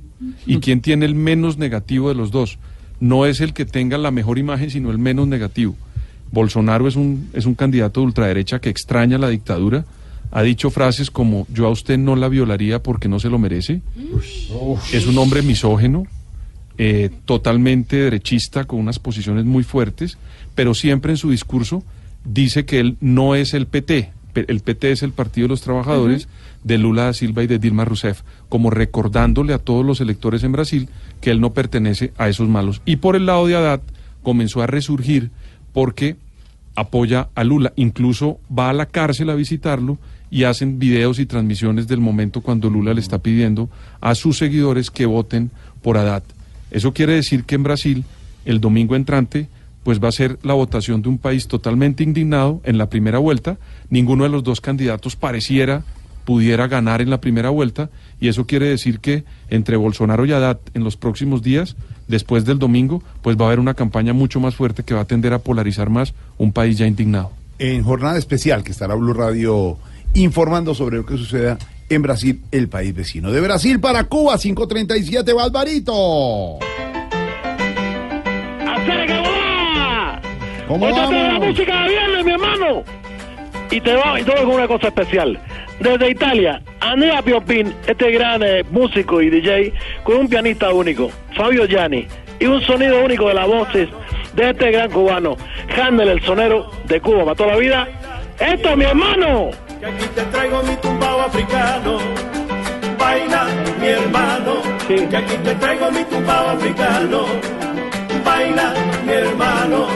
y 0.46 0.60
quién 0.60 0.82
tiene 0.82 1.06
el 1.06 1.16
menos 1.16 1.58
negativo 1.58 2.10
de 2.10 2.16
los 2.16 2.30
dos. 2.30 2.60
No 3.00 3.26
es 3.26 3.42
el 3.42 3.54
que 3.54 3.66
tenga 3.66 3.98
la 3.98 4.12
mejor 4.12 4.38
imagen, 4.38 4.70
sino 4.70 4.92
el 4.92 5.00
menos 5.00 5.28
negativo. 5.28 5.76
Bolsonaro 6.32 6.88
es 6.88 6.96
un, 6.96 7.30
es 7.34 7.48
un 7.48 7.56
candidato 7.56 8.02
de 8.02 8.06
ultraderecha 8.06 8.60
que 8.60 8.70
extraña 8.70 9.18
la 9.18 9.30
dictadura. 9.30 9.84
Ha 10.36 10.42
dicho 10.42 10.72
frases 10.72 11.12
como 11.12 11.46
yo 11.48 11.68
a 11.68 11.70
usted 11.70 12.00
no 12.00 12.16
la 12.16 12.28
violaría 12.28 12.82
porque 12.82 13.08
no 13.08 13.20
se 13.20 13.30
lo 13.30 13.38
merece. 13.38 13.82
Es 14.92 15.06
un 15.06 15.16
hombre 15.20 15.44
misógeno, 15.44 16.08
eh, 16.80 17.12
totalmente 17.26 17.98
derechista, 17.98 18.64
con 18.64 18.80
unas 18.80 18.98
posiciones 18.98 19.46
muy 19.46 19.64
fuertes, 19.64 20.18
pero 20.56 20.74
siempre 20.74 21.12
en 21.12 21.18
su 21.18 21.30
discurso 21.30 21.84
dice 22.26 22.66
que 22.66 22.80
él 22.80 22.98
no 23.00 23.36
es 23.36 23.54
el 23.54 23.68
PT. 23.68 24.12
El 24.34 24.62
PT 24.62 24.92
es 24.92 25.04
el 25.04 25.12
Partido 25.12 25.46
de 25.46 25.50
los 25.50 25.62
Trabajadores 25.62 26.28
de 26.64 26.80
Lula 26.80 27.04
da 27.04 27.14
Silva 27.14 27.44
y 27.44 27.48
de 27.48 27.60
Dilma 27.60 27.86
Rousseff, 27.86 28.22
como 28.50 28.72
recordándole 28.72 29.54
a 29.54 29.60
todos 29.60 29.86
los 29.86 30.02
electores 30.02 30.44
en 30.44 30.54
Brasil 30.54 30.90
que 31.22 31.30
él 31.30 31.42
no 31.42 31.54
pertenece 31.54 32.12
a 32.18 32.28
esos 32.28 32.50
malos. 32.50 32.82
Y 32.86 32.96
por 32.96 33.16
el 33.16 33.28
lado 33.28 33.46
de 33.46 33.56
Haddad 33.56 33.82
comenzó 34.24 34.64
a 34.64 34.68
resurgir 34.68 35.30
porque 35.74 36.16
apoya 36.76 37.30
a 37.36 37.44
Lula, 37.44 37.74
incluso 37.76 38.40
va 38.52 38.70
a 38.70 38.74
la 38.74 38.88
cárcel 38.88 39.30
a 39.30 39.36
visitarlo 39.36 40.00
y 40.34 40.46
hacen 40.46 40.80
videos 40.80 41.20
y 41.20 41.28
transmisiones 41.28 41.88
del 41.88 42.00
momento 42.00 42.42
cuando 42.42 42.68
Lula 42.68 42.96
le 42.96 43.02
está 43.02 43.20
pidiendo 43.20 43.70
a 44.02 44.16
sus 44.16 44.40
seguidores 44.40 44.90
que 44.90 45.06
voten 45.06 45.52
por 45.84 45.96
Haddad. 45.96 46.24
Eso 46.72 46.92
quiere 46.92 47.14
decir 47.14 47.44
que 47.44 47.54
en 47.54 47.62
Brasil 47.62 48.04
el 48.44 48.60
domingo 48.60 48.96
entrante 48.96 49.48
pues 49.84 50.04
va 50.04 50.08
a 50.08 50.12
ser 50.12 50.40
la 50.42 50.56
votación 50.56 51.04
de 51.04 51.10
un 51.10 51.20
país 51.20 51.48
totalmente 51.48 52.04
indignado 52.04 52.62
en 52.64 52.80
la 52.80 52.90
primera 52.90 53.20
vuelta. 53.20 53.60
Ninguno 53.92 54.24
de 54.24 54.32
los 54.32 54.44
dos 54.44 54.60
candidatos 54.60 55.16
pareciera 55.16 55.84
pudiera 56.26 56.68
ganar 56.68 57.02
en 57.02 57.12
la 57.12 57.22
primera 57.22 57.52
vuelta 57.52 57.92
y 58.20 58.28
eso 58.28 58.48
quiere 58.48 58.70
decir 58.70 59.02
que 59.02 59.26
entre 59.52 59.78
Bolsonaro 59.78 60.26
y 60.26 60.32
Haddad 60.32 60.58
en 60.74 60.84
los 60.84 60.98
próximos 60.98 61.44
días, 61.44 61.76
después 62.08 62.44
del 62.44 62.58
domingo, 62.58 63.04
pues 63.22 63.38
va 63.38 63.44
a 63.44 63.48
haber 63.50 63.60
una 63.60 63.76
campaña 63.76 64.14
mucho 64.14 64.40
más 64.40 64.56
fuerte 64.56 64.82
que 64.82 64.96
va 64.96 65.02
a 65.02 65.06
tender 65.06 65.34
a 65.34 65.40
polarizar 65.40 65.92
más 65.92 66.16
un 66.40 66.54
país 66.54 66.80
ya 66.80 66.88
indignado. 66.88 67.30
En 67.60 67.84
jornada 67.84 68.18
especial 68.18 68.64
que 68.64 68.72
estará 68.72 68.96
Blue 68.96 69.14
Radio 69.14 69.78
informando 70.16 70.74
sobre 70.74 70.98
lo 70.98 71.06
que 71.06 71.18
suceda 71.18 71.58
en 71.90 72.02
Brasil, 72.02 72.42
el 72.52 72.70
país 72.70 72.94
vecino. 72.94 73.32
De 73.32 73.42
Brasil 73.42 73.80
para 73.80 74.06
Cuba, 74.06 74.38
537, 74.38 75.34
Valvarito. 75.34 76.60
¿Cómo 80.68 80.90
la 80.90 80.96
vamos? 80.96 81.48
música 81.48 81.84
de 81.84 81.90
viernes, 81.90 82.26
mi 82.26 82.32
hermano. 82.32 82.84
Y 83.70 83.82
te 83.82 83.96
va 83.96 84.20
y 84.20 84.24
todo 84.24 84.38
con 84.38 84.56
una 84.56 84.68
cosa 84.68 84.88
especial. 84.88 85.40
Desde 85.80 86.10
Italia, 86.10 86.62
Andrea 86.80 87.22
Piopin, 87.22 87.74
este 87.86 88.12
gran 88.12 88.42
eh, 88.44 88.64
músico 88.72 89.22
y 89.22 89.30
DJ, 89.30 89.74
con 90.04 90.18
un 90.18 90.28
pianista 90.28 90.72
único, 90.72 91.10
Fabio 91.36 91.66
Gianni, 91.66 92.08
y 92.40 92.46
un 92.46 92.62
sonido 92.62 93.04
único 93.04 93.28
de 93.28 93.34
las 93.34 93.48
voces 93.48 93.90
de 94.36 94.50
este 94.50 94.72
gran 94.72 94.90
cubano, 94.90 95.36
Handel, 95.78 96.10
el 96.10 96.22
sonero 96.22 96.72
de 96.88 97.02
Cuba, 97.02 97.24
para 97.24 97.36
toda 97.36 97.50
la 97.54 97.58
vida. 97.58 97.88
Esto, 98.40 98.76
mi 98.76 98.86
hermano. 98.86 99.52
Que 99.84 99.90
aquí 99.90 100.06
te 100.16 100.22
traigo 100.22 100.64
mi 100.64 100.78
tumbao 100.78 101.22
africano. 101.24 101.98
Baila, 102.98 103.48
mi 103.82 103.88
hermano. 103.88 104.62
Que 104.88 105.18
aquí 105.18 105.36
te 105.44 105.56
traigo 105.56 105.92
mi 105.92 106.06
tumbao 106.06 106.52
africano. 106.52 107.26
Baila, 108.24 108.74
mi 109.06 109.12
hermano. 109.12 109.88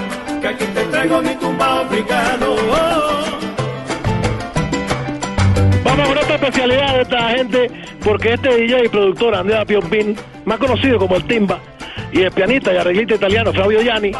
Que 0.41 0.47
aquí 0.49 0.65
te 0.65 0.83
traigo 0.87 1.21
mi 1.21 1.35
tumbao 1.35 1.85
africano. 1.85 2.47
Oh. 2.69 3.23
Vamos 5.85 6.07
con 6.09 6.17
otra 6.17 6.35
especialidad 6.35 6.93
de 6.95 7.01
esta 7.03 7.29
gente, 7.29 7.71
porque 8.03 8.33
este 8.33 8.57
DJ 8.57 8.87
y 8.87 8.89
productor 8.89 9.35
Andrea 9.35 9.63
Piompin, 9.63 10.17
más 10.43 10.57
conocido 10.57 10.99
como 10.99 11.15
el 11.15 11.23
Timba, 11.23 11.61
y 12.11 12.23
el 12.23 12.31
pianista 12.31 12.73
y 12.73 12.77
arreglista 12.77 13.15
italiano 13.15 13.53
Fabio 13.53 13.81
Gianni, 13.81 14.11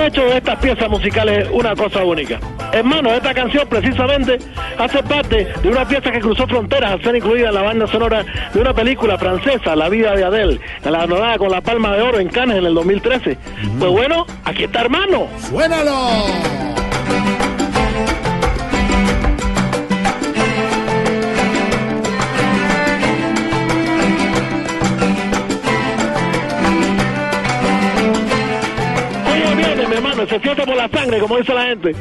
han 0.00 0.08
hecho 0.08 0.24
de 0.24 0.38
estas 0.38 0.58
piezas 0.58 0.88
musicales 0.88 1.48
una 1.52 1.74
cosa 1.74 2.04
única. 2.04 2.40
Hermano, 2.72 3.12
esta 3.12 3.32
canción 3.32 3.66
precisamente 3.68 4.38
hace 4.78 5.02
parte 5.02 5.52
de 5.62 5.68
una 5.68 5.86
pieza 5.86 6.10
que 6.10 6.20
cruzó 6.20 6.46
fronteras 6.46 6.92
al 6.92 7.02
ser 7.02 7.16
incluida 7.16 7.48
en 7.48 7.54
la 7.54 7.62
banda 7.62 7.86
sonora 7.86 8.24
de 8.52 8.60
una 8.60 8.74
película 8.74 9.16
francesa, 9.18 9.76
La 9.76 9.88
vida 9.88 10.14
de 10.14 10.24
Adele, 10.24 10.60
galardonada 10.82 11.38
con 11.38 11.50
la 11.50 11.60
Palma 11.60 11.94
de 11.94 12.02
Oro 12.02 12.18
en 12.18 12.28
Cannes 12.28 12.58
en 12.58 12.66
el 12.66 12.74
2013. 12.74 13.38
Pues 13.78 13.90
bueno, 13.90 14.26
aquí 14.44 14.64
está 14.64 14.80
hermano. 14.80 15.28
¡Suénalo! 15.38 16.73
Se 30.26 30.40
siente 30.40 30.64
por 30.64 30.76
la 30.76 30.88
sangre, 30.88 31.18
como 31.18 31.36
dice 31.38 31.54
la 31.54 31.64
gente. 31.64 31.94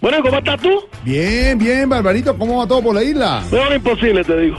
Bueno, 0.00 0.18
¿y 0.18 0.22
¿cómo 0.22 0.38
estás 0.38 0.60
tú? 0.60 0.82
Bien, 1.04 1.58
bien, 1.58 1.88
Barbarito, 1.88 2.36
¿cómo 2.36 2.58
va 2.58 2.66
todo 2.66 2.82
por 2.82 2.94
la 2.94 3.02
isla? 3.02 3.42
Bueno, 3.50 3.74
imposible, 3.74 4.24
te 4.24 4.36
digo. 4.38 4.56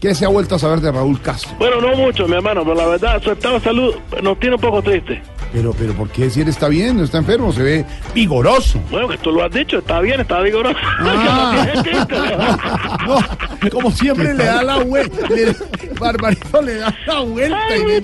¿Qué 0.00 0.14
se 0.14 0.24
ha 0.24 0.28
vuelto 0.28 0.56
a 0.56 0.58
saber 0.58 0.80
de 0.80 0.92
Raúl 0.92 1.20
Castro? 1.20 1.52
Bueno, 1.58 1.80
no 1.80 1.96
mucho, 1.96 2.26
mi 2.28 2.34
hermano, 2.34 2.62
pero 2.62 2.74
la 2.74 2.86
verdad, 2.86 3.22
su 3.22 3.32
estado 3.32 3.54
de 3.54 3.60
salud 3.60 3.94
nos 4.22 4.38
tiene 4.38 4.56
un 4.56 4.60
poco 4.60 4.82
triste. 4.82 5.22
Pero, 5.54 5.72
pero, 5.78 5.92
¿por 5.94 6.08
qué 6.10 6.28
si 6.30 6.40
él 6.40 6.48
está 6.48 6.66
bien, 6.68 6.96
no 6.96 7.04
está 7.04 7.18
enfermo? 7.18 7.52
Se 7.52 7.62
ve 7.62 7.84
vigoroso. 8.12 8.80
Bueno, 8.90 9.06
que 9.06 9.16
tú 9.18 9.30
lo 9.30 9.44
has 9.44 9.52
dicho, 9.52 9.78
está 9.78 10.00
bien, 10.00 10.20
está 10.20 10.40
vigoroso. 10.40 10.76
Ah. 11.00 11.64
No, 13.06 13.70
como 13.70 13.90
siempre 13.90 14.34
le 14.34 14.44
da 14.44 14.62
la 14.62 14.78
vuelta. 14.82 15.28
le- 15.28 15.54
Barbarito 16.00 16.60
le 16.62 16.74
da 16.76 16.94
la 17.06 17.20
vuelta. 17.20 17.76
y- 17.76 18.02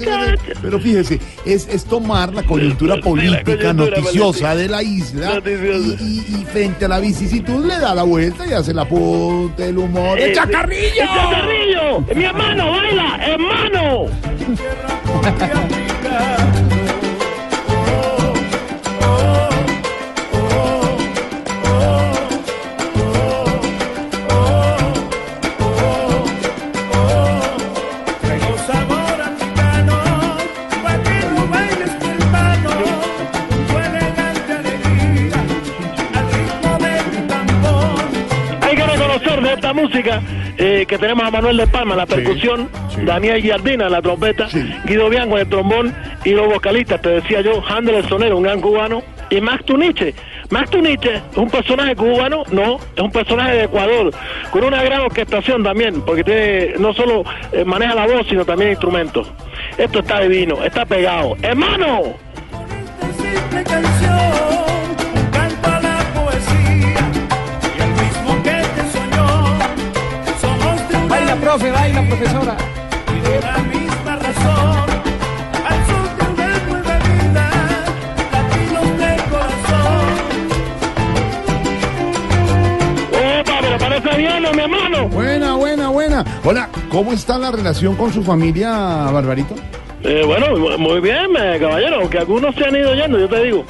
pero 0.62 0.78
fíjese, 0.78 1.18
es, 1.44 1.66
es 1.68 1.84
tomar 1.86 2.32
la 2.32 2.42
coyuntura 2.44 2.96
política 2.98 3.42
coyuntura 3.44 3.72
noticiosa 3.72 4.50
política. 4.50 4.54
de 4.56 4.68
la 4.68 4.82
isla 4.82 5.42
y, 5.44 5.48
y- 6.04 6.24
y 6.40 6.44
frente 6.52 6.84
a 6.84 6.88
la 6.88 7.00
vicisitud 7.00 7.64
le 7.64 7.78
da 7.78 7.94
la 7.94 8.02
vuelta 8.04 8.46
y 8.46 8.52
hace 8.52 8.72
la 8.72 8.84
punta, 8.86 9.64
el 9.66 9.76
humor. 9.78 10.18
Eh, 10.18 10.26
¡El 10.28 10.34
chacarrillo! 10.36 11.02
¡El 11.02 11.08
chacarrillo! 11.08 12.00
¡Mi 12.14 12.24
hermano, 12.24 12.70
baila! 12.70 13.18
¡Hermano! 13.26 14.06
esta 39.70 39.82
música 39.82 40.22
eh, 40.58 40.84
que 40.86 40.98
tenemos 40.98 41.24
a 41.24 41.30
Manuel 41.30 41.56
de 41.58 41.66
Palma 41.66 41.94
la 41.94 42.06
percusión, 42.06 42.68
Daniel 43.04 43.40
Giardina 43.40 43.88
la 43.88 44.02
trompeta, 44.02 44.48
Guido 44.84 45.08
Bianco 45.08 45.38
el 45.38 45.48
trombón 45.48 45.94
y 46.24 46.30
los 46.30 46.48
vocalistas, 46.48 47.00
te 47.00 47.10
decía 47.10 47.40
yo, 47.40 47.62
Handel 47.68 47.96
el 47.96 48.08
sonero, 48.08 48.36
un 48.36 48.42
gran 48.42 48.60
cubano, 48.60 49.02
y 49.30 49.40
Max 49.40 49.64
Tuniche. 49.64 50.14
Max 50.50 50.70
Tuniche 50.70 51.16
es 51.30 51.36
un 51.36 51.48
personaje 51.48 51.94
cubano, 51.94 52.42
no, 52.50 52.78
es 52.96 53.00
un 53.00 53.12
personaje 53.12 53.52
de 53.52 53.64
Ecuador, 53.64 54.12
con 54.50 54.64
una 54.64 54.82
gran 54.82 55.02
orquestación 55.02 55.62
también, 55.62 56.02
porque 56.02 56.24
tiene, 56.24 56.74
no 56.78 56.92
solo 56.92 57.24
eh, 57.52 57.64
maneja 57.64 57.94
la 57.94 58.06
voz, 58.06 58.26
sino 58.28 58.44
también 58.44 58.70
instrumentos. 58.70 59.30
Esto 59.78 60.00
está 60.00 60.20
divino, 60.20 60.64
está 60.64 60.84
pegado. 60.84 61.36
¡Hermano! 61.42 62.16
Profe, 71.50 71.70
baila, 71.72 72.02
profesora. 72.02 72.56
Y 73.08 73.20
de 73.28 73.40
la 73.40 73.58
misma 73.58 74.16
razón, 74.16 74.90
al 75.66 75.80
vuelve 76.68 76.98
vida, 77.08 77.50
de 78.98 79.16
corazón. 79.30 80.06
Opa, 83.40 83.58
pero 83.60 83.78
parece 83.78 84.16
bien, 84.16 84.42
mi 84.54 84.62
hermano. 84.62 85.08
Buena, 85.08 85.54
buena, 85.56 85.88
buena. 85.88 86.24
Hola, 86.44 86.68
¿cómo 86.88 87.12
está 87.12 87.36
la 87.38 87.50
relación 87.50 87.96
con 87.96 88.12
su 88.12 88.22
familia, 88.22 88.70
Barbarito? 89.12 89.56
Eh, 90.04 90.22
bueno, 90.24 90.56
mu- 90.56 90.78
muy 90.78 91.00
bien, 91.00 91.26
eh, 91.36 91.58
caballero, 91.60 91.96
aunque 91.96 92.18
algunos 92.18 92.54
se 92.54 92.64
han 92.64 92.76
ido 92.76 92.94
yendo, 92.94 93.18
yo 93.18 93.28
te 93.28 93.42
digo. 93.42 93.64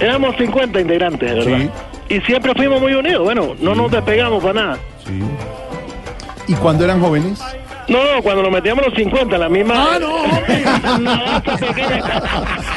Éramos 0.00 0.34
50 0.38 0.80
integrantes, 0.80 1.34
¿verdad? 1.34 1.68
Y 2.08 2.20
siempre 2.22 2.54
fuimos 2.54 2.80
muy 2.80 2.94
unidos, 2.94 3.22
bueno, 3.22 3.54
no 3.60 3.74
nos 3.74 3.90
despegamos 3.90 4.42
para 4.42 4.54
nada. 4.62 4.78
Sí. 5.06 5.20
¿Y 6.48 6.54
cuando 6.54 6.84
eran 6.84 7.00
jóvenes? 7.00 7.40
No, 7.88 7.98
no, 8.04 8.22
cuando 8.22 8.42
nos 8.42 8.52
metíamos 8.52 8.84
los 8.84 8.94
50, 8.94 9.34
en 9.36 9.40
la 9.40 9.48
misma... 9.48 9.74
¡Ah, 9.76 9.98
no! 9.98 10.16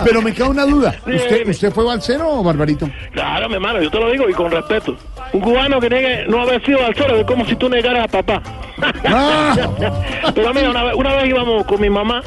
Pero 0.05 0.21
me 0.21 0.33
queda 0.33 0.49
una 0.49 0.65
duda. 0.65 0.95
¿Usted, 1.05 1.47
¿Usted 1.49 1.71
fue 1.73 1.83
balsero 1.83 2.29
o 2.29 2.43
Barbarito? 2.43 2.89
Claro, 3.13 3.49
mi 3.49 3.55
hermano, 3.55 3.81
yo 3.81 3.91
te 3.91 3.99
lo 3.99 4.09
digo 4.11 4.29
y 4.29 4.33
con 4.33 4.51
respeto. 4.51 4.95
Un 5.33 5.41
cubano 5.41 5.79
que 5.79 5.89
niegue 5.89 6.25
no 6.27 6.41
haber 6.41 6.63
sido 6.65 6.79
balsero 6.81 7.15
es 7.17 7.25
como 7.25 7.45
si 7.45 7.55
tú 7.55 7.67
negaras 7.69 8.05
a 8.05 8.07
papá. 8.07 8.41
Ah. 9.05 9.55
Pero 10.35 10.53
mira, 10.53 10.69
una 10.69 10.83
vez, 10.83 10.95
una 10.95 11.13
vez 11.15 11.25
íbamos 11.27 11.65
con 11.65 11.81
mi 11.81 11.89
mamá 11.89 12.21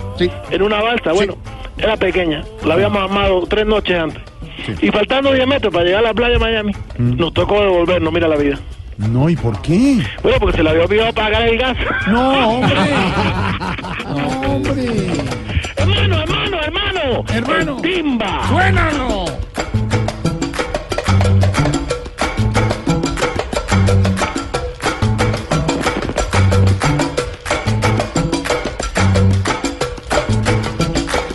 en 0.51 0.63
una 0.63 0.81
balsa, 0.83 1.13
bueno, 1.13 1.37
era 1.79 1.97
pequeña, 1.97 2.43
la 2.65 2.75
habíamos 2.75 3.03
amado 3.11 3.45
tres 3.49 3.67
noches 3.67 3.99
antes. 3.99 4.23
Y 4.81 4.89
faltando 4.91 5.33
10 5.33 5.47
metros 5.47 5.73
para 5.73 5.85
llegar 5.85 6.01
a 6.05 6.09
la 6.09 6.15
playa 6.15 6.35
de 6.35 6.39
Miami, 6.39 6.73
Mm. 6.97 7.17
nos 7.17 7.35
tocó 7.35 7.61
devolvernos, 7.61 8.13
mira 8.13 8.29
la 8.29 8.37
vida. 8.37 8.59
No, 8.97 9.29
¿y 9.29 9.35
por 9.37 9.61
qué? 9.61 10.03
Bueno, 10.23 10.39
porque 10.39 10.57
se 10.59 10.63
le 10.63 10.71
había 10.71 10.85
olvidado 10.85 11.13
pagar 11.13 11.43
el 11.43 11.59
gas. 11.59 11.77
No, 12.07 12.59
hombre. 12.59 12.77
hombre. 14.47 14.87
hermano, 15.77 16.23
hermano, 16.23 16.61
hermano. 16.63 17.25
Hermano. 17.33 17.77
El 17.77 17.83
timba. 17.83 18.49
Suénalo. 18.49 19.25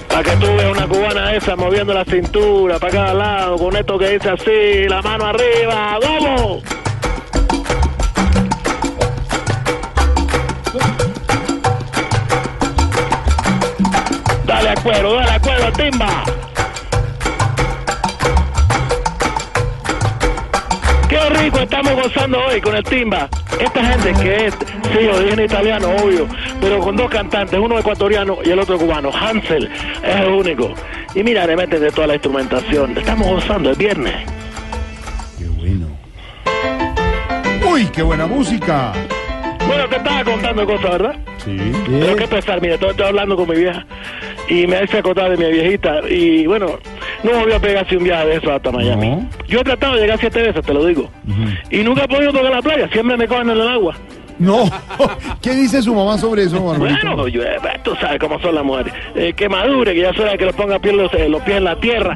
Para 0.07 0.23
que 0.23 0.31
tú 0.37 0.45
veas 0.45 0.77
una 0.77 0.87
cubana 0.87 1.35
esa 1.35 1.55
moviendo 1.57 1.93
la 1.93 2.05
cintura 2.05 2.79
para 2.79 2.93
cada 2.93 3.13
lado, 3.13 3.57
con 3.57 3.75
esto 3.75 3.97
que 3.97 4.11
dice 4.11 4.29
así, 4.29 4.87
la 4.87 5.01
mano 5.01 5.25
arriba, 5.25 5.99
¡vamos! 6.01 6.78
Cuero, 14.83 15.15
dale 15.15 15.39
cuero, 15.39 15.71
timba. 15.73 16.23
Qué 21.09 21.29
rico 21.29 21.59
estamos 21.59 21.93
gozando 21.95 22.39
hoy 22.45 22.61
con 22.61 22.75
el 22.75 22.83
timba. 22.83 23.27
Esta 23.59 23.83
gente 23.83 24.13
que 24.21 24.45
es, 24.47 24.53
sí, 24.53 25.07
origen 25.07 25.43
italiano, 25.43 25.89
obvio, 26.03 26.27
pero 26.61 26.79
con 26.79 26.95
dos 26.95 27.09
cantantes, 27.09 27.59
uno 27.59 27.79
ecuatoriano 27.79 28.37
y 28.43 28.51
el 28.51 28.59
otro 28.59 28.77
cubano. 28.77 29.09
Hansel 29.11 29.69
es 30.03 30.15
el 30.15 30.31
único. 30.31 30.73
Y 31.15 31.23
mira, 31.23 31.45
le 31.45 31.55
meten 31.55 31.81
de 31.81 31.91
toda 31.91 32.07
la 32.07 32.13
instrumentación. 32.13 32.97
Estamos 32.97 33.27
gozando 33.27 33.71
el 33.71 33.75
viernes. 33.75 34.15
Uy, 37.69 37.85
qué 37.87 38.01
buena 38.01 38.27
música. 38.27 38.93
Bueno, 39.67 39.87
te 39.87 39.97
estaba 39.97 40.23
contando 40.23 40.65
cosas, 40.65 40.91
¿verdad? 40.91 41.15
Sí. 41.43 41.57
Pero 41.87 42.15
qué 42.15 42.27
pesar, 42.27 42.61
mire, 42.61 42.75
estoy, 42.75 42.89
estoy 42.91 43.07
hablando 43.07 43.35
con 43.35 43.47
mi 43.49 43.55
vieja 43.55 43.85
y 44.49 44.67
me 44.67 44.77
hace 44.77 44.97
acordar 44.97 45.35
de 45.35 45.37
mi 45.37 45.51
viejita 45.51 46.01
y 46.09 46.45
bueno, 46.47 46.77
no 47.23 47.31
volvió 47.31 47.55
a 47.55 47.59
pegarse 47.59 47.95
un 47.97 48.03
viaje 48.03 48.27
de 48.27 48.35
eso 48.37 48.51
hasta 48.51 48.71
Miami. 48.71 49.27
Yo 49.47 49.59
he 49.59 49.63
tratado 49.63 49.95
de 49.95 50.01
llegar 50.01 50.19
siete 50.19 50.41
veces, 50.41 50.65
te 50.65 50.73
lo 50.73 50.85
digo, 50.85 51.09
y 51.69 51.77
nunca 51.79 52.03
he 52.03 52.07
podido 52.07 52.31
tocar 52.31 52.51
la 52.51 52.61
playa, 52.61 52.89
siempre 52.91 53.15
me 53.17 53.27
cogen 53.27 53.49
en 53.49 53.57
el 53.57 53.67
agua. 53.67 53.95
No. 54.39 54.69
¿Qué 55.41 55.53
dice 55.53 55.81
su 55.81 55.93
mamá 55.93 56.17
sobre 56.17 56.43
eso, 56.43 56.63
Barbarito? 56.63 57.07
Bueno, 57.07 57.27
yo, 57.27 57.43
eh, 57.43 57.57
tú 57.83 57.93
sabes 57.99 58.19
cómo 58.19 58.39
son 58.39 58.55
las 58.55 58.63
mujeres. 58.63 58.93
Eh, 59.13 59.33
que 59.33 59.49
madure, 59.49 59.93
que 59.93 59.99
ya 59.99 60.13
suena 60.13 60.37
que 60.37 60.45
los 60.45 60.55
ponga 60.55 60.79
pies 60.79 60.95
los, 60.95 61.13
eh, 61.13 61.27
los 61.27 61.41
pies 61.41 61.57
en 61.57 61.63
la 61.65 61.75
tierra. 61.75 62.15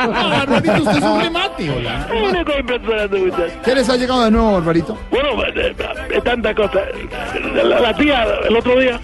Barbarito, 0.00 0.82
usted 0.82 0.96
es 0.96 1.02
un 1.02 1.20
remate, 1.20 1.70
hola. 1.70 2.08
Impresionante. 2.58 3.32
¿Qué 3.62 3.74
les 3.74 3.88
ha 3.88 3.96
llegado 3.96 4.24
de 4.24 4.30
nuevo, 4.30 4.52
Barbarito? 4.52 4.96
Bueno, 5.10 5.28
eh, 5.44 5.74
eh, 6.10 6.20
tantas 6.24 6.54
cosas. 6.54 6.82
La, 7.54 7.80
la 7.80 7.94
tía, 7.94 8.24
el 8.48 8.56
otro 8.56 8.78
día, 8.80 8.98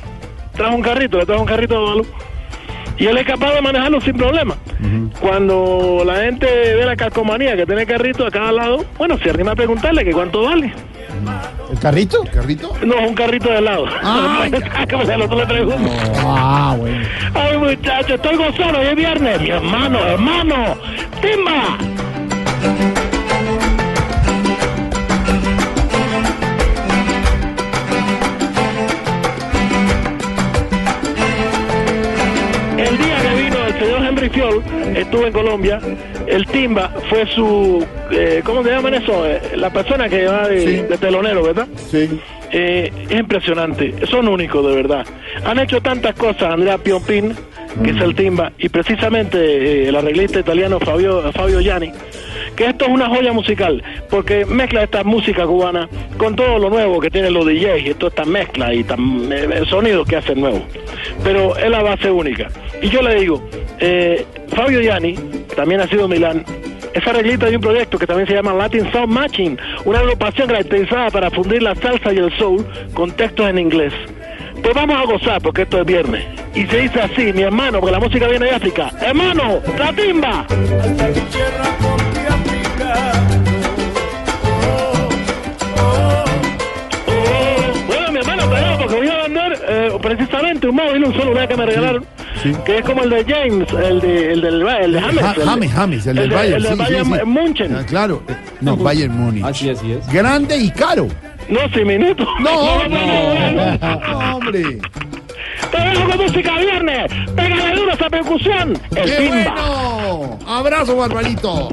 trajo 0.57 0.75
un 0.75 0.83
carrito, 0.83 1.19
le 1.19 1.27
trajo 1.27 1.43
un 1.43 1.47
carrito 1.47 1.75
de 1.75 1.81
Balu. 1.81 2.07
Y 2.99 3.07
él 3.07 3.19
es 3.19 3.27
capaz 3.27 3.53
de 3.53 3.61
manejarlo 3.61 4.01
sin 4.01 4.17
problema. 4.17 4.57
Cuando 5.21 6.03
la 6.05 6.17
gente 6.17 6.47
ve 6.47 6.85
la 6.85 6.97
calcomanía 6.97 7.57
que 7.57 7.67
tiene 7.67 7.83
el 7.83 7.87
carrito 7.89 8.27
a 8.27 8.31
cada 8.31 8.53
lado, 8.53 8.85
bueno, 8.97 9.19
se 9.19 9.31
arrima 9.31 9.53
a 9.53 9.55
preguntarle 9.55 10.05
que 10.05 10.13
cuánto 10.13 10.43
vale. 10.43 10.73
¿El 11.71 11.79
carrito? 11.79 12.23
¿El 12.23 12.31
carrito? 12.31 12.73
No, 12.85 12.95
es 12.95 13.09
un 13.09 13.15
carrito 13.15 13.51
de 13.51 13.59
helado. 13.59 13.87
Ah, 14.03 14.47
le 14.51 15.47
pregunto. 15.47 15.91
Ah, 16.17 16.75
bueno. 16.79 17.07
Ay, 17.35 17.59
muchacho, 17.59 18.15
estoy 18.15 18.37
gozando, 18.37 18.79
hoy 18.79 18.87
es 18.87 18.97
viernes. 18.97 19.41
Mi 19.41 19.51
hermano, 19.51 19.99
hermano, 19.99 20.77
timba. 21.21 21.79
Fiol, 35.07 35.25
estuvo 35.25 35.27
en 35.27 35.33
Colombia, 35.33 35.81
el 36.27 36.47
timba 36.47 36.89
fue 37.09 37.27
su, 37.27 37.87
eh, 38.11 38.43
¿cómo 38.45 38.63
se 38.63 38.71
llaman 38.71 38.95
eso? 38.95 39.27
Eh, 39.27 39.41
la 39.57 39.71
persona 39.71 40.09
que 40.09 40.27
va 40.27 40.49
de, 40.49 40.83
de 40.85 40.99
telonero, 40.99 41.43
¿verdad? 41.43 41.67
Sí. 41.91 42.21
Eh, 42.53 42.93
es 43.09 43.19
impresionante, 43.19 43.95
son 44.07 44.29
únicos 44.29 44.65
de 44.67 44.75
verdad. 44.75 45.07
Han 45.45 45.59
hecho 45.59 45.81
tantas 45.81 46.15
cosas, 46.15 46.53
Andrea 46.53 46.79
Piompin, 46.79 47.35
que 47.83 47.91
es 47.91 48.01
el 48.01 48.15
timba, 48.15 48.53
y 48.59 48.69
precisamente 48.69 49.39
eh, 49.39 49.89
el 49.89 49.97
arreglista 49.97 50.41
italiano 50.41 50.79
Fabio, 50.79 51.33
Fabio 51.33 51.61
Gianni, 51.61 51.93
que 52.57 52.67
esto 52.67 52.87
es 52.87 52.91
una 52.91 53.09
joya 53.09 53.33
musical, 53.33 53.83
porque 54.11 54.45
mezcla 54.47 54.83
esta 54.83 55.05
música 55.05 55.47
cubana 55.47 55.89
con 56.17 56.35
todo 56.35 56.59
lo 56.59 56.71
nuevo 56.71 57.01
que 57.01 57.11
tienen 57.11 57.35
los 57.35 57.45
DJs, 57.45 57.87
y 57.87 57.95
toda 57.95 58.09
esta 58.09 58.25
mezcla 58.25 58.75
y 58.75 58.83
tan, 58.83 59.31
eh, 59.31 59.63
sonidos 59.69 60.09
que 60.09 60.17
hacen 60.17 60.41
nuevos. 60.41 60.63
Pero 61.23 61.57
es 61.57 61.71
la 61.71 61.83
base 61.83 62.11
única. 62.11 62.49
Y 62.83 62.89
yo 62.89 63.03
le 63.03 63.15
digo, 63.21 63.43
eh, 63.79 64.25
Fabio 64.49 64.81
Gianni, 64.81 65.15
también 65.55 65.81
ha 65.81 65.89
sido 65.89 66.09
Milán, 66.09 66.45
es 66.95 67.07
arreglista 67.07 67.47
de 67.47 67.57
un 67.57 67.63
proyecto 67.63 67.99
que 67.99 68.07
también 68.07 68.27
se 68.27 68.35
llama 68.35 68.55
Latin 68.55 68.91
Sound 68.91 69.13
Matching, 69.13 69.59
una 69.85 69.99
agrupación 69.99 70.49
caracterizada 70.49 71.11
para 71.11 71.31
fundir 71.31 71.63
la 71.63 71.75
salsa 71.75 72.13
y 72.13 72.17
el 72.17 72.37
soul 72.39 72.65
con 72.95 73.13
textos 73.13 73.51
en 73.51 73.59
inglés. 73.59 73.93
Pues 74.63 74.75
vamos 74.75 74.97
a 74.97 75.05
gozar 75.05 75.43
porque 75.43 75.63
esto 75.63 75.81
es 75.81 75.87
viernes. 75.87 76.25
Y 76.55 76.67
se 76.67 76.79
dice 76.79 77.01
así, 77.01 77.33
mi 77.35 77.43
hermano, 77.43 77.81
porque 77.81 77.93
la 77.93 78.01
música 78.01 78.27
viene 78.29 78.47
de 78.47 78.53
África. 78.53 78.91
Hermano, 79.01 79.61
la 79.79 79.93
timba. 79.93 80.47
Precisamente 90.01 90.69
un 90.69 90.77
móvil, 90.77 91.05
un 91.05 91.13
celular 91.15 91.49
que 91.49 91.57
me 91.57 91.67
regalaron, 91.67 92.05
que 92.65 92.79
es 92.79 92.85
como 92.85 93.03
el 93.03 93.11
de 93.11 93.25
James, 93.25 93.69
el 93.73 94.01
de, 94.01 94.33
el 94.33 94.41
del 94.41 94.63
el 94.67 94.93
de 94.93 95.01
James. 95.01 95.21
Ja- 95.21 95.33
el 95.33 95.39
de- 95.39 95.45
James, 95.45 95.73
James, 95.73 96.07
el 96.07 96.17
del 96.17 96.29
de- 96.29 96.35
Bayern. 96.35 96.57
El 96.57 96.63
de 96.63 96.69
sí, 96.69 96.75
sí, 96.75 96.79
Bayern 96.83 97.05
sí. 97.15 97.27
München. 97.27 97.77
Ah, 97.77 97.85
claro. 97.87 98.23
eh, 98.29 98.37
No, 98.61 98.77
Bayern 98.77 99.17
Múnich. 99.17 99.45
Así, 99.45 99.71
así 99.71 99.93
es. 99.93 100.07
Grande 100.13 100.57
y 100.59 100.71
caro. 100.71 101.09
No, 101.49 101.61
sin 101.75 101.87
minutos. 101.87 102.27
No, 102.41 102.89
no, 102.89 104.37
hombre. 104.37 104.79
Te 105.71 105.79
dejo 105.81 106.09
con 106.09 106.19
música 106.19 106.59
viernes. 106.59 107.13
Pégale 107.35 107.75
duro 107.77 107.93
esa 107.93 108.11
percusión. 108.11 108.79
El 108.95 109.05
¡Qué 109.05 109.17
timba. 109.17 109.55
bueno! 109.55 110.39
Abrazo, 110.47 110.97
Barbarito. 110.97 111.69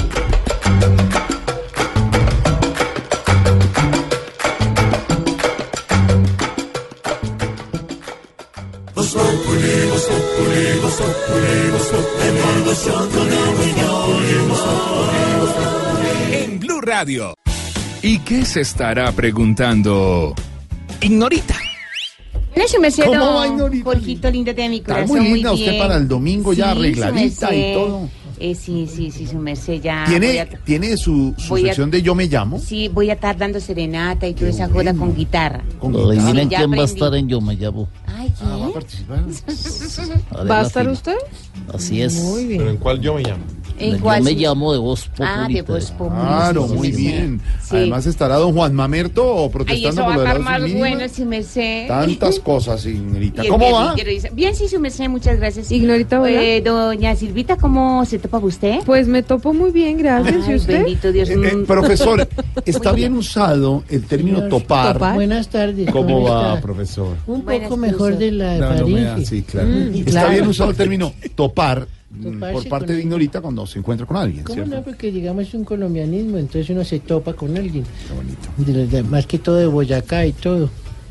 En 16.32 16.60
Blue 16.60 16.82
Radio. 16.82 17.34
¿Y 18.02 18.20
qué 18.20 18.44
se 18.46 18.62
estará 18.62 19.12
preguntando? 19.12 20.34
Ignorita. 21.02 21.56
No, 22.56 22.64
yo 22.72 22.80
me 22.80 22.92
sé, 22.92 23.04
¿Cómo 23.06 23.34
va, 23.36 23.48
Ignorita? 23.48 23.84
Jorgito 23.86 24.30
lindo 24.30 24.54
de 24.54 24.70
mi 24.70 24.78
Está 24.78 24.94
corazón. 24.96 25.20
muy 25.20 25.34
linda 25.34 25.54
usted 25.54 25.72
bien. 25.72 25.82
para 25.82 25.96
el 25.98 26.08
domingo 26.08 26.54
ya 26.54 26.66
Sí, 26.74 26.80
arregladita 26.80 27.56
y 27.56 27.74
todo. 27.74 28.10
Eh, 28.40 28.56
sí, 28.56 28.88
sí, 28.94 29.12
sí, 29.12 29.28
su 29.28 29.38
merced 29.38 29.82
ya. 29.82 30.06
¿Tiene, 30.08 30.40
a- 30.42 30.48
¿tiene 30.50 30.98
su, 30.98 31.34
su 31.38 31.56
a- 31.56 31.60
sección 31.60 31.92
de 31.92 32.02
Yo 32.02 32.16
Me 32.16 32.26
Llamo? 32.28 32.60
Sí, 32.60 32.88
voy 32.90 33.10
a 33.10 33.14
estar 33.14 33.38
dando 33.38 33.60
serenata 33.60 34.28
y 34.28 34.34
toda 34.34 34.50
esa 34.50 34.68
joda 34.70 34.94
con 34.94 35.16
guitarra. 35.16 35.64
Con 35.80 35.94
Sí, 35.94 36.50
ya 36.50 36.58
quién 36.60 36.72
va 36.72 36.82
a 36.82 36.86
estar 36.86 37.14
en 37.16 37.28
Yo 37.30 37.40
Me 37.42 37.56
Llamo. 37.56 37.88
Ay, 38.08 38.32
¿quién? 38.38 38.50
¿Va 38.62 38.66
a 38.68 38.72
participar? 38.74 39.24
¿Va 40.50 40.60
a 40.60 40.64
estar 40.64 40.88
usted? 40.90 41.16
Así 41.74 42.02
es. 42.02 42.16
Muy 42.16 42.46
bien. 42.48 42.68
en 42.68 42.78
cuál 42.78 43.00
yo 43.02 43.16
me 43.16 43.22
llamo? 43.22 43.44
¿En 43.84 44.02
Yo 44.02 44.24
me 44.24 44.32
llamo 44.34 44.74
de 44.74 44.80
Voz 44.80 45.08
Populi. 45.08 45.28
Ah, 45.30 45.48
de 45.50 45.62
Voz 45.62 45.92
Populi. 45.92 46.22
Claro, 46.22 46.68
muy 46.68 46.92
bien. 46.92 47.42
Sí. 47.62 47.76
Además 47.76 48.06
estará 48.06 48.38
don 48.38 48.54
Juan 48.54 48.74
Mamerto 48.74 49.26
o 49.26 49.46
Ay, 49.46 49.50
protestando 49.52 50.02
eso 50.02 50.02
va 50.02 50.06
por 50.06 50.14
a 50.14 50.18
de 50.18 50.40
estar 50.40 50.40
la 50.40 50.60
más 50.60 50.74
bueno, 50.74 51.10
si 51.10 51.26
me 51.26 51.44
sé. 51.44 51.86
Tantas 51.88 52.40
cosas, 52.40 52.82
señorita. 52.82 53.44
¿Cómo 53.48 53.72
va? 53.72 53.96
Bien, 54.34 54.56
sí, 54.56 54.68
su 54.68 54.80
merced, 54.80 55.10
muchas 55.10 55.38
gracias. 55.38 55.72
Ignorita. 55.72 56.22
Eh, 56.30 56.62
doña 56.62 57.16
Silvita, 57.16 57.58
¿cómo 57.58 58.06
se 58.06 58.20
topa 58.20 58.40
usted? 58.40 58.80
Pues 58.86 59.08
me 59.08 59.24
topo 59.24 59.54
muy 59.54 59.72
bien, 59.72 59.98
gracias. 59.98 60.48
¿Y 60.48 60.56
usted? 60.56 60.84
bendito 60.84 61.12
Dios. 61.12 61.30
Eh, 61.30 61.34
eh, 61.34 61.56
mm. 61.56 61.66
profesor, 61.66 62.28
¿está 62.66 62.92
bien 62.92 63.14
usado 63.14 63.84
el 63.90 64.04
término 64.06 64.48
topar? 64.48 64.98
Buenas 65.16 65.50
tardes. 65.50 65.90
¿Cómo 65.92 66.24
va, 66.24 66.60
profesor? 66.62 67.18
Un 67.28 67.44
Buenas, 67.44 67.70
poco 67.70 67.78
mejor 67.78 68.18
de 68.18 68.32
la 68.32 68.58
No, 68.58 68.74
no 68.76 68.88
me 68.88 69.02
da- 69.02 69.12
faringe. 69.12 69.26
sí, 69.26 69.42
claro. 69.44 69.68
Mm, 69.68 69.96
Está 69.96 70.12
claro. 70.12 70.30
bien 70.30 70.48
usado 70.48 70.70
el 70.72 70.76
término 70.76 71.14
topar 71.36 71.88
Toparse 72.22 72.54
por 72.54 72.68
parte 72.70 72.94
de 72.94 73.02
Ignorita 73.02 73.42
cuando 73.42 73.66
se 73.66 73.80
encuentra 73.80 74.06
con 74.06 74.18
alguien, 74.18 74.44
¿Cómo 74.44 74.56
¿cierto? 74.56 74.76
no? 74.76 74.84
Porque 74.84 75.12
digamos 75.12 75.48
es 75.48 75.54
un 75.54 75.64
colombianismo, 75.66 76.38
entonces 76.38 76.70
uno 76.70 76.84
se 76.84 77.00
topa 77.00 77.34
con 77.34 77.56
alguien. 77.58 77.84
Los 78.68 78.92
de- 78.92 79.04
más 79.04 79.26
que 79.26 79.40
todo 79.40 79.56
de 79.58 79.66
Boyacá 79.68 80.26
y 80.26 80.32
todo. 80.34 80.70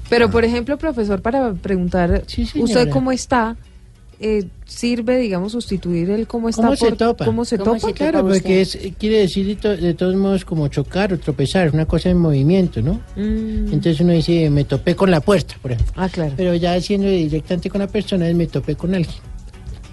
Pero, 0.09 0.31
por 0.31 0.45
ejemplo, 0.45 0.77
profesor, 0.79 1.23
para 1.23 1.53
preguntar, 1.55 2.25
¿usted 2.55 2.89
cómo 2.91 3.13
está? 3.13 3.57
Eh, 4.25 4.45
¿Sirve, 4.67 5.19
digamos, 5.19 5.51
sustituir 5.53 6.09
el 6.11 6.27
cómo 6.29 6.49
está? 6.49 6.63
¿Cómo 6.63 6.77
se 6.77 6.89
por- 6.91 6.97
topa? 6.97 7.25
¿Cómo 7.25 7.45
se 7.45 7.59
topa? 7.59 7.93
Claro, 7.93 8.23
porque 8.23 8.61
es, 8.61 8.79
quiere 8.97 9.19
decir 9.19 9.47
de, 9.47 9.57
to- 9.57 9.77
de 9.77 9.95
todos 9.95 10.15
modos 10.15 10.45
como 10.45 10.69
chocar 10.69 11.13
o 11.13 11.19
tropezar, 11.19 11.71
una 11.75 11.87
cosa 11.87 12.09
en 12.11 12.19
movimiento, 12.19 12.81
¿no? 12.83 13.01
Mm. 13.17 13.73
Entonces 13.73 14.01
uno 14.01 14.13
dice, 14.13 14.49
me 14.49 14.65
topé 14.65 14.95
con 14.95 15.11
la 15.11 15.21
puerta, 15.21 15.57
por 15.61 15.73
ejemplo. 15.73 15.93
Ah, 15.97 16.09
claro. 16.09 16.35
Pero 16.37 16.55
ya 16.55 16.75
haciendo 16.75 17.09
directamente 17.09 17.69
con 17.69 17.81
la 17.81 17.89
persona 17.89 18.29
es 18.29 18.37
me 18.37 18.47
topé 18.47 18.77
con 18.77 18.95
alguien. 18.95 19.17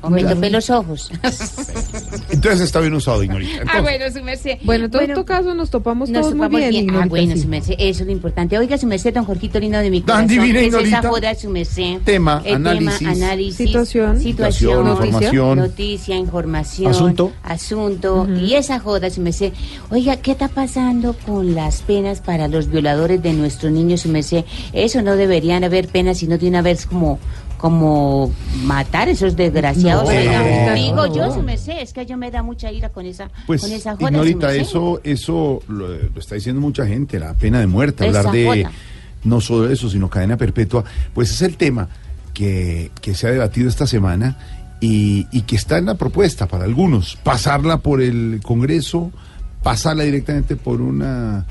O 0.01 0.09
me 0.09 0.23
topé 0.23 0.49
los 0.49 0.69
ojos. 0.69 1.11
Entonces 2.29 2.61
está 2.61 2.79
bien 2.79 2.93
usado, 2.93 3.23
Ignorita. 3.23 3.63
ah, 3.67 3.81
bueno, 3.81 4.05
su 4.11 4.23
merced. 4.23 4.57
Bueno, 4.63 4.85
en 4.85 4.91
todo 4.91 5.25
caso 5.25 5.53
nos 5.53 5.69
topamos 5.69 6.09
Nos 6.09 6.21
todos 6.21 6.35
muy 6.35 6.47
topamos 6.47 6.69
bien. 6.69 6.85
bien. 6.87 6.95
Ah, 7.01 7.05
bueno, 7.07 7.33
sí. 7.35 7.41
su 7.41 7.47
merced, 7.47 7.75
eso 7.77 8.01
es 8.03 8.05
lo 8.07 8.11
importante. 8.11 8.57
Oiga, 8.57 8.77
su 8.77 8.87
merced, 8.87 9.13
don 9.13 9.25
Jorgito 9.25 9.59
lindo 9.59 9.77
de 9.79 9.89
mi 9.89 10.01
Tan 10.01 10.27
corazón. 10.27 10.43
divina, 10.45 10.59
¿qué 10.59 10.67
es 10.67 10.87
esa 10.87 11.01
joda, 11.09 11.35
su 11.35 11.49
merced? 11.49 11.97
Tema, 12.05 12.41
El 12.45 12.55
análisis. 12.55 12.99
tema, 12.99 13.11
análisis. 13.11 13.55
Situación. 13.57 14.19
Situación. 14.21 14.69
Situación, 14.85 14.87
información. 15.07 15.57
Noticia, 15.59 16.15
información. 16.15 16.91
Asunto. 16.91 17.31
Asunto. 17.43 18.27
Y 18.39 18.53
esa 18.55 18.79
joda, 18.79 19.09
su 19.09 19.21
merced. 19.21 19.53
Oiga, 19.89 20.17
¿qué 20.17 20.31
está 20.31 20.47
pasando 20.47 21.13
con 21.25 21.55
las 21.55 21.81
penas 21.81 22.21
para 22.21 22.47
los 22.47 22.69
violadores 22.69 23.21
de 23.21 23.33
nuestros 23.33 23.71
niños, 23.71 24.01
su 24.01 24.09
merced? 24.09 24.45
Eso 24.73 25.01
no 25.01 25.15
deberían 25.15 25.63
haber 25.63 25.87
penas, 25.87 26.19
sino 26.19 26.37
de 26.37 26.47
una 26.47 26.61
vez 26.61 26.85
como 26.85 27.19
como 27.59 28.31
matar 28.63 29.07
esos 29.09 29.35
desgraciados. 29.35 30.05
No, 30.05 30.09
oiga. 30.09 30.65
no, 30.69 30.73
Digo 30.73 30.95
no. 31.07 31.15
yo, 31.15 31.31
su 31.31 31.43
merced, 31.43 31.77
es 31.79 31.93
que 31.93 32.07
yo 32.07 32.17
me 32.17 32.31
da 32.31 32.41
mucha 32.41 32.71
ira 32.71 32.89
con 32.89 33.05
esa, 33.05 33.29
pues, 33.45 33.61
con 33.61 33.71
esa 33.71 33.95
joda, 33.95 34.09
Ignorita, 34.09 34.55
eso, 34.55 34.99
eso 35.03 35.61
lo, 35.67 35.87
lo 35.89 36.19
está 36.19 36.33
diciendo 36.35 36.59
mucha 36.59 36.87
gente, 36.87 37.19
la 37.19 37.35
pena 37.35 37.59
de 37.59 37.67
muerte, 37.67 38.07
Esa 38.07 38.19
hablar 38.19 38.33
de 38.33 38.45
joda. 38.63 38.71
no 39.25 39.39
solo 39.41 39.69
eso, 39.69 39.87
sino 39.89 40.09
cadena 40.09 40.37
perpetua. 40.37 40.83
Pues 41.13 41.29
es 41.31 41.41
el 41.43 41.55
tema 41.57 41.87
que, 42.33 42.89
que 43.01 43.13
se 43.13 43.27
ha 43.27 43.31
debatido 43.31 43.69
esta 43.69 43.85
semana 43.85 44.37
y, 44.79 45.27
y 45.31 45.41
que 45.41 45.55
está 45.57 45.77
en 45.77 45.85
la 45.85 45.95
propuesta 45.95 46.47
para 46.47 46.63
algunos. 46.63 47.17
Pasarla 47.21 47.77
por 47.79 48.01
el 48.01 48.39
Congreso, 48.41 49.11
pasarla 49.61 50.03
directamente 50.05 50.55
por 50.55 50.81
una 50.81 51.45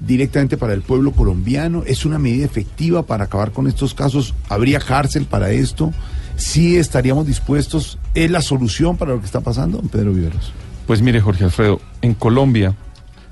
directamente 0.00 0.56
para 0.56 0.72
el 0.72 0.82
pueblo 0.82 1.12
colombiano. 1.12 1.82
Es 1.86 2.04
una 2.04 2.18
medida 2.18 2.44
efectiva 2.44 3.04
para 3.04 3.24
acabar 3.24 3.52
con 3.52 3.66
estos 3.66 3.94
casos. 3.94 4.34
¿Habría 4.48 4.80
cárcel 4.80 5.26
para 5.26 5.50
esto? 5.50 5.92
¿Sí 6.36 6.76
estaríamos 6.76 7.26
dispuestos? 7.26 7.98
¿Es 8.14 8.30
la 8.30 8.40
solución 8.40 8.96
para 8.96 9.12
lo 9.12 9.20
que 9.20 9.26
está 9.26 9.40
pasando, 9.40 9.78
don 9.78 9.88
Pedro 9.88 10.12
Viveros? 10.12 10.52
Pues 10.86 11.02
mire, 11.02 11.20
Jorge 11.20 11.44
Alfredo, 11.44 11.80
en 12.02 12.14
Colombia, 12.14 12.74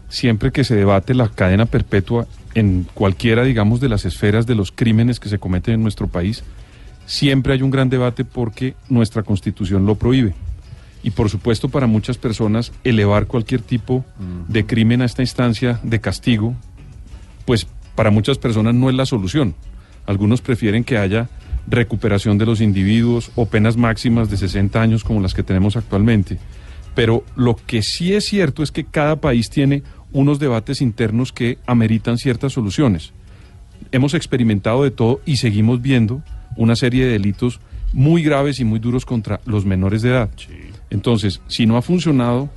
siempre 0.08 0.52
que 0.52 0.64
se 0.64 0.74
debate 0.74 1.14
la 1.14 1.28
cadena 1.28 1.66
perpetua 1.66 2.26
en 2.54 2.86
cualquiera, 2.94 3.44
digamos, 3.44 3.80
de 3.80 3.88
las 3.88 4.04
esferas 4.04 4.46
de 4.46 4.54
los 4.54 4.72
crímenes 4.72 5.20
que 5.20 5.28
se 5.28 5.38
cometen 5.38 5.74
en 5.74 5.82
nuestro 5.82 6.06
país, 6.06 6.44
siempre 7.06 7.54
hay 7.54 7.62
un 7.62 7.70
gran 7.70 7.88
debate 7.88 8.24
porque 8.24 8.74
nuestra 8.88 9.22
constitución 9.22 9.86
lo 9.86 9.94
prohíbe. 9.94 10.34
Y 11.02 11.10
por 11.10 11.30
supuesto, 11.30 11.68
para 11.68 11.86
muchas 11.86 12.18
personas, 12.18 12.72
elevar 12.84 13.26
cualquier 13.26 13.62
tipo 13.62 14.04
de 14.48 14.66
crimen 14.66 15.02
a 15.02 15.04
esta 15.04 15.22
instancia 15.22 15.80
de 15.82 16.00
castigo, 16.00 16.54
pues 17.44 17.66
para 17.94 18.10
muchas 18.10 18.38
personas 18.38 18.74
no 18.74 18.90
es 18.90 18.96
la 18.96 19.06
solución. 19.06 19.54
Algunos 20.06 20.40
prefieren 20.40 20.84
que 20.84 20.98
haya 20.98 21.28
recuperación 21.66 22.38
de 22.38 22.46
los 22.46 22.60
individuos 22.60 23.30
o 23.36 23.46
penas 23.46 23.76
máximas 23.76 24.30
de 24.30 24.36
60 24.36 24.80
años 24.80 25.04
como 25.04 25.20
las 25.20 25.34
que 25.34 25.42
tenemos 25.42 25.76
actualmente. 25.76 26.38
Pero 26.94 27.24
lo 27.36 27.56
que 27.56 27.82
sí 27.82 28.14
es 28.14 28.24
cierto 28.24 28.62
es 28.62 28.72
que 28.72 28.84
cada 28.84 29.20
país 29.20 29.50
tiene 29.50 29.82
unos 30.12 30.38
debates 30.38 30.80
internos 30.80 31.32
que 31.32 31.58
ameritan 31.66 32.18
ciertas 32.18 32.52
soluciones. 32.52 33.12
Hemos 33.92 34.14
experimentado 34.14 34.82
de 34.82 34.90
todo 34.90 35.20
y 35.24 35.36
seguimos 35.36 35.80
viendo 35.80 36.22
una 36.56 36.74
serie 36.74 37.04
de 37.04 37.12
delitos 37.12 37.60
muy 37.92 38.22
graves 38.22 38.58
y 38.60 38.64
muy 38.64 38.80
duros 38.80 39.04
contra 39.04 39.40
los 39.44 39.64
menores 39.64 40.02
de 40.02 40.10
edad. 40.10 40.30
Entonces, 40.90 41.40
si 41.48 41.66
no 41.66 41.76
ha 41.76 41.82
funcionado 41.82 42.48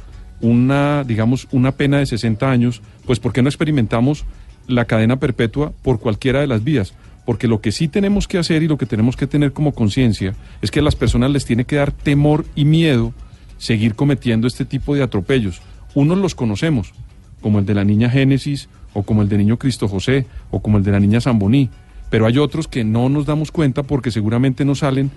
una, 0.42 1.04
digamos, 1.04 1.48
una 1.52 1.74
pena 1.74 2.00
de 2.00 2.06
60 2.06 2.50
años, 2.50 2.82
pues 3.06 3.20
¿por 3.20 3.34
qué 3.34 3.42
no 3.42 3.50
experimentamos 3.50 4.26
la 4.68 4.86
cadena 4.86 5.18
perpetua 5.18 5.74
por 5.82 6.00
cualquiera 6.00 6.40
de 6.40 6.48
las 6.48 6.64
vías? 6.64 6.94
Porque 7.26 7.48
lo 7.48 7.62
que 7.62 7.72
sí 7.72 7.88
tenemos 7.88 8.28
que 8.28 8.38
hacer 8.38 8.64
y 8.64 8.68
lo 8.68 8.78
que 8.78 8.86
tenemos 8.86 9.16
que 9.16 9.28
tener 9.28 9.54
como 9.54 9.74
conciencia 9.74 10.34
es 10.62 10.72
que 10.72 10.80
a 10.80 10.84
las 10.84 10.96
personas 10.96 11.32
les 11.32 11.46
tiene 11.46 11.66
que 11.66 11.76
dar 11.76 11.92
temor 11.92 12.46
y 12.56 12.66
miedo 12.66 13.14
seguir 13.58 13.94
cometiendo 13.94 14.48
este 14.48 14.66
tipo 14.66 14.96
de 14.96 15.04
atropellos. 15.04 15.62
Unos 15.94 16.18
los 16.18 16.34
conocemos, 16.34 16.94
como 17.42 17.60
el 17.60 17.66
de 17.66 17.76
la 17.76 17.84
niña 17.84 18.10
Génesis, 18.10 18.70
o 18.94 19.04
como 19.04 19.22
el 19.22 19.30
de 19.30 19.38
niño 19.38 19.58
Cristo 19.58 19.88
José, 19.88 20.26
o 20.50 20.62
como 20.62 20.78
el 20.78 20.84
de 20.84 20.92
la 20.92 21.00
niña 21.00 21.22
Zamboní, 21.22 21.70
pero 22.10 22.26
hay 22.26 22.38
otros 22.38 22.68
que 22.68 22.84
no 22.84 23.08
nos 23.08 23.26
damos 23.26 23.52
cuenta 23.52 23.84
porque 23.84 24.12
seguramente 24.12 24.66
no 24.66 24.76
salen 24.76 25.12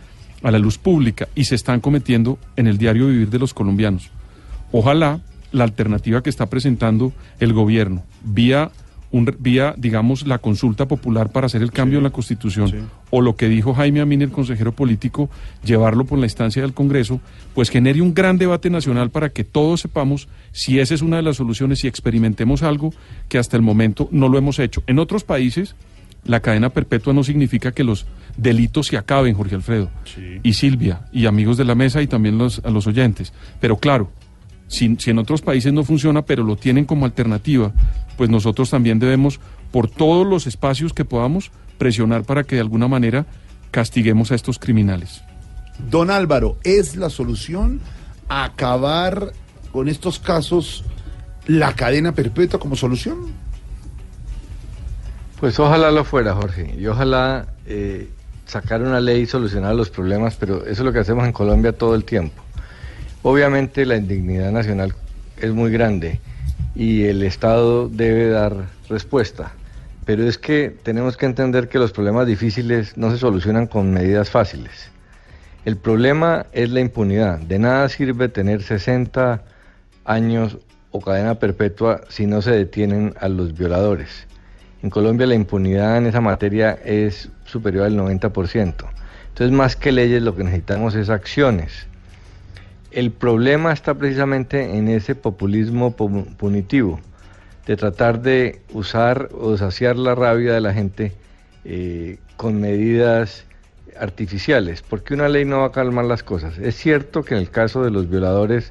a 0.44 0.50
la 0.50 0.58
luz 0.58 0.78
pública 0.78 1.28
y 1.34 1.44
se 1.44 1.56
están 1.56 1.80
cometiendo 1.80 2.38
en 2.54 2.68
el 2.68 2.78
diario 2.78 3.08
vivir 3.08 3.30
de 3.30 3.40
los 3.40 3.54
colombianos. 3.54 4.10
Ojalá 4.70 5.20
la 5.50 5.64
alternativa 5.64 6.22
que 6.22 6.30
está 6.30 6.46
presentando 6.46 7.12
el 7.40 7.52
gobierno, 7.52 8.04
vía, 8.22 8.70
un, 9.10 9.34
vía 9.38 9.74
digamos, 9.78 10.26
la 10.26 10.38
consulta 10.38 10.86
popular 10.86 11.30
para 11.30 11.46
hacer 11.46 11.62
el 11.62 11.72
cambio 11.72 11.98
en 11.98 12.04
la 12.04 12.10
Constitución, 12.10 12.90
o 13.10 13.22
lo 13.22 13.36
que 13.36 13.48
dijo 13.48 13.72
Jaime 13.72 14.00
Amin, 14.00 14.20
el 14.20 14.32
consejero 14.32 14.72
político, 14.72 15.30
llevarlo 15.64 16.04
por 16.04 16.18
la 16.18 16.26
instancia 16.26 16.60
del 16.60 16.74
Congreso, 16.74 17.20
pues 17.54 17.70
genere 17.70 18.02
un 18.02 18.12
gran 18.12 18.36
debate 18.36 18.68
nacional 18.68 19.10
para 19.10 19.30
que 19.30 19.44
todos 19.44 19.80
sepamos 19.80 20.28
si 20.52 20.78
esa 20.78 20.94
es 20.94 21.00
una 21.00 21.16
de 21.16 21.22
las 21.22 21.36
soluciones 21.36 21.84
y 21.84 21.86
experimentemos 21.86 22.62
algo 22.62 22.92
que 23.28 23.38
hasta 23.38 23.56
el 23.56 23.62
momento 23.62 24.08
no 24.10 24.28
lo 24.28 24.36
hemos 24.36 24.58
hecho. 24.58 24.82
En 24.88 24.98
otros 24.98 25.24
países, 25.24 25.74
la 26.24 26.40
cadena 26.40 26.70
perpetua 26.70 27.12
no 27.12 27.22
significa 27.22 27.72
que 27.72 27.84
los 27.84 28.06
delitos 28.36 28.88
se 28.88 28.96
acaben, 28.96 29.34
Jorge 29.34 29.54
Alfredo, 29.54 29.90
y 30.42 30.54
Silvia, 30.54 31.02
y 31.12 31.26
amigos 31.26 31.56
de 31.56 31.64
la 31.64 31.74
mesa 31.74 32.02
y 32.02 32.06
también 32.06 32.38
los, 32.38 32.60
a 32.64 32.70
los 32.70 32.86
oyentes. 32.86 33.32
Pero 33.60 33.76
claro, 33.76 34.10
si, 34.68 34.96
si 34.96 35.10
en 35.10 35.18
otros 35.18 35.42
países 35.42 35.72
no 35.72 35.84
funciona, 35.84 36.22
pero 36.22 36.42
lo 36.42 36.56
tienen 36.56 36.84
como 36.84 37.04
alternativa, 37.04 37.72
pues 38.16 38.30
nosotros 38.30 38.70
también 38.70 38.98
debemos, 38.98 39.40
por 39.70 39.88
todos 39.88 40.26
los 40.26 40.46
espacios 40.46 40.92
que 40.92 41.04
podamos, 41.04 41.50
presionar 41.78 42.24
para 42.24 42.44
que 42.44 42.56
de 42.56 42.62
alguna 42.62 42.88
manera 42.88 43.26
castiguemos 43.70 44.30
a 44.30 44.34
estos 44.34 44.58
criminales. 44.58 45.22
Don 45.90 46.10
Álvaro, 46.10 46.58
¿es 46.62 46.96
la 46.96 47.10
solución 47.10 47.80
acabar 48.28 49.32
con 49.72 49.88
estos 49.88 50.18
casos 50.18 50.84
la 51.46 51.74
cadena 51.74 52.12
perpetua 52.12 52.60
como 52.60 52.76
solución? 52.76 53.43
Pues 55.44 55.60
ojalá 55.60 55.90
lo 55.90 56.04
fuera, 56.04 56.32
Jorge, 56.32 56.74
y 56.74 56.86
ojalá 56.86 57.44
eh, 57.66 58.08
sacar 58.46 58.80
una 58.80 58.98
ley 58.98 59.20
y 59.20 59.26
solucionar 59.26 59.74
los 59.74 59.90
problemas, 59.90 60.36
pero 60.36 60.62
eso 60.62 60.70
es 60.70 60.80
lo 60.80 60.90
que 60.90 61.00
hacemos 61.00 61.26
en 61.26 61.32
Colombia 61.32 61.72
todo 61.72 61.94
el 61.94 62.04
tiempo. 62.04 62.42
Obviamente 63.22 63.84
la 63.84 63.96
indignidad 63.96 64.52
nacional 64.52 64.94
es 65.36 65.52
muy 65.52 65.70
grande 65.70 66.18
y 66.74 67.04
el 67.04 67.22
Estado 67.22 67.90
debe 67.90 68.30
dar 68.30 68.56
respuesta, 68.88 69.52
pero 70.06 70.26
es 70.26 70.38
que 70.38 70.74
tenemos 70.82 71.18
que 71.18 71.26
entender 71.26 71.68
que 71.68 71.78
los 71.78 71.92
problemas 71.92 72.26
difíciles 72.26 72.96
no 72.96 73.10
se 73.10 73.18
solucionan 73.18 73.66
con 73.66 73.92
medidas 73.92 74.30
fáciles. 74.30 74.88
El 75.66 75.76
problema 75.76 76.46
es 76.52 76.70
la 76.70 76.80
impunidad. 76.80 77.38
De 77.40 77.58
nada 77.58 77.90
sirve 77.90 78.30
tener 78.30 78.62
60 78.62 79.42
años 80.06 80.56
o 80.90 81.02
cadena 81.02 81.34
perpetua 81.34 82.00
si 82.08 82.24
no 82.24 82.40
se 82.40 82.52
detienen 82.52 83.12
a 83.20 83.28
los 83.28 83.52
violadores. 83.52 84.26
En 84.84 84.90
Colombia 84.90 85.26
la 85.26 85.34
impunidad 85.34 85.96
en 85.96 86.04
esa 86.04 86.20
materia 86.20 86.78
es 86.84 87.30
superior 87.46 87.86
al 87.86 87.96
90%. 87.96 88.74
Entonces, 89.28 89.50
más 89.50 89.76
que 89.76 89.92
leyes, 89.92 90.22
lo 90.22 90.36
que 90.36 90.44
necesitamos 90.44 90.94
es 90.94 91.08
acciones. 91.08 91.86
el 92.90 93.10
problema 93.10 93.72
está 93.72 93.94
precisamente 93.94 94.76
en 94.76 94.88
ese 94.88 95.14
populismo 95.14 95.96
pu- 95.96 96.26
punitivo, 96.36 97.00
de 97.66 97.76
tratar 97.76 98.20
de 98.20 98.60
usar 98.74 99.30
o 99.32 99.56
saciar 99.56 99.96
la 99.96 100.14
rabia 100.14 100.52
de 100.52 100.60
la 100.60 100.74
gente 100.74 101.12
eh, 101.64 102.18
con 102.36 102.60
medidas 102.60 103.46
artificiales, 103.98 104.82
porque 104.82 105.14
una 105.14 105.30
ley 105.30 105.46
no 105.46 105.60
va 105.60 105.68
a 105.68 105.72
calmar 105.72 106.04
las 106.04 106.22
cosas. 106.22 106.58
Es 106.58 106.76
cierto 106.76 107.24
que 107.24 107.34
en 107.34 107.40
el 107.40 107.48
caso 107.50 107.82
de 107.82 107.90
los 107.90 108.10
violadores, 108.10 108.70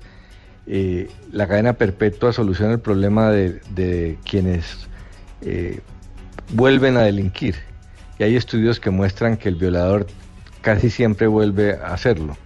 eh, 0.68 1.10
la 1.31 1.48
cadena 1.48 1.73
perpetua 1.73 2.31
soluciona 2.34 2.73
el 2.73 2.80
problema 2.81 3.31
de, 3.31 3.61
de 3.73 4.18
quienes 4.30 4.88
eh, 5.41 5.80
vuelven 6.51 6.97
a 6.97 7.01
delinquir. 7.01 7.55
Y 8.19 8.23
hay 8.23 8.35
estudios 8.35 8.79
que 8.79 8.89
muestran 8.89 9.37
que 9.37 9.49
el 9.49 9.55
violador 9.55 10.07
casi 10.61 10.89
siempre 10.89 11.27
vuelve 11.27 11.73
a 11.73 11.93
hacerlo. 11.93 12.37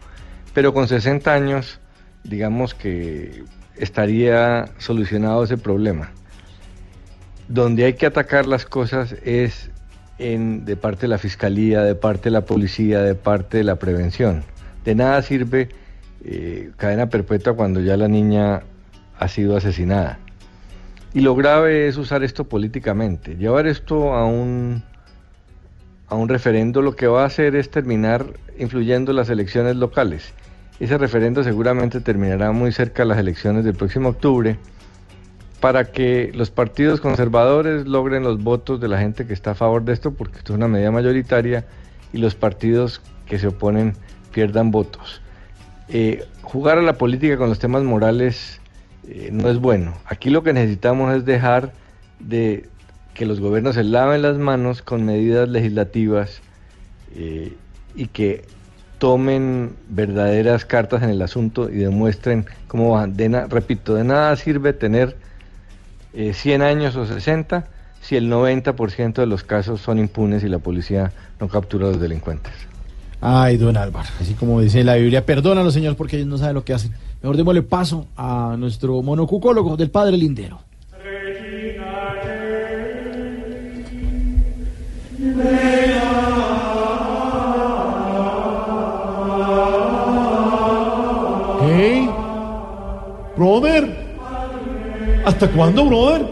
Pero 0.54 0.74
con 0.74 0.88
60 0.88 1.34
años, 1.34 1.80
digamos 2.24 2.74
que 2.74 3.44
estaría 3.76 4.66
solucionado 4.78 5.44
ese 5.44 5.58
problema. 5.58 6.12
Donde 7.48 7.86
hay 7.86 7.94
que 7.94 8.06
atacar 8.06 8.46
las 8.46 8.66
cosas 8.66 9.16
es 9.24 9.70
en, 10.20 10.66
de 10.66 10.76
parte 10.76 11.02
de 11.02 11.08
la 11.10 11.18
fiscalía, 11.18 11.84
de 11.84 11.96
parte 11.96 12.26
de 12.26 12.32
la 12.32 12.42
policía, 12.42 13.02
de 13.02 13.16
parte 13.16 13.58
de 13.58 13.64
la 13.64 13.76
prevención. 13.76 14.44
De 14.84 14.96
nada 14.96 15.22
sirve 15.22 15.70
eh, 16.24 16.72
cadena 16.78 17.08
perpetua 17.08 17.54
cuando 17.56 17.80
ya 17.80 17.96
la 17.96 18.08
niña 18.08 18.64
ha 19.20 19.28
sido 19.28 19.56
asesinada. 19.56 20.20
Y 21.18 21.22
lo 21.22 21.34
grave 21.34 21.88
es 21.88 21.98
usar 21.98 22.24
esto 22.24 22.44
políticamente. 22.44 23.38
Llevar 23.38 23.66
esto 23.66 24.14
a 24.14 24.28
un, 24.28 24.84
a 26.10 26.14
un 26.14 26.30
referendo 26.30 26.84
lo 26.84 26.96
que 26.96 27.08
va 27.08 27.24
a 27.24 27.26
hacer 27.26 27.56
es 27.56 27.72
terminar 27.72 28.28
influyendo 28.60 29.10
en 29.10 29.16
las 29.16 29.32
elecciones 29.32 29.78
locales. 29.78 30.32
Ese 30.80 30.96
referendo 30.96 31.44
seguramente 31.44 32.02
terminará 32.02 32.52
muy 32.52 32.72
cerca 32.72 33.02
de 33.02 33.10
las 33.10 33.18
elecciones 33.18 33.66
del 33.66 33.74
próximo 33.74 34.10
octubre 34.10 34.60
para 35.60 35.86
que 35.86 36.32
los 36.36 36.52
partidos 36.52 37.02
conservadores 37.02 37.88
logren 37.88 38.22
los 38.22 38.44
votos 38.44 38.80
de 38.80 38.88
la 38.88 39.00
gente 39.00 39.26
que 39.26 39.34
está 39.34 39.52
a 39.52 39.56
favor 39.56 39.84
de 39.86 39.94
esto, 39.94 40.12
porque 40.12 40.38
esto 40.38 40.54
es 40.54 40.58
una 40.58 40.68
medida 40.68 40.92
mayoritaria, 40.92 41.66
y 42.14 42.20
los 42.20 42.36
partidos 42.36 43.02
que 43.26 43.40
se 43.40 43.48
oponen 43.48 43.96
pierdan 44.32 44.70
votos. 44.70 45.24
Eh, 45.90 46.26
jugar 46.44 46.78
a 46.78 46.84
la 46.84 46.94
política 46.94 47.38
con 47.38 47.50
los 47.50 47.58
temas 47.58 47.82
morales 47.82 48.62
eh, 49.08 49.30
no 49.32 49.50
es 49.50 49.60
bueno. 49.60 49.94
Aquí 50.06 50.30
lo 50.30 50.44
que 50.44 50.54
necesitamos 50.54 51.16
es 51.16 51.26
dejar 51.26 51.72
de 52.20 52.68
que 53.14 53.26
los 53.26 53.40
gobiernos 53.40 53.76
se 53.76 53.84
laven 53.84 54.22
las 54.22 54.38
manos 54.38 54.82
con 54.82 55.06
medidas 55.06 55.48
legislativas 55.50 56.42
eh, 57.16 57.54
y 57.96 58.08
que 58.08 58.46
tomen 59.00 59.76
verdaderas 59.90 60.66
cartas 60.66 61.04
en 61.04 61.10
el 61.10 61.22
asunto 61.22 61.70
y 61.70 61.78
demuestren 61.78 62.46
cómo 62.68 62.92
van. 62.92 63.16
Repito, 63.50 63.96
de 63.96 64.04
nada 64.04 64.36
sirve 64.36 64.74
tener 64.74 65.16
eh, 66.14 66.34
100 66.34 66.62
años 66.62 66.96
o 66.96 67.06
60 67.06 67.68
si 68.02 68.16
el 68.16 68.32
90% 68.32 69.14
de 69.14 69.26
los 69.26 69.44
casos 69.44 69.82
son 69.82 70.00
impunes 70.00 70.44
y 70.44 70.50
la 70.50 70.60
policía 70.60 71.12
no 71.40 71.48
captura 71.48 71.88
a 71.88 71.92
los 71.92 72.02
delincuentes. 72.02 72.54
Ay, 73.20 73.58
don 73.58 73.78
Álvaro, 73.78 74.08
así 74.22 74.34
como 74.36 74.62
dice 74.62 74.84
la 74.84 74.96
Biblia, 74.96 75.26
perdónalos, 75.26 75.74
señor, 75.74 75.96
porque 75.96 76.18
ellos 76.18 76.28
no 76.28 76.38
saben 76.38 76.54
lo 76.54 76.64
que 76.64 76.74
hacen. 76.74 76.94
Mejor 77.22 77.36
démosle 77.38 77.64
paso 77.64 78.08
a 78.16 78.56
nuestro 78.58 79.02
monocucólogo 79.02 79.76
del 79.76 79.90
padre 79.90 80.18
Lindero. 80.18 80.60
Hey, 91.62 92.10
brother, 93.36 94.18
¿hasta 95.26 95.50
cuándo, 95.50 95.86
brother? 95.86 96.28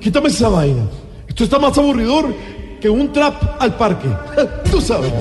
Quítame 0.00 0.28
esa 0.28 0.48
vaina. 0.48 0.82
Esto 1.28 1.44
está 1.44 1.58
más 1.58 1.76
aburridor 1.76 2.34
que 2.80 2.88
un 2.88 3.12
trap 3.12 3.60
al 3.60 3.76
parque. 3.76 4.08
Tú 4.70 4.80
sabes. 4.80 5.12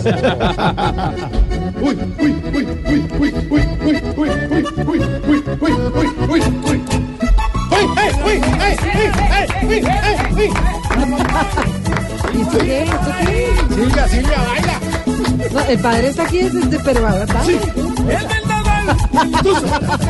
Silvia, 13.69 14.07
Silvia, 14.07 14.39
baila. 14.47 15.69
El 15.69 15.79
padre 15.79 16.07
está 16.07 16.23
aquí 16.23 16.39
desde 16.39 16.79
pero 16.79 17.01
¿verdad? 17.01 17.43
Sí. 17.45 17.59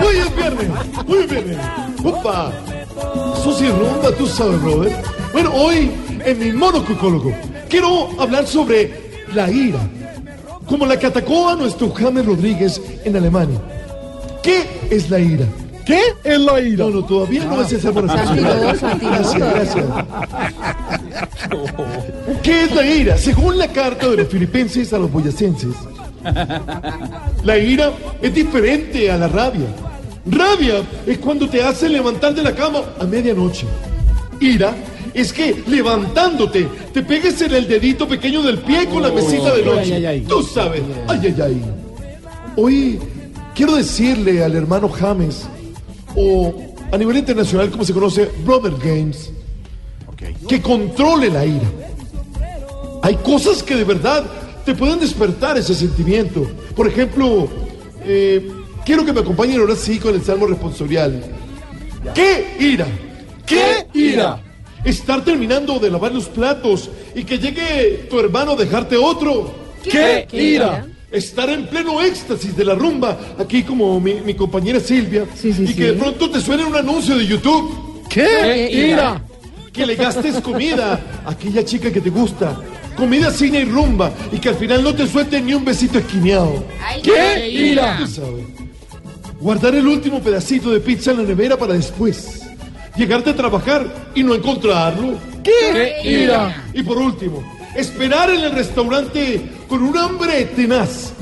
Uy, 0.01 0.17
es 0.17 0.35
viernes. 0.35 0.67
Uy, 1.07 1.17
es 1.19 1.29
viernes. 1.29 1.57
Opa. 2.03 2.51
Susi 3.43 3.69
Rumba, 3.69 4.11
tú 4.17 4.27
sabes, 4.27 4.61
Robert. 4.61 4.93
Bueno, 5.31 5.51
hoy 5.53 5.91
en 6.25 6.39
mi 6.39 6.51
monocucólogo 6.51 7.33
quiero 7.69 8.09
hablar 8.21 8.47
sobre 8.47 8.91
la 9.33 9.49
ira 9.49 9.79
como 10.67 10.85
la 10.85 10.97
que 10.97 11.07
atacó 11.07 11.49
a 11.49 11.55
nuestro 11.55 11.91
James 11.93 12.25
Rodríguez 12.25 12.81
en 13.03 13.15
Alemania. 13.15 13.59
¿Qué 14.41 14.87
es 14.89 15.09
la 15.09 15.19
ira? 15.19 15.45
¿Qué 15.85 15.99
es 16.23 16.39
la 16.39 16.59
ira? 16.59 16.85
No, 16.85 16.91
no, 16.91 17.05
todavía 17.05 17.43
no 17.45 17.61
es 17.61 17.71
esa 17.73 17.91
Santiago, 17.93 18.75
Santiago. 18.75 19.11
Gracias, 19.11 19.53
gracias. 19.53 19.85
¿Qué 22.41 22.63
es 22.63 22.75
la 22.75 22.85
ira? 22.85 23.17
Según 23.17 23.57
la 23.57 23.67
carta 23.67 24.09
de 24.09 24.17
los 24.17 24.27
filipenses 24.27 24.93
a 24.93 24.99
los 24.99 25.11
boyacenses, 25.11 25.75
la 27.43 27.57
ira 27.57 27.91
es 28.21 28.33
diferente 28.33 29.11
a 29.11 29.17
la 29.17 29.27
rabia. 29.27 29.67
Rabia 30.25 30.75
es 31.05 31.17
cuando 31.17 31.49
te 31.49 31.61
hacen 31.61 31.91
levantar 31.91 32.33
de 32.33 32.43
la 32.43 32.53
cama 32.53 32.79
a 32.99 33.03
medianoche. 33.03 33.67
Ira 34.39 34.73
es 35.13 35.31
que 35.33 35.63
levantándote 35.67 36.67
te 36.93 37.03
pegues 37.03 37.41
en 37.41 37.53
el 37.53 37.67
dedito 37.67 38.07
pequeño 38.07 38.41
del 38.41 38.59
pie 38.59 38.87
con 38.87 39.01
la 39.03 39.11
mesita 39.11 39.53
de 39.53 39.61
Ay, 39.61 39.65
noche. 39.65 39.93
ay, 39.95 40.05
ay. 40.05 40.21
Tú 40.21 40.43
sabes. 40.43 40.81
Ay, 41.07 41.19
ay, 41.23 41.35
ay. 41.41 41.61
Hoy 42.55 42.99
quiero 43.55 43.75
decirle 43.75 44.43
al 44.43 44.55
hermano 44.55 44.89
James, 44.89 45.43
o 46.15 46.53
a 46.91 46.97
nivel 46.97 47.17
internacional 47.17 47.69
como 47.71 47.83
se 47.83 47.93
conoce, 47.93 48.29
Brother 48.45 48.73
Games, 48.83 49.31
que 50.47 50.61
controle 50.61 51.29
la 51.29 51.45
ira. 51.45 51.69
Hay 53.01 53.15
cosas 53.17 53.61
que 53.63 53.75
de 53.75 53.83
verdad 53.83 54.23
te 54.65 54.73
pueden 54.73 54.99
despertar 54.99 55.57
ese 55.57 55.75
sentimiento. 55.75 56.47
Por 56.75 56.87
ejemplo, 56.87 57.47
eh, 58.05 58.47
quiero 58.85 59.03
que 59.03 59.11
me 59.11 59.19
acompañen 59.21 59.59
ahora 59.59 59.75
sí 59.75 59.99
con 59.99 60.15
el 60.15 60.23
salmo 60.23 60.45
responsorial. 60.47 61.21
¿Qué 62.13 62.55
ira? 62.59 62.87
¿Qué 63.45 63.87
ira? 63.93 64.41
Estar 64.83 65.23
terminando 65.23 65.79
de 65.79 65.89
lavar 65.89 66.11
los 66.11 66.25
platos 66.25 66.89
y 67.15 67.23
que 67.23 67.37
llegue 67.37 68.07
tu 68.09 68.19
hermano 68.19 68.51
a 68.51 68.55
dejarte 68.55 68.97
otro. 68.97 69.53
¿Qué, 69.83 70.25
¿Qué 70.29 70.43
ira? 70.43 70.65
ira? 70.65 70.87
Estar 71.11 71.49
en 71.49 71.67
pleno 71.67 72.01
éxtasis 72.01 72.55
de 72.57 72.65
la 72.65 72.73
rumba, 72.73 73.35
aquí 73.37 73.63
como 73.63 73.99
mi, 73.99 74.15
mi 74.15 74.33
compañera 74.33 74.79
Silvia, 74.79 75.27
y 75.43 75.73
que 75.73 75.85
de 75.85 75.93
pronto 75.93 76.29
te 76.29 76.41
suene 76.41 76.65
un 76.65 76.75
anuncio 76.75 77.15
de 77.17 77.27
YouTube. 77.27 78.03
¿Qué 78.09 78.69
ira? 78.71 79.21
Que 79.71 79.85
le 79.85 79.95
gastes 79.95 80.39
comida 80.41 80.99
a 81.25 81.31
aquella 81.31 81.63
chica 81.63 81.91
que 81.91 82.01
te 82.01 82.09
gusta. 82.09 82.59
Comida, 82.95 83.31
cine 83.31 83.61
y 83.61 83.65
rumba. 83.65 84.11
Y 84.31 84.37
que 84.37 84.49
al 84.49 84.55
final 84.55 84.83
no 84.83 84.93
te 84.93 85.07
suelte 85.07 85.41
ni 85.41 85.53
un 85.53 85.65
besito 85.65 85.97
esquineado. 85.97 86.63
qué 87.01 87.49
ira. 87.49 87.97
Tú 87.99 88.07
sabes. 88.07 88.45
Guardar 89.39 89.75
el 89.75 89.87
último 89.87 90.21
pedacito 90.21 90.71
de 90.71 90.79
pizza 90.79 91.11
en 91.11 91.17
la 91.17 91.23
nevera 91.23 91.57
para 91.57 91.73
después. 91.73 92.42
Llegarte 92.95 93.31
a 93.31 93.35
trabajar 93.35 93.87
y 94.13 94.23
no 94.23 94.35
encontrarlo. 94.35 95.17
¿Qué 95.43 96.01
ira? 96.03 96.63
Y 96.73 96.83
por 96.83 96.97
último, 96.97 97.43
esperar 97.75 98.29
en 98.29 98.41
el 98.41 98.51
restaurante 98.51 99.41
con 99.67 99.83
un 99.83 99.97
hambre 99.97 100.45
tenaz. 100.45 101.13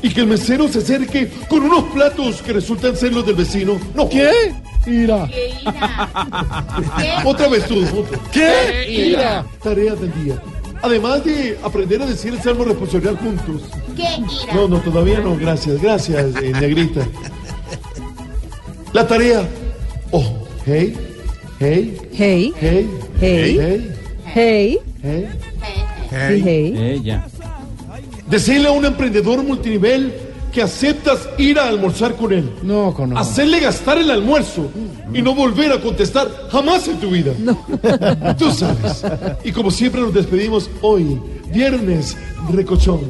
Y 0.00 0.10
que 0.10 0.20
el 0.20 0.28
mesero 0.28 0.68
se 0.68 0.78
acerque 0.78 1.30
con 1.48 1.62
unos 1.64 1.84
platos 1.92 2.40
que 2.40 2.52
resultan 2.52 2.96
ser 2.96 3.12
los 3.12 3.26
del 3.26 3.34
vecino. 3.34 3.78
No. 3.94 4.08
¿Qué? 4.08 4.54
Ira. 4.86 5.28
Otra 7.24 7.48
vez 7.48 7.66
tú. 7.66 7.84
¿Qué 8.32 8.86
ira? 8.88 9.44
Tareas 9.62 10.00
del 10.00 10.24
día. 10.24 10.40
Además 10.80 11.24
de 11.24 11.58
aprender 11.62 12.00
a 12.00 12.06
decir 12.06 12.32
el 12.32 12.40
salmo 12.40 12.64
responsorial 12.64 13.16
juntos. 13.18 13.62
¿Qué 13.96 14.02
ira? 14.02 14.54
No, 14.54 14.68
no, 14.68 14.78
todavía 14.78 15.18
no. 15.18 15.36
Gracias, 15.36 15.82
gracias, 15.82 16.36
eh, 16.36 16.52
negrita. 16.52 17.00
La 18.92 19.06
tarea. 19.06 19.46
Oh, 20.12 20.24
hey, 20.64 20.96
hey, 21.58 21.96
Hey, 22.12 22.52
hey, 22.60 22.88
Hey. 23.20 23.58
hey, 24.34 24.78
hey, 25.02 25.28
hey. 26.10 27.00
hey. 27.04 27.20
Decirle 28.28 28.68
a 28.68 28.72
un 28.72 28.84
emprendedor 28.84 29.42
multinivel 29.42 30.12
que 30.52 30.62
aceptas 30.62 31.28
ir 31.38 31.58
a 31.58 31.68
almorzar 31.68 32.14
con 32.14 32.32
él. 32.32 32.50
No, 32.62 32.92
con 32.94 33.16
Hacerle 33.16 33.60
gastar 33.60 33.98
el 33.98 34.10
almuerzo 34.10 34.70
y 35.12 35.22
no 35.22 35.34
volver 35.34 35.72
a 35.72 35.80
contestar 35.80 36.30
jamás 36.50 36.86
en 36.88 36.98
tu 37.00 37.10
vida. 37.10 37.32
Tú 38.38 38.50
sabes. 38.50 39.02
Y 39.44 39.52
como 39.52 39.70
siempre 39.70 40.00
nos 40.00 40.12
despedimos 40.14 40.70
hoy, 40.82 41.18
viernes 41.52 42.16
recochón. 42.52 43.00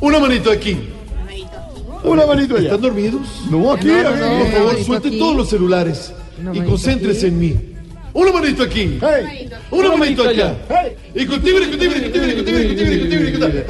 Una 0.00 0.18
manito 0.18 0.50
aquí. 0.50 0.76
Una 2.04 2.26
manito 2.26 2.56
allá. 2.56 2.64
¿Están 2.66 2.80
dormidos? 2.80 3.22
No, 3.50 3.72
aquí, 3.72 3.86
No, 3.86 4.02
no, 4.02 4.08
aquí. 4.08 4.18
no, 4.20 4.38
Por 4.38 4.48
favor, 4.52 4.66
manito 4.72 4.84
suelte 4.86 5.08
aquí. 5.08 5.18
todos 5.18 5.36
los 5.36 5.48
celulares 5.48 6.12
y 6.52 6.60
concéntrese 6.62 7.26
aquí. 7.26 7.34
en 7.34 7.38
mí. 7.38 7.54
Una 8.14 8.32
manito 8.32 8.62
aquí. 8.62 8.98
Una 9.70 9.96
manito 9.96 10.28
allá. 10.28 10.54
Y 11.14 11.26
cultibre, 11.26 11.68
cultibre, 11.68 12.02
cultibre, 12.02 12.34
cultibre, 12.34 12.66
cultibre, 12.66 12.98
cultibre, 13.00 13.32
cultibre. 13.32 13.66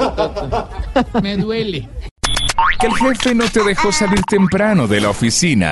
Me 1.22 1.36
duele. 1.36 1.88
Que 2.80 2.86
el 2.86 2.94
jefe 2.94 3.34
no 3.34 3.48
te 3.48 3.62
dejó 3.62 3.92
salir 3.92 4.20
temprano 4.22 4.86
de 4.88 5.00
la 5.00 5.10
oficina. 5.10 5.70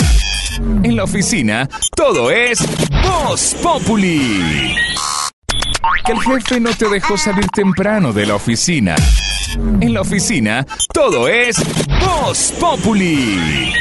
En 0.82 0.97
la 0.97 1.05
oficina, 1.05 1.68
todo 1.94 2.30
es 2.30 2.59
Voz 3.02 3.56
Populi. 3.62 4.76
Que 6.05 6.12
el 6.12 6.20
jefe 6.20 6.60
no 6.60 6.70
te 6.70 6.88
dejó 6.88 7.16
salir 7.16 7.47
temprano 7.48 8.12
de 8.12 8.26
la 8.26 8.36
oficina. 8.36 8.94
En 9.80 9.92
la 9.92 10.02
oficina, 10.02 10.66
todo 10.92 11.28
es 11.28 11.56
Voz 12.01 12.52
Populi. 12.60 13.72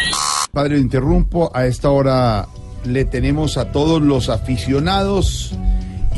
Padre, 0.52 0.80
interrumpo. 0.80 1.52
A 1.53 1.66
esta 1.66 1.90
hora 1.90 2.48
le 2.86 3.06
tenemos 3.06 3.58
a 3.58 3.72
todos 3.72 4.02
los 4.02 4.30
aficionados 4.30 5.54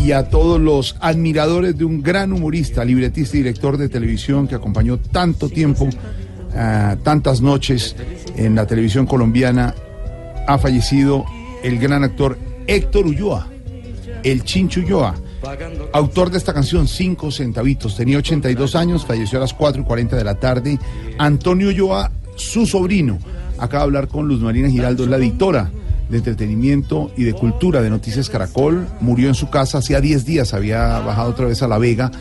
y 0.04 0.14
a 0.14 0.30
todos 0.30 0.60
los 0.60 0.96
admiradores 1.00 1.78
de 1.78 1.86
un 1.86 2.02
gran 2.02 2.34
humorista, 2.34 2.84
libretista 2.84 3.38
y 3.38 3.42
director 3.42 3.78
de 3.78 3.90
televisión 3.90 4.48
que 4.48 4.56
acompañó 4.56 4.98
tanto 4.98 5.50
tiempo, 5.50 5.88
ah, 6.56 6.96
tantas 7.04 7.42
noches 7.42 7.96
en 8.36 8.56
la 8.56 8.66
televisión 8.66 9.06
colombiana. 9.06 9.76
Ha 10.48 10.58
fallecido 10.58 11.26
el 11.64 11.78
gran 11.78 12.04
actor 12.04 12.38
Héctor 12.66 13.06
Ulloa, 13.06 13.48
el 14.24 14.44
Chincho 14.44 14.82
Ulloa. 14.82 15.16
Autor 15.94 16.30
de 16.30 16.38
esta 16.38 16.54
canción, 16.54 16.88
Cinco 16.88 17.32
Centavitos. 17.32 17.96
Tenía 17.96 18.20
82 18.20 18.76
años, 18.76 19.06
falleció 19.06 19.40
a 19.40 19.42
las 19.42 19.54
4 19.54 19.82
y 19.82 19.86
40 19.86 20.16
de 20.16 20.24
la 20.24 20.36
tarde. 20.36 20.80
Antonio 21.18 21.70
Ulloa, 21.70 22.12
su 22.36 22.66
sobrino, 22.68 23.18
acaba 23.58 23.84
de 23.84 23.88
hablar 23.88 24.08
con 24.08 24.28
Luz 24.28 24.40
Marina 24.40 24.70
Giraldo, 24.70 25.08
la 25.08 25.18
editora 25.18 25.72
de 26.12 26.18
entretenimiento 26.18 27.12
y 27.16 27.24
de 27.24 27.34
cultura 27.34 27.82
de 27.82 27.90
Noticias 27.90 28.30
Caracol. 28.30 28.86
Murió 29.00 29.30
en 29.30 29.34
su 29.34 29.50
casa 29.50 29.80
hacía 29.80 30.02
10 30.02 30.26
días, 30.26 30.54
había 30.54 31.00
bajado 31.00 31.32
otra 31.32 31.46
vez 31.48 31.64
a 31.64 31.68
La 31.68 31.78
Vega. 31.78 32.12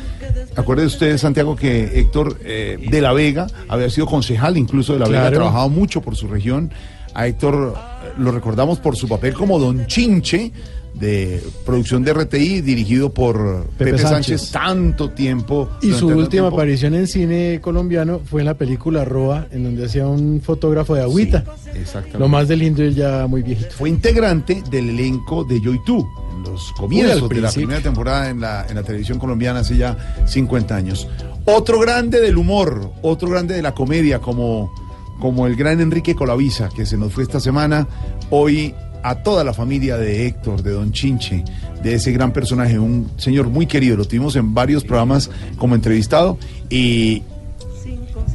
Acuérdense 0.56 0.94
ustedes, 0.94 1.20
Santiago, 1.20 1.56
que 1.56 1.98
Héctor 1.98 2.38
eh, 2.44 2.78
de 2.90 3.00
La 3.00 3.12
Vega 3.12 3.48
había 3.68 3.90
sido 3.90 4.06
concejal 4.06 4.56
incluso 4.56 4.92
de 4.92 5.00
La 5.00 5.08
Vega, 5.08 5.26
ha 5.26 5.30
trabajado 5.30 5.68
mucho 5.68 6.00
por 6.00 6.16
su 6.16 6.28
región. 6.28 6.72
A 7.12 7.26
Héctor 7.26 7.74
eh, 7.76 8.12
lo 8.18 8.30
recordamos 8.30 8.78
por 8.78 8.96
su 8.96 9.08
papel 9.08 9.34
como 9.34 9.58
Don 9.58 9.86
Chinche 9.86 10.52
de 11.00 11.42
producción 11.64 12.04
de 12.04 12.12
RTI, 12.12 12.60
dirigido 12.60 13.12
por 13.12 13.64
Pepe, 13.78 13.92
Pepe 13.92 13.98
Sánchez. 13.98 14.42
Sánchez. 14.42 14.52
tanto 14.52 15.10
tiempo. 15.10 15.68
Y 15.80 15.92
su 15.92 16.06
última 16.08 16.28
tiempo. 16.28 16.48
aparición 16.48 16.94
en 16.94 17.06
cine 17.06 17.58
colombiano 17.62 18.20
fue 18.24 18.42
en 18.42 18.46
la 18.46 18.54
película 18.54 19.04
Roa, 19.04 19.46
en 19.50 19.64
donde 19.64 19.86
hacía 19.86 20.06
un 20.06 20.40
fotógrafo 20.42 20.94
de 20.94 21.02
agüita. 21.02 21.44
exactamente. 21.74 22.18
Lo 22.18 22.28
más 22.28 22.48
de 22.48 22.56
lindo 22.56 22.82
él 22.82 22.94
ya 22.94 23.26
muy 23.26 23.42
viejito. 23.42 23.70
Fue 23.70 23.88
integrante 23.88 24.62
del 24.70 24.90
elenco 24.90 25.44
de 25.44 25.60
Yo 25.60 25.72
y 25.72 25.82
Tú, 25.84 26.06
en 26.36 26.42
los 26.42 26.72
comienzos 26.72 27.28
de 27.28 27.40
la 27.40 27.50
primera 27.50 27.80
temporada 27.80 28.28
en 28.28 28.40
la, 28.40 28.66
en 28.68 28.76
la 28.76 28.82
televisión 28.82 29.18
colombiana 29.18 29.60
hace 29.60 29.76
ya 29.78 29.96
50 30.26 30.76
años. 30.76 31.08
Otro 31.46 31.80
grande 31.80 32.20
del 32.20 32.36
humor, 32.36 32.92
otro 33.00 33.30
grande 33.30 33.54
de 33.54 33.62
la 33.62 33.74
comedia, 33.74 34.18
como, 34.18 34.70
como 35.18 35.46
el 35.46 35.56
gran 35.56 35.80
Enrique 35.80 36.14
Colavisa, 36.14 36.68
que 36.68 36.84
se 36.84 36.98
nos 36.98 37.12
fue 37.14 37.22
esta 37.22 37.40
semana. 37.40 37.88
Hoy 38.28 38.74
a 39.02 39.22
toda 39.22 39.44
la 39.44 39.52
familia 39.52 39.96
de 39.96 40.26
Héctor, 40.26 40.62
de 40.62 40.72
Don 40.72 40.92
Chinche, 40.92 41.44
de 41.82 41.94
ese 41.94 42.12
gran 42.12 42.32
personaje, 42.32 42.78
un 42.78 43.10
señor 43.16 43.48
muy 43.48 43.66
querido, 43.66 43.96
lo 43.96 44.04
tuvimos 44.04 44.36
en 44.36 44.54
varios 44.54 44.84
programas 44.84 45.30
como 45.56 45.74
entrevistado 45.74 46.38
y, 46.68 47.22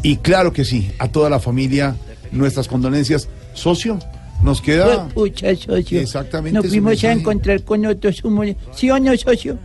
y 0.02 0.18
claro 0.18 0.52
que 0.52 0.66
sí, 0.66 0.92
a 1.00 1.08
toda 1.08 1.30
la 1.30 1.40
familia, 1.40 1.96
nuestras 2.32 2.68
condolencias. 2.68 3.30
Socio, 3.54 4.00
nos 4.44 4.62
queda... 4.62 5.08
Pucha, 5.10 5.56
socio. 5.56 6.00
Exactamente. 6.00 6.60
Nos 6.60 6.68
fuimos 6.68 7.04
a 7.04 7.12
encontrar 7.12 7.64
con 7.64 7.86
otros 7.86 8.24
humores. 8.24 8.56
¿Sí 8.74 8.90
o 8.90 9.00
no, 9.00 9.16
socio? 9.16 9.58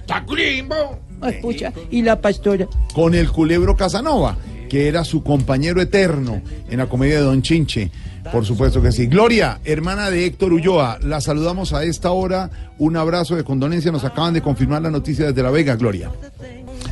Ay, 1.20 1.38
pucha. 1.42 1.72
Y 1.90 2.02
la 2.02 2.20
pastora. 2.20 2.66
con 2.94 3.14
el 3.14 3.30
culebro 3.30 3.76
Casanova, 3.76 4.36
que 4.68 4.88
era 4.88 5.04
su 5.04 5.22
compañero 5.22 5.80
eterno 5.80 6.40
en 6.70 6.78
la 6.78 6.86
comedia 6.86 7.16
de 7.16 7.22
Don 7.22 7.42
Chinche. 7.42 7.90
Por 8.32 8.44
supuesto 8.44 8.80
que 8.82 8.92
sí. 8.92 9.06
Gloria, 9.06 9.60
hermana 9.64 10.10
de 10.10 10.26
Héctor 10.26 10.52
Ulloa, 10.52 10.98
la 11.02 11.20
saludamos 11.20 11.72
a 11.72 11.84
esta 11.84 12.10
hora. 12.12 12.50
Un 12.78 12.96
abrazo 12.96 13.34
de 13.36 13.44
condolencia. 13.44 13.90
Nos 13.92 14.04
acaban 14.04 14.34
de 14.34 14.42
confirmar 14.42 14.82
la 14.82 14.90
noticia 14.90 15.26
desde 15.26 15.42
La 15.42 15.50
Vega, 15.50 15.76
Gloria. 15.76 16.10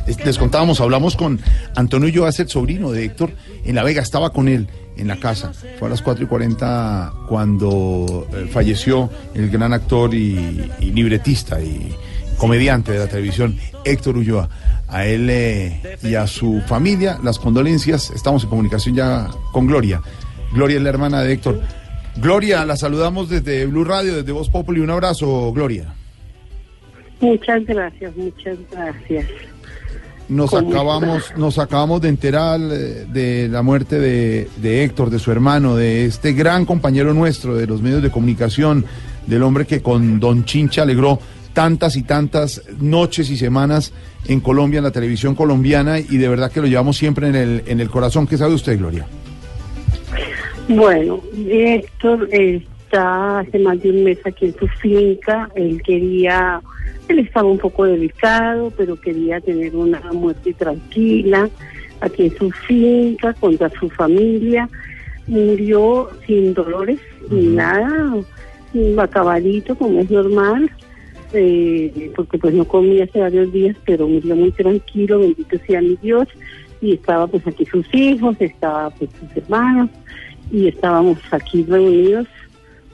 Es- 0.07 0.23
Les 0.25 0.37
contábamos, 0.37 0.81
hablamos 0.81 1.15
con 1.15 1.39
Antonio 1.75 2.07
Ulloa, 2.09 2.29
el 2.37 2.49
sobrino 2.49 2.91
de 2.91 3.05
Héctor, 3.05 3.31
en 3.63 3.75
La 3.75 3.83
Vega, 3.83 4.01
estaba 4.01 4.31
con 4.31 4.47
él 4.47 4.67
en 4.97 5.07
la 5.07 5.17
casa. 5.17 5.51
Fue 5.77 5.87
a 5.87 5.91
las 5.91 6.01
4 6.01 6.23
y 6.25 6.27
40 6.27 7.13
cuando 7.27 8.27
eh, 8.33 8.49
falleció 8.51 9.09
el 9.33 9.49
gran 9.49 9.71
actor 9.73 10.13
y, 10.13 10.69
y 10.79 10.91
libretista 10.91 11.61
y 11.61 11.95
comediante 12.37 12.91
de 12.93 12.99
la 12.99 13.07
televisión, 13.07 13.57
Héctor 13.85 14.17
Ulloa. 14.17 14.49
A 14.87 15.05
él 15.05 15.29
eh, 15.29 15.97
y 16.01 16.15
a 16.15 16.25
su 16.25 16.61
familia, 16.65 17.19
las 17.23 17.37
condolencias. 17.37 18.09
Estamos 18.09 18.43
en 18.43 18.49
comunicación 18.49 18.95
ya 18.95 19.29
con 19.51 19.67
Gloria. 19.67 20.01
Gloria 20.53 20.77
es 20.77 20.83
la 20.83 20.89
hermana 20.89 21.21
de 21.21 21.33
Héctor. 21.33 21.61
Gloria, 22.17 22.65
la 22.65 22.75
saludamos 22.75 23.29
desde 23.29 23.65
Blue 23.65 23.83
Radio, 23.83 24.15
desde 24.15 24.31
Voz 24.31 24.49
Populi. 24.49 24.81
Un 24.81 24.89
abrazo, 24.89 25.51
Gloria. 25.53 25.93
Muchas 27.21 27.65
gracias, 27.65 28.15
muchas 28.15 28.57
gracias. 28.71 29.25
Nos 30.27 30.51
Con 30.51 30.67
acabamos, 30.67 31.33
nos 31.37 31.57
acabamos 31.57 32.01
de 32.01 32.09
enterar 32.09 32.59
eh, 32.61 33.05
de 33.11 33.47
la 33.49 33.63
muerte 33.63 33.99
de, 33.99 34.47
de 34.57 34.83
Héctor, 34.83 35.09
de 35.09 35.17
su 35.17 35.31
hermano, 35.31 35.75
de 35.75 36.05
este 36.05 36.33
gran 36.33 36.65
compañero 36.65 37.13
nuestro 37.13 37.55
de 37.55 37.65
los 37.65 37.81
medios 37.81 38.03
de 38.03 38.11
comunicación, 38.11 38.85
del 39.25 39.41
hombre 39.41 39.65
que 39.65 39.81
con 39.81 40.19
Don 40.19 40.45
Chincha 40.45 40.83
alegró 40.83 41.19
tantas 41.53 41.95
y 41.95 42.03
tantas 42.03 42.61
noches 42.79 43.29
y 43.31 43.37
semanas 43.37 43.91
en 44.27 44.39
Colombia, 44.39 44.77
en 44.77 44.83
la 44.83 44.91
televisión 44.91 45.33
colombiana, 45.33 45.99
y 45.99 46.17
de 46.17 46.27
verdad 46.27 46.51
que 46.51 46.61
lo 46.61 46.67
llevamos 46.67 46.95
siempre 46.97 47.27
en 47.27 47.35
el, 47.35 47.63
en 47.65 47.79
el 47.79 47.89
corazón. 47.89 48.27
¿Qué 48.27 48.37
sabe 48.37 48.53
usted, 48.53 48.77
Gloria? 48.77 49.07
Bueno, 50.69 51.19
Héctor 51.47 52.29
está 52.31 53.39
hace 53.39 53.57
más 53.57 53.81
de 53.81 53.89
un 53.89 54.03
mes 54.03 54.19
aquí 54.23 54.45
en 54.45 54.55
su 54.55 54.67
finca. 54.67 55.49
Él 55.55 55.81
quería, 55.81 56.61
él 57.07 57.19
estaba 57.19 57.49
un 57.49 57.57
poco 57.57 57.85
delicado, 57.85 58.71
pero 58.77 58.95
quería 58.95 59.41
tener 59.41 59.75
una 59.75 59.99
muerte 60.13 60.53
tranquila 60.53 61.49
aquí 62.01 62.27
en 62.27 62.37
su 62.37 62.51
finca, 62.51 63.33
contra 63.33 63.69
su 63.79 63.89
familia. 63.89 64.69
Murió 65.25 66.09
sin 66.27 66.53
dolores 66.53 66.99
ni 67.31 67.47
nada, 67.47 68.15
acabadito 68.99 69.75
como 69.75 70.01
es 70.01 70.11
normal. 70.11 70.69
eh, 71.33 72.11
porque 72.15 72.37
pues 72.37 72.53
no 72.53 72.65
comía 72.65 73.03
hace 73.03 73.19
varios 73.19 73.51
días, 73.51 73.75
pero 73.85 74.07
murió 74.07 74.35
muy 74.35 74.51
tranquilo, 74.51 75.19
bendito 75.19 75.57
sea 75.65 75.81
mi 75.81 75.95
Dios, 76.01 76.27
y 76.81 76.93
estaba 76.93 77.27
pues 77.27 77.45
aquí 77.45 77.65
sus 77.65 77.85
hijos, 77.93 78.35
estaba 78.39 78.89
pues 78.91 79.09
sus 79.19 79.37
hermanos, 79.37 79.89
y 80.51 80.67
estábamos 80.67 81.17
aquí 81.31 81.63
reunidos, 81.63 82.27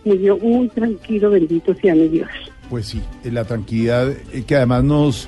murió 0.04 0.38
muy 0.38 0.68
tranquilo, 0.70 1.32
bendito 1.32 1.74
sea 1.76 1.96
mi 1.96 2.08
Dios. 2.08 2.30
Pues 2.70 2.88
sí, 2.88 3.02
eh, 3.24 3.32
la 3.32 3.46
tranquilidad 3.46 4.12
eh, 4.12 4.44
que 4.46 4.56
además 4.56 4.84
nos, 4.84 5.28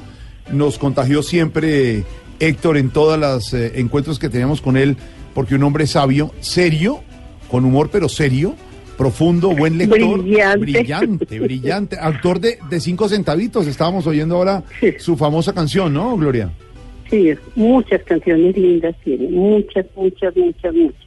nos 0.52 0.78
contagió 0.78 1.24
siempre 1.24 2.04
Héctor 2.40 2.78
en 2.78 2.90
todos 2.90 3.20
los 3.20 3.54
encuentros 3.54 4.20
que 4.20 4.30
teníamos 4.30 4.62
con 4.62 4.78
él, 4.78 4.96
porque 5.34 5.56
un 5.56 5.64
hombre 5.64 5.88
sabio, 5.88 6.32
serio, 6.40 7.02
con 7.50 7.66
humor 7.66 7.90
pero 7.92 8.10
serio, 8.10 8.56
profundo, 8.98 9.56
buen 9.56 9.78
lector, 9.78 10.22
Brillante. 10.22 10.58
brillante, 10.60 11.40
brillante, 11.40 11.98
actor 12.00 12.40
de, 12.40 12.58
de 12.70 12.80
cinco 12.80 13.08
centavitos. 13.08 13.68
Estábamos 13.68 14.08
oyendo 14.08 14.36
ahora 14.36 14.64
su 14.98 15.16
famosa 15.16 15.54
canción, 15.54 15.94
¿no, 15.94 16.18
Gloria? 16.18 16.52
Sí, 17.10 17.34
muchas 17.56 18.02
canciones 18.04 18.58
lindas 18.58 18.96
tiene, 19.04 19.30
muchas, 19.30 19.86
muchas, 19.96 20.36
muchas, 20.36 20.74
muchas. 20.74 21.07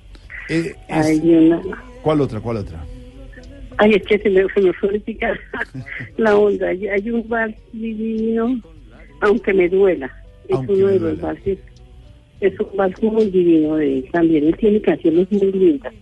Eh, 0.51 0.75
Hay 0.89 1.19
una... 1.21 1.63
¿Cuál 2.03 2.21
otra? 2.21 2.41
¿Cuál 2.41 2.59
otra? 2.59 2.85
Ay, 3.79 3.95
es 3.95 4.03
que 4.03 4.19
se 4.19 4.29
me, 4.29 4.45
se 4.53 4.61
me 4.61 4.73
fue 4.75 5.01
la 6.19 6.37
onda. 6.37 6.69
Hay, 6.69 6.87
hay 6.89 7.11
un 7.11 7.27
bar 7.29 7.55
divino, 7.73 8.61
aunque 9.21 9.55
me 9.55 9.69
duela. 9.69 10.11
Es 10.49 10.57
Aunque 10.57 10.73
uno 10.73 10.87
de 10.89 11.01
los 11.01 11.21
bares. 11.21 11.59
Es 12.41 12.61
un 12.61 12.77
bar 12.77 12.93
muy 13.03 13.31
divino 13.31 13.77
de 13.77 13.99
él 13.99 14.09
también. 14.13 14.45
Él 14.45 14.57
tiene 14.59 14.81
canciones 14.83 15.31
muy 15.31 15.53
lindas. 15.53 15.95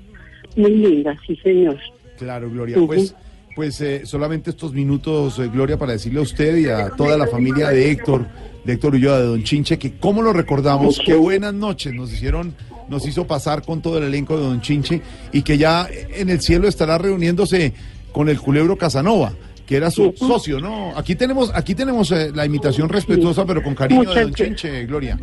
Muy 0.57 0.75
lindas, 0.75 1.19
sí, 1.27 1.37
señor. 1.37 1.79
Claro, 2.19 2.51
Gloria. 2.51 2.79
Ujú. 2.79 2.87
Pues, 2.89 3.15
pues 3.55 3.81
eh, 3.81 4.07
solamente 4.07 4.51
estos 4.51 4.73
minutos, 4.73 5.39
eh, 5.39 5.49
Gloria, 5.53 5.77
para 5.77 5.93
decirle 5.93 6.21
a 6.21 6.23
usted 6.23 6.57
y 6.57 6.67
a 6.67 6.91
toda 6.91 7.17
la 7.19 7.27
familia 7.27 7.69
de 7.69 7.91
Héctor, 7.91 8.27
de 8.65 8.73
Héctor 8.73 8.95
Ulloa, 8.95 9.19
de 9.21 9.27
Don 9.27 9.43
Chinche, 9.45 9.79
que 9.79 9.99
cómo 9.99 10.23
lo 10.23 10.33
recordamos, 10.33 11.01
qué 11.05 11.15
buenas 11.15 11.55
noches 11.55 11.93
nos 11.93 12.13
hicieron, 12.13 12.55
nos 12.89 13.07
hizo 13.07 13.27
pasar 13.27 13.63
con 13.63 13.81
todo 13.83 13.99
el 13.99 14.05
elenco 14.05 14.37
de 14.37 14.45
Don 14.45 14.61
Chinche 14.61 15.01
y 15.33 15.43
que 15.43 15.59
ya 15.59 15.89
en 16.15 16.31
el 16.31 16.41
cielo 16.41 16.69
estará 16.69 16.99
reuniéndose 16.99 17.73
con 18.13 18.29
el 18.29 18.41
culebro 18.41 18.77
Casanova 18.77 19.33
que 19.69 19.77
era 19.77 19.91
su 19.91 20.15
socio, 20.17 20.61
¿no? 20.61 20.97
Aquí 20.97 21.15
tenemos, 21.15 21.53
aquí 21.55 21.75
tenemos 21.75 22.11
eh, 22.11 22.33
la 22.35 22.47
imitación 22.47 22.89
respetuosa, 22.89 23.45
pero 23.45 23.63
con 23.63 23.75
cariño 23.75 24.15
de 24.15 24.23
Don. 24.23 24.33
Chinche, 24.33 24.87
Gloria. 24.87 25.19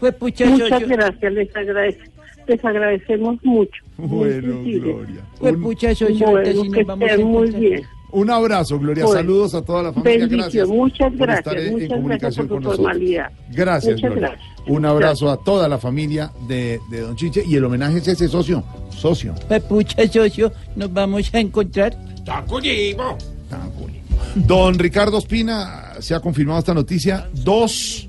Fue 0.00 0.10
pucha, 0.10 0.46
Muchas 0.46 0.88
gracias, 0.88 1.32
les 1.34 1.54
agradezco. 1.54 2.02
les 2.48 2.64
agradecemos 2.64 3.36
mucho. 3.44 3.84
Bueno. 3.98 4.62
Gloria. 4.64 5.20
Pues 5.38 5.54
pucha, 5.56 5.88
ahorita 5.88 6.30
Bueno, 6.30 6.62
que 6.62 6.78
nos 6.78 6.86
vamos 6.86 7.10
a 7.10 7.18
muy 7.18 7.50
bien. 7.50 7.82
Un 8.14 8.30
abrazo, 8.30 8.78
Gloria. 8.78 9.06
Saludos 9.08 9.54
a 9.54 9.62
toda 9.62 9.82
la 9.82 9.92
familia. 9.92 10.26
Gracias. 10.26 10.68
Muchas 10.68 11.12
gracias, 11.16 11.38
estar 11.38 11.58
en- 11.58 11.66
en 11.92 12.02
muchas 12.02 12.20
gracias 12.20 12.36
por 12.36 12.48
con 12.48 12.62
su 12.62 12.68
nosotros. 12.68 12.76
formalidad. 12.86 13.30
Gracias, 13.50 13.94
Muchas 13.96 14.10
Gloria. 14.10 14.28
gracias. 14.30 14.50
Un 14.66 14.84
abrazo 14.86 15.30
a 15.30 15.36
toda 15.44 15.68
la 15.68 15.78
familia 15.78 16.30
de, 16.48 16.80
de 16.90 17.00
Don 17.00 17.16
Chiche. 17.16 17.42
Y 17.46 17.56
el 17.56 17.64
homenaje 17.64 17.98
es 17.98 18.08
ese 18.08 18.28
socio. 18.28 18.62
Socio. 18.90 19.34
Pues 19.48 19.62
pucha, 19.64 20.06
socio, 20.08 20.52
nos 20.76 20.92
vamos 20.92 21.28
a 21.34 21.40
encontrar. 21.40 21.94
Don 24.34 24.78
Ricardo 24.78 25.18
Espina, 25.18 25.92
se 26.00 26.14
ha 26.14 26.20
confirmado 26.20 26.58
esta 26.58 26.74
noticia. 26.74 27.28
Dos, 27.32 28.08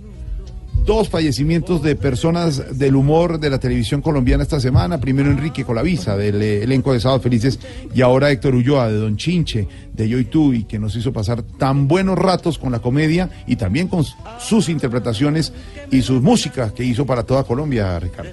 dos 0.85 1.09
fallecimientos 1.09 1.81
de 1.81 1.95
personas 1.95 2.77
del 2.77 2.95
humor 2.95 3.39
de 3.39 3.49
la 3.49 3.59
televisión 3.59 4.01
colombiana 4.01 4.43
esta 4.43 4.59
semana. 4.59 4.99
Primero 4.99 5.31
Enrique 5.31 5.65
Colavisa, 5.65 6.15
del 6.15 6.41
eh, 6.41 6.63
elenco 6.63 6.93
de 6.93 6.99
Sábados 6.99 7.23
Felices, 7.23 7.59
y 7.93 8.01
ahora 8.01 8.31
Héctor 8.31 8.55
Ulloa, 8.55 8.89
de 8.89 8.97
Don 8.97 9.17
Chinche, 9.17 9.67
de 9.93 10.07
Yo 10.07 10.19
y 10.19 10.25
Tú, 10.25 10.53
y 10.53 10.65
que 10.65 10.77
nos 10.77 10.95
hizo 10.95 11.11
pasar 11.11 11.41
tan 11.41 11.87
buenos 11.87 12.17
ratos 12.17 12.57
con 12.57 12.71
la 12.71 12.79
comedia 12.79 13.29
y 13.47 13.55
también 13.55 13.87
con 13.87 14.05
sus 14.39 14.69
interpretaciones 14.69 15.51
y 15.91 16.01
sus 16.01 16.21
músicas 16.21 16.71
que 16.71 16.83
hizo 16.83 17.05
para 17.05 17.23
toda 17.23 17.43
Colombia, 17.43 17.99
Ricardo. 17.99 18.31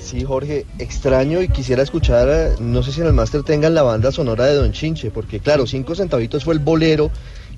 Sí, 0.00 0.24
Jorge, 0.24 0.66
extraño 0.78 1.42
y 1.42 1.48
quisiera 1.48 1.82
escuchar, 1.82 2.28
eh, 2.30 2.48
no 2.60 2.82
sé 2.82 2.92
si 2.92 3.00
en 3.00 3.06
el 3.06 3.12
máster 3.12 3.42
tengan 3.44 3.74
la 3.74 3.82
banda 3.82 4.10
sonora 4.10 4.46
de 4.46 4.56
Don 4.56 4.72
Chinche, 4.72 5.10
porque 5.10 5.38
claro, 5.38 5.66
Cinco 5.66 5.94
Centavitos 5.94 6.44
fue 6.44 6.54
el 6.54 6.60
bolero 6.60 7.10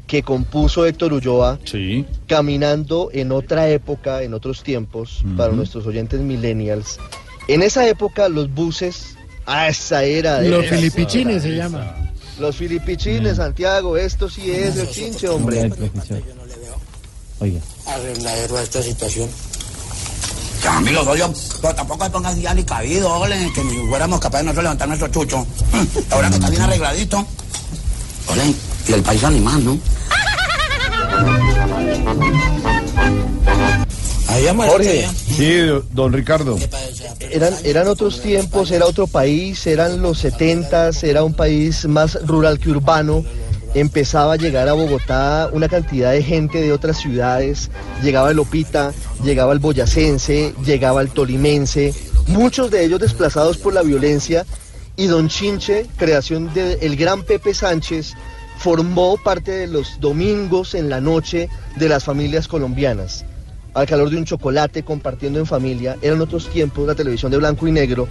que 0.06 0.22
compuso 0.22 0.86
Héctor 0.86 1.12
Ulloa, 1.12 1.58
caminando 2.26 3.10
en 3.12 3.32
otra 3.32 3.68
época, 3.68 4.22
en 4.22 4.34
otros 4.34 4.62
tiempos, 4.62 5.24
para 5.36 5.52
nuestros 5.52 5.86
oyentes 5.86 6.20
millennials. 6.20 6.98
En 7.48 7.62
esa 7.62 7.86
época 7.88 8.28
los 8.28 8.52
buses, 8.52 9.16
a 9.46 9.68
esa 9.68 10.04
era 10.04 10.40
de... 10.40 10.48
Los 10.48 10.66
filipichines 10.66 11.42
se 11.42 11.56
llama. 11.56 11.96
Los 12.38 12.56
filipichines, 12.56 13.36
Santiago, 13.36 13.96
esto 13.96 14.28
sí 14.28 14.50
es 14.50 14.76
el 14.76 14.88
Chinche, 14.90 15.28
hombre. 15.28 15.70
Oiga. 17.40 17.60
arregladero 17.86 18.56
a 18.56 18.62
esta 18.62 18.82
situación. 18.82 19.28
Ya, 20.62 20.80
soy 21.04 21.18
yo, 21.18 21.30
pero 21.60 21.74
tampoco 21.74 22.04
me 22.04 22.10
pongas 22.10 22.40
ya 22.40 22.54
ni 22.54 22.64
cabido, 22.64 23.12
ole, 23.12 23.52
que 23.54 23.62
ni 23.64 23.86
fuéramos 23.86 24.18
capaces 24.18 24.46
de 24.46 24.52
nosotros 24.52 24.64
levantar 24.64 24.88
nuestro 24.88 25.08
chucho. 25.08 25.46
Ahora 26.10 26.30
que 26.30 26.36
está 26.36 26.48
bien 26.48 26.62
arregladito. 26.62 27.26
Ole, 28.28 28.54
y 28.88 28.92
el 28.92 29.02
país 29.02 29.24
animal, 29.24 29.64
¿no? 29.64 29.78
Jorge. 34.52 35.08
Sí, 35.36 35.66
don 35.92 36.12
Ricardo. 36.12 36.58
Eran, 37.20 37.54
eran 37.64 37.88
otros 37.88 38.20
tiempos, 38.20 38.70
era 38.70 38.86
otro 38.86 39.06
país, 39.06 39.66
eran 39.66 40.02
los 40.02 40.18
70 40.18 40.90
era 41.02 41.24
un 41.24 41.34
país 41.34 41.86
más 41.86 42.18
rural 42.26 42.58
que 42.58 42.70
urbano. 42.70 43.24
Empezaba 43.74 44.34
a 44.34 44.36
llegar 44.36 44.68
a 44.68 44.72
Bogotá 44.72 45.48
una 45.52 45.68
cantidad 45.68 46.12
de 46.12 46.22
gente 46.22 46.60
de 46.60 46.72
otras 46.72 46.98
ciudades. 46.98 47.70
Llegaba 48.02 48.30
el 48.30 48.36
Lopita, 48.36 48.92
llegaba 49.22 49.52
el 49.52 49.58
boyacense, 49.58 50.54
llegaba 50.64 51.00
el 51.00 51.10
tolimense, 51.10 51.94
muchos 52.26 52.70
de 52.70 52.84
ellos 52.84 53.00
desplazados 53.00 53.56
por 53.56 53.72
la 53.72 53.82
violencia. 53.82 54.44
Y 54.96 55.06
Don 55.06 55.28
Chinche, 55.28 55.86
creación 55.96 56.52
del 56.54 56.96
gran 56.96 57.22
Pepe 57.22 57.52
Sánchez, 57.54 58.14
formó 58.58 59.16
parte 59.16 59.50
de 59.50 59.66
los 59.66 59.98
domingos 60.00 60.74
en 60.74 60.88
la 60.88 61.00
noche 61.00 61.48
de 61.76 61.88
las 61.88 62.04
familias 62.04 62.46
colombianas 62.46 63.24
al 63.74 63.86
calor 63.86 64.08
de 64.08 64.16
un 64.16 64.24
chocolate, 64.24 64.84
compartiendo 64.84 65.40
en 65.40 65.46
familia. 65.46 65.96
Eran 66.00 66.20
otros 66.20 66.48
tiempos, 66.48 66.86
la 66.86 66.94
televisión 66.94 67.30
de 67.30 67.38
blanco 67.38 67.66
y 67.66 67.72
negro. 67.72 68.08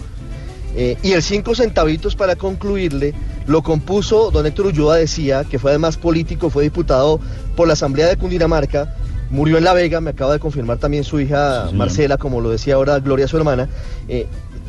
Eh, 0.75 0.97
y 1.03 1.11
el 1.11 1.21
cinco 1.21 1.55
centavitos 1.55 2.15
para 2.15 2.35
concluirle 2.35 3.13
lo 3.45 3.61
compuso 3.61 4.31
don 4.31 4.45
Héctor 4.45 4.67
Ulloa, 4.67 4.97
decía, 4.97 5.43
que 5.43 5.59
fue 5.59 5.71
además 5.71 5.97
político, 5.97 6.49
fue 6.49 6.63
diputado 6.63 7.19
por 7.55 7.67
la 7.67 7.73
Asamblea 7.73 8.07
de 8.07 8.17
Cundinamarca, 8.17 8.95
murió 9.29 9.57
en 9.57 9.65
La 9.65 9.73
Vega, 9.73 10.01
me 10.01 10.09
acaba 10.09 10.33
de 10.33 10.39
confirmar 10.39 10.77
también 10.77 11.03
su 11.03 11.19
hija 11.19 11.69
Marcela, 11.73 12.17
como 12.17 12.41
lo 12.41 12.49
decía 12.49 12.75
ahora 12.75 12.99
Gloria, 12.99 13.27
su 13.27 13.37
hermana. 13.37 13.69
Eh, 14.07 14.27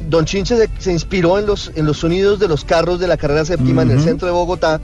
don 0.09 0.25
Chinche 0.25 0.57
se, 0.57 0.69
se 0.79 0.93
inspiró 0.93 1.39
en 1.39 1.47
los, 1.47 1.73
en 1.75 1.87
los 1.87 1.99
sonidos 1.99 2.39
de 2.39 2.49
los 2.49 2.65
carros 2.65 3.01
de 3.01 3.09
la 3.09 3.17
carrera 3.17 3.45
séptima 3.45 3.83
en 3.83 3.91
el 3.91 4.01
centro 4.01 4.27
de 4.27 4.33
Bogotá 4.33 4.81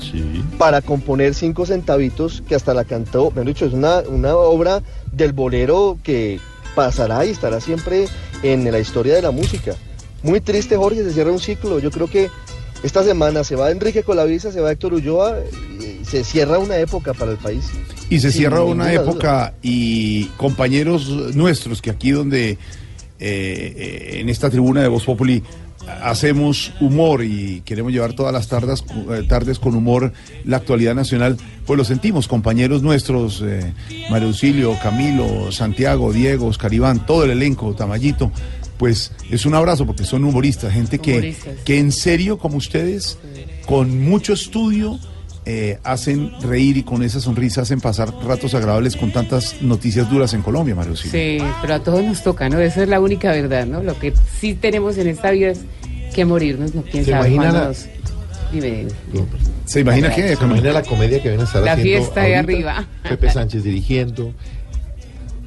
para 0.58 0.82
componer 0.82 1.34
cinco 1.34 1.66
centavitos, 1.66 2.42
que 2.48 2.54
hasta 2.54 2.74
la 2.74 2.84
cantó, 2.84 3.30
me 3.30 3.40
han 3.40 3.46
dicho, 3.46 3.66
es 3.66 3.72
una, 3.72 4.00
una 4.00 4.36
obra 4.36 4.82
del 5.12 5.32
bolero 5.32 5.98
que 6.02 6.40
pasará 6.74 7.24
y 7.26 7.30
estará 7.30 7.60
siempre 7.60 8.06
en 8.42 8.70
la 8.70 8.78
historia 8.78 9.14
de 9.14 9.22
la 9.22 9.30
música. 9.30 9.74
Muy 10.22 10.40
triste, 10.40 10.76
Jorge, 10.76 11.02
se 11.02 11.12
cierra 11.12 11.32
un 11.32 11.40
ciclo. 11.40 11.78
Yo 11.78 11.90
creo 11.90 12.06
que 12.06 12.30
esta 12.82 13.02
semana 13.02 13.44
se 13.44 13.56
va 13.56 13.70
Enrique 13.70 14.02
Colavisa, 14.02 14.52
se 14.52 14.60
va 14.60 14.72
Héctor 14.72 14.94
Ulloa, 14.94 15.36
y 15.80 16.04
se 16.04 16.24
cierra 16.24 16.58
una 16.58 16.76
época 16.76 17.14
para 17.14 17.32
el 17.32 17.38
país. 17.38 17.64
Y 18.08 18.20
se 18.20 18.32
cierra 18.32 18.62
una 18.62 18.90
duda. 18.90 19.02
época 19.02 19.54
y 19.62 20.24
compañeros 20.36 21.08
nuestros 21.34 21.80
que 21.80 21.90
aquí 21.90 22.10
donde 22.10 22.58
eh, 23.20 23.74
eh, 23.76 24.20
en 24.20 24.28
esta 24.28 24.50
tribuna 24.50 24.82
de 24.82 24.88
Voz 24.88 25.04
Populi 25.04 25.42
hacemos 26.02 26.72
humor 26.80 27.24
y 27.24 27.62
queremos 27.64 27.92
llevar 27.92 28.12
todas 28.12 28.32
las 28.32 28.48
tardes, 28.48 28.84
eh, 29.10 29.24
tardes 29.28 29.58
con 29.58 29.74
humor 29.74 30.12
la 30.44 30.58
actualidad 30.58 30.94
nacional, 30.94 31.36
pues 31.66 31.76
lo 31.76 31.84
sentimos, 31.84 32.28
compañeros 32.28 32.82
nuestros, 32.82 33.42
eh, 33.44 33.72
Mario 34.10 34.28
Auxilio, 34.28 34.76
Camilo, 34.82 35.50
Santiago, 35.52 36.12
Diego, 36.12 36.46
Oscar 36.46 36.72
Iván, 36.72 37.06
todo 37.06 37.24
el 37.24 37.30
elenco, 37.30 37.74
Tamayito, 37.74 38.30
pues 38.78 39.12
es 39.30 39.46
un 39.46 39.54
abrazo 39.54 39.86
porque 39.86 40.04
son 40.04 40.24
humoristas, 40.24 40.72
gente 40.72 40.98
que, 40.98 41.12
Humoristas. 41.12 41.54
que 41.64 41.78
en 41.78 41.92
serio 41.92 42.38
como 42.38 42.56
ustedes, 42.56 43.18
con 43.66 44.02
mucho 44.02 44.32
estudio, 44.32 44.98
eh, 45.52 45.78
hacen 45.82 46.30
reír 46.42 46.76
y 46.76 46.82
con 46.84 47.02
esa 47.02 47.18
sonrisa 47.20 47.62
hacen 47.62 47.80
pasar 47.80 48.12
ratos 48.24 48.54
agradables 48.54 48.94
con 48.96 49.10
tantas 49.10 49.60
noticias 49.62 50.08
duras 50.08 50.32
en 50.32 50.42
Colombia, 50.42 50.76
Mario. 50.76 50.94
Sí, 50.94 51.38
pero 51.60 51.74
a 51.74 51.80
todos 51.80 52.04
nos 52.04 52.22
toca, 52.22 52.48
¿no? 52.48 52.60
Esa 52.60 52.82
es 52.84 52.88
la 52.88 53.00
única 53.00 53.32
verdad, 53.32 53.66
¿no? 53.66 53.82
Lo 53.82 53.98
que 53.98 54.12
sí 54.38 54.54
tenemos 54.54 54.96
en 54.98 55.08
esta 55.08 55.32
vida 55.32 55.48
es 55.48 55.60
que 56.14 56.24
morirnos, 56.24 56.72
no 56.74 56.82
quién 56.82 57.04
¿Se 57.04 57.10
sabe 57.10 57.30
imagina 57.32 57.42
cuándo 57.50 57.58
la- 57.60 57.66
nos- 57.68 57.86
Dime, 58.52 58.86
¿Se 59.64 59.80
imagina 59.80 60.10
qué? 60.14 60.34
¿Se 60.36 60.44
imagina 60.44 60.72
la 60.72 60.82
comedia 60.82 61.22
que 61.22 61.30
van 61.30 61.40
a 61.40 61.44
estar 61.44 61.62
La 61.62 61.72
haciendo 61.72 61.98
fiesta 62.02 62.20
de 62.22 62.36
ahorita? 62.36 62.52
arriba. 62.52 62.86
Pepe 63.08 63.30
Sánchez 63.30 63.62
dirigiendo, 63.64 64.32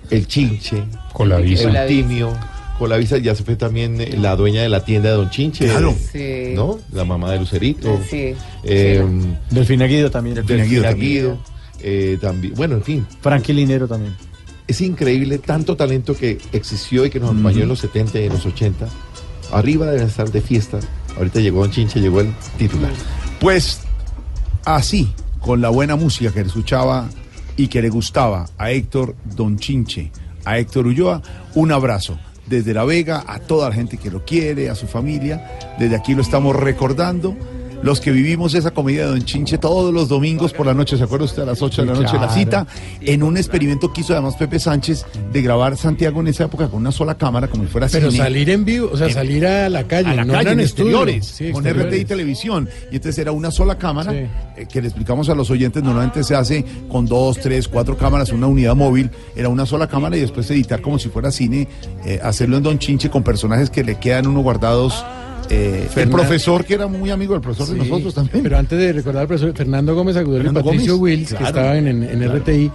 El 0.09 0.27
Chinche, 0.27 0.83
Colavisa. 1.13 1.69
Eutimio, 1.83 2.33
Colavisa 2.77 3.17
ya 3.17 3.35
se 3.35 3.43
fue 3.43 3.55
también 3.55 4.01
eh, 4.01 4.15
la 4.19 4.35
dueña 4.35 4.61
de 4.61 4.69
la 4.69 4.83
tienda 4.83 5.09
de 5.09 5.15
Don 5.15 5.29
Chinche. 5.29 5.65
Claro. 5.65 5.95
Sí. 6.11 6.53
¿No? 6.55 6.79
La 6.91 7.05
mamá 7.05 7.31
de 7.31 7.39
Lucerito. 7.39 7.99
Sí. 8.09 8.33
Eh, 8.63 9.05
Delfina 9.51 9.85
Guido 9.85 10.09
también. 10.11 10.35
Delfina 10.45 10.91
Guido. 10.93 11.37
eh, 11.79 12.17
también. 12.19 12.53
Bueno, 12.55 12.75
en 12.75 12.83
fin. 12.83 13.07
Frankie 13.21 13.53
Linero 13.53 13.87
también. 13.87 14.13
Es 14.67 14.81
increíble 14.81 15.37
tanto 15.39 15.75
talento 15.75 16.15
que 16.15 16.37
existió 16.53 17.05
y 17.05 17.09
que 17.09 17.19
nos 17.19 17.29
acompañó 17.31 17.63
en 17.63 17.67
los 17.69 17.79
70 17.79 18.19
y 18.19 18.23
en 18.25 18.33
los 18.33 18.45
80. 18.45 18.87
Arriba 19.51 19.85
deben 19.91 20.07
estar 20.07 20.31
de 20.31 20.41
fiesta. 20.41 20.79
Ahorita 21.17 21.39
llegó 21.41 21.61
Don 21.61 21.71
Chinche, 21.71 21.99
llegó 21.99 22.21
el 22.21 22.33
titular. 22.57 22.91
Pues 23.39 23.81
así, 24.65 25.09
con 25.41 25.61
la 25.61 25.69
buena 25.69 25.95
música 25.95 26.31
que 26.31 26.39
le 26.41 26.47
escuchaba 26.47 27.09
y 27.57 27.67
que 27.67 27.81
le 27.81 27.89
gustaba 27.89 28.47
a 28.57 28.71
Héctor 28.71 29.15
Don 29.35 29.57
Chinche, 29.59 30.11
a 30.45 30.57
Héctor 30.57 30.87
Ulloa, 30.87 31.21
un 31.55 31.71
abrazo. 31.71 32.17
Desde 32.45 32.73
La 32.73 32.83
Vega 32.83 33.23
a 33.27 33.39
toda 33.39 33.69
la 33.69 33.75
gente 33.75 33.97
que 33.97 34.11
lo 34.11 34.25
quiere, 34.25 34.69
a 34.69 34.75
su 34.75 34.87
familia. 34.87 35.75
Desde 35.79 35.95
aquí 35.95 36.13
lo 36.13 36.21
estamos 36.21 36.55
recordando. 36.55 37.35
Los 37.83 37.99
que 37.99 38.11
vivimos 38.11 38.53
esa 38.53 38.71
comedia 38.71 39.01
de 39.03 39.07
Don 39.11 39.23
Chinche 39.23 39.57
todos 39.57 39.93
los 39.93 40.07
domingos 40.07 40.53
por 40.53 40.65
la 40.65 40.73
noche, 40.73 40.97
¿se 40.97 41.03
acuerda 41.03 41.25
usted? 41.25 41.41
A 41.43 41.47
las 41.47 41.61
8 41.61 41.81
de 41.85 41.87
la 41.93 41.93
noche, 41.99 42.15
la 42.17 42.29
cita, 42.29 42.65
en 43.01 43.21
un 43.23 43.35
experimento 43.35 43.91
que 43.91 44.01
hizo 44.01 44.13
además 44.13 44.35
Pepe 44.37 44.57
Sánchez 44.57 45.05
de 45.33 45.41
grabar 45.41 45.75
Santiago 45.75 46.21
en 46.21 46.27
esa 46.29 46.45
época 46.45 46.69
con 46.69 46.79
una 46.79 46.93
sola 46.93 47.15
cámara, 47.15 47.49
como 47.49 47.63
si 47.63 47.69
fuera 47.69 47.87
Pero 47.91 48.09
cine. 48.09 48.23
salir 48.23 48.49
en 48.51 48.63
vivo, 48.63 48.89
o 48.93 48.95
sea, 48.97 49.07
En- 49.07 49.13
salir 49.13 49.45
a 49.45 49.67
la 49.67 49.83
calle, 49.83 50.09
a 50.09 50.15
la 50.15 50.23
no 50.23 50.31
calle, 50.33 50.51
en 50.51 50.59
estudios. 50.61 50.93
exteriores, 51.09 51.25
Sí, 51.25 51.51
con. 51.51 51.65
RT 51.67 51.93
y 51.99 52.05
televisión. 52.05 52.69
Y 52.89 52.95
entonces 52.95 53.17
era 53.19 53.33
una 53.33 53.51
sola 53.51 53.77
cámara 53.77 54.13
eh, 54.13 54.29
que 54.71 54.81
le 54.81 54.87
explicamos 54.87 55.27
a 55.27 55.35
los 55.35 55.49
oyentes, 55.51 55.83
normalmente 55.83 56.23
se 56.23 56.35
hace 56.35 56.63
con 56.89 57.05
dos, 57.05 57.37
tres, 57.39 57.67
cuatro 57.67 57.97
cámaras, 57.97 58.31
una 58.31 58.47
unidad 58.47 58.75
móvil, 58.75 59.11
era 59.35 59.49
una 59.49 59.65
sola 59.65 59.87
cámara 59.87 60.15
y 60.15 60.21
después 60.21 60.49
editar 60.51 60.81
como 60.81 60.99
si 60.99 61.09
fuera 61.09 61.31
cine, 61.31 61.67
eh, 62.05 62.19
hacerlo 62.23 62.55
en 62.57 62.63
Don 62.63 62.79
Chinche 62.79 63.09
con 63.09 63.23
personajes 63.23 63.69
que 63.69 63.83
le 63.83 63.99
quedan 63.99 64.27
uno 64.27 64.39
guardados. 64.41 65.03
Eh, 65.53 65.87
el 65.95 66.09
profesor, 66.09 66.65
que 66.65 66.73
era 66.75 66.87
muy 66.87 67.09
amigo 67.11 67.33
del 67.33 67.41
profesor 67.41 67.67
de 67.75 67.77
nosotros 67.83 68.13
también. 68.13 68.43
Pero 68.43 68.57
antes 68.57 68.77
de 68.77 68.93
recordar 68.93 69.21
al 69.23 69.27
profesor 69.27 69.53
Fernando 69.55 69.95
Gómez 69.95 70.15
Agudelo 70.17 70.51
y 70.51 70.53
Patricio 70.53 70.97
Gómez, 70.97 71.01
Wills, 71.17 71.29
que 71.29 71.35
claro, 71.37 71.47
estaban 71.57 71.87
en, 71.87 72.03
en 72.03 72.19
claro. 72.19 72.39
RTI, 72.39 72.71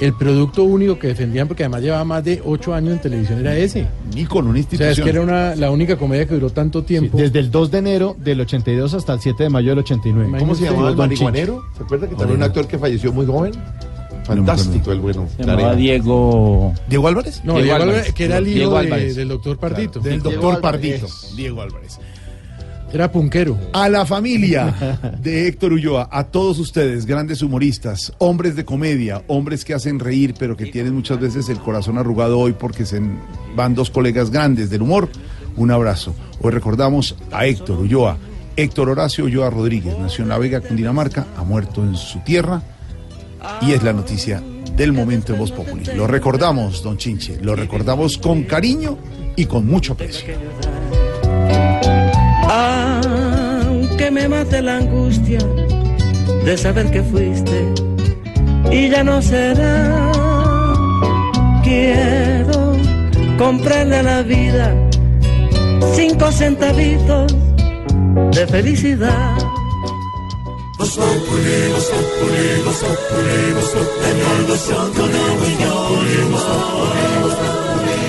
el 0.00 0.14
producto 0.14 0.64
único 0.64 0.98
que 0.98 1.08
defendían, 1.08 1.46
porque 1.46 1.62
además 1.62 1.82
llevaba 1.82 2.04
más 2.04 2.24
de 2.24 2.42
ocho 2.44 2.74
años 2.74 2.94
en 2.94 3.00
televisión, 3.00 3.38
era 3.38 3.56
ese. 3.56 3.86
Ni 4.14 4.24
con 4.24 4.46
una 4.46 4.50
O 4.50 4.54
sea, 4.54 4.60
institución. 4.60 4.90
es 4.90 5.00
que 5.00 5.10
era 5.10 5.20
una, 5.20 5.54
la 5.54 5.70
única 5.70 5.96
comedia 5.96 6.26
que 6.26 6.34
duró 6.34 6.50
tanto 6.50 6.82
tiempo. 6.82 7.18
Desde 7.18 7.38
el 7.38 7.50
2 7.50 7.70
de 7.70 7.78
enero 7.78 8.16
del 8.18 8.40
82 8.40 8.94
hasta 8.94 9.12
el 9.12 9.20
7 9.20 9.44
de 9.44 9.48
mayo 9.50 9.70
del 9.70 9.78
89. 9.80 10.38
¿Cómo 10.38 10.54
se 10.54 10.62
Imagínate, 10.62 10.72
llamaba 10.74 10.90
el 10.90 10.96
marihuanero? 10.96 11.62
¿Se 11.76 11.82
acuerda 11.84 12.08
que 12.08 12.16
también 12.16 12.36
un 12.38 12.42
actor 12.42 12.66
que 12.66 12.78
falleció 12.78 13.12
muy 13.12 13.26
joven? 13.26 13.52
Fantástico 14.24 14.92
el 14.92 15.00
bueno. 15.00 15.26
Se 15.36 15.44
llamaba 15.44 15.74
Diego. 15.74 16.72
¿Diego 16.88 17.08
Álvarez? 17.08 17.40
No, 17.44 17.54
Diego 17.54 17.62
Diego 17.64 17.74
Álvarez. 17.76 17.94
Álvarez, 17.96 18.14
que 18.14 18.24
era 18.24 18.38
el 18.38 18.48
hijo 18.48 18.80
de- 18.82 19.14
del 19.14 19.28
doctor 19.28 19.58
Pardito. 19.58 20.00
Del 20.00 20.20
Diego 20.22 20.30
doctor 20.30 20.56
Álvarez. 20.56 21.00
Pardito. 21.00 21.36
Diego 21.36 21.62
Álvarez. 21.62 21.98
Era 22.92 23.10
punquero. 23.10 23.58
A 23.72 23.88
la 23.88 24.04
familia 24.04 24.74
de 25.22 25.48
Héctor 25.48 25.72
Ulloa, 25.72 26.08
a 26.12 26.24
todos 26.24 26.58
ustedes, 26.58 27.06
grandes 27.06 27.40
humoristas, 27.40 28.12
hombres 28.18 28.54
de 28.54 28.66
comedia, 28.66 29.22
hombres 29.28 29.64
que 29.64 29.72
hacen 29.72 29.98
reír, 29.98 30.34
pero 30.38 30.56
que 30.56 30.66
tienen 30.66 30.94
muchas 30.94 31.18
veces 31.18 31.48
el 31.48 31.58
corazón 31.58 31.96
arrugado 31.96 32.38
hoy 32.38 32.52
porque 32.52 32.84
se 32.84 33.00
van 33.56 33.74
dos 33.74 33.90
colegas 33.90 34.30
grandes 34.30 34.68
del 34.68 34.82
humor, 34.82 35.08
un 35.56 35.70
abrazo. 35.70 36.14
Hoy 36.42 36.52
recordamos 36.52 37.16
a 37.30 37.46
Héctor 37.46 37.80
Ulloa. 37.80 38.18
Héctor 38.56 38.90
Horacio 38.90 39.24
Ulloa 39.24 39.48
Rodríguez 39.48 39.98
nació 39.98 40.24
en 40.24 40.28
La 40.28 40.36
Vega, 40.36 40.60
Cundinamarca, 40.60 41.26
ha 41.38 41.44
muerto 41.44 41.82
en 41.82 41.96
su 41.96 42.18
tierra 42.20 42.62
y 43.62 43.72
es 43.72 43.82
la 43.82 43.94
noticia 43.94 44.42
del 44.76 44.92
momento 44.92 45.32
en 45.32 45.38
Voz 45.38 45.52
Populi. 45.52 45.84
Lo 45.96 46.06
recordamos, 46.06 46.82
don 46.82 46.98
Chinche, 46.98 47.38
lo 47.40 47.56
recordamos 47.56 48.18
con 48.18 48.42
cariño 48.42 48.98
y 49.36 49.46
con 49.46 49.66
mucho 49.66 49.94
aprecio. 49.94 50.34
Aunque 52.54 54.10
me 54.10 54.28
mate 54.28 54.60
la 54.60 54.76
angustia 54.76 55.38
de 56.44 56.58
saber 56.58 56.90
que 56.90 57.02
fuiste 57.02 57.72
y 58.70 58.90
ya 58.90 59.02
no 59.02 59.22
será. 59.22 60.12
Quiero 61.64 62.76
comprarle 63.38 63.96
a 63.96 64.02
la 64.02 64.22
vida 64.22 64.74
cinco 65.94 66.30
centavitos 66.30 67.34
de 68.32 68.46
felicidad. 68.46 69.38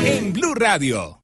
En 0.06 0.34
Blue 0.34 0.53
Radio. 0.56 1.22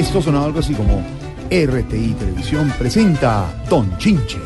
Esto 0.00 0.22
sonaba 0.22 0.46
algo 0.46 0.60
así 0.60 0.72
como 0.72 1.04
RTI 1.50 2.14
Televisión 2.18 2.72
presenta 2.78 3.44
Don 3.68 3.98
Chinche. 3.98 4.38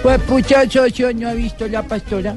Pues 0.00 0.20
pucha, 0.20 0.70
socio, 0.70 1.12
¿no 1.12 1.28
ha 1.28 1.34
visto 1.34 1.66
la 1.66 1.82
pastora? 1.82 2.36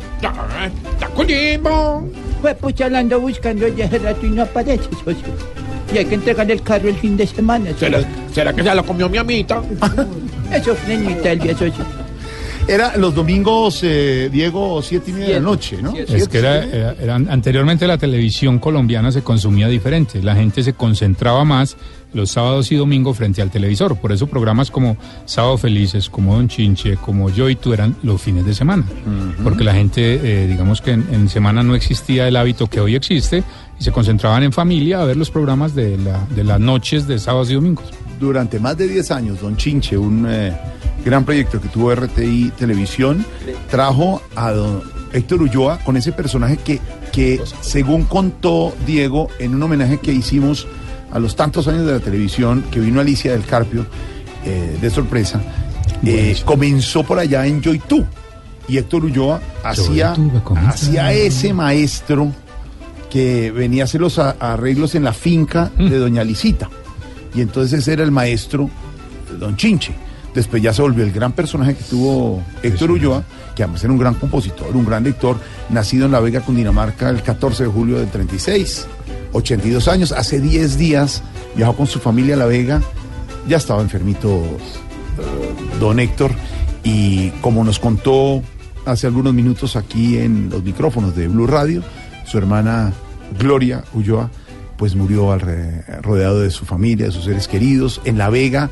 Pues 2.41 2.55
pucha, 2.55 2.89
la 2.89 2.99
ando 2.99 3.19
buscando 3.19 3.67
ya 3.67 3.85
hace 3.85 3.99
rato 3.99 4.25
y 4.25 4.29
no 4.29 4.41
aparece, 4.41 4.89
socio. 5.05 5.27
Y 5.93 5.99
hay 5.99 6.05
que 6.05 6.15
entregarle 6.15 6.53
el 6.53 6.63
carro 6.63 6.89
el 6.89 6.95
fin 6.95 7.15
de 7.15 7.27
semana. 7.27 7.69
socio. 7.69 7.99
¿Será 8.33 8.51
que 8.51 8.63
se 8.63 8.73
lo 8.73 8.83
comió 8.83 9.07
mi 9.07 9.19
amita? 9.19 9.61
Eso 10.51 10.71
es 10.71 10.87
nenita 10.87 11.31
el 11.33 11.39
día, 11.39 11.51
socio. 11.55 11.85
Era 12.69 12.95
los 12.97 13.15
domingos, 13.15 13.79
eh, 13.83 14.29
Diego, 14.31 14.81
siete 14.83 15.09
y 15.11 15.13
media 15.13 15.27
de 15.29 15.33
la 15.35 15.39
noche, 15.39 15.81
¿no? 15.81 15.93
Es 15.95 16.27
que 16.27 16.37
era, 16.37 16.63
era- 16.65 16.95
eran- 17.01 17.27
anteriormente 17.29 17.87
la 17.87 17.97
televisión 17.97 18.59
colombiana 18.59 19.11
se 19.11 19.21
consumía 19.23 19.67
diferente, 19.67 20.21
la 20.21 20.35
gente 20.35 20.61
se 20.63 20.73
concentraba 20.73 21.43
más 21.43 21.75
los 22.13 22.31
sábados 22.31 22.71
y 22.71 22.75
domingos 22.75 23.17
frente 23.17 23.41
al 23.41 23.51
televisor, 23.51 23.95
por 23.97 24.11
eso 24.11 24.25
programas 24.27 24.71
como 24.71 24.97
Sábado 25.25 25.57
Felices, 25.57 26.09
como 26.09 26.35
Don 26.35 26.47
Chinche, 26.47 26.95
como 26.97 27.29
Yo 27.29 27.49
y 27.49 27.55
tú 27.55 27.71
eran 27.73 27.95
los 28.03 28.21
fines 28.21 28.45
de 28.45 28.53
semana, 28.55 28.83
porque 29.43 29.63
la 29.63 29.73
gente, 29.73 30.19
eh, 30.23 30.47
digamos 30.47 30.81
que 30.81 30.91
en, 30.91 31.05
en 31.11 31.29
semana 31.29 31.61
no 31.63 31.75
existía 31.75 32.27
el 32.27 32.35
hábito 32.35 32.67
que 32.67 32.79
hoy 32.81 32.95
existe 32.95 33.43
y 33.79 33.83
se 33.83 33.91
concentraban 33.91 34.41
en 34.43 34.51
familia 34.51 35.01
a 35.01 35.05
ver 35.05 35.17
los 35.17 35.29
programas 35.31 35.75
de, 35.75 35.97
la- 35.97 36.25
de 36.35 36.43
las 36.43 36.59
noches 36.59 37.07
de 37.07 37.17
sábados 37.19 37.49
y 37.51 37.53
domingos. 37.55 37.85
Durante 38.19 38.59
más 38.59 38.75
de 38.77 38.87
10 38.87 39.11
años, 39.11 39.39
Don 39.41 39.55
Chinche, 39.55 39.97
un 39.97 40.25
eh, 40.27 40.51
gran 41.05 41.25
proyecto 41.25 41.59
que 41.61 41.67
tuvo 41.69 41.93
RTI 41.93 42.51
Televisión, 42.57 43.25
trajo 43.69 44.21
a 44.35 44.51
don 44.51 44.81
Héctor 45.13 45.41
Ulloa 45.41 45.79
con 45.79 45.97
ese 45.97 46.11
personaje 46.11 46.57
que, 46.57 46.79
que 47.11 47.41
según 47.61 48.03
contó 48.05 48.73
Diego, 48.85 49.27
en 49.39 49.55
un 49.55 49.63
homenaje 49.63 49.97
que 49.99 50.11
hicimos 50.11 50.67
a 51.11 51.17
los 51.19 51.35
tantos 51.35 51.67
años 51.67 51.85
de 51.87 51.93
la 51.93 51.99
televisión, 51.99 52.63
que 52.71 52.79
vino 52.79 53.01
Alicia 53.01 53.31
del 53.31 53.43
Carpio, 53.45 53.85
eh, 54.45 54.77
de 54.79 54.89
sorpresa, 54.89 55.41
eh, 56.05 56.37
comenzó 56.45 57.03
por 57.03 57.17
allá 57.19 57.45
en 57.47 57.61
Joy 57.61 57.79
Tú. 57.79 58.05
Y 58.67 58.77
Héctor 58.77 59.05
Ulloa 59.05 59.41
hacía, 59.63 60.13
hacía 60.67 61.11
ese 61.11 61.53
maestro 61.53 62.31
que 63.09 63.49
venía 63.49 63.81
a 63.81 63.85
hacer 63.85 63.99
los 64.01 64.19
a- 64.19 64.35
arreglos 64.39 64.93
en 64.93 65.03
la 65.05 65.13
finca 65.13 65.71
de 65.75 65.97
Doña 65.97 66.23
Licita. 66.23 66.69
Y 67.33 67.41
entonces 67.41 67.79
ese 67.79 67.93
era 67.93 68.03
el 68.03 68.11
maestro 68.11 68.69
Don 69.39 69.55
Chinche. 69.57 69.91
Después 70.33 70.61
ya 70.61 70.73
se 70.73 70.81
volvió 70.81 71.03
el 71.03 71.11
gran 71.11 71.31
personaje 71.33 71.75
que 71.75 71.83
tuvo 71.83 72.43
Héctor 72.61 72.91
Ulloa, 72.91 73.23
que 73.55 73.63
además 73.63 73.83
era 73.83 73.91
un 73.93 73.99
gran 73.99 74.13
compositor, 74.13 74.75
un 74.75 74.85
gran 74.85 75.03
lector, 75.03 75.37
nacido 75.69 76.05
en 76.05 76.11
La 76.11 76.19
Vega, 76.19 76.41
Cundinamarca, 76.41 77.09
el 77.09 77.21
14 77.23 77.63
de 77.63 77.69
julio 77.69 77.97
del 77.99 78.09
36, 78.09 78.85
82 79.33 79.87
años. 79.87 80.11
Hace 80.11 80.39
10 80.39 80.77
días 80.77 81.23
viajó 81.55 81.75
con 81.75 81.87
su 81.87 81.99
familia 81.99 82.35
a 82.35 82.37
La 82.37 82.45
Vega, 82.45 82.81
ya 83.47 83.57
estaba 83.57 83.81
enfermito 83.81 84.29
eh, 85.17 85.79
don 85.79 85.99
Héctor, 85.99 86.31
y 86.83 87.29
como 87.41 87.63
nos 87.63 87.79
contó 87.79 88.41
hace 88.85 89.07
algunos 89.07 89.33
minutos 89.33 89.75
aquí 89.75 90.17
en 90.17 90.49
los 90.49 90.63
micrófonos 90.63 91.15
de 91.15 91.27
Blue 91.27 91.47
Radio, 91.47 91.83
su 92.25 92.37
hermana 92.37 92.93
Gloria 93.37 93.83
Ulloa, 93.93 94.29
pues 94.77 94.95
murió 94.95 95.31
al 95.33 95.41
re- 95.41 95.83
rodeado 96.01 96.39
de 96.39 96.51
su 96.51 96.65
familia, 96.65 97.07
de 97.07 97.11
sus 97.11 97.25
seres 97.25 97.47
queridos, 97.47 97.99
en 98.05 98.17
La 98.17 98.29
Vega, 98.29 98.69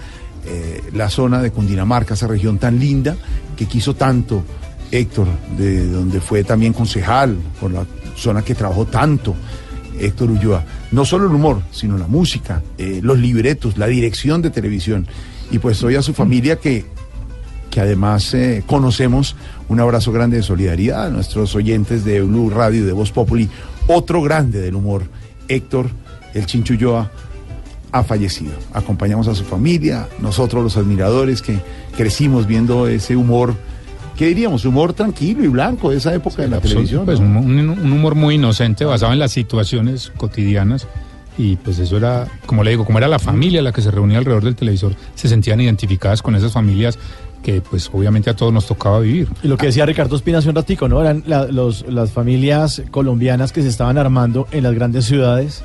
eh, 0.48 0.82
la 0.94 1.10
zona 1.10 1.42
de 1.42 1.52
Cundinamarca, 1.52 2.14
esa 2.14 2.28
región 2.28 2.58
tan 2.58 2.80
linda 2.80 3.16
que 3.56 3.66
quiso 3.66 3.96
tanto 3.96 4.44
Héctor, 4.92 5.28
de 5.58 5.88
donde 5.88 6.22
fue 6.22 6.44
también 6.44 6.74
concejal, 6.74 7.38
por 7.60 7.72
la 7.72 7.86
zona 8.16 8.42
que 8.42 8.56
trabajó 8.56 8.86
tanto. 8.86 9.36
Héctor 10.00 10.30
Ulloa, 10.32 10.64
no 10.92 11.06
solo 11.06 11.26
el 11.26 11.34
humor, 11.34 11.62
sino 11.72 11.98
la 11.98 12.08
música, 12.08 12.62
eh, 12.78 13.00
los 13.02 13.18
libretos, 13.18 13.78
la 13.78 13.88
dirección 13.88 14.42
de 14.42 14.52
televisión. 14.52 15.08
Y 15.50 15.60
pues 15.60 15.82
hoy 15.84 15.96
a 15.96 16.02
su 16.02 16.14
familia 16.14 16.58
que, 16.58 16.86
que 17.72 17.82
además 17.82 18.34
eh, 18.34 18.64
conocemos, 18.66 19.36
un 19.70 19.80
abrazo 19.80 20.12
grande 20.12 20.38
de 20.38 20.44
solidaridad 20.44 21.08
a 21.08 21.10
nuestros 21.10 21.56
oyentes 21.56 22.06
de 22.06 22.22
Blue 22.22 22.50
Radio, 22.50 22.86
de 22.86 22.92
Voz 22.92 23.12
Populi, 23.12 23.50
otro 23.88 24.22
grande 24.22 24.62
del 24.62 24.76
humor, 24.76 25.04
Héctor, 25.48 25.90
el 26.34 26.46
Chincho 26.46 26.74
Ulloa, 26.74 27.12
ha 27.92 28.04
fallecido. 28.04 28.52
Acompañamos 28.74 29.28
a 29.28 29.36
su 29.36 29.44
familia, 29.44 30.08
nosotros 30.20 30.64
los 30.64 30.78
admiradores 30.78 31.42
que 31.42 31.60
crecimos 31.96 32.46
viendo 32.48 32.88
ese 32.88 33.16
humor, 33.16 33.56
¿qué 34.18 34.28
diríamos? 34.28 34.66
Humor 34.66 34.94
tranquilo 34.94 35.44
y 35.44 35.48
blanco 35.48 35.92
de 35.92 35.98
esa 35.98 36.14
época 36.14 36.42
de 36.42 36.50
la 36.50 36.60
televisión. 36.60 37.06
Pues 37.06 37.20
¿no? 37.20 37.40
un, 37.40 37.60
un- 37.60 37.70
un 37.70 37.92
humor 37.92 38.16
muy 38.16 38.36
inocente 38.36 38.86
basado 38.86 39.14
en 39.14 39.20
las 39.20 39.32
situaciones 39.32 40.12
cotidianas 40.18 40.88
y 41.38 41.56
pues 41.58 41.78
eso 41.80 41.98
era, 41.98 42.28
como 42.46 42.64
le 42.64 42.72
digo, 42.72 42.84
como 42.84 42.98
era 42.98 43.08
la 43.08 43.20
familia 43.20 43.62
la 43.62 43.72
que 43.72 43.82
se 43.82 43.92
reunía 43.92 44.18
alrededor 44.18 44.44
del 44.44 44.56
televisor, 44.56 44.94
se 45.16 45.30
sentían 45.30 45.62
identificadas 45.62 46.22
con 46.22 46.36
esas 46.36 46.52
familias 46.52 46.98
que 47.44 47.62
pues 47.62 47.90
obviamente 47.94 48.30
a 48.32 48.36
todos 48.36 48.52
nos 48.52 48.66
tocaba 48.66 49.00
vivir. 49.00 49.28
Y 49.44 49.48
lo 49.48 49.56
que 49.56 49.68
decía 49.68 49.86
Ricardo 49.86 50.16
Espina 50.16 50.40
hace 50.40 50.50
un 50.50 50.56
ratico, 50.56 50.90
¿no? 50.90 51.00
Eran 51.00 51.24
la- 51.28 51.46
los- 51.46 51.86
las 51.88 52.12
familias 52.12 52.82
colombianas 52.92 53.52
que 53.54 53.62
se 53.62 53.68
estaban 53.70 53.98
armando 54.00 54.48
en 54.52 54.64
las 54.64 54.74
grandes 54.74 55.06
ciudades 55.06 55.64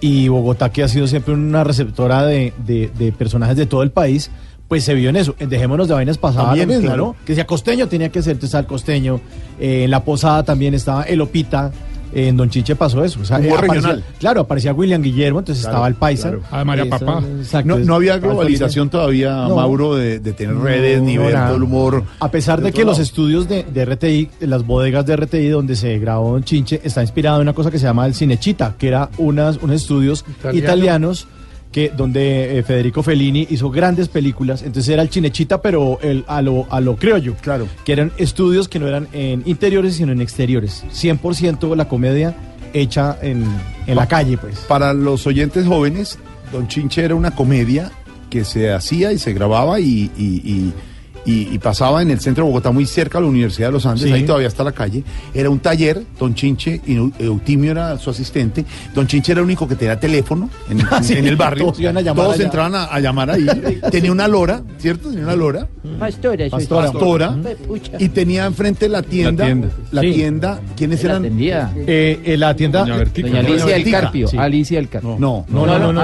y 0.00 0.28
Bogotá, 0.28 0.70
que 0.70 0.82
ha 0.82 0.88
sido 0.88 1.06
siempre 1.06 1.34
una 1.34 1.64
receptora 1.64 2.24
de, 2.24 2.52
de- 2.66 2.90
de 2.98 3.12
personajes 3.12 3.56
de 3.56 3.66
todo 3.66 3.82
el 3.82 3.90
país, 3.90 4.30
pues 4.68 4.82
se 4.84 4.94
vio 4.94 5.10
en 5.10 5.16
eso. 5.16 5.34
Dejémonos 5.38 5.88
de 5.88 5.94
Vainas 5.94 6.16
pasaba 6.18 6.48
También, 6.48 6.68
lo 6.68 6.74
mismo, 6.74 6.88
claro. 6.88 7.04
¿no? 7.06 7.16
Que 7.24 7.32
decía 7.32 7.46
costeño, 7.46 7.86
tenía 7.88 8.08
que 8.08 8.22
ser, 8.22 8.32
entonces 8.32 8.58
el 8.58 8.66
costeño. 8.66 9.20
Eh, 9.60 9.84
en 9.84 9.90
La 9.90 10.04
Posada 10.04 10.42
también 10.42 10.74
estaba 10.74 11.02
el 11.04 11.20
Opita. 11.20 11.70
En 12.14 12.36
Don 12.36 12.48
Chiche 12.50 12.76
pasó 12.76 13.04
eso. 13.04 13.20
O 13.20 13.24
sea, 13.24 13.36
aparecía- 13.38 13.60
regional. 13.60 14.04
Claro, 14.18 14.40
aparecía 14.42 14.72
William 14.72 15.02
Guillermo, 15.02 15.40
entonces 15.40 15.62
Claro, 15.64 15.74
estaba 15.76 15.88
el 15.88 15.94
Paisa. 15.94 16.28
claro. 16.30 16.42
Ah, 16.50 16.64
María 16.64 16.84
Eso, 16.84 16.90
Papá. 16.98 17.22
exacto, 17.40 17.78
no, 17.78 17.94
había 17.94 18.18
globalización 18.18 18.88
todavía, 18.90 19.32
No. 19.48 19.56
Mauro, 19.56 19.94
de, 19.96 20.18
de 20.20 20.32
tener 20.32 20.54
No, 20.54 20.62
redes 20.64 21.02
ni 21.02 21.18
ver 21.18 21.34
nada. 21.34 21.46
todo 21.48 21.56
el 21.56 21.62
humor. 21.64 22.04
A 22.20 22.30
pesar 22.30 22.58
de 22.60 22.66
de 22.66 22.72
que 22.72 22.84
los 22.84 22.98
estudios 22.98 23.48
de, 23.48 23.64
de 23.64 23.84
RTI, 23.84 24.30
las 24.40 24.64
bodegas 24.66 25.04
de 25.06 25.16
RTI 25.16 25.48
donde 25.48 25.76
se 25.76 25.98
grabó 25.98 26.32
Don 26.32 26.44
Chinche, 26.44 26.80
está 26.84 27.02
inspirado 27.02 27.36
en 27.36 27.42
una 27.42 27.52
cosa 27.52 27.70
que 27.70 27.78
se 27.78 27.84
llama 27.86 28.06
el 28.06 28.14
Cinechita, 28.14 28.74
que 28.78 28.88
era 28.88 29.08
unas, 29.18 29.58
unos 29.62 29.76
estudios 29.76 30.24
Italiano. 30.28 30.58
italianos 30.58 31.26
que 31.74 31.88
donde 31.88 32.56
eh, 32.56 32.62
Federico 32.62 33.02
Fellini 33.02 33.48
hizo 33.50 33.68
grandes 33.68 34.06
películas. 34.06 34.62
Entonces 34.62 34.88
era 34.92 35.02
el 35.02 35.10
Chinechita, 35.10 35.60
pero 35.60 35.98
el, 36.02 36.24
a, 36.28 36.40
lo, 36.40 36.68
a 36.70 36.80
lo 36.80 36.94
criollo. 36.94 37.34
Claro. 37.40 37.66
Que 37.84 37.92
eran 37.94 38.12
estudios 38.16 38.68
que 38.68 38.78
no 38.78 38.86
eran 38.86 39.08
en 39.12 39.42
interiores, 39.44 39.96
sino 39.96 40.12
en 40.12 40.20
exteriores. 40.20 40.84
100% 40.94 41.74
la 41.74 41.88
comedia 41.88 42.32
hecha 42.72 43.18
en, 43.22 43.44
en 43.88 43.96
la 43.96 44.06
calle, 44.06 44.38
pues. 44.38 44.60
Para 44.68 44.94
los 44.94 45.26
oyentes 45.26 45.66
jóvenes, 45.66 46.16
Don 46.52 46.68
Chinche 46.68 47.04
era 47.04 47.16
una 47.16 47.32
comedia 47.32 47.90
que 48.30 48.44
se 48.44 48.72
hacía 48.72 49.12
y 49.12 49.18
se 49.18 49.32
grababa 49.32 49.80
y, 49.80 50.12
y- 50.16 50.42
y- 50.44 50.72
y- 51.26 51.54
y 51.54 51.58
pasaba 51.58 52.02
en 52.02 52.10
el 52.10 52.20
centro 52.20 52.44
de 52.44 52.50
Bogotá, 52.50 52.70
muy 52.70 52.86
cerca 52.86 53.18
a 53.18 53.20
la 53.20 53.26
Universidad 53.28 53.68
de 53.68 53.72
los 53.72 53.86
Andes, 53.86 54.04
Sí. 54.04 54.12
ahí 54.12 54.24
todavía 54.24 54.48
está 54.48 54.64
la 54.64 54.72
calle. 54.72 55.02
Era 55.32 55.50
un 55.50 55.58
taller, 55.58 56.02
Don 56.18 56.34
Chinche 56.34 56.80
y 56.86 56.96
Eu- 56.96 57.12
Eutimio 57.18 57.70
era 57.72 57.98
su 57.98 58.10
asistente. 58.10 58.64
Don 58.94 59.06
Chinche 59.06 59.32
era 59.32 59.40
el 59.40 59.44
único 59.46 59.66
que 59.68 59.74
tenía 59.76 59.98
teléfono 59.98 60.50
en, 60.70 60.78
en- 60.80 61.04
Sí, 61.04 61.14
en 61.14 61.26
el 61.26 61.36
barrio. 61.36 61.64
todos 61.66 61.80
iban 61.80 61.96
a 61.96 62.00
llamar 62.00 62.24
Todos 62.26 62.40
entraban 62.40 62.74
a, 62.74 62.84
a 62.84 63.00
llamar 63.00 63.30
ahí. 63.30 63.46
Tenía 63.90 64.12
una 64.12 64.28
lora, 64.28 64.62
¿cierto? 64.78 65.08
Tenía 65.10 65.24
una 65.24 65.36
lora. 65.36 65.66
Pastora, 65.98 66.48
soy 66.48 66.50
Pastora. 66.50 66.92
Pastora. 66.92 67.36
Y 67.98 68.08
tenía 68.08 68.46
enfrente 68.46 68.88
la 68.88 69.02
tienda. 69.02 69.46
La 69.92 70.00
Sí. 70.02 70.12
tienda. 70.12 70.60
¿Quiénes 70.76 71.02
La 71.04 71.10
eran? 71.10 71.22
atendía. 71.22 71.72
Eh, 71.86 72.20
eh, 72.24 72.36
la 72.36 72.54
tienda. 72.56 72.80
Doña 72.80 72.96
Vertica. 72.96 73.28
Doña 73.28 73.42
Doña 73.42 73.48
Alicia 73.54 73.66
del 73.66 73.76
Vertica. 73.76 74.00
Carpio. 74.00 74.28
Sí. 74.28 74.36
Alicia 74.38 74.78
del 74.78 74.88
Carpio. 74.88 75.16
No, 75.18 75.44
no, 75.48 75.66
no, 75.78 75.92
no. 75.92 76.00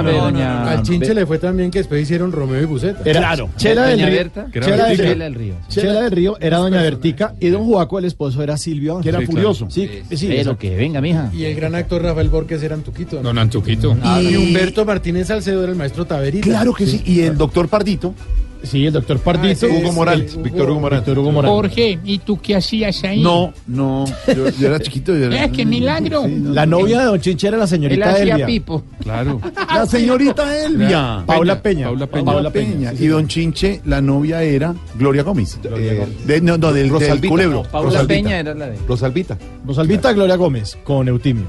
Al 0.68 0.82
Chinche 0.82 1.14
le 1.14 1.26
fue 1.26 1.38
también 1.38 1.70
que 1.70 1.78
después 1.80 2.02
hicieron 2.02 2.32
Romeo 2.32 2.62
y 2.62 2.64
Buceta. 2.66 3.00
Era 3.04 3.36
Chela 3.56 3.86
del. 3.86 4.30
Chela 4.52 4.86
del. 4.88 5.09
Chela 5.12 5.24
del 5.24 5.34
Río. 5.34 5.54
Chela 5.68 6.00
del 6.02 6.10
Río 6.10 6.36
era 6.40 6.58
doña 6.58 6.82
Bertica 6.82 7.34
y 7.40 7.48
don 7.48 7.64
Juaco, 7.64 7.98
el 7.98 8.04
esposo, 8.04 8.42
era 8.42 8.56
Silvio 8.56 8.98
Ángel. 8.98 9.12
Que 9.12 9.18
era 9.18 9.26
furioso. 9.26 9.70
Sí, 9.70 9.88
sí. 10.10 10.26
Pero 10.28 10.56
que 10.56 10.74
venga, 10.76 11.00
mija. 11.00 11.30
Y 11.32 11.44
el 11.44 11.54
gran 11.54 11.74
actor 11.74 12.02
Rafael 12.02 12.28
Borges 12.28 12.62
era 12.62 12.74
Antuquito. 12.74 13.22
Don 13.22 13.38
Antuquito. 13.38 13.96
Y 14.20 14.36
Humberto 14.36 14.84
Martínez 14.84 15.28
Salcedo 15.28 15.62
era 15.62 15.72
el 15.72 15.78
maestro 15.78 16.04
Taverita. 16.06 16.46
Claro 16.46 16.72
que 16.72 16.86
sí. 16.86 17.02
Y 17.04 17.20
el 17.20 17.36
doctor 17.36 17.68
Pardito. 17.68 18.14
Sí, 18.62 18.86
el 18.86 18.92
doctor 18.92 19.18
Pardito. 19.18 19.66
Hugo 19.66 19.88
Ah, 19.90 19.92
Morales. 19.92 20.42
Víctor 20.42 20.70
Hugo 20.70 20.80
Morales. 20.80 21.04
Víctor 21.04 21.18
Hugo 21.18 21.32
Morales. 21.32 21.54
Jorge, 21.56 21.98
¿y 22.04 22.18
tú 22.18 22.38
qué 22.40 22.56
hacías 22.56 23.02
ahí? 23.04 23.22
No, 23.22 23.52
no. 23.66 24.04
Yo, 24.26 24.48
yo 24.50 24.66
era 24.68 24.78
chiquito. 24.80 25.16
Yo 25.16 25.26
era... 25.26 25.44
Eh, 25.44 25.50
qué 25.52 25.64
milagro. 25.64 26.24
La 26.28 26.66
novia 26.66 26.98
de 27.00 27.04
Don 27.06 27.20
Chinche 27.20 27.48
era 27.48 27.56
la 27.56 27.66
señorita 27.66 28.10
hacía 28.10 28.34
Elvia. 28.34 28.46
pipo. 28.46 28.82
Claro. 29.02 29.40
La 29.72 29.86
señorita 29.86 30.64
Elvia. 30.64 31.22
Paula 31.26 31.60
Peña. 31.62 31.86
Paula 31.86 32.06
Peña. 32.06 32.24
Paula 32.24 32.50
Peña. 32.50 32.92
Y 32.98 33.06
don 33.06 33.26
Chinche, 33.28 33.80
la 33.84 34.00
novia 34.00 34.42
era 34.42 34.74
Gloria 34.96 35.22
Gómez. 35.22 35.58
Eh, 35.64 36.06
de- 36.26 36.40
no, 36.40 36.58
no, 36.58 36.72
del, 36.72 36.90
del 36.90 37.20
culebro. 37.28 37.62
No, 37.64 37.70
Paula 37.70 37.90
Rosalvita. 37.90 38.14
Peña 38.14 38.38
era 38.40 38.54
la 38.54 38.66
de. 38.68 38.78
Rosalvita. 38.86 39.38
Rosalvita 39.66 40.12
Gloria 40.12 40.36
Gómez 40.36 40.76
con 40.84 41.08
Eutimio. 41.08 41.44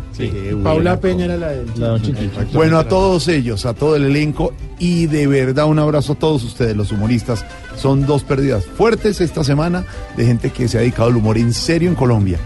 Paula 0.63 0.99
Peña 0.99 1.25
era 1.25 1.37
la 1.37 1.49
del. 1.49 1.65
La 1.75 1.85
de 1.87 1.91
Don 1.91 2.01
Chinche. 2.01 2.29
Bueno, 2.53 2.77
a 2.77 2.87
todos 2.87 3.27
ellos, 3.27 3.65
a 3.65 3.73
todo 3.73 3.95
el 3.95 4.05
elenco 4.05 4.53
y 4.79 5.05
de 5.07 5.27
verdad 5.27 5.65
un 5.65 5.77
abrazo 5.79 6.13
a 6.13 6.15
todos 6.15 6.43
ustedes, 6.43 6.75
los 6.75 6.91
humoristas. 7.01 7.45
Son 7.75 8.05
dos 8.05 8.23
pérdidas 8.23 8.65
fuertes 8.65 9.21
esta 9.21 9.43
semana 9.43 9.83
de 10.15 10.25
gente 10.25 10.51
que 10.51 10.67
se 10.67 10.77
ha 10.77 10.81
dedicado 10.81 11.09
al 11.09 11.17
humor 11.17 11.37
en 11.37 11.53
serio 11.53 11.89
en 11.89 11.95
Colombia. 11.95 12.37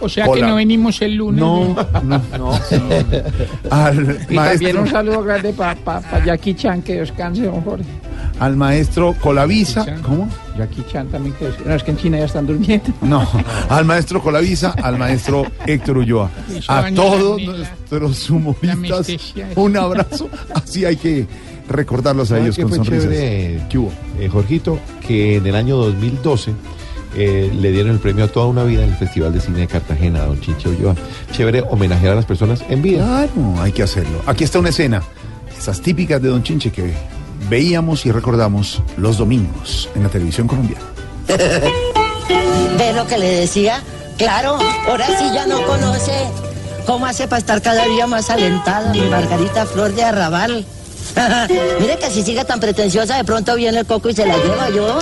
O 0.00 0.08
sea 0.08 0.26
que 0.32 0.40
no 0.40 0.54
venimos 0.54 1.00
el 1.02 1.14
lunes. 1.14 1.40
No, 1.40 1.76
no, 2.02 2.22
no. 2.38 2.52
Al 3.70 4.18
Y 4.28 4.34
también 4.34 4.78
un 4.78 4.88
saludo 4.88 5.22
grande 5.22 5.52
para 5.52 6.24
Jackie 6.24 6.54
Chan, 6.54 6.82
que 6.82 7.00
descanse, 7.00 7.42
don 7.42 7.60
Jorge. 7.60 7.84
al 8.38 8.56
maestro 8.56 9.14
Colavisa. 9.20 9.84
¿Cómo? 10.02 10.28
Jackie 10.56 10.84
Chan 10.90 11.08
también, 11.08 11.34
que 11.34 11.46
descanse. 11.46 11.68
No, 11.68 11.74
es 11.74 11.82
que 11.82 11.90
en 11.90 11.96
China 11.98 12.18
ya 12.18 12.24
están 12.24 12.46
durmiendo. 12.46 12.86
No, 13.02 13.28
al 13.68 13.84
maestro 13.84 14.22
Colavisa, 14.22 14.70
al 14.82 14.98
maestro 14.98 15.44
Héctor 15.66 15.98
Ulloa, 15.98 16.30
a 16.66 16.90
todos 16.92 17.42
nuestros 17.42 18.30
humoristas, 18.30 19.06
un 19.54 19.76
abrazo. 19.76 20.30
Así 20.54 20.86
hay 20.86 20.96
que 20.96 21.26
recordarlos 21.70 22.28
a 22.30 22.34
¿Sabe 22.34 22.42
ellos 22.42 22.56
qué 22.56 22.62
con 22.62 22.68
fue 22.70 22.76
sonrisas. 22.78 23.04
chévere, 23.10 23.66
¿Qué 23.70 23.78
hubo? 23.78 23.92
eh, 24.18 24.28
Jorgito? 24.28 24.78
Que 25.06 25.36
en 25.36 25.46
el 25.46 25.54
año 25.54 25.76
2012 25.76 26.52
eh, 27.16 27.50
le 27.54 27.70
dieron 27.72 27.92
el 27.92 27.98
premio 27.98 28.24
a 28.24 28.28
toda 28.28 28.46
una 28.46 28.62
vida 28.64 28.84
en 28.84 28.90
el 28.90 28.96
Festival 28.96 29.32
de 29.32 29.40
Cine 29.40 29.60
de 29.60 29.66
Cartagena 29.66 30.22
a 30.22 30.26
don 30.26 30.40
Chinche 30.40 30.68
Ulloa. 30.68 30.94
Chévere 31.32 31.62
homenajear 31.70 32.12
a 32.12 32.16
las 32.16 32.24
personas 32.26 32.62
en 32.68 32.82
vida. 32.82 33.04
Claro, 33.04 33.60
hay 33.62 33.72
que 33.72 33.82
hacerlo. 33.82 34.20
Aquí 34.26 34.44
está 34.44 34.58
una 34.58 34.68
escena, 34.68 35.02
esas 35.58 35.80
típicas 35.80 36.20
de 36.22 36.28
Don 36.28 36.42
Chinche 36.42 36.70
que 36.70 36.92
veíamos 37.48 38.06
y 38.06 38.12
recordamos 38.12 38.82
los 38.96 39.18
domingos 39.18 39.88
en 39.94 40.02
la 40.04 40.08
televisión 40.08 40.46
colombiana. 40.46 40.84
¿Ve 42.78 42.92
lo 42.94 43.06
que 43.06 43.18
le 43.18 43.26
decía? 43.40 43.82
Claro, 44.16 44.58
ahora 44.88 45.06
sí 45.18 45.24
ya 45.34 45.46
no 45.46 45.62
conoce 45.64 46.12
cómo 46.86 47.06
hace 47.06 47.26
para 47.26 47.38
estar 47.38 47.62
cada 47.62 47.84
día 47.86 48.06
más 48.06 48.30
alentada 48.30 48.92
mi 48.92 49.00
Margarita 49.02 49.66
Flor 49.66 49.94
de 49.94 50.04
Arrabal. 50.04 50.64
Mire 51.80 51.98
que 51.98 52.10
si 52.10 52.22
sigue 52.22 52.44
tan 52.44 52.60
pretenciosa, 52.60 53.16
de 53.16 53.24
pronto 53.24 53.54
viene 53.54 53.80
el 53.80 53.86
coco 53.86 54.08
y 54.08 54.14
se 54.14 54.26
la 54.26 54.36
lleva 54.36 54.70
yo. 54.70 54.98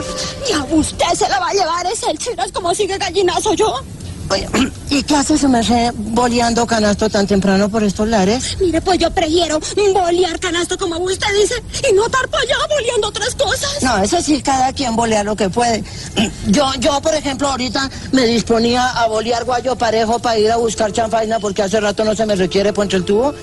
Ya 0.49 0.65
usted 0.71 1.07
se 1.15 1.29
la 1.29 1.39
va 1.39 1.49
a 1.49 1.53
llevar 1.53 1.87
ese 1.87 2.11
el 2.11 2.19
chinas 2.19 2.53
como 2.53 2.75
sigue 2.75 2.99
gallinazo 2.99 3.55
yo. 3.55 3.83
Oye, 4.31 4.47
¿y 4.91 5.03
qué 5.03 5.17
hace 5.17 5.39
su 5.39 5.49
merced 5.49 5.93
boleando 5.97 6.67
canasto 6.67 7.09
tan 7.09 7.27
temprano 7.27 7.69
por 7.69 7.83
estos 7.83 8.09
lares? 8.09 8.59
Mire, 8.61 8.81
pues 8.81 8.99
yo 8.99 9.11
prefiero 9.11 9.59
bolear 9.93 10.39
canasto 10.39 10.77
como 10.77 10.99
usted 10.99 11.27
dice 11.41 11.55
y 11.89 11.95
no 11.95 12.07
estar 12.07 12.29
para 12.29 12.43
allá 12.43 12.57
boleando 12.69 13.09
otras 13.09 13.35
cosas. 13.35 13.83
No, 13.83 14.03
eso 14.03 14.21
sí, 14.21 14.43
cada 14.43 14.73
quien 14.73 14.97
bolea 14.97 15.25
lo 15.25 15.35
que 15.37 15.49
puede. 15.49 15.83
Yo, 16.49 16.71
yo, 16.79 17.01
por 17.03 17.15
ejemplo, 17.15 17.49
ahorita 17.49 17.91
me 18.13 18.25
disponía 18.27 18.89
a 18.91 19.07
bolear 19.07 19.45
guayo 19.45 19.77
parejo 19.77 20.19
para 20.19 20.39
ir 20.39 20.51
a 20.51 20.57
buscar 20.57 20.93
chanfaina 20.93 21.39
porque 21.39 21.63
hace 21.63 21.79
rato 21.79 22.05
no 22.05 22.15
se 22.15 22.25
me 22.25 22.37
requiere 22.37 22.73
ponche 22.73 22.97
el 22.97 23.05
tubo. 23.05 23.35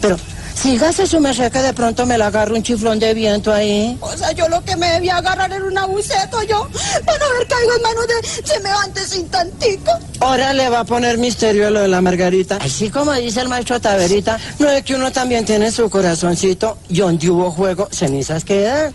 Pero 0.00 0.16
sígase 0.60 1.06
su 1.06 1.20
merced 1.20 1.50
que 1.50 1.60
de 1.60 1.72
pronto 1.72 2.04
me 2.04 2.18
la 2.18 2.26
agarro 2.26 2.54
un 2.54 2.62
chiflón 2.62 2.98
de 2.98 3.14
viento 3.14 3.52
ahí. 3.52 3.96
O 4.00 4.14
sea, 4.16 4.32
yo 4.32 4.48
lo 4.48 4.62
que 4.62 4.76
me 4.76 4.90
debía 4.92 5.16
agarrar 5.16 5.50
era 5.50 5.64
un 5.64 5.76
abuceto 5.76 6.42
yo 6.42 6.68
para 7.06 7.18
no 7.18 7.24
haber 7.24 7.46
caído 7.48 7.76
en 7.76 7.82
manos 7.82 8.06
de 8.06 8.46
semejante 8.46 9.06
sin 9.06 9.28
tantico. 9.28 9.92
Ahora 10.20 10.52
le 10.52 10.68
va 10.68 10.80
a 10.80 10.84
poner 10.84 11.16
misterio 11.16 11.68
a 11.68 11.70
lo 11.70 11.80
de 11.80 11.88
la 11.88 12.02
margarita. 12.02 12.58
Así 12.60 12.90
como 12.90 13.12
dice 13.14 13.40
el 13.40 13.48
maestro 13.48 13.80
Taverita, 13.80 14.38
no 14.58 14.68
es 14.68 14.82
que 14.84 14.94
uno 14.94 15.10
también 15.10 15.46
tiene 15.46 15.70
su 15.70 15.88
corazoncito 15.88 16.76
y 16.88 16.98
donde 16.98 17.30
hubo 17.30 17.50
juego, 17.50 17.88
cenizas 17.90 18.44
quedan. 18.44 18.92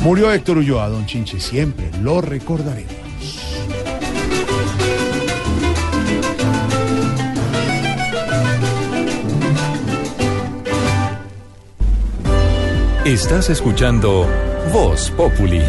Murió 0.00 0.32
Héctor 0.32 0.58
Ulloa, 0.58 0.88
Don 0.88 1.04
Chinche, 1.06 1.40
siempre 1.40 1.90
lo 2.00 2.20
recordaremos. 2.20 2.94
Estás 13.08 13.48
escuchando 13.48 14.26
Voz 14.70 15.10
Populi. 15.12 15.62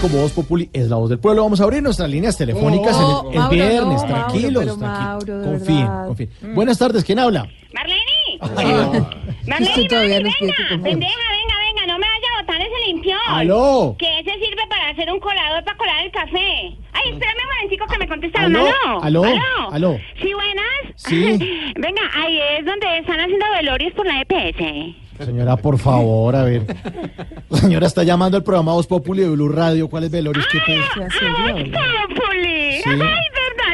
Como 0.00 0.16
Voz 0.16 0.32
Populi 0.32 0.70
es 0.72 0.88
la 0.88 0.96
voz 0.96 1.10
del 1.10 1.18
pueblo, 1.18 1.42
vamos 1.42 1.60
a 1.60 1.64
abrir 1.64 1.82
nuestras 1.82 2.08
líneas 2.08 2.38
telefónicas 2.38 2.96
el, 2.96 3.02
el 3.02 3.38
Mauro, 3.38 3.50
viernes. 3.50 4.00
no, 4.00 4.08
tranquilos, 4.08 4.78
Mauro, 4.78 4.78
tranquilos. 4.78 4.78
Mauro, 4.78 5.42
confíen, 5.44 5.86
confíen. 6.06 6.30
Buenas 6.54 6.78
tardes, 6.78 7.04
¿quién 7.04 7.18
habla? 7.18 7.46
Marlene. 7.74 8.02
No 9.44 9.56
Marlene, 9.58 9.88
venga, 9.90 10.54
pendeja, 10.82 10.82
venga, 10.82 11.56
venga, 11.58 11.86
no 11.86 11.98
me 11.98 12.06
vaya 12.06 12.28
a 12.38 12.40
botar 12.40 12.62
ese 12.62 12.86
limpión. 12.86 13.18
Aló. 13.28 13.96
Que 13.98 14.11
hacer 14.92 15.10
un 15.12 15.20
colador 15.20 15.64
para 15.64 15.76
colar 15.76 16.04
el 16.04 16.10
café. 16.12 16.76
Ay, 16.92 17.12
espérame 17.12 17.36
un 17.42 17.54
momentico 17.54 17.86
que 17.86 17.98
me 17.98 18.08
contestaron. 18.08 18.56
Aló, 18.56 19.02
Aló. 19.02 19.24
aló, 19.24 19.72
aló. 19.72 19.98
Sí, 20.20 20.32
buenas. 20.34 20.64
Sí. 20.96 21.72
venga, 21.78 22.02
ahí 22.14 22.38
es 22.58 22.64
donde 22.64 22.98
están 22.98 23.20
haciendo 23.20 23.44
velorios 23.54 23.92
por 23.94 24.06
la 24.06 24.20
EPS. 24.22 24.96
Señora, 25.26 25.56
por 25.56 25.78
favor, 25.78 26.34
a 26.34 26.42
ver. 26.44 26.62
La 27.48 27.58
señora 27.58 27.86
está 27.86 28.02
llamando 28.02 28.36
al 28.36 28.42
programa 28.42 28.72
Voz 28.72 28.86
Populi 28.88 29.22
de 29.22 29.28
Blue 29.30 29.48
Radio. 29.50 29.88
¿Cuál 29.88 30.04
es 30.04 30.10
Velorios? 30.10 30.46
¿Qué 30.50 30.58
te- 30.60 30.80
Populi. 32.08 32.72
Sí. 32.82 32.90
Ay. 32.90 32.98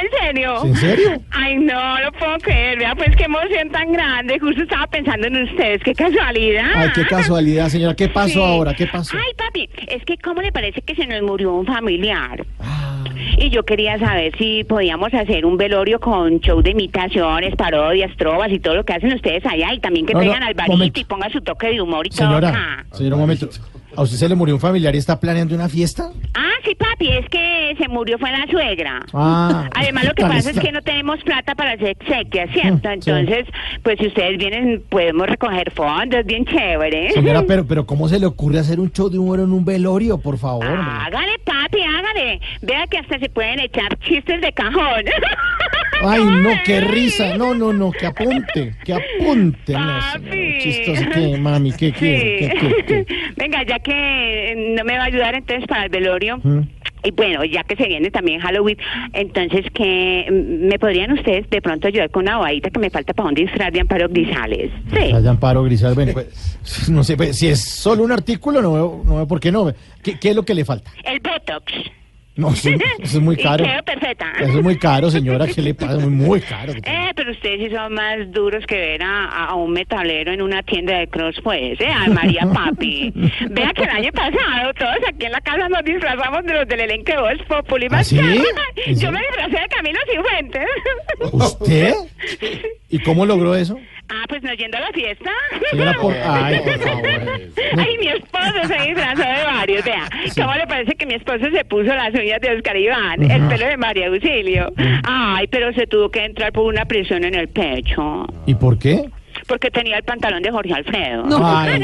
¿En 0.01 0.27
serio? 0.27 0.65
¿En 0.65 0.77
serio? 0.77 1.23
Ay, 1.31 1.57
no 1.57 2.01
lo 2.01 2.13
puedo 2.13 2.37
creer. 2.39 2.79
Vea, 2.79 2.95
pues 2.95 3.15
qué 3.17 3.25
emoción 3.25 3.71
tan 3.71 3.93
grande. 3.93 4.39
Justo 4.39 4.63
estaba 4.63 4.87
pensando 4.87 5.27
en 5.27 5.43
ustedes. 5.45 5.83
Qué 5.83 5.95
casualidad. 5.95 6.71
Ay, 6.75 6.89
qué 6.95 7.05
casualidad, 7.07 7.69
señora. 7.69 7.95
¿Qué 7.95 8.09
pasó 8.09 8.29
Sí. 8.35 8.41
ahora? 8.41 8.75
¿Qué 8.75 8.87
pasó? 8.87 9.17
Ay, 9.17 9.33
papi, 9.37 9.69
es 9.89 10.05
que 10.05 10.17
¿cómo 10.19 10.41
le 10.43 10.53
parece 10.53 10.81
que 10.83 10.95
se 10.95 11.07
nos 11.07 11.23
murió 11.23 11.53
un 11.55 11.67
familiar? 11.67 12.45
Ah. 12.61 13.05
Y 13.39 13.51
yo 13.51 13.65
quería 13.65 13.99
saber 13.99 14.33
si 14.39 14.65
podíamos 14.65 15.13
hacer 15.15 15.45
un 15.47 15.57
velorio 15.57 16.01
con 16.01 16.41
show 16.41 16.61
de 16.63 16.71
imitaciones, 16.71 17.55
parodias, 17.57 18.11
trovas 18.17 18.51
y 18.51 18.59
todo 18.59 18.75
lo 18.77 18.85
que 18.85 18.95
hacen 18.95 19.13
ustedes 19.13 19.45
allá. 19.47 19.73
Y 19.75 19.81
también 19.81 20.07
que 20.07 20.13
No, 20.15 20.21
no, 20.21 20.25
traigan 20.25 20.43
al 20.43 20.55
barito 20.55 20.73
momento. 20.77 21.01
y 21.01 21.05
ponga 21.05 21.29
su 21.31 21.41
toque 21.41 21.69
de 21.69 21.81
humor 21.81 22.07
y 22.07 22.11
todo 22.11 22.37
acá. 22.37 22.85
señora, 22.93 23.15
un 23.17 23.21
momento. 23.23 23.49
¿A 23.97 24.03
usted 24.03 24.17
se 24.17 24.29
le 24.29 24.35
murió 24.35 24.55
un 24.55 24.61
familiar 24.61 24.95
y 24.95 24.99
está 24.99 25.19
planeando 25.19 25.55
una 25.55 25.69
fiesta? 25.69 26.11
Ah, 26.35 26.51
sí, 26.65 26.75
papi, 26.75 27.09
es 27.09 27.29
que 27.29 27.75
se 27.79 27.89
murió 27.89 28.19
fue 28.19 28.31
la 28.31 28.47
suegra. 28.51 29.01
Ah. 29.13 29.69
Además, 29.75 30.05
lo 30.05 30.15
que 30.15 30.23
pasa 30.23 30.51
es 30.51 30.59
que 30.59 30.71
no 30.73 30.83
tenemos 30.83 31.23
plata 31.25 31.55
para 31.55 31.73
hacer 31.73 31.97
exequias, 32.01 32.51
¿cierto? 32.53 32.89
sí. 33.01 33.11
Entonces, 33.11 33.47
pues 33.83 33.99
si 33.99 34.07
ustedes 34.09 34.39
vienen, 34.39 34.83
podemos 34.89 35.27
recoger 35.27 35.71
fondos, 35.73 36.25
bien 36.27 36.45
chévere. 36.45 37.13
Señora, 37.13 37.43
pero, 37.47 37.67
pero 37.67 37.87
¿cómo 37.87 38.09
se 38.09 38.19
le 38.19 38.27
ocurre 38.27 38.59
hacer 38.59 38.79
un 38.81 38.91
show 38.93 39.09
de 39.09 39.19
humor 39.19 39.41
en 39.41 39.53
un 39.53 39.65
velorio, 39.65 40.19
por 40.19 40.39
favor? 40.39 40.67
hombre? 40.67 40.81
Hágale, 40.81 41.39
papi, 41.45 41.81
hágale. 41.83 42.41
Vea 42.63 42.87
que 42.87 42.99
hasta 42.99 43.19
se 43.19 43.29
pueden 43.29 43.61
echar 43.61 43.99
chistes 44.01 44.41
de 44.41 44.53
cajón. 44.53 45.05
Ay, 46.03 46.25
no, 46.25 46.51
qué 46.65 46.81
risa. 46.81 47.37
No, 47.37 47.55
no, 47.55 47.73
no, 47.73 47.91
que 47.91 48.07
apunte, 48.07 48.75
que 48.85 48.93
apunte. 48.93 49.73
No, 49.73 50.01
señor, 50.13 50.59
chistoso. 50.61 51.03
¿Qué, 51.13 51.39
mami? 51.39 51.73
¿Qué? 51.73 51.93
¿Qué? 51.93 53.07
Venga, 53.37 53.65
ya 53.65 53.79
que 53.81 54.53
eh, 54.53 54.75
no 54.77 54.85
me 54.85 54.97
va 54.97 55.05
a 55.05 55.07
ayudar 55.07 55.35
entonces 55.35 55.67
para 55.67 55.85
el 55.85 55.91
velorio. 55.91 56.39
¿Mm? 56.43 56.61
Y 57.05 57.11
bueno, 57.13 57.45
ya 57.45 57.63
que 57.63 57.77
se 57.77 57.87
viene 57.87 58.11
también 58.11 58.41
Halloween, 58.41 58.77
entonces 59.13 59.67
que 59.73 60.27
mm, 60.29 60.69
me 60.69 60.79
podrían 60.79 61.13
ustedes 61.13 61.49
de 61.49 61.63
pronto 61.63 61.87
ayudar 61.87 62.11
con 62.11 62.23
una 62.23 62.39
bobadita 62.39 62.71
que 62.71 62.79
me 62.81 62.91
falta 62.91 63.13
para 63.13 63.29
un 63.29 63.35
disfraz 63.35 63.73
de 63.73 63.81
Amparo 63.81 64.09
Grisales. 64.09 64.73
Sí. 64.93 65.13
Allá 65.15 65.31
Amparo 65.31 65.63
Grisal, 65.63 65.95
bueno, 65.95 66.13
pues, 66.13 66.89
no 66.89 67.05
sé, 67.05 67.17
pues, 67.17 67.37
si 67.37 67.49
es 67.49 67.65
solo 67.65 68.03
un 68.03 68.13
artículo, 68.13 68.61
no 68.61 68.73
veo, 68.73 69.03
no 69.05 69.17
veo 69.17 69.29
por 69.29 69.39
qué 69.41 69.53
no. 69.53 69.73
¿Qué, 70.03 70.19
qué 70.19 70.31
es 70.31 70.37
lo 70.37 70.45
que 70.45 70.55
le 70.55 70.65
falta? 70.65 70.91
El 71.05 71.21
Botox. 71.21 71.73
No, 72.39 72.53
eso, 72.53 72.71
eso 72.71 73.19
es 73.19 73.21
muy 73.21 73.35
Y 73.39 73.43
caro. 73.43 73.65
quedo 73.65 73.83
perfecta. 73.83 74.33
Eso 74.39 74.59
es 74.59 74.63
muy 74.63 74.79
caro, 74.79 75.11
señora, 75.11 75.47
¿qué 75.49 75.61
le 75.61 75.75
pasa? 75.75 75.99
Muy, 75.99 76.11
muy 76.11 76.41
caro. 76.41 76.73
Eh, 76.73 77.11
pero 77.17 77.33
ustedes 77.33 77.69
sí 77.69 77.75
son 77.75 77.95
más 77.95 78.31
duros 78.31 78.65
que 78.67 78.77
ver 78.77 79.03
a, 79.03 79.53
un 79.55 79.73
metalero 79.73 80.33
en 80.33 80.41
una 80.41 80.63
tienda 80.63 80.99
de 80.99 81.09
cross, 81.09 81.35
pues, 81.43 81.81
¿eh? 81.81 81.89
Ay, 81.93 82.11
María 82.11 82.47
Papi. 82.55 83.13
Vea 83.51 83.73
que 83.75 83.83
el 83.83 83.91
año 83.91 84.13
pasado 84.13 84.73
todos 84.79 84.97
aquí 85.09 85.27
en 85.27 85.33
la 85.33 85.41
casa 85.41 85.69
nos 85.69 85.85
disfrazamos 85.85 86.45
de 86.45 86.55
los 86.55 86.69
del 86.69 86.81
elenco 86.81 87.11
de 87.11 87.19
Voz 87.19 87.47
Populi. 87.49 87.89
¿Ah, 87.91 88.05
sí? 88.05 88.17
¿En 88.19 88.99
Yo 88.99 89.11
me 89.11 89.19
disfracé 89.21 89.61
de 89.61 89.69
Camilo 89.69 89.99
Cifuentes. 90.09 90.69
¿Usted? 91.33 91.95
¿Y 92.91 92.99
cómo 93.01 93.27
logró 93.27 93.57
eso? 93.57 93.79
Ah, 94.11 94.25
pues 94.29 94.43
no 94.43 94.53
yendo 94.55 94.79
a 94.79 94.81
la 94.81 94.89
fiesta. 94.93 95.31
Señora, 95.71 95.93
por... 96.01 96.15
Ay, 96.15 96.59
por 96.61 96.79
favor. 96.83 97.07
Ay, 97.79 97.99
mi 98.01 98.09
esposo 98.09 98.67
se 98.67 98.83
disfrazó 98.89 99.23
de 99.23 99.45
varios. 99.45 99.85
Vea, 99.85 100.09
¿cómo 100.37 100.55
le 100.55 100.67
parece 100.67 100.95
que 100.95 101.05
mi 101.07 101.15
esposo 101.15 101.45
se 101.53 101.65
puso 101.67 101.95
las 101.95 102.15
uñas 102.15 102.41
de 102.41 102.57
Oscar 102.57 102.77
Iván, 102.77 103.31
el 103.31 103.49
pelo 103.49 103.67
de 103.67 103.77
María 103.77 104.07
Auxilio? 104.09 104.73
Ay, 105.05 105.47
pero 105.49 105.73
se 105.75 105.87
tuvo 105.87 106.11
que 106.11 106.25
entrar 106.25 106.53
por 106.53 106.65
una 106.65 106.87
presión 106.87 107.23
en 107.25 107.35
el 107.35 107.49
pecho. 107.49 108.27
¿Y 108.47 108.55
por 108.55 108.79
qué? 108.79 109.11
Porque 109.47 109.71
tenía 109.71 109.99
el 109.99 110.03
pantalón 110.03 110.43
de 110.43 110.51
Jorge 110.51 110.73
Alfredo. 110.75 111.25
No. 111.25 111.39
Ay, 111.47 111.81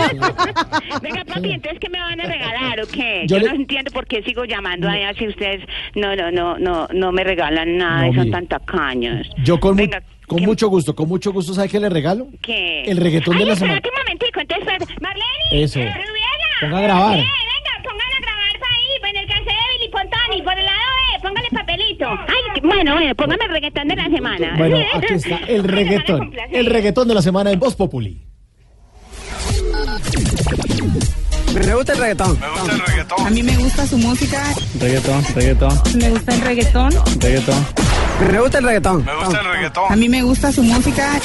Venga, 1.03 1.25
papi, 1.27 1.53
entonces, 1.53 1.79
¿qué 1.79 1.89
me 1.89 2.01
van 2.01 2.21
a 2.21 2.25
regalar 2.25 2.81
o 2.81 2.87
qué? 2.87 3.25
Yo 3.27 3.37
Yo, 3.37 3.43
le- 3.45 3.49
no 3.51 3.55
entiendo 3.57 3.91
por 3.93 4.07
qué 4.07 4.23
sigo 4.23 4.45
llamando 4.45 4.89
allá 4.89 5.13
si 5.15 5.29
ustedes 5.29 5.63
no, 5.95 6.17
no, 6.17 6.31
no, 6.31 6.59
no, 6.59 6.89
no 6.93 7.13
me 7.13 7.23
regalan 7.23 7.77
nada 7.77 8.07
No, 8.07 8.13
y 8.13 8.15
son 8.15 8.31
tan 8.31 8.47
tacaños. 8.47 9.29
Yo 9.45 9.61
con, 9.61 9.77
Venga, 9.77 10.03
con 10.27 10.43
mucho 10.43 10.69
gusto, 10.69 10.95
con 10.95 11.09
mucho 11.09 11.33
gusto, 11.33 11.55
¿sabe 11.55 11.69
qué 11.69 11.79
le 11.81 11.89
regalo? 11.89 12.29
¿Qué? 12.43 12.83
El 12.85 12.97
reggaetón 12.99 13.35
Ay, 13.35 13.41
de 13.41 13.47
la 13.47 13.57
semana. 13.57 13.81
un 13.85 13.99
momentico, 14.05 14.41
entonces, 14.41 14.67
espérate. 14.67 14.95
Marlene. 15.01 15.65
Eso. 15.65 15.79
eh, 15.81 15.93
Rubiela. 15.93 16.49
Ponga 16.61 16.79
a 16.79 16.83
grabar. 16.83 17.19
Eh, 17.19 17.23
venga, 17.23 17.83
póngala 17.83 18.17
a 18.17 18.21
grabar 18.21 18.71
ahí, 18.71 19.11
en 19.11 19.17
el 19.17 19.27
cancel 19.27 19.47
de 19.47 19.79
Billy 19.79 19.91
Pontani, 19.91 20.43
por 20.43 20.59
el 20.59 20.65
lado 20.65 20.79
de, 21.13 21.21
póngale 21.29 21.49
papelito. 21.53 22.09
Ay, 22.11 22.61
bueno, 22.63 22.95
bueno, 22.95 23.15
póngame 23.15 23.45
el 23.45 23.51
reggaetón 23.51 23.89
de 23.89 23.97
la 23.97 24.05
semana. 24.11 24.55
Bueno, 24.57 24.77
aquí 24.95 25.15
está, 25.15 25.37
el 25.49 25.65
reggaetón. 25.65 26.33
El 26.51 26.67
reggaetón 26.67 27.09
de 27.09 27.15
la 27.15 27.23
semana 27.23 27.51
en 27.51 27.59
Voz 27.61 27.75
Populi. 27.77 28.23
Me 31.55 31.75
gusta 31.75 31.93
el 31.93 31.99
reggaetón. 31.99 32.41
Me 32.41 32.49
gusta 32.49 32.73
el 32.75 32.81
reggaetón. 32.81 33.27
A 33.27 33.31
mí 33.31 33.43
me 33.43 33.57
gusta 33.57 33.87
su 33.87 33.97
música. 33.99 34.43
Reggaetón, 34.81 35.25
reggaetón, 35.35 35.79
Me 35.97 36.11
gusta 36.11 36.35
el 36.35 36.41
reggaetón. 36.41 36.91
reggaetón. 37.21 37.67
Me 38.21 38.41
gusta 38.41 38.59
el 38.59 38.65
reggaetón. 38.65 39.05
Me 39.05 39.17
gusta 39.17 39.41
el 39.41 39.47
reggaetón. 39.47 39.93
A 39.93 39.97
mí 39.97 40.09
me 40.09 40.23
gusta 40.23 40.53
su 40.53 40.63
música. 40.63 41.21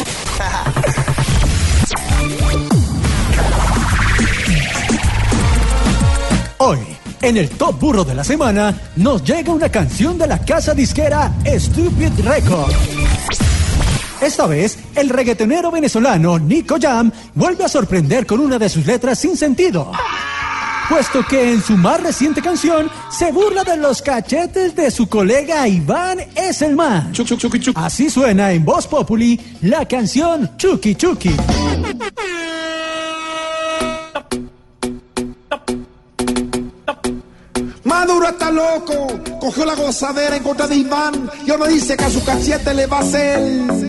Hoy, 6.58 6.80
en 7.22 7.38
el 7.38 7.50
Top 7.50 7.80
Burro 7.80 8.04
de 8.04 8.16
la 8.16 8.24
Semana, 8.24 8.76
nos 8.96 9.24
llega 9.24 9.54
una 9.54 9.70
canción 9.70 10.18
de 10.18 10.28
la 10.28 10.40
casa 10.40 10.74
disquera 10.74 11.32
Stupid 11.46 12.20
Records. 12.24 12.76
Esta 14.22 14.48
vez, 14.48 14.78
el 14.96 15.10
reggaetonero 15.10 15.72
venezolano 15.72 16.38
Nico 16.38 16.78
Jam 16.82 17.12
vuelve 17.36 17.64
a 17.64 17.70
sorprender 17.70 18.26
con 18.26 18.42
una 18.42 18.60
de 18.60 18.68
sus 18.68 18.86
letras 18.86 19.20
sin 19.20 19.38
sentido. 19.38 19.92
Puesto 20.90 21.24
que 21.24 21.54
en 21.54 21.62
su 21.62 21.78
más 21.78 22.02
reciente 22.02 22.42
canción 22.42 22.90
se 23.12 23.32
burla 23.32 23.64
de 23.64 23.78
los 23.78 24.02
cachetes 24.02 24.76
de 24.76 24.90
su 24.90 25.08
colega 25.08 25.68
Iván 25.68 26.20
Esselman. 26.36 27.14
Así 27.76 28.10
suena 28.10 28.52
en 28.52 28.66
Voz 28.66 28.88
Populi 28.88 29.40
la 29.62 29.88
canción 29.88 30.58
Chucky 30.58 30.96
Chucky. 30.96 31.36
Maduro 37.84 38.28
está 38.28 38.50
loco, 38.50 39.20
cogió 39.40 39.66
la 39.66 39.76
gozadera 39.76 40.38
en 40.38 40.44
contra 40.44 40.68
de 40.68 40.76
Iván 40.76 41.30
y 41.46 41.52
ahora 41.52 41.68
dice 41.68 41.96
que 41.96 42.04
a 42.04 42.10
su 42.10 42.24
cachete 42.26 42.74
le 42.74 42.88
va 42.88 42.98
a 42.98 43.02
hacer. 43.02 43.89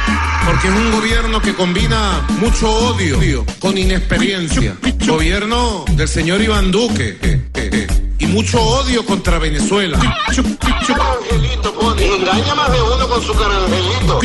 Porque 0.45 0.67
es 0.67 0.73
un 0.73 0.91
gobierno 0.91 1.41
que 1.41 1.53
combina 1.53 2.25
mucho 2.39 2.69
odio 2.69 3.45
con 3.59 3.77
inexperiencia. 3.77 4.75
Gobierno 5.05 5.85
del 5.91 6.07
señor 6.07 6.41
Iván 6.41 6.71
Duque. 6.71 7.17
eh, 7.21 7.41
eh, 7.53 7.69
eh, 7.73 7.87
Y 8.19 8.25
mucho 8.27 8.61
odio 8.61 9.05
contra 9.05 9.39
Venezuela. 9.39 9.97
Angelito, 9.97 11.73
pone. 11.73 12.05
Engaña 12.05 12.55
más 12.55 12.71
de 12.71 12.81
uno 12.81 13.07
con 13.07 13.21
su 13.21 13.33
carangelito. 13.33 14.19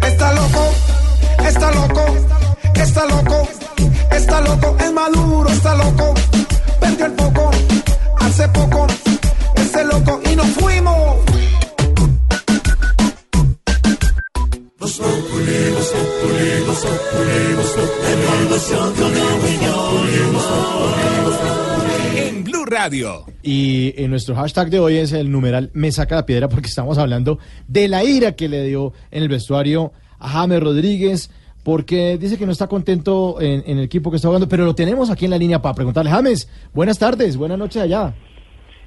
Está 0.00 0.32
loco, 0.34 0.74
está 1.46 1.72
loco, 1.72 2.04
está 2.74 3.06
loco, 3.06 3.48
está 4.12 4.40
loco, 4.42 4.76
es 4.80 4.92
maduro, 4.92 5.48
está 5.50 5.74
loco, 5.76 6.14
perdió 6.80 7.06
el 7.06 7.12
foco 7.16 7.50
hace 8.20 8.48
poco, 8.48 8.86
ese 9.56 9.84
loco 9.84 10.20
y 10.30 10.36
nos 10.36 10.46
fuimos. 10.48 11.16
En 22.18 22.44
Blue 22.44 22.66
Radio. 22.66 23.24
Y 23.42 23.94
en 23.96 24.10
nuestro 24.10 24.34
hashtag 24.34 24.68
de 24.68 24.80
hoy 24.80 24.96
es 24.96 25.12
el 25.12 25.30
numeral 25.30 25.70
Me 25.72 25.90
saca 25.90 26.16
la 26.16 26.26
piedra 26.26 26.50
porque 26.50 26.68
estamos 26.68 26.98
hablando 26.98 27.38
de 27.66 27.88
la 27.88 28.04
ira 28.04 28.32
que 28.32 28.46
le 28.46 28.62
dio 28.66 28.92
en 29.10 29.22
el 29.22 29.30
vestuario 29.30 29.92
a 30.18 30.28
James 30.28 30.62
Rodríguez 30.62 31.30
porque 31.62 32.18
dice 32.18 32.36
que 32.36 32.44
no 32.44 32.52
está 32.52 32.66
contento 32.66 33.40
en, 33.40 33.62
en 33.66 33.78
el 33.78 33.84
equipo 33.84 34.10
que 34.10 34.16
está 34.16 34.28
jugando, 34.28 34.50
pero 34.50 34.66
lo 34.66 34.74
tenemos 34.74 35.08
aquí 35.08 35.24
en 35.24 35.30
la 35.30 35.38
línea 35.38 35.62
para 35.62 35.74
preguntarle. 35.74 36.10
James, 36.10 36.46
buenas 36.74 36.98
tardes, 36.98 37.38
buenas 37.38 37.56
noches 37.56 37.80
allá. 37.80 38.14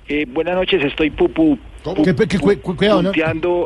Eh, 0.10 0.26
buenas 0.32 0.56
noches, 0.56 0.84
estoy 0.86 1.10
pupu, 1.10 1.58
¿Qué- 2.04 2.16
qué- 2.16 2.28
qué- 2.28 2.40
cu- 2.40 2.76
cuidado, 2.76 3.02
¿no? 3.02 3.12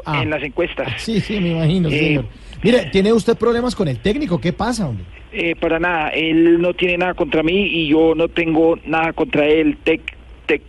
Ah. 0.05 0.21
en 0.23 0.29
las 0.29 0.41
encuestas. 0.43 0.91
Sí, 1.01 1.19
sí, 1.19 1.39
me 1.39 1.49
imagino, 1.51 1.89
Eh, 1.89 1.99
señor. 1.99 2.25
Mire, 2.63 2.85
¿tiene 2.91 3.13
usted 3.13 3.35
problemas 3.37 3.75
con 3.75 3.87
el 3.87 3.99
técnico? 3.99 4.39
¿Qué 4.39 4.53
pasa, 4.53 4.87
hombre? 4.87 5.05
Eh, 5.33 5.55
para 5.59 5.79
nada, 5.79 6.09
él 6.09 6.59
no 6.61 6.73
tiene 6.73 6.97
nada 6.97 7.13
contra 7.13 7.41
mí 7.43 7.53
y 7.65 7.87
yo 7.87 8.13
no 8.15 8.27
tengo 8.27 8.77
nada 8.85 9.13
contra 9.13 9.45
él, 9.47 9.77
tec, 9.83 10.01
tec, 10.45 10.61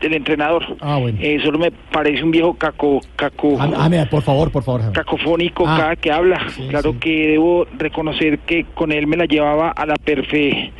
el 0.00 0.14
entrenador. 0.14 0.64
Ah, 0.80 0.96
bueno. 0.98 1.18
Eh, 1.20 1.38
solo 1.42 1.58
me 1.58 1.70
parece 1.70 2.22
un 2.22 2.30
viejo 2.30 2.54
caco, 2.54 3.00
caco, 3.16 3.56
Ah, 3.60 3.70
ah, 3.76 3.88
mira, 3.88 4.08
por 4.10 4.22
favor, 4.22 4.50
por 4.50 4.62
favor, 4.64 4.92
cacofónico 4.92 5.64
Ah. 5.66 5.76
cada 5.78 5.96
que 5.96 6.10
habla. 6.10 6.46
claro 6.68 6.98
que 6.98 7.28
debo 7.28 7.66
reconocer 7.78 8.38
que 8.40 8.64
con 8.74 8.92
él 8.92 9.06
me 9.06 9.16
la 9.16 9.26
llevaba 9.26 9.70
a 9.70 9.86
la 9.86 9.94
perfe. 9.96 10.72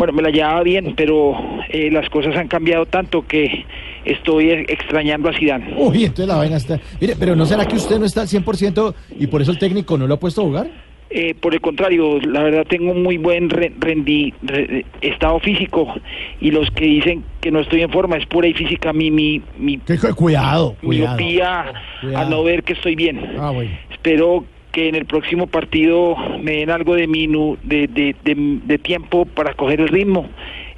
Bueno, 0.00 0.14
me 0.14 0.22
la 0.22 0.30
llevaba 0.30 0.62
bien, 0.62 0.94
pero 0.96 1.34
eh, 1.68 1.90
las 1.92 2.08
cosas 2.08 2.34
han 2.34 2.48
cambiado 2.48 2.86
tanto 2.86 3.26
que 3.26 3.66
estoy 4.06 4.48
eh, 4.50 4.64
extrañando 4.68 5.28
a 5.28 5.34
Zidane. 5.38 5.74
Uy, 5.76 6.04
entonces 6.04 6.26
la 6.26 6.36
vaina 6.36 6.56
está... 6.56 6.80
Mire, 6.98 7.16
pero 7.20 7.36
¿no 7.36 7.44
será 7.44 7.66
que 7.66 7.76
usted 7.76 7.98
no 7.98 8.06
está 8.06 8.22
al 8.22 8.28
100% 8.28 8.94
y 9.18 9.26
por 9.26 9.42
eso 9.42 9.50
el 9.50 9.58
técnico 9.58 9.98
no 9.98 10.06
lo 10.06 10.14
ha 10.14 10.18
puesto 10.18 10.40
a 10.40 10.44
jugar? 10.44 10.70
Eh, 11.10 11.34
por 11.34 11.52
el 11.52 11.60
contrario, 11.60 12.18
la 12.20 12.42
verdad 12.42 12.64
tengo 12.66 12.92
un 12.92 13.02
muy 13.02 13.18
buen 13.18 13.50
re- 13.50 13.74
rendi- 13.78 14.32
re- 14.40 14.86
estado 15.02 15.38
físico 15.40 15.92
y 16.40 16.50
los 16.50 16.70
que 16.70 16.86
dicen 16.86 17.22
que 17.42 17.50
no 17.50 17.60
estoy 17.60 17.82
en 17.82 17.90
forma 17.90 18.16
es 18.16 18.24
pura 18.24 18.48
y 18.48 18.54
física 18.54 18.94
mi 18.94 19.10
mi 19.10 19.42
mi 19.58 19.76
Cuidado, 19.78 20.14
cuidado. 20.14 20.76
miopía 20.80 21.74
Cuidado. 22.00 22.18
al 22.24 22.30
no 22.30 22.42
ver 22.42 22.62
que 22.62 22.72
estoy 22.72 22.94
bien. 22.94 23.20
Ah, 23.38 23.50
bueno. 23.50 23.70
Espero 23.92 24.46
que 24.72 24.88
en 24.88 24.94
el 24.94 25.04
próximo 25.06 25.46
partido 25.46 26.14
me 26.42 26.52
den 26.58 26.70
algo 26.70 26.94
de 26.94 27.06
minu, 27.06 27.56
de, 27.62 27.86
de, 27.88 28.14
de, 28.24 28.34
de 28.64 28.78
tiempo 28.78 29.24
para 29.24 29.54
coger 29.54 29.80
el 29.80 29.88
ritmo, 29.88 30.28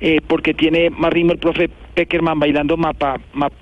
eh, 0.00 0.20
porque 0.26 0.54
tiene 0.54 0.90
más 0.90 1.12
ritmo 1.12 1.32
el 1.32 1.38
profe 1.38 1.68
Peckerman 1.94 2.38
bailando 2.38 2.76
mapa, 2.76 3.18
map- 3.34 3.52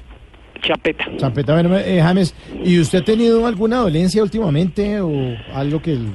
champeta. 0.63 1.05
Champeta, 1.17 1.55
bueno, 1.55 1.77
eh, 1.79 2.01
James, 2.03 2.35
¿y 2.65 2.79
usted 2.79 3.01
ha 3.01 3.05
tenido 3.05 3.47
alguna 3.47 3.79
dolencia 3.79 4.23
últimamente 4.23 5.01
o 5.01 5.11
algo 5.55 5.81
que... 5.83 5.93
el- 5.93 6.13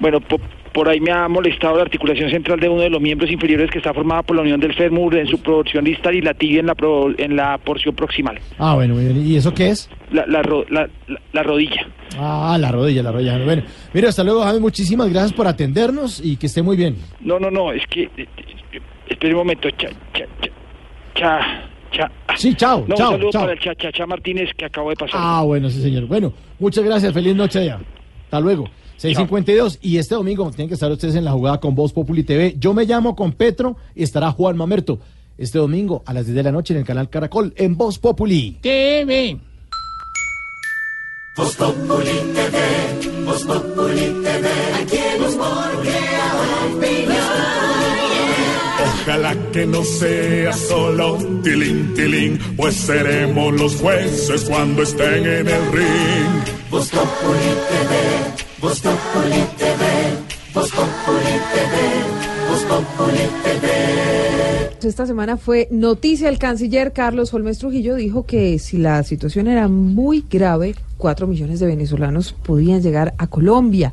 Bueno, 0.00 0.20
po- 0.20 0.40
por 0.74 0.88
ahí 0.88 1.00
me 1.00 1.12
ha 1.12 1.26
molestado 1.28 1.76
la 1.76 1.82
articulación 1.82 2.28
central 2.30 2.58
de 2.60 2.68
uno 2.68 2.82
de 2.82 2.90
los 2.90 3.00
miembros 3.00 3.30
inferiores 3.30 3.70
que 3.70 3.78
está 3.78 3.94
formada 3.94 4.22
por 4.22 4.34
la 4.36 4.42
unión 4.42 4.58
del 4.60 4.74
fémur 4.74 5.14
en 5.16 5.26
su 5.28 5.40
porción 5.40 5.84
distal 5.84 6.14
y 6.16 6.20
la 6.20 6.34
tibia 6.34 6.60
en 6.60 6.66
la, 6.66 6.74
pro- 6.74 7.14
en 7.16 7.36
la 7.36 7.56
porción 7.58 7.94
proximal. 7.94 8.38
Ah, 8.58 8.74
bueno. 8.74 9.00
¿y 9.00 9.36
eso 9.36 9.54
qué 9.54 9.70
es? 9.70 9.88
La, 10.10 10.26
la, 10.26 10.42
ro- 10.42 10.66
la, 10.68 10.88
la- 11.06 11.20
la 11.32 11.42
rodilla. 11.44 11.86
Ah, 12.18 12.58
la 12.60 12.70
rodilla, 12.72 13.02
la 13.02 13.12
rodilla. 13.12 13.38
Bueno, 13.44 13.62
mira, 13.92 14.08
hasta 14.08 14.22
luego, 14.24 14.42
James, 14.42 14.60
muchísimas 14.60 15.08
gracias 15.10 15.32
por 15.32 15.46
atendernos 15.46 16.20
y 16.24 16.36
que 16.36 16.46
esté 16.46 16.60
muy 16.62 16.76
bien. 16.76 16.96
No, 17.20 17.38
no, 17.38 17.50
no, 17.50 17.72
es 17.72 17.86
que... 17.86 18.10
Espera 19.08 19.32
un 19.34 19.38
momento. 19.38 19.70
Cha, 19.70 19.88
cha, 20.12 20.24
cha, 20.40 20.50
cha, 21.14 22.10
cha. 22.26 22.36
Sí, 22.36 22.54
chao, 22.54 22.84
No, 22.88 22.94
chao, 22.96 23.10
un 23.10 23.14
saludo 23.16 23.30
chao. 23.30 23.40
para 23.42 23.52
el 23.52 23.60
cha, 23.60 23.74
cha, 23.74 23.92
cha 23.92 24.06
Martínez 24.06 24.50
que 24.56 24.64
acabo 24.64 24.90
de 24.90 24.96
pasar. 24.96 25.20
Ah, 25.22 25.42
bueno, 25.44 25.68
sí, 25.70 25.80
señor. 25.80 26.06
Bueno, 26.06 26.32
muchas 26.58 26.82
gracias. 26.84 27.12
Feliz 27.12 27.36
noche 27.36 27.64
ya. 27.64 27.78
Hasta 28.24 28.40
luego. 28.40 28.68
652. 28.96 29.78
Y 29.82 29.98
este 29.98 30.14
domingo 30.14 30.50
tienen 30.50 30.68
que 30.68 30.74
estar 30.74 30.90
ustedes 30.90 31.14
en 31.14 31.24
la 31.24 31.32
jugada 31.32 31.60
con 31.60 31.74
Voz 31.74 31.92
Populi 31.92 32.22
TV. 32.22 32.56
Yo 32.58 32.74
me 32.74 32.84
llamo 32.84 33.16
con 33.16 33.32
Petro 33.32 33.76
y 33.94 34.02
estará 34.02 34.30
Juan 34.32 34.56
Mamerto. 34.56 34.98
Este 35.36 35.58
domingo 35.58 36.02
a 36.06 36.12
las 36.12 36.26
10 36.26 36.36
de 36.36 36.42
la 36.42 36.52
noche 36.52 36.74
en 36.74 36.80
el 36.80 36.86
canal 36.86 37.10
Caracol 37.10 37.52
en 37.56 37.76
Voz 37.76 37.98
Populi. 37.98 38.58
TV. 38.60 39.38
Voz 41.36 41.56
Populi 41.56 42.12
TV, 42.32 43.24
Voz 43.24 43.42
Populi 43.42 44.22
TV, 44.22 44.48
aquí 44.80 44.96
el 44.96 45.22
humor 45.22 45.82
crea 45.82 46.32
opinión. 46.72 47.24
Ojalá 48.84 49.34
que 49.52 49.66
no 49.66 49.82
sea 49.82 50.52
solo 50.52 51.18
tilín, 51.42 51.92
tilín, 51.94 52.38
pues 52.56 52.76
seremos 52.76 53.52
los 53.60 53.74
jueces 53.74 54.44
cuando 54.44 54.84
estén 54.84 55.26
en 55.26 55.48
el 55.48 55.72
ring. 55.72 56.70
Voz 56.70 56.88
Populi 56.90 57.52
TV, 57.68 58.43
TV, 58.64 58.80
TV, 59.58 59.76
TV. 63.42 64.88
Esta 64.88 65.04
semana 65.06 65.36
fue 65.36 65.68
noticia. 65.70 66.30
El 66.30 66.38
canciller 66.38 66.94
Carlos 66.94 67.34
Holmes 67.34 67.58
Trujillo 67.58 67.94
dijo 67.94 68.24
que 68.24 68.58
si 68.58 68.78
la 68.78 69.02
situación 69.02 69.48
era 69.48 69.68
muy 69.68 70.24
grave, 70.30 70.76
cuatro 70.96 71.26
millones 71.26 71.60
de 71.60 71.66
venezolanos 71.66 72.32
podían 72.32 72.80
llegar 72.80 73.12
a 73.18 73.26
Colombia. 73.26 73.92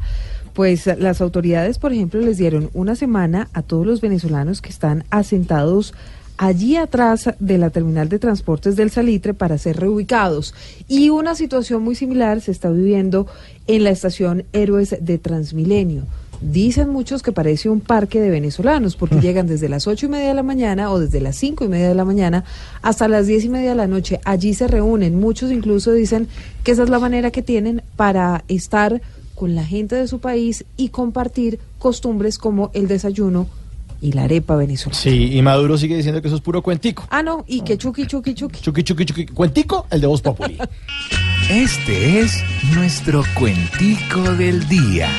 Pues 0.53 0.85
las 0.85 1.19
autoridades, 1.19 1.77
por 1.77 1.91
ejemplo, 1.91 2.21
les 2.21 2.37
dieron 2.37 2.69
una 2.73 2.95
semana 2.95 3.49
a 3.51 3.63
todos 3.63 3.85
los 3.85 3.99
venezolanos 3.99 4.61
que 4.61 4.69
están 4.69 5.03
asentados 5.09 5.93
allí 6.41 6.75
atrás 6.75 7.29
de 7.39 7.59
la 7.59 7.69
terminal 7.69 8.09
de 8.09 8.17
transportes 8.17 8.75
del 8.75 8.89
Salitre 8.89 9.35
para 9.35 9.59
ser 9.59 9.77
reubicados. 9.77 10.55
Y 10.87 11.11
una 11.11 11.35
situación 11.35 11.83
muy 11.83 11.93
similar 11.93 12.41
se 12.41 12.49
está 12.49 12.71
viviendo 12.71 13.27
en 13.67 13.83
la 13.83 13.91
estación 13.91 14.43
Héroes 14.51 14.97
de 14.99 15.19
Transmilenio. 15.19 16.01
Dicen 16.41 16.89
muchos 16.89 17.21
que 17.21 17.31
parece 17.31 17.69
un 17.69 17.79
parque 17.79 18.19
de 18.19 18.31
venezolanos 18.31 18.95
porque 18.95 19.15
llegan 19.21 19.45
desde 19.45 19.69
las 19.69 19.85
ocho 19.85 20.07
y 20.07 20.09
media 20.09 20.29
de 20.29 20.33
la 20.33 20.41
mañana 20.41 20.89
o 20.89 20.99
desde 20.99 21.21
las 21.21 21.35
cinco 21.35 21.63
y 21.63 21.67
media 21.67 21.89
de 21.89 21.95
la 21.95 22.05
mañana 22.05 22.43
hasta 22.81 23.07
las 23.07 23.27
diez 23.27 23.45
y 23.45 23.49
media 23.49 23.69
de 23.69 23.75
la 23.75 23.85
noche. 23.85 24.19
Allí 24.25 24.55
se 24.55 24.67
reúnen. 24.67 25.19
Muchos 25.19 25.51
incluso 25.51 25.91
dicen 25.91 26.27
que 26.63 26.71
esa 26.71 26.81
es 26.81 26.89
la 26.89 26.97
manera 26.97 27.29
que 27.29 27.43
tienen 27.43 27.83
para 27.95 28.43
estar 28.47 28.99
con 29.35 29.53
la 29.53 29.63
gente 29.63 29.95
de 29.95 30.07
su 30.07 30.19
país 30.19 30.65
y 30.75 30.89
compartir 30.89 31.59
costumbres 31.77 32.39
como 32.39 32.71
el 32.73 32.87
desayuno 32.87 33.47
y 34.01 34.13
la 34.13 34.23
arepa 34.23 34.55
venezolana. 34.55 34.99
Sí, 34.99 35.37
y 35.37 35.41
Maduro 35.41 35.77
sigue 35.77 35.95
diciendo 35.95 36.21
que 36.21 36.27
eso 36.27 36.35
es 36.35 36.41
puro 36.41 36.61
cuentico. 36.63 37.07
Ah, 37.11 37.21
no, 37.21 37.45
y 37.47 37.61
que 37.61 37.77
chuki, 37.77 38.07
chuki, 38.07 38.33
chuki. 38.33 38.59
Chuki, 38.59 38.83
chuki, 38.83 39.05
chuki. 39.05 39.25
Cuentico, 39.27 39.85
el 39.91 40.01
de 40.01 40.07
Voz 40.07 40.21
Populi. 40.21 40.57
Este 41.49 42.21
es 42.21 42.43
nuestro 42.73 43.23
cuentico 43.37 44.21
del 44.35 44.65
día. 44.69 45.09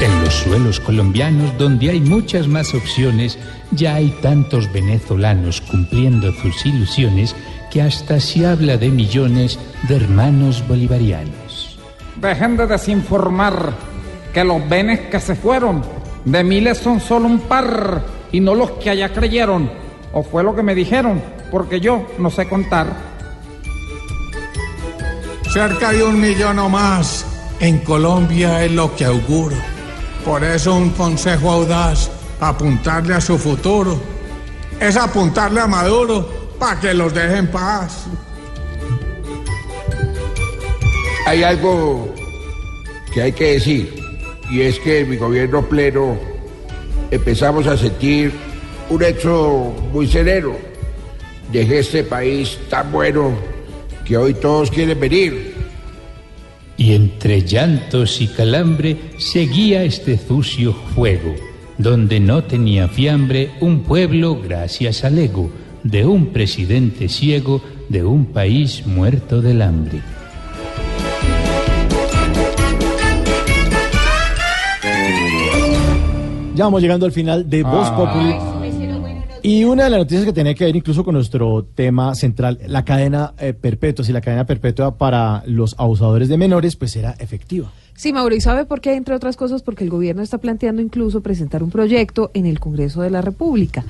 En 0.00 0.24
los 0.24 0.32
suelos 0.32 0.80
colombianos, 0.80 1.58
donde 1.58 1.90
hay 1.90 2.00
muchas 2.00 2.48
más 2.48 2.72
opciones, 2.74 3.38
ya 3.72 3.96
hay 3.96 4.08
tantos 4.22 4.72
venezolanos 4.72 5.60
cumpliendo 5.60 6.32
sus 6.32 6.64
ilusiones 6.64 7.34
que 7.70 7.82
hasta 7.82 8.20
se 8.20 8.46
habla 8.46 8.76
de 8.76 8.88
millones 8.90 9.58
de 9.88 9.96
hermanos 9.96 10.66
bolivarianos. 10.66 11.78
Dejen 12.16 12.56
de 12.56 12.66
desinformar 12.66 13.72
que 14.32 14.44
los 14.44 14.68
venes 14.68 15.00
que 15.10 15.20
se 15.20 15.34
fueron 15.34 15.82
de 16.24 16.44
miles 16.44 16.78
son 16.78 17.00
solo 17.00 17.26
un 17.26 17.40
par 17.40 18.02
y 18.32 18.40
no 18.40 18.54
los 18.54 18.72
que 18.72 18.90
allá 18.90 19.12
creyeron. 19.12 19.70
O 20.12 20.22
fue 20.22 20.42
lo 20.42 20.54
que 20.54 20.62
me 20.62 20.74
dijeron, 20.74 21.22
porque 21.50 21.80
yo 21.80 22.06
no 22.18 22.30
sé 22.30 22.48
contar. 22.48 22.86
Cerca 25.52 25.92
de 25.92 26.02
un 26.02 26.20
millón 26.20 26.58
o 26.58 26.68
más 26.68 27.24
en 27.60 27.78
Colombia 27.78 28.64
es 28.64 28.72
lo 28.72 28.94
que 28.94 29.04
auguro. 29.04 29.56
Por 30.24 30.44
eso 30.44 30.74
un 30.74 30.90
consejo 30.90 31.50
audaz, 31.50 32.10
apuntarle 32.40 33.14
a 33.14 33.20
su 33.20 33.38
futuro, 33.38 33.98
es 34.80 34.96
apuntarle 34.96 35.60
a 35.60 35.66
Maduro 35.66 36.47
para 36.58 36.80
que 36.80 36.94
los 36.94 37.14
deje 37.14 37.36
en 37.36 37.46
paz. 37.46 38.06
Hay 41.26 41.42
algo 41.42 42.14
que 43.12 43.22
hay 43.22 43.32
que 43.32 43.52
decir, 43.52 43.94
y 44.50 44.62
es 44.62 44.78
que 44.80 45.00
en 45.00 45.10
mi 45.10 45.16
gobierno 45.16 45.66
pleno 45.68 46.16
empezamos 47.10 47.66
a 47.66 47.76
sentir 47.76 48.32
un 48.88 49.02
hecho 49.02 49.74
muy 49.92 50.06
sereno. 50.06 50.52
Dejé 51.52 51.80
este 51.80 52.04
país 52.04 52.58
tan 52.68 52.90
bueno 52.92 53.32
que 54.04 54.16
hoy 54.16 54.34
todos 54.34 54.70
quieren 54.70 54.98
venir. 54.98 55.54
Y 56.76 56.94
entre 56.94 57.42
llantos 57.42 58.20
y 58.20 58.28
calambre 58.28 58.96
seguía 59.18 59.82
este 59.82 60.16
sucio 60.16 60.72
fuego, 60.94 61.34
donde 61.76 62.20
no 62.20 62.44
tenía 62.44 62.88
fiambre 62.88 63.50
un 63.60 63.82
pueblo 63.82 64.40
gracias 64.40 65.04
al 65.04 65.18
ego 65.18 65.50
de 65.84 66.06
un 66.06 66.26
presidente 66.26 67.08
ciego 67.08 67.60
de 67.88 68.04
un 68.04 68.26
país 68.26 68.86
muerto 68.86 69.40
del 69.40 69.62
hambre. 69.62 70.00
Ya 76.54 76.64
vamos 76.64 76.82
llegando 76.82 77.06
al 77.06 77.12
final 77.12 77.48
de 77.48 77.62
Voz 77.62 77.88
Ah. 77.90 77.96
Populi. 77.96 78.58
Y 79.40 79.62
una 79.62 79.84
de 79.84 79.90
las 79.90 80.00
noticias 80.00 80.24
que 80.24 80.32
tenía 80.32 80.52
que 80.54 80.64
ver 80.64 80.74
incluso 80.74 81.04
con 81.04 81.14
nuestro 81.14 81.64
tema 81.64 82.14
central, 82.16 82.58
la 82.66 82.84
cadena 82.84 83.32
eh, 83.38 83.52
perpetua, 83.54 84.04
si 84.04 84.12
la 84.12 84.20
cadena 84.20 84.44
perpetua 84.44 84.98
para 84.98 85.44
los 85.46 85.76
abusadores 85.78 86.28
de 86.28 86.36
menores, 86.36 86.74
pues 86.74 86.96
era 86.96 87.12
efectiva. 87.20 87.70
Sí, 87.94 88.12
Mauro, 88.12 88.34
¿y 88.34 88.40
sabe 88.40 88.64
por 88.64 88.80
qué? 88.80 88.94
Entre 88.94 89.14
otras 89.14 89.36
cosas, 89.36 89.62
porque 89.62 89.84
el 89.84 89.90
gobierno 89.90 90.22
está 90.22 90.38
planteando 90.38 90.82
incluso 90.82 91.20
presentar 91.20 91.62
un 91.62 91.70
proyecto 91.70 92.32
en 92.34 92.46
el 92.46 92.58
Congreso 92.58 93.00
de 93.02 93.10
la 93.10 93.22
República. 93.22 93.84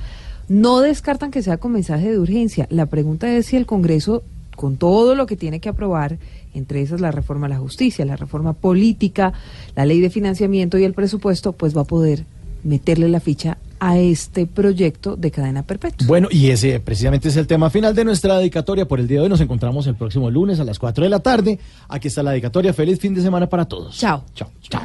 No 0.49 0.79
descartan 0.81 1.31
que 1.31 1.43
sea 1.43 1.57
con 1.57 1.71
mensaje 1.71 2.11
de 2.11 2.19
urgencia. 2.19 2.67
La 2.71 2.87
pregunta 2.87 3.31
es 3.31 3.45
si 3.45 3.55
el 3.55 3.65
Congreso, 3.65 4.23
con 4.55 4.77
todo 4.77 5.15
lo 5.15 5.27
que 5.27 5.37
tiene 5.37 5.59
que 5.59 5.69
aprobar, 5.69 6.17
entre 6.53 6.81
esas 6.81 6.99
la 7.01 7.11
reforma 7.11 7.45
a 7.45 7.49
la 7.49 7.59
justicia, 7.59 8.03
la 8.03 8.15
reforma 8.15 8.53
política, 8.53 9.31
la 9.75 9.85
ley 9.85 10.01
de 10.01 10.09
financiamiento 10.09 10.77
y 10.77 10.83
el 10.83 10.93
presupuesto, 10.93 11.53
pues 11.53 11.77
va 11.77 11.81
a 11.81 11.85
poder 11.85 12.25
meterle 12.63 13.07
la 13.09 13.19
ficha 13.19 13.57
a 13.79 13.97
este 13.97 14.45
proyecto 14.45 15.15
de 15.15 15.31
cadena 15.31 15.63
perpetua. 15.63 16.05
Bueno, 16.07 16.27
y 16.29 16.49
ese 16.49 16.79
precisamente 16.79 17.29
es 17.29 17.37
el 17.37 17.47
tema 17.47 17.69
final 17.69 17.95
de 17.95 18.03
nuestra 18.03 18.37
dedicatoria 18.37 18.87
por 18.87 18.99
el 18.99 19.07
día 19.07 19.19
de 19.19 19.23
hoy. 19.23 19.29
Nos 19.29 19.41
encontramos 19.41 19.87
el 19.87 19.95
próximo 19.95 20.29
lunes 20.29 20.59
a 20.59 20.63
las 20.63 20.79
4 20.79 21.03
de 21.03 21.09
la 21.09 21.19
tarde. 21.19 21.59
Aquí 21.87 22.09
está 22.09 22.23
la 22.23 22.31
dedicatoria. 22.31 22.73
Feliz 22.73 22.99
fin 22.99 23.13
de 23.13 23.21
semana 23.21 23.47
para 23.47 23.65
todos. 23.65 23.97
Chao. 23.97 24.23
Chao. 24.35 24.49
Chao. 24.69 24.81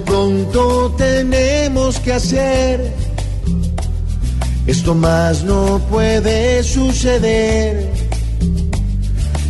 Pronto 0.00 0.94
tenemos 0.96 1.98
que 2.00 2.14
hacer. 2.14 2.92
Esto 4.66 4.94
más 4.94 5.44
no 5.44 5.80
puede 5.90 6.62
suceder. 6.62 7.90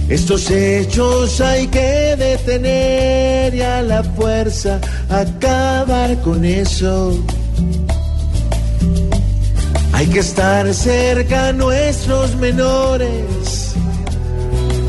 Estos 0.08 0.50
hechos 0.50 1.40
hay 1.40 1.68
que 1.68 2.16
detener 2.16 3.54
y 3.54 3.62
a 3.62 3.82
la 3.82 4.02
fuerza 4.02 4.80
acabar 5.08 6.20
con 6.22 6.44
eso. 6.44 7.24
Hay 9.92 10.06
que 10.08 10.18
estar 10.18 10.74
cerca 10.74 11.48
a 11.48 11.52
nuestros 11.52 12.34
menores 12.36 13.74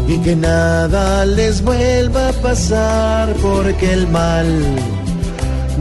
y 0.08 0.18
que 0.18 0.36
nada 0.36 1.26
les 1.26 1.62
vuelva 1.62 2.30
a 2.30 2.34
pasar 2.34 3.34
porque 3.36 3.94
el 3.94 4.08
mal 4.08 4.48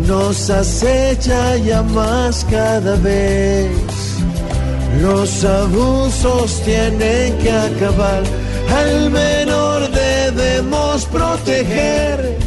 nos 0.06 0.50
acecha 0.50 1.56
ya 1.56 1.82
más 1.82 2.44
cada 2.50 2.96
vez. 2.96 3.70
Los 5.00 5.44
abusos 5.44 6.62
tienen 6.64 7.36
que 7.38 7.50
acabar, 7.50 8.22
al 8.70 9.10
menor 9.10 9.90
debemos 9.90 11.06
proteger, 11.06 12.38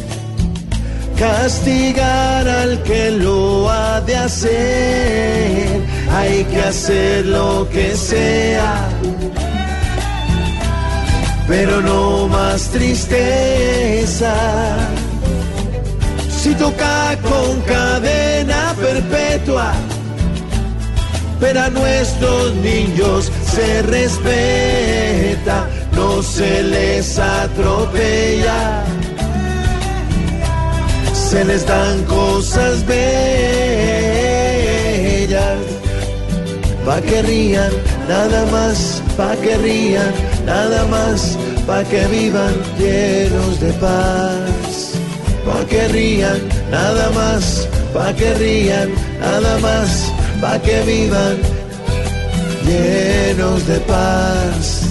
castigar 1.18 2.48
al 2.48 2.82
que 2.84 3.12
lo 3.12 3.70
ha 3.70 4.00
de 4.02 4.16
hacer, 4.16 5.82
hay 6.12 6.44
que 6.46 6.62
hacer 6.62 7.26
lo 7.26 7.68
que 7.70 7.96
sea, 7.96 8.88
pero 11.48 11.82
no 11.82 12.28
más 12.28 12.70
tristeza. 12.70 14.34
Si 16.46 16.54
toca 16.54 17.18
con 17.24 17.60
cadena 17.62 18.76
perpetua, 18.80 19.74
pero 21.40 21.60
a 21.60 21.70
nuestros 21.72 22.54
niños 22.58 23.32
se 23.52 23.82
respeta, 23.82 25.68
no 25.94 26.22
se 26.22 26.62
les 26.62 27.18
atropella, 27.18 28.84
se 31.16 31.46
les 31.46 31.66
dan 31.66 32.04
cosas 32.04 32.86
bellas, 32.86 33.02
pa' 36.86 37.02
que 37.02 37.24
rían, 37.24 37.74
nada 38.08 38.46
más, 38.52 39.02
pa' 39.18 39.36
que 39.38 39.58
rían, 39.58 40.14
nada 40.46 40.86
más, 40.86 41.40
pa' 41.66 41.84
que 41.86 42.06
vivan 42.06 42.54
llenos 42.78 43.60
de 43.60 43.74
paz, 43.82 44.55
pa' 45.46 45.66
que 45.70 45.88
rían, 45.90 46.42
nada 46.72 47.10
más, 47.12 47.68
pa' 47.94 48.14
que 48.14 48.34
rían, 48.34 48.90
nada 49.20 49.58
más 49.60 50.12
pa' 50.42 50.60
que 50.62 50.82
vivan 50.84 51.38
llenos 52.66 53.68
de 53.68 53.80
paz. 53.82 54.86